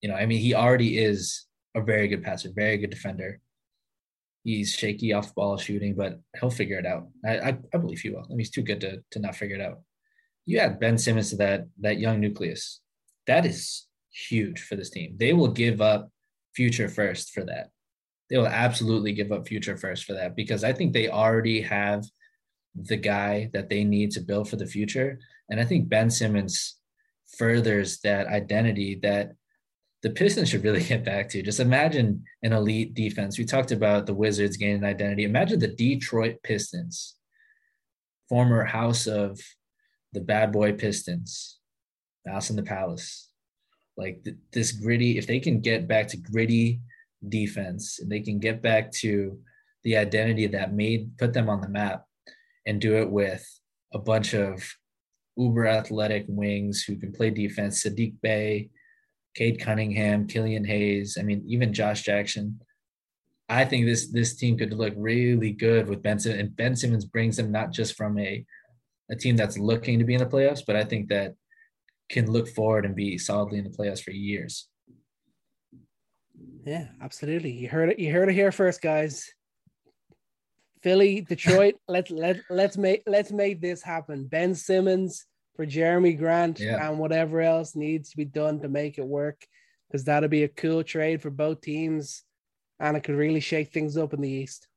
you 0.00 0.08
know, 0.08 0.14
I 0.14 0.26
mean, 0.26 0.40
he 0.40 0.54
already 0.54 0.98
is 0.98 1.46
a 1.74 1.80
very 1.80 2.08
good 2.08 2.22
passer, 2.22 2.50
very 2.54 2.78
good 2.78 2.90
defender. 2.90 3.40
He's 4.44 4.72
shaky 4.72 5.12
off 5.12 5.34
ball 5.34 5.56
shooting, 5.58 5.94
but 5.94 6.18
he'll 6.38 6.50
figure 6.50 6.78
it 6.78 6.86
out. 6.86 7.08
I, 7.24 7.38
I, 7.38 7.58
I 7.74 7.78
believe 7.78 8.00
he 8.00 8.10
will. 8.10 8.24
I 8.24 8.28
mean, 8.28 8.38
he's 8.38 8.50
too 8.50 8.62
good 8.62 8.80
to, 8.80 9.02
to 9.12 9.18
not 9.18 9.36
figure 9.36 9.56
it 9.56 9.62
out. 9.62 9.80
You 10.46 10.58
add 10.58 10.80
Ben 10.80 10.98
Simmons 10.98 11.30
to 11.30 11.36
that 11.36 11.66
that 11.80 12.00
young 12.00 12.18
nucleus. 12.18 12.80
That 13.26 13.44
is 13.44 13.86
huge 14.10 14.62
for 14.62 14.76
this 14.76 14.90
team. 14.90 15.14
They 15.16 15.32
will 15.32 15.48
give 15.48 15.80
up 15.80 16.10
future 16.54 16.88
first 16.88 17.30
for 17.30 17.44
that. 17.44 17.70
They 18.28 18.38
will 18.38 18.46
absolutely 18.46 19.12
give 19.12 19.32
up 19.32 19.46
future 19.46 19.76
first 19.76 20.04
for 20.04 20.14
that 20.14 20.34
because 20.34 20.64
I 20.64 20.72
think 20.72 20.92
they 20.92 21.08
already 21.08 21.60
have 21.62 22.04
the 22.74 22.96
guy 22.96 23.50
that 23.52 23.68
they 23.68 23.84
need 23.84 24.10
to 24.12 24.20
build 24.20 24.48
for 24.48 24.56
the 24.56 24.66
future. 24.66 25.18
And 25.48 25.60
I 25.60 25.64
think 25.64 25.88
Ben 25.88 26.10
Simmons 26.10 26.76
furthers 27.36 28.00
that 28.00 28.26
identity 28.26 28.98
that 29.02 29.32
the 30.02 30.10
Pistons 30.10 30.48
should 30.48 30.64
really 30.64 30.82
get 30.84 31.04
back 31.04 31.28
to. 31.30 31.42
Just 31.42 31.60
imagine 31.60 32.24
an 32.42 32.52
elite 32.52 32.94
defense. 32.94 33.38
We 33.38 33.44
talked 33.44 33.72
about 33.72 34.06
the 34.06 34.14
Wizards 34.14 34.56
gaining 34.56 34.84
identity. 34.84 35.24
Imagine 35.24 35.58
the 35.58 35.68
Detroit 35.68 36.36
Pistons, 36.42 37.16
former 38.28 38.64
house 38.64 39.06
of 39.06 39.40
the 40.12 40.20
bad 40.20 40.52
boy 40.52 40.72
Pistons, 40.72 41.58
House 42.26 42.50
in 42.50 42.56
the 42.56 42.62
Palace. 42.62 43.28
Like 43.96 44.22
th- 44.24 44.36
this 44.52 44.72
gritty, 44.72 45.18
if 45.18 45.26
they 45.26 45.40
can 45.40 45.60
get 45.60 45.88
back 45.88 46.08
to 46.08 46.16
gritty 46.16 46.80
defense 47.28 47.98
and 48.00 48.10
they 48.10 48.20
can 48.20 48.38
get 48.38 48.62
back 48.62 48.90
to 48.90 49.38
the 49.84 49.96
identity 49.96 50.46
that 50.46 50.74
made 50.74 51.16
put 51.18 51.32
them 51.32 51.48
on 51.48 51.60
the 51.60 51.68
map 51.68 52.04
and 52.66 52.80
do 52.80 52.96
it 52.96 53.10
with 53.10 53.46
a 53.92 53.98
bunch 53.98 54.34
of 54.34 54.62
uber 55.36 55.66
athletic 55.66 56.24
wings 56.28 56.82
who 56.82 56.96
can 56.96 57.12
play 57.12 57.30
defense, 57.30 57.82
Saddiq 57.82 58.14
Bey, 58.20 58.70
Cade 59.34 59.60
Cunningham, 59.60 60.26
Killian 60.26 60.64
Hayes, 60.64 61.16
I 61.18 61.22
mean, 61.22 61.44
even 61.46 61.72
Josh 61.72 62.02
Jackson. 62.02 62.60
I 63.48 63.64
think 63.64 63.86
this 63.86 64.12
this 64.12 64.36
team 64.36 64.56
could 64.56 64.72
look 64.72 64.94
really 64.96 65.50
good 65.50 65.88
with 65.88 66.02
Benson 66.02 66.38
and 66.38 66.54
Ben 66.54 66.76
Simmons 66.76 67.04
brings 67.04 67.36
them 67.36 67.50
not 67.50 67.72
just 67.72 67.96
from 67.96 68.18
a 68.18 68.44
a 69.10 69.16
team 69.16 69.36
that's 69.36 69.58
looking 69.58 69.98
to 69.98 70.04
be 70.04 70.14
in 70.14 70.20
the 70.20 70.26
playoffs, 70.26 70.62
but 70.64 70.76
I 70.76 70.84
think 70.84 71.08
that 71.08 71.34
can 72.10 72.30
look 72.30 72.48
forward 72.48 72.84
and 72.84 72.94
be 72.94 73.18
solidly 73.18 73.58
in 73.58 73.64
the 73.64 73.70
playoffs 73.70 74.02
for 74.02 74.12
years. 74.12 74.68
Yeah, 76.64 76.88
absolutely. 77.00 77.52
You 77.52 77.68
heard 77.68 77.90
it. 77.90 77.98
You 77.98 78.12
heard 78.12 78.28
it 78.28 78.34
here 78.34 78.52
first, 78.52 78.82
guys. 78.82 79.28
Philly, 80.82 81.20
Detroit. 81.28 81.74
let's 81.88 82.10
let 82.10 82.40
let's 82.50 82.76
make 82.76 83.02
let's 83.06 83.32
make 83.32 83.60
this 83.60 83.82
happen. 83.82 84.26
Ben 84.26 84.54
Simmons 84.54 85.26
for 85.56 85.66
Jerami 85.66 86.16
Grant 86.16 86.60
yeah. 86.60 86.88
and 86.88 86.98
whatever 86.98 87.40
else 87.40 87.76
needs 87.76 88.10
to 88.10 88.16
be 88.16 88.24
done 88.24 88.60
to 88.60 88.68
make 88.68 88.98
it 88.98 89.06
work, 89.06 89.46
because 89.88 90.04
that'll 90.04 90.28
be 90.28 90.44
a 90.44 90.48
cool 90.48 90.82
trade 90.82 91.20
for 91.20 91.30
both 91.30 91.60
teams, 91.60 92.22
and 92.78 92.96
it 92.96 93.04
could 93.04 93.16
really 93.16 93.40
shake 93.40 93.72
things 93.72 93.96
up 93.96 94.14
in 94.14 94.20
the 94.20 94.30
East. 94.30 94.68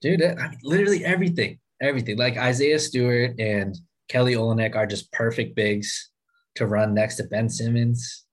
Dude, 0.00 0.22
I 0.22 0.48
mean, 0.48 0.58
literally 0.62 1.04
everything, 1.04 1.58
everything. 1.80 2.16
Like 2.18 2.36
Isaiah 2.36 2.78
Stewart 2.78 3.38
and 3.38 3.76
Kelly 4.08 4.34
Olynyk 4.34 4.76
are 4.76 4.86
just 4.86 5.12
perfect 5.12 5.56
bigs 5.56 6.10
to 6.54 6.66
run 6.66 6.94
next 6.94 7.16
to 7.16 7.24
Ben 7.24 7.48
Simmons. 7.48 8.24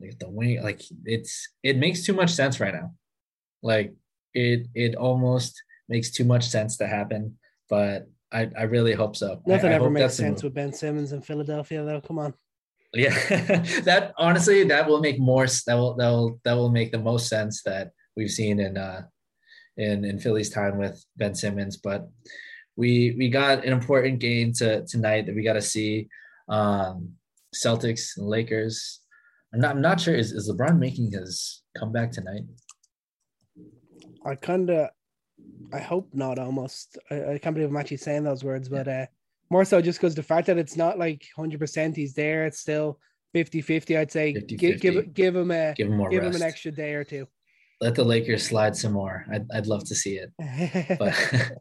Like 0.00 0.18
the 0.18 0.30
wing, 0.30 0.62
like 0.62 0.82
it's 1.04 1.48
it 1.62 1.76
makes 1.76 2.04
too 2.04 2.14
much 2.14 2.30
sense 2.30 2.60
right 2.60 2.72
now. 2.72 2.94
Like 3.62 3.92
it 4.34 4.68
it 4.74 4.94
almost 4.94 5.60
makes 5.90 6.10
too 6.10 6.24
much 6.24 6.48
sense 6.48 6.78
to 6.78 6.86
happen, 6.86 7.36
but 7.68 8.08
I, 8.32 8.48
I 8.58 8.62
really 8.62 8.94
hope 8.94 9.16
so. 9.16 9.42
Nothing 9.46 9.70
I, 9.70 9.72
I 9.72 9.76
ever 9.76 9.90
makes 9.90 10.14
sense 10.14 10.42
with 10.42 10.54
Ben 10.54 10.72
Simmons 10.72 11.12
in 11.12 11.20
Philadelphia, 11.20 11.84
though. 11.84 12.00
Come 12.00 12.18
on. 12.18 12.32
Yeah, 12.94 13.10
that 13.84 14.14
honestly, 14.16 14.64
that 14.64 14.88
will 14.88 15.00
make 15.00 15.20
more. 15.20 15.46
That 15.66 15.74
will 15.74 15.94
that 15.96 16.08
will 16.08 16.40
that 16.44 16.54
will 16.54 16.70
make 16.70 16.90
the 16.90 16.98
most 16.98 17.28
sense 17.28 17.62
that 17.64 17.90
we've 18.16 18.30
seen 18.30 18.58
in 18.58 18.76
uh 18.76 19.02
in 19.76 20.04
in 20.04 20.18
Philly's 20.18 20.50
time 20.50 20.78
with 20.78 21.04
Ben 21.16 21.34
Simmons. 21.34 21.76
But 21.76 22.08
we 22.76 23.14
we 23.18 23.28
got 23.28 23.64
an 23.64 23.72
important 23.72 24.18
game 24.18 24.52
to 24.54 24.84
tonight 24.86 25.26
that 25.26 25.34
we 25.34 25.42
got 25.42 25.52
to 25.54 25.62
see. 25.62 26.08
Um, 26.48 27.16
Celtics 27.54 28.16
and 28.16 28.26
Lakers. 28.26 29.00
I'm 29.52 29.60
not 29.60 29.74
I'm 29.74 29.82
not 29.82 30.00
sure 30.00 30.14
is, 30.14 30.32
is 30.32 30.50
LeBron 30.50 30.78
making 30.78 31.12
his 31.12 31.62
comeback 31.76 32.12
tonight? 32.12 32.42
I 34.24 34.34
kind 34.36 34.70
of 34.70 34.90
I 35.72 35.78
hope 35.78 36.08
not 36.12 36.38
almost. 36.38 36.98
I, 37.10 37.32
I, 37.32 37.38
can't 37.38 37.54
believe 37.54 37.70
I'm 37.70 37.76
actually 37.76 37.98
saying 37.98 38.24
those 38.24 38.44
words, 38.44 38.68
but 38.68 38.88
uh 38.88 39.06
more 39.50 39.64
so 39.64 39.82
just 39.82 39.98
because 39.98 40.14
the 40.14 40.22
fact 40.22 40.46
that 40.46 40.58
it's 40.58 40.76
not 40.76 40.98
like 40.98 41.26
100% 41.36 41.96
he's 41.96 42.14
there, 42.14 42.46
it's 42.46 42.60
still 42.60 42.98
50 43.34 43.60
50. 43.60 43.96
I'd 43.96 44.12
say 44.12 44.34
50, 44.34 44.56
give, 44.56 44.80
give, 44.80 45.14
give 45.14 45.36
him 45.36 45.50
a 45.50 45.74
give 45.74 45.88
him, 45.88 45.96
more 45.96 46.08
give 46.08 46.22
him 46.22 46.34
an 46.34 46.42
extra 46.42 46.70
day 46.70 46.94
or 46.94 47.04
two. 47.04 47.26
Let 47.80 47.94
the 47.94 48.04
Lakers 48.04 48.46
slide 48.46 48.76
some 48.76 48.92
more. 48.92 49.24
I'd, 49.32 49.46
I'd 49.52 49.66
love 49.66 49.84
to 49.86 49.94
see 49.94 50.18
it. 50.18 50.30
But 50.98 51.52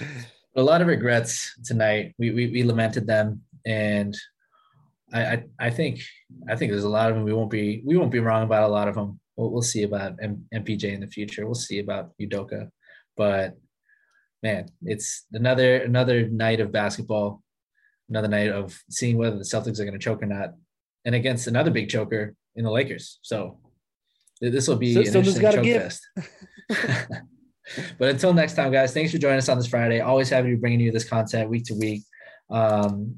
a 0.56 0.62
lot 0.62 0.80
of 0.80 0.86
regrets 0.86 1.54
tonight. 1.64 2.14
We, 2.18 2.30
we, 2.30 2.46
we 2.48 2.64
lamented 2.64 3.06
them 3.06 3.42
and 3.66 4.16
I, 5.12 5.24
I, 5.24 5.44
I 5.60 5.70
think 5.70 6.00
I 6.48 6.56
think 6.56 6.72
there's 6.72 6.84
a 6.84 6.88
lot 6.88 7.10
of 7.10 7.16
them. 7.16 7.24
We 7.24 7.32
won't 7.32 7.50
be 7.50 7.82
we 7.84 7.96
won't 7.96 8.10
be 8.10 8.20
wrong 8.20 8.42
about 8.42 8.68
a 8.68 8.72
lot 8.72 8.88
of 8.88 8.94
them. 8.94 9.20
We'll, 9.36 9.50
we'll 9.50 9.62
see 9.62 9.82
about 9.82 10.16
M- 10.20 10.46
MPJ 10.54 10.84
in 10.84 11.00
the 11.00 11.06
future. 11.06 11.46
We'll 11.46 11.54
see 11.54 11.78
about 11.78 12.10
Udoka, 12.20 12.68
but 13.16 13.56
man, 14.42 14.68
it's 14.82 15.26
another 15.32 15.78
another 15.78 16.28
night 16.28 16.60
of 16.60 16.72
basketball, 16.72 17.42
another 18.08 18.28
night 18.28 18.50
of 18.50 18.78
seeing 18.90 19.16
whether 19.18 19.36
the 19.36 19.44
Celtics 19.44 19.78
are 19.80 19.84
going 19.84 19.98
to 19.98 19.98
choke 19.98 20.22
or 20.22 20.26
not, 20.26 20.54
and 21.04 21.14
against 21.14 21.46
another 21.46 21.70
big 21.70 21.88
choker 21.88 22.34
in 22.54 22.64
the 22.64 22.70
Lakers. 22.70 23.18
So 23.22 23.58
this 24.40 24.68
will 24.68 24.76
be 24.76 24.94
so, 24.94 25.00
an 25.00 25.06
interesting 25.06 25.50
choke 25.50 25.64
give. 25.64 25.82
fest. 25.82 26.08
but 27.98 28.08
until 28.10 28.34
next 28.34 28.54
time, 28.54 28.70
guys, 28.70 28.92
thanks 28.92 29.12
for 29.12 29.18
joining 29.18 29.38
us 29.38 29.48
on 29.48 29.58
this 29.58 29.66
Friday. 29.66 30.00
Always 30.00 30.28
happy 30.28 30.50
to 30.50 30.56
be 30.56 30.60
bringing 30.60 30.80
you 30.80 30.92
this 30.92 31.08
content 31.08 31.48
week 31.48 31.64
to 31.64 31.74
week. 31.74 32.02
Um, 32.50 33.16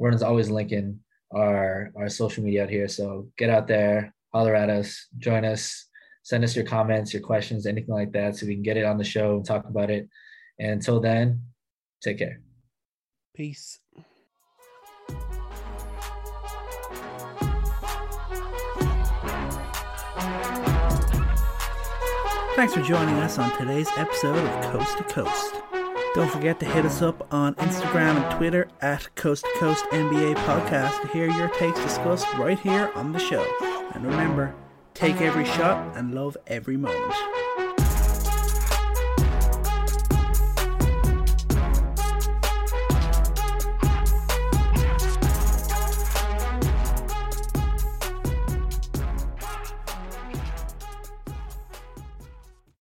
Vernon's 0.00 0.22
always 0.22 0.50
linking 0.50 1.00
our 1.34 1.90
our 1.96 2.08
social 2.08 2.44
media 2.44 2.64
out 2.64 2.70
here. 2.70 2.88
So 2.88 3.28
get 3.38 3.50
out 3.50 3.66
there, 3.66 4.14
holler 4.32 4.54
at 4.54 4.70
us, 4.70 5.06
join 5.18 5.44
us, 5.44 5.86
send 6.26 6.42
us 6.42 6.56
your 6.56 6.64
comments, 6.64 7.14
your 7.14 7.22
questions, 7.22 7.66
anything 7.66 7.94
like 7.94 8.10
that, 8.10 8.34
so 8.34 8.46
we 8.46 8.54
can 8.54 8.62
get 8.64 8.76
it 8.76 8.84
on 8.84 8.98
the 8.98 9.04
show 9.04 9.36
and 9.36 9.44
talk 9.44 9.64
about 9.68 9.90
it. 9.90 10.08
And 10.58 10.72
until 10.72 10.98
then, 10.98 11.40
take 12.02 12.18
care. 12.18 12.40
Peace. 13.32 13.78
Thanks 22.56 22.74
for 22.74 22.82
joining 22.82 23.14
us 23.18 23.38
on 23.38 23.56
today's 23.56 23.88
episode 23.96 24.36
of 24.36 24.72
Coast 24.72 24.98
to 24.98 25.04
Coast. 25.04 25.54
Don't 26.16 26.32
forget 26.32 26.58
to 26.58 26.66
hit 26.66 26.84
us 26.84 27.02
up 27.02 27.32
on 27.32 27.54
Instagram 27.56 28.20
and 28.20 28.36
Twitter 28.36 28.66
at 28.80 29.14
Coast 29.14 29.44
to 29.44 29.60
Coast 29.60 29.84
NBA 29.92 30.34
Podcast 30.38 31.02
to 31.02 31.08
hear 31.08 31.30
your 31.30 31.50
takes 31.50 31.78
discussed 31.78 32.26
right 32.34 32.58
here 32.58 32.90
on 32.96 33.12
the 33.12 33.20
show. 33.20 33.46
And 33.94 34.04
remember, 34.04 34.52
take 34.96 35.20
every 35.20 35.44
shot 35.44 35.94
and 35.94 36.14
love 36.14 36.38
every 36.46 36.78
moment. 36.78 37.45